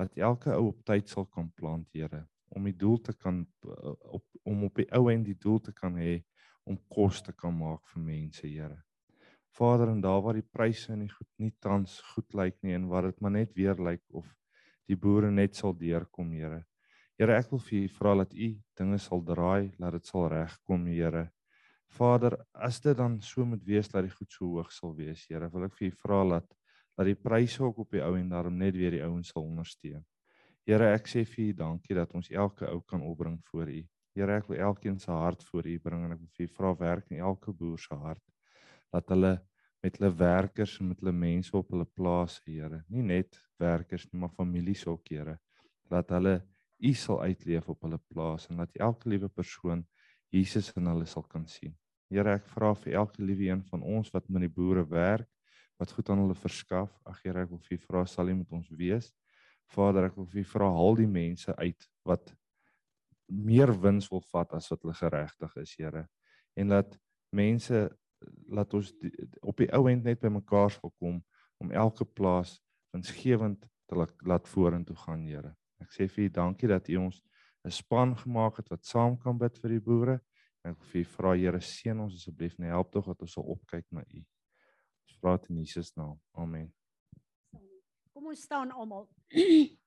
dat 0.00 0.14
elke 0.16 0.54
ou 0.56 0.70
op 0.70 0.78
tyd 0.88 1.10
sal 1.10 1.26
kan 1.28 1.50
plant, 1.52 1.88
Here, 1.92 2.24
om 2.56 2.64
die 2.68 2.76
doel 2.76 3.00
te 3.04 3.12
kan 3.12 3.44
op 3.62 4.24
om 4.48 4.64
op 4.66 4.80
die 4.80 4.88
ou 4.96 5.06
end 5.12 5.28
die 5.28 5.38
doel 5.38 5.60
te 5.62 5.72
kan 5.76 5.94
hê 6.00 6.16
om 6.68 6.78
kos 6.90 7.22
te 7.22 7.32
kan 7.32 7.54
maak 7.56 7.86
vir 7.92 8.02
mense, 8.02 8.46
Here. 8.46 8.82
Vader, 9.52 9.90
en 9.92 10.00
daar 10.00 10.22
waar 10.24 10.38
die 10.38 10.48
pryse 10.48 10.94
nie 10.96 11.10
goed 11.12 11.28
nie 11.38 11.52
tans 11.60 11.98
goed 12.14 12.34
lyk 12.34 12.56
nie 12.62 12.76
en 12.76 12.88
waar 12.88 13.10
dit 13.10 13.20
maar 13.20 13.34
net 13.34 13.52
weer 13.56 13.76
lyk 13.76 14.02
of 14.08 14.28
die 14.88 14.96
boere 14.96 15.30
net 15.30 15.58
sal 15.58 15.74
deurkom, 15.76 16.32
Here. 16.32 16.62
Here, 17.20 17.36
ek 17.36 17.52
wil 17.52 17.60
vir 17.60 17.84
U 17.84 17.88
vra 17.98 18.14
dat 18.22 18.32
U 18.34 18.48
dinge 18.78 18.98
sal 18.98 19.20
draai, 19.28 19.70
dat 19.78 19.98
dit 19.98 20.08
sal 20.08 20.28
regkom, 20.32 20.86
Here. 20.88 21.28
Vader, 21.92 22.38
as 22.54 22.80
dit 22.80 22.96
dan 22.96 23.18
so 23.20 23.44
moet 23.44 23.62
wees 23.68 23.90
dat 23.92 24.06
die 24.06 24.14
goed 24.14 24.32
so 24.32 24.48
hoog 24.54 24.72
sal 24.72 24.94
wees, 24.96 25.26
Here, 25.28 25.50
wil 25.52 25.68
ek 25.68 25.76
vir 25.78 25.90
U 25.90 25.96
vra 26.06 26.24
dat 26.38 26.48
dat 26.92 27.08
die 27.08 27.16
pryse 27.16 27.62
ook 27.64 27.78
op 27.86 27.94
die 27.94 28.02
ou 28.04 28.10
en 28.18 28.28
daarom 28.28 28.58
net 28.60 28.76
weer 28.76 28.92
die 28.92 29.00
ouens 29.04 29.30
sal 29.32 29.46
ondersteun. 29.46 30.02
Here, 30.68 30.90
ek 30.92 31.08
sê 31.08 31.24
vir 31.24 31.46
U 31.46 31.52
dankie 31.56 31.96
dat 31.96 32.12
ons 32.16 32.28
elke 32.30 32.68
ou 32.68 32.82
kan 32.86 33.00
opbring 33.02 33.38
voor 33.48 33.70
U. 33.72 33.80
Here, 34.12 34.36
ek 34.36 34.50
wil 34.50 34.60
elkeen 34.60 34.98
se 35.00 35.10
hart 35.10 35.42
voor 35.48 35.66
U 35.66 35.78
bring 35.80 36.04
en 36.04 36.12
ek 36.12 36.20
wil 36.20 36.32
vir 36.36 36.48
U 36.48 36.54
vra 36.58 36.72
werk 36.80 37.10
in 37.12 37.22
elke 37.24 37.52
boer 37.56 37.80
se 37.80 37.96
hart 37.96 38.24
dat 38.92 39.08
hulle 39.08 39.38
met 39.82 39.96
hulle 39.98 40.12
werkers 40.14 40.76
en 40.78 40.90
met 40.92 41.00
hulle 41.00 41.14
mense 41.16 41.54
op 41.56 41.72
hulle 41.72 41.86
plaas, 41.88 42.36
Here, 42.46 42.82
nie 42.92 43.02
net 43.02 43.38
werkers 43.58 44.04
nie, 44.10 44.20
maar 44.20 44.34
families 44.36 44.84
ook, 44.86 45.08
Here, 45.10 45.38
dat 45.90 46.12
hulle 46.14 46.36
U 46.82 46.92
sal 46.98 47.22
uitleef 47.22 47.70
op 47.72 47.86
hulle 47.86 47.98
plaas 48.10 48.48
en 48.50 48.60
dat 48.62 48.76
elke 48.78 49.10
liewe 49.10 49.30
persoon 49.32 49.84
Jesus 50.32 50.70
in 50.76 50.90
hulle 50.90 51.06
sal 51.06 51.24
kan 51.30 51.48
sien. 51.50 51.74
Here, 52.12 52.36
ek 52.36 52.46
vra 52.52 52.74
vir 52.78 52.98
elke 53.00 53.24
liewe 53.24 53.48
een 53.48 53.64
van 53.72 53.82
ons 53.82 54.12
wat 54.14 54.28
met 54.28 54.44
die 54.44 54.52
boere 54.52 54.84
werk, 54.88 55.28
wat 55.80 55.92
goed 55.96 56.12
aan 56.12 56.22
hulle 56.22 56.36
verskaf. 56.38 56.92
Ag 57.08 57.24
Here, 57.24 57.46
ek 57.46 57.50
wil 57.50 57.62
vir 57.64 57.78
U 57.78 57.82
vra 57.88 58.04
sal 58.06 58.30
U 58.30 58.36
met 58.38 58.54
ons 58.54 58.68
wees. 58.76 59.10
Vader, 59.72 60.10
ek 60.10 60.20
wil 60.20 60.28
vir 60.30 60.44
U 60.44 60.46
vra 60.52 60.70
haal 60.76 61.00
die 61.00 61.10
mense 61.10 61.56
uit 61.58 61.88
wat 62.06 62.34
meer 63.26 63.72
wins 63.80 64.08
wil 64.10 64.22
vat 64.32 64.52
as 64.52 64.68
wat 64.70 64.82
hulle 64.82 64.94
geregtig 64.94 65.56
is, 65.62 65.74
Here. 65.78 66.06
En 66.56 66.68
laat 66.68 66.98
mense 67.30 67.88
laat 68.54 68.74
ons 68.74 68.92
die, 69.02 69.10
op 69.42 69.58
die 69.58 69.68
ou 69.74 69.88
end 69.90 70.04
net 70.06 70.20
by 70.22 70.30
mekaar 70.30 70.70
sal 70.70 70.92
kom 71.00 71.18
om 71.62 71.72
elke 71.74 72.04
plaas 72.04 72.58
winsgewend 72.94 73.64
te 73.90 73.98
laat 74.28 74.48
vorentoe 74.48 74.96
gaan, 75.04 75.26
Here. 75.26 75.54
Ek 75.82 75.94
sê 75.94 76.08
vir 76.08 76.28
U 76.28 76.34
dankie 76.38 76.70
dat 76.70 76.88
U 76.88 76.98
ons 77.06 77.22
'n 77.64 77.70
span 77.70 78.16
gemaak 78.16 78.56
het 78.56 78.70
wat 78.70 78.84
saam 78.84 79.18
kan 79.18 79.38
bid 79.38 79.58
vir 79.58 79.70
die 79.70 79.80
boere. 79.80 80.20
En 80.64 80.72
ek 80.72 80.78
wil 80.78 80.88
vir 80.92 81.00
U 81.00 81.04
vra, 81.04 81.34
Here, 81.34 81.60
seën 81.60 81.98
ons 81.98 82.14
asseblief 82.14 82.58
en 82.58 82.70
help 82.70 82.92
tog 82.92 83.06
dat 83.06 83.20
ons 83.20 83.32
sal 83.32 83.44
opkyk 83.44 83.86
na 83.90 84.02
U. 84.02 84.24
Ons 85.06 85.18
vra 85.20 85.36
dit 85.36 85.50
in 85.50 85.56
Jesus 85.56 85.94
naam. 85.96 86.20
Amen. 86.34 86.72
Kom 88.12 88.26
ons 88.26 88.42
staan 88.42 88.70
almal. 88.70 89.08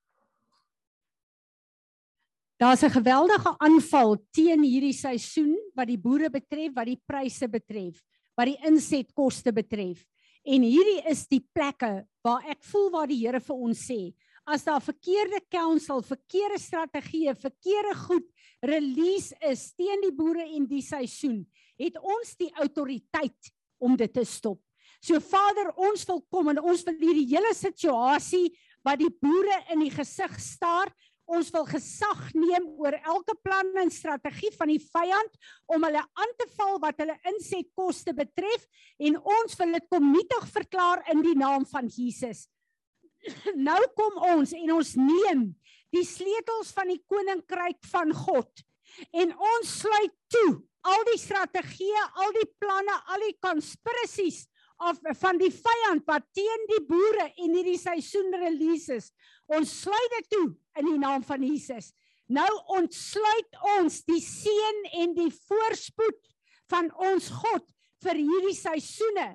Daar's 2.57 2.84
'n 2.84 2.90
geweldige 2.90 3.56
aanval 3.57 4.18
teen 4.32 4.64
hierdie 4.64 4.94
seisoen 4.94 5.57
wat 5.76 5.88
die 5.88 5.99
boere 5.99 6.30
betref, 6.30 6.72
wat 6.73 6.86
die 6.86 7.02
pryse 7.06 7.49
betref, 7.49 8.02
wat 8.36 8.48
die 8.48 8.60
insetkoste 8.64 9.52
betref. 9.52 10.06
En 10.45 10.61
hierdie 10.61 11.02
is 11.10 11.27
die 11.27 11.44
plekke 11.53 12.07
waar 12.23 12.45
ek 12.48 12.64
voel 12.64 12.90
waar 12.91 13.07
die 13.07 13.19
Here 13.19 13.41
vir 13.41 13.56
ons 13.56 13.86
sê, 13.91 14.14
as 14.45 14.64
daar 14.64 14.82
verkeerde 14.82 15.41
counsel, 15.49 16.02
verkeerde 16.02 16.60
strategieë, 16.60 17.36
verkeerde 17.36 17.95
goed 17.95 18.27
release 18.61 19.36
is 19.41 19.73
teen 19.73 20.02
die 20.02 20.14
boere 20.14 20.45
en 20.45 20.65
die 20.65 20.82
seisoen, 20.82 21.45
het 21.77 21.98
ons 21.98 22.36
die 22.38 22.52
autoriteit 22.53 23.52
om 23.80 23.98
dit 23.98 24.14
te 24.14 24.23
stop. 24.23 24.61
So 25.02 25.19
Vader, 25.19 25.73
ons 25.76 26.06
wil 26.07 26.22
kom 26.32 26.49
en 26.53 26.61
ons 26.61 26.86
wil 26.86 26.95
hierdie 27.02 27.27
hele 27.36 27.53
situasie 27.53 28.48
wat 28.86 29.02
die 29.02 29.10
boere 29.10 29.57
in 29.73 29.82
die 29.84 29.91
gesig 29.91 30.40
staar, 30.40 30.94
ons 31.26 31.49
wil 31.53 31.65
gesag 31.69 32.22
neem 32.38 32.68
oor 32.80 32.95
elke 32.99 33.35
plan 33.43 33.72
en 33.81 33.91
strategie 33.93 34.52
van 34.57 34.72
die 34.72 34.81
vyand 34.81 35.39
om 35.73 35.85
hulle 35.88 36.02
aan 36.02 36.34
te 36.39 36.47
val 36.57 36.77
wat 36.84 36.99
hulle 37.02 37.18
insetkoste 37.31 38.14
betref 38.18 38.68
en 39.10 39.18
ons 39.19 39.57
wil 39.60 39.77
dit 39.77 39.88
kom 39.91 40.11
nietig 40.14 40.45
verklaar 40.53 41.03
in 41.14 41.23
die 41.26 41.35
naam 41.38 41.65
van 41.69 41.89
Jesus. 41.89 42.45
Nou 43.57 43.81
kom 43.97 44.22
ons 44.35 44.53
en 44.53 44.76
ons 44.76 44.95
neem 44.99 45.47
die 45.95 46.06
sleutels 46.06 46.72
van 46.76 46.91
die 46.93 47.02
koninkryk 47.10 47.81
van 47.89 48.14
God 48.14 48.65
en 49.11 49.34
ons 49.34 49.77
sluit 49.81 50.14
toe 50.31 50.61
al 50.85 51.07
die 51.10 51.18
strategieë, 51.18 52.03
al 52.22 52.35
die 52.35 52.49
planne, 52.61 52.99
al 53.10 53.23
die 53.26 53.38
konspirasies 53.41 54.45
of 54.85 54.99
van 55.22 55.39
die 55.39 55.52
vyand 55.53 56.03
wat 56.10 56.26
teen 56.35 56.65
die 56.69 56.81
boere 56.88 57.30
en 57.31 57.56
hierdie 57.56 57.80
seisoen 57.80 58.34
releases. 58.41 59.14
Ons 59.51 59.72
sluit 59.84 60.13
dit 60.19 60.30
toe 60.34 60.47
in 60.81 60.89
die 60.89 60.99
naam 61.01 61.23
van 61.26 61.43
Jesus. 61.45 61.91
Nou 62.26 62.49
ontsluit 62.80 63.59
ons 63.77 64.01
die 64.07 64.22
seën 64.23 64.80
en 65.03 65.13
die 65.17 65.30
voorspoed 65.30 66.22
van 66.72 66.89
ons 66.97 67.30
God 67.43 67.67
vir 68.05 68.17
hierdie 68.17 68.57
seisoene 68.57 69.30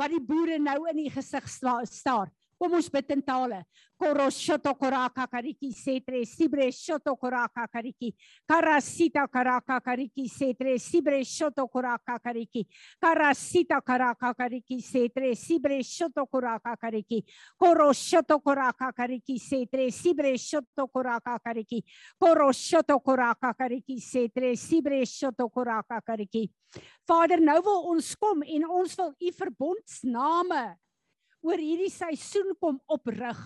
wat 0.00 0.10
die 0.10 0.22
boere 0.26 0.58
nou 0.58 0.80
in 0.90 1.04
die 1.04 1.12
gesig 1.12 1.46
staar. 1.48 2.30
Kom 2.62 2.76
ons 2.78 2.86
bid 2.94 3.08
in 3.10 3.22
tale. 3.26 3.64
Koroshoto 3.98 4.70
koraka 4.78 5.24
kariki 5.26 5.72
setre 5.74 6.20
sibre 6.24 6.68
shoto 6.70 7.16
koraka 7.18 7.64
kariki. 7.66 8.12
Karasita 8.46 9.24
karaka 9.26 9.80
kariki 9.82 10.28
setre 10.30 10.76
sibre 10.78 11.24
shoto 11.26 11.66
koraka 11.66 12.20
kariki. 12.22 12.62
Karasita 13.02 13.80
karaka 13.82 14.30
kariki 14.38 14.78
setre 14.80 15.34
sibre 15.34 15.82
shoto 15.82 16.22
koraka 16.30 16.76
kariki. 16.78 17.24
Koroshoto 17.58 18.38
koraka 18.38 18.92
kariki 18.94 19.40
setre 19.40 19.90
sibre 19.90 20.38
shoto 20.38 20.86
koraka 20.86 21.40
kariki. 21.44 21.82
Koroshoto 22.22 23.00
koraka 23.02 23.52
kariki 23.58 23.98
setre 23.98 24.54
sibre 24.54 25.02
shoto 25.02 25.50
koraka 25.50 25.98
kariki. 26.00 26.46
Vader, 27.08 27.42
nou 27.42 27.58
wil 27.66 27.90
ons 27.96 28.14
kom 28.14 28.46
en 28.46 28.70
ons 28.70 28.94
wil 29.02 29.12
u 29.18 29.34
verbondsname 29.34 30.62
oor 31.42 31.58
hierdie 31.58 31.90
seisoen 31.90 32.54
kom 32.60 32.80
oprig 32.86 33.38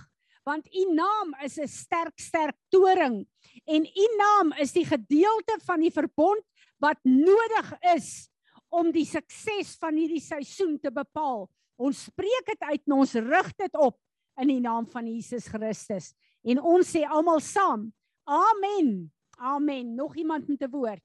want 0.47 0.68
u 0.70 0.82
naam 0.94 1.35
is 1.43 1.59
'n 1.59 1.66
sterk 1.66 2.20
sterk 2.20 2.56
toring 2.70 3.27
en 3.66 3.82
u 3.82 4.06
naam 4.16 4.52
is 4.62 4.73
die 4.73 4.86
gedeelte 4.86 5.59
van 5.66 5.81
die 5.81 5.90
verbond 5.90 6.43
wat 6.78 6.98
nodig 7.02 7.73
is 7.94 8.31
om 8.68 8.93
die 8.93 9.06
sukses 9.06 9.74
van 9.81 9.97
hierdie 9.97 10.20
seisoen 10.20 10.78
te 10.81 10.90
bepaal. 10.90 11.47
Ons 11.77 12.06
spreek 12.10 12.47
dit 12.47 12.60
uit 12.60 12.82
en 12.86 12.97
ons 12.98 13.14
rig 13.14 13.51
dit 13.56 13.78
op 13.78 13.98
in 14.40 14.48
die 14.48 14.60
naam 14.60 14.86
van 14.86 15.06
Jesus 15.06 15.48
Christus. 15.48 16.12
En 16.44 16.60
ons 16.60 16.89
sê 16.89 17.05
almal 17.05 17.40
saam: 17.40 17.89
Amen. 18.24 19.10
Amen. 19.39 19.94
Nog 19.94 20.16
iemand 20.16 20.48
met 20.48 20.62
'n 20.62 20.70
woord? 20.70 21.02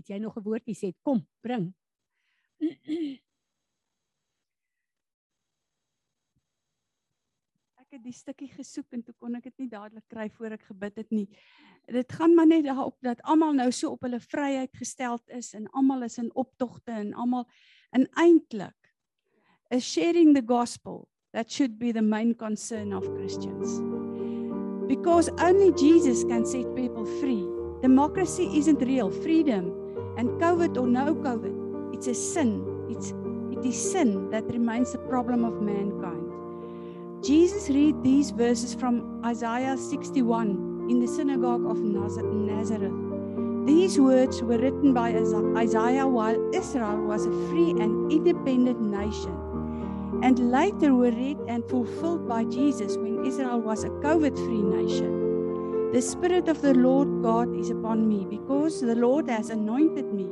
Het 0.00 0.14
jy 0.14 0.18
nog 0.18 0.36
'n 0.36 0.42
woordjie 0.42 0.74
sê? 0.74 0.92
Kom, 1.04 1.26
bring. 1.44 1.74
Ek 7.80 7.98
het 7.98 8.02
die 8.04 8.12
stukkie 8.12 8.48
gesoek 8.48 8.86
en 8.92 9.02
toe 9.02 9.14
kon 9.18 9.34
ek 9.34 9.42
dit 9.44 9.58
nie 9.58 9.68
dadelik 9.68 10.06
kry 10.08 10.30
voor 10.30 10.52
ek 10.54 10.62
gebid 10.62 10.96
het 10.96 11.10
nie. 11.10 11.28
Dit 11.90 12.12
gaan 12.12 12.34
maar 12.34 12.46
net 12.46 12.64
daarop 12.64 12.96
dat 13.02 13.20
almal 13.22 13.52
nou 13.52 13.72
so 13.72 13.90
op 13.90 14.02
hulle 14.06 14.20
vryheid 14.20 14.70
gesteld 14.78 15.28
is 15.28 15.54
en 15.54 15.66
almal 15.74 16.02
is 16.06 16.18
in 16.18 16.30
optogte 16.34 16.92
en 16.92 17.12
almal 17.14 17.48
en 17.90 18.06
eintlik 18.14 18.94
is 19.70 19.84
sharing 19.84 20.34
the 20.34 20.42
gospel 20.46 21.08
that 21.32 21.50
should 21.50 21.78
be 21.78 21.92
the 21.92 22.02
main 22.02 22.34
concern 22.34 22.94
of 22.94 23.04
Christians. 23.16 23.80
Because 24.86 25.28
only 25.42 25.72
Jesus 25.74 26.24
can 26.24 26.46
set 26.46 26.74
people 26.76 27.04
free. 27.18 27.44
Democracy 27.82 28.46
isn't 28.54 28.82
real. 28.82 29.10
Freedom 29.10 29.79
and 30.20 30.38
COVID 30.38 30.76
or 30.76 30.86
no 30.86 31.14
COVID, 31.14 31.94
it's 31.94 32.06
a 32.06 32.14
sin. 32.14 32.50
It's 32.90 33.14
it 33.52 33.64
is 33.66 33.92
sin 33.92 34.28
that 34.30 34.44
remains 34.52 34.92
the 34.92 34.98
problem 34.98 35.44
of 35.44 35.62
mankind. 35.62 37.24
Jesus 37.24 37.70
read 37.70 38.02
these 38.02 38.30
verses 38.30 38.74
from 38.74 39.22
Isaiah 39.24 39.78
61 39.78 40.88
in 40.90 41.00
the 41.00 41.08
synagogue 41.08 41.64
of 41.64 41.80
Nazareth. 41.80 42.92
These 43.66 43.98
words 43.98 44.42
were 44.42 44.58
written 44.58 44.92
by 44.92 45.08
Isaiah 45.56 46.06
while 46.06 46.38
Israel 46.54 47.00
was 47.12 47.24
a 47.24 47.32
free 47.48 47.70
and 47.70 48.12
independent 48.12 48.80
nation, 48.80 49.34
and 50.22 50.50
later 50.50 50.94
were 50.94 51.16
read 51.22 51.38
and 51.48 51.64
fulfilled 51.64 52.28
by 52.28 52.44
Jesus 52.44 52.98
when 52.98 53.24
Israel 53.24 53.60
was 53.60 53.84
a 53.84 53.90
COVID 54.04 54.36
free 54.44 54.62
nation. 54.62 55.19
The 55.92 56.00
Spirit 56.00 56.48
of 56.48 56.62
the 56.62 56.72
Lord 56.72 57.20
God 57.20 57.52
is 57.56 57.70
upon 57.70 58.08
me 58.08 58.24
because 58.24 58.80
the 58.80 58.94
Lord 58.94 59.28
has 59.28 59.50
anointed 59.50 60.14
me 60.14 60.28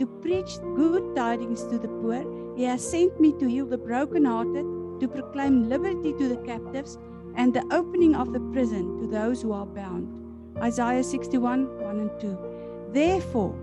to 0.00 0.06
preach 0.20 0.58
good 0.74 1.14
tidings 1.14 1.62
to 1.66 1.78
the 1.78 1.86
poor. 1.86 2.24
He 2.56 2.64
has 2.64 2.90
sent 2.90 3.20
me 3.20 3.32
to 3.38 3.48
heal 3.48 3.66
the 3.66 3.78
brokenhearted, 3.78 4.98
to 4.98 5.06
proclaim 5.06 5.68
liberty 5.68 6.12
to 6.14 6.28
the 6.28 6.38
captives, 6.38 6.98
and 7.36 7.54
the 7.54 7.64
opening 7.70 8.16
of 8.16 8.32
the 8.32 8.40
prison 8.52 8.98
to 8.98 9.06
those 9.06 9.40
who 9.42 9.52
are 9.52 9.64
bound. 9.64 10.08
Isaiah 10.58 11.04
61 11.04 11.80
1 11.80 12.00
and 12.00 12.10
2. 12.20 12.90
Therefore, 12.90 13.54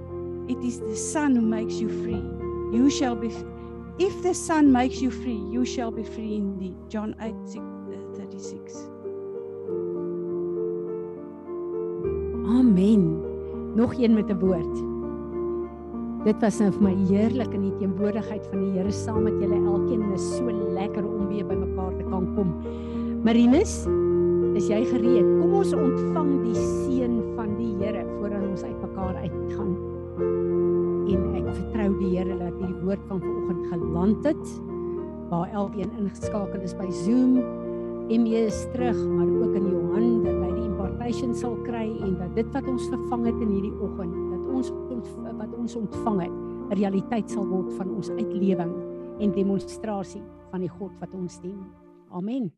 it 0.47 0.63
is 0.63 0.79
the 0.79 0.95
Son 0.95 1.35
who 1.35 1.41
makes 1.41 1.73
you 1.73 1.89
free. 1.89 2.23
You 2.77 2.89
shall 2.89 3.17
be, 3.17 3.35
if 3.99 4.23
the 4.23 4.33
Son 4.33 4.71
makes 4.71 5.01
you 5.01 5.11
free, 5.11 5.43
you 5.51 5.65
shall 5.65 5.91
be 5.91 6.05
free 6.05 6.35
indeed. 6.37 6.77
John 6.87 7.17
8 7.19 7.35
6, 7.47 7.57
uh, 7.57 8.17
36. 8.17 8.92
Amen. 12.45 13.21
Nog 13.75 13.93
een 13.97 14.13
met 14.13 14.29
'n 14.29 14.39
woord. 14.39 14.75
Dit 16.23 16.39
was 16.39 16.59
nou 16.59 16.71
vir 16.71 16.81
my 16.81 16.95
heerlik 17.07 17.53
in 17.53 17.61
die 17.61 17.77
teenwoordigheid 17.79 18.45
van 18.51 18.59
die 18.59 18.71
Here 18.77 18.91
saam 18.91 19.23
met 19.23 19.39
julle 19.39 19.55
elkeen. 19.55 20.09
Dit 20.09 20.19
is 20.19 20.35
so 20.37 20.51
lekker 20.51 21.03
om 21.07 21.27
weer 21.27 21.45
by 21.45 21.55
mekaar 21.55 21.95
te 21.97 22.03
kan 22.09 22.27
kom. 22.35 22.53
Marinus, 23.23 23.87
is 24.53 24.67
jy 24.67 24.85
gereed? 24.85 25.27
Kom 25.39 25.53
ons 25.53 25.73
ontvang 25.73 26.43
die 26.43 26.55
seën 26.55 27.21
van 27.35 27.55
die 27.57 27.75
Here 27.79 28.05
voordat 28.19 28.43
ons 28.49 28.63
uitmekaar 28.63 29.15
uitgaan. 29.15 29.75
En 31.07 31.35
ek 31.35 31.55
vertrou 31.55 31.97
die 31.97 32.17
Here 32.17 32.37
dat 32.37 32.59
hierdie 32.59 32.83
woord 32.83 33.03
van 33.07 33.19
vanoggend 33.19 33.67
geland 33.67 34.25
het 34.25 34.61
waar 35.29 35.49
elkeen 35.51 35.91
ingeskakel 35.97 36.61
is 36.61 36.75
by 36.75 36.91
Zoom. 36.91 37.39
Emie 38.07 38.35
is 38.45 38.67
terug, 38.71 39.07
maar 39.07 39.27
ook 39.27 39.55
in 39.55 39.69
Johan 39.71 40.23
dat 40.23 40.39
hy 40.43 40.51
die 40.59 40.72
impartation 40.83 41.31
sal 41.35 41.55
kry 41.63 41.85
en 42.03 42.17
dat 42.19 42.33
dit 42.35 42.49
wat 42.51 42.65
ons 42.67 42.89
vervang 42.91 43.21
het 43.29 43.37
in 43.39 43.51
hierdie 43.55 43.75
oggend, 43.79 44.15
dat 44.33 44.47
ons 44.51 44.71
wat 45.39 45.53
ons 45.55 45.75
ontvang 45.79 46.19
het, 46.21 46.35
'n 46.71 46.75
realiteit 46.75 47.29
sal 47.31 47.47
word 47.47 47.71
van 47.79 47.95
ons 47.95 48.09
uitlewing 48.09 48.73
en 49.19 49.31
demonstrasie 49.31 50.23
van 50.51 50.59
die 50.59 50.69
God 50.69 50.91
wat 50.99 51.13
ons 51.13 51.39
dien. 51.39 51.63
Amen. 52.11 52.51